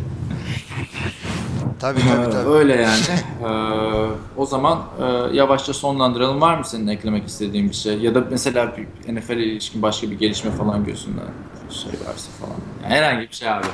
Tabii 1.79 1.99
tabii 1.99 2.31
tabii. 2.31 2.49
Öyle 2.49 2.75
yani. 2.81 3.01
Ee, 3.37 4.09
o 4.37 4.45
zaman 4.45 4.83
e, 5.01 5.35
yavaşça 5.35 5.73
sonlandıralım. 5.73 6.41
Var 6.41 6.57
mı 6.57 6.65
senin 6.65 6.87
eklemek 6.87 7.27
istediğin 7.27 7.69
bir 7.69 7.75
şey? 7.75 7.99
Ya 7.99 8.15
da 8.15 8.23
mesela 8.31 8.73
bir 8.77 9.15
NFL 9.15 9.31
ile 9.31 9.43
ilişkin 9.45 9.81
başka 9.81 10.11
bir 10.11 10.19
gelişme 10.19 10.51
falan 10.51 10.85
gözünden 10.85 11.27
şey 11.69 11.91
varsa 11.91 12.31
falan. 12.39 12.55
Yani 12.83 12.93
herhangi 12.93 13.29
bir 13.29 13.33
şey 13.35 13.49
abi. 13.49 13.67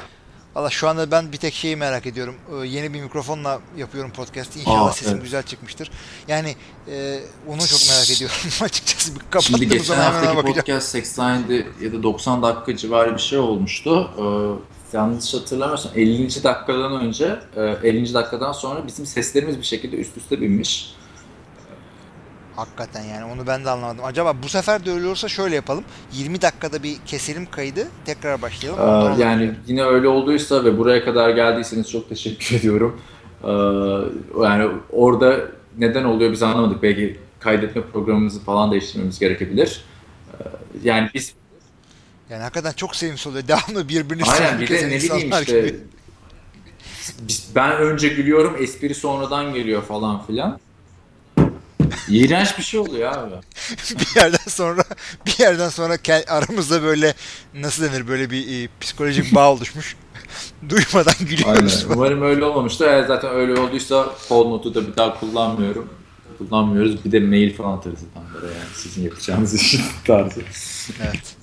Valla 0.56 0.70
şu 0.70 0.90
anda 0.90 1.12
ben 1.12 1.32
bir 1.32 1.38
tek 1.38 1.54
şeyi 1.54 1.76
merak 1.76 2.06
ediyorum. 2.06 2.36
Ee, 2.52 2.68
yeni 2.68 2.94
bir 2.94 3.02
mikrofonla 3.02 3.60
yapıyorum 3.78 4.12
podcast'i. 4.12 4.60
İnşallah 4.60 4.90
Aa, 4.90 4.92
sesim 4.92 5.14
evet. 5.14 5.24
güzel 5.24 5.44
çıkmıştır. 5.44 5.92
Yani 6.28 6.56
e, 6.92 7.20
onu 7.48 7.68
çok 7.68 7.80
merak 7.90 8.12
ediyorum 8.12 8.36
açıkçası. 8.62 9.12
Bir 9.36 9.42
Şimdi 9.42 9.68
geçen 9.68 9.84
zaman 9.84 10.04
hemen 10.04 10.12
ona 10.14 10.26
haftaki 10.26 10.38
bakacağım. 10.38 10.56
podcast 10.56 10.88
87 10.90 11.68
ya 11.82 11.94
da 11.94 12.04
90 12.04 12.44
dakika 12.44 12.78
civarı 12.78 13.14
bir 13.16 13.22
şey 13.22 13.40
olmuştu. 13.40 14.10
Ee, 14.18 14.22
yanlış 14.94 15.34
hatırlamıyorsam 15.34 15.92
50. 15.96 16.44
dakikadan 16.44 17.02
önce, 17.02 17.40
e, 17.56 17.62
50. 17.84 18.14
dakikadan 18.14 18.52
sonra 18.52 18.88
bizim 18.88 19.06
seslerimiz 19.06 19.58
bir 19.58 19.64
şekilde 19.64 19.96
üst 19.96 20.18
üste 20.18 20.42
binmiş. 20.42 20.96
Hakikaten 22.56 23.04
yani 23.04 23.34
onu 23.34 23.48
ben 23.48 23.66
de 23.66 23.70
anlamadım. 23.70 24.06
Acaba 24.06 24.34
bu 24.44 24.50
sefer 24.50 24.86
de 24.86 24.92
öyle 24.92 25.08
olursa 25.08 25.28
şöyle 25.28 25.56
yapalım. 25.56 25.84
20 26.14 26.42
dakikada 26.42 26.84
bir 26.84 26.98
keselim 27.06 27.46
kaydı. 27.52 27.88
Tekrar 28.06 28.42
başlayalım. 28.42 28.80
Ee, 29.20 29.22
yani 29.22 29.52
yine 29.68 29.84
öyle 29.84 30.08
olduysa 30.08 30.64
ve 30.66 30.78
buraya 30.78 31.06
kadar 31.06 31.30
geldiyseniz 31.30 31.92
çok 31.92 32.10
teşekkür 32.10 32.56
ediyorum. 32.60 33.02
Ee, 33.44 33.50
yani 34.44 34.72
orada 34.92 35.40
neden 35.78 36.04
oluyor 36.04 36.32
biz 36.32 36.44
anlamadık. 36.44 36.84
Belki 36.84 37.20
kaydetme 37.40 37.82
programımızı 37.82 38.40
falan 38.40 38.72
değiştirmemiz 38.72 39.20
gerekebilir. 39.20 39.82
Ee, 40.34 40.44
yani 40.84 41.10
biz 41.14 41.34
Yani 42.34 42.44
hakikaten 42.44 42.72
çok 42.72 42.96
sevimsiz 42.96 43.28
oluyor. 43.28 43.48
Devamlı 43.48 43.90
birbirini 43.90 44.24
aynen 44.24 44.62
bir 44.62 44.68
de 44.70 44.90
ne 44.90 44.98
bileyim 44.98 45.32
işte 45.42 45.62
gibi. 45.62 45.80
ben 47.56 47.72
önce 47.72 48.08
gülüyorum 48.08 48.56
espri 48.60 48.96
sonradan 48.96 49.54
geliyor 49.54 49.84
falan 49.84 50.26
filan. 50.26 50.60
İğrenç 52.10 52.58
bir 52.58 52.64
şey 52.64 52.80
oluyor 52.80 53.12
abi. 53.12 53.36
bir 54.00 54.22
yerden 54.22 54.50
sonra 54.50 54.84
bir 55.26 55.40
yerden 55.40 55.70
sonra 55.70 55.98
aramızda 56.28 56.84
böyle 56.84 57.14
nasıl 57.54 57.84
denir 57.84 58.08
böyle 58.08 58.30
bir 58.30 58.64
e, 58.64 58.70
psikolojik 58.82 59.36
bağ 59.36 59.52
oluşmuş. 59.52 59.96
Duymadan 60.70 61.14
Aynen. 61.20 61.30
gülüyoruz. 61.30 61.86
Umarım 61.90 62.22
öyle 62.22 62.46
olmamıştır. 62.46 62.88
Eğer 62.88 63.04
zaten 63.04 63.32
öyle 63.32 63.62
olduysa 63.62 64.16
kol 64.30 64.50
notu 64.50 64.76
da 64.76 64.88
bir 64.88 64.96
daha 64.96 65.20
kullanmıyorum. 65.20 65.90
Kullanmıyoruz. 66.38 67.06
Bir 67.06 67.12
de 67.12 67.20
mail 67.20 67.56
falan 67.56 67.78
atarız 67.78 68.00
adamlara 68.12 68.46
yani 68.46 68.70
sizin 68.76 69.04
yapacağınız 69.04 69.54
işin 69.54 69.82
tarzı. 70.06 70.42
Evet. 71.02 71.43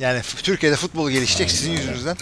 Yani 0.00 0.20
Türkiye'de 0.42 0.76
futbol 0.76 1.10
gelişecek 1.10 1.50
sizin 1.50 1.72
yüzünüzden. 1.72 2.16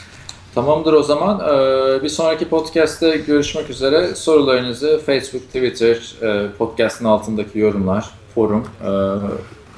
Tamamdır 0.54 0.92
o 0.92 1.02
zaman. 1.02 1.40
Ee, 1.40 2.02
Bir 2.02 2.08
sonraki 2.08 2.48
podcast'te 2.48 3.16
görüşmek 3.16 3.70
üzere. 3.70 4.14
Sorularınızı 4.14 5.02
Facebook, 5.06 5.42
Twitter, 5.46 6.14
e, 6.22 6.52
podcast'ın 6.52 7.04
altındaki 7.04 7.58
yorumlar, 7.58 8.10
forum 8.34 8.68
e, 8.82 8.90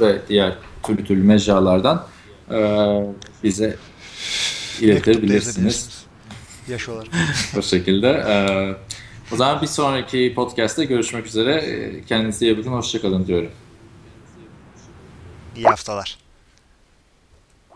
ve 0.01 0.18
diğer 0.28 0.56
türlü 0.86 1.05
türlü 1.05 1.23
mecralardan 1.23 2.06
e, 2.51 2.59
bize 3.44 3.77
iletebilirsiniz. 4.81 6.05
Yaş 6.68 6.89
olarak. 6.89 7.09
O 7.59 7.62
şekilde. 7.62 8.24
O 9.32 9.36
zaman 9.36 9.62
bir 9.62 9.66
sonraki 9.66 10.32
podcast'te 10.35 10.85
görüşmek 10.85 11.27
üzere. 11.27 11.64
Kendinize 12.09 12.47
iyi 12.47 12.59
bakın. 12.59 12.73
Hoşçakalın 12.73 13.27
diyorum. 13.27 13.51
İyi 15.56 15.66
haftalar. 15.66 16.26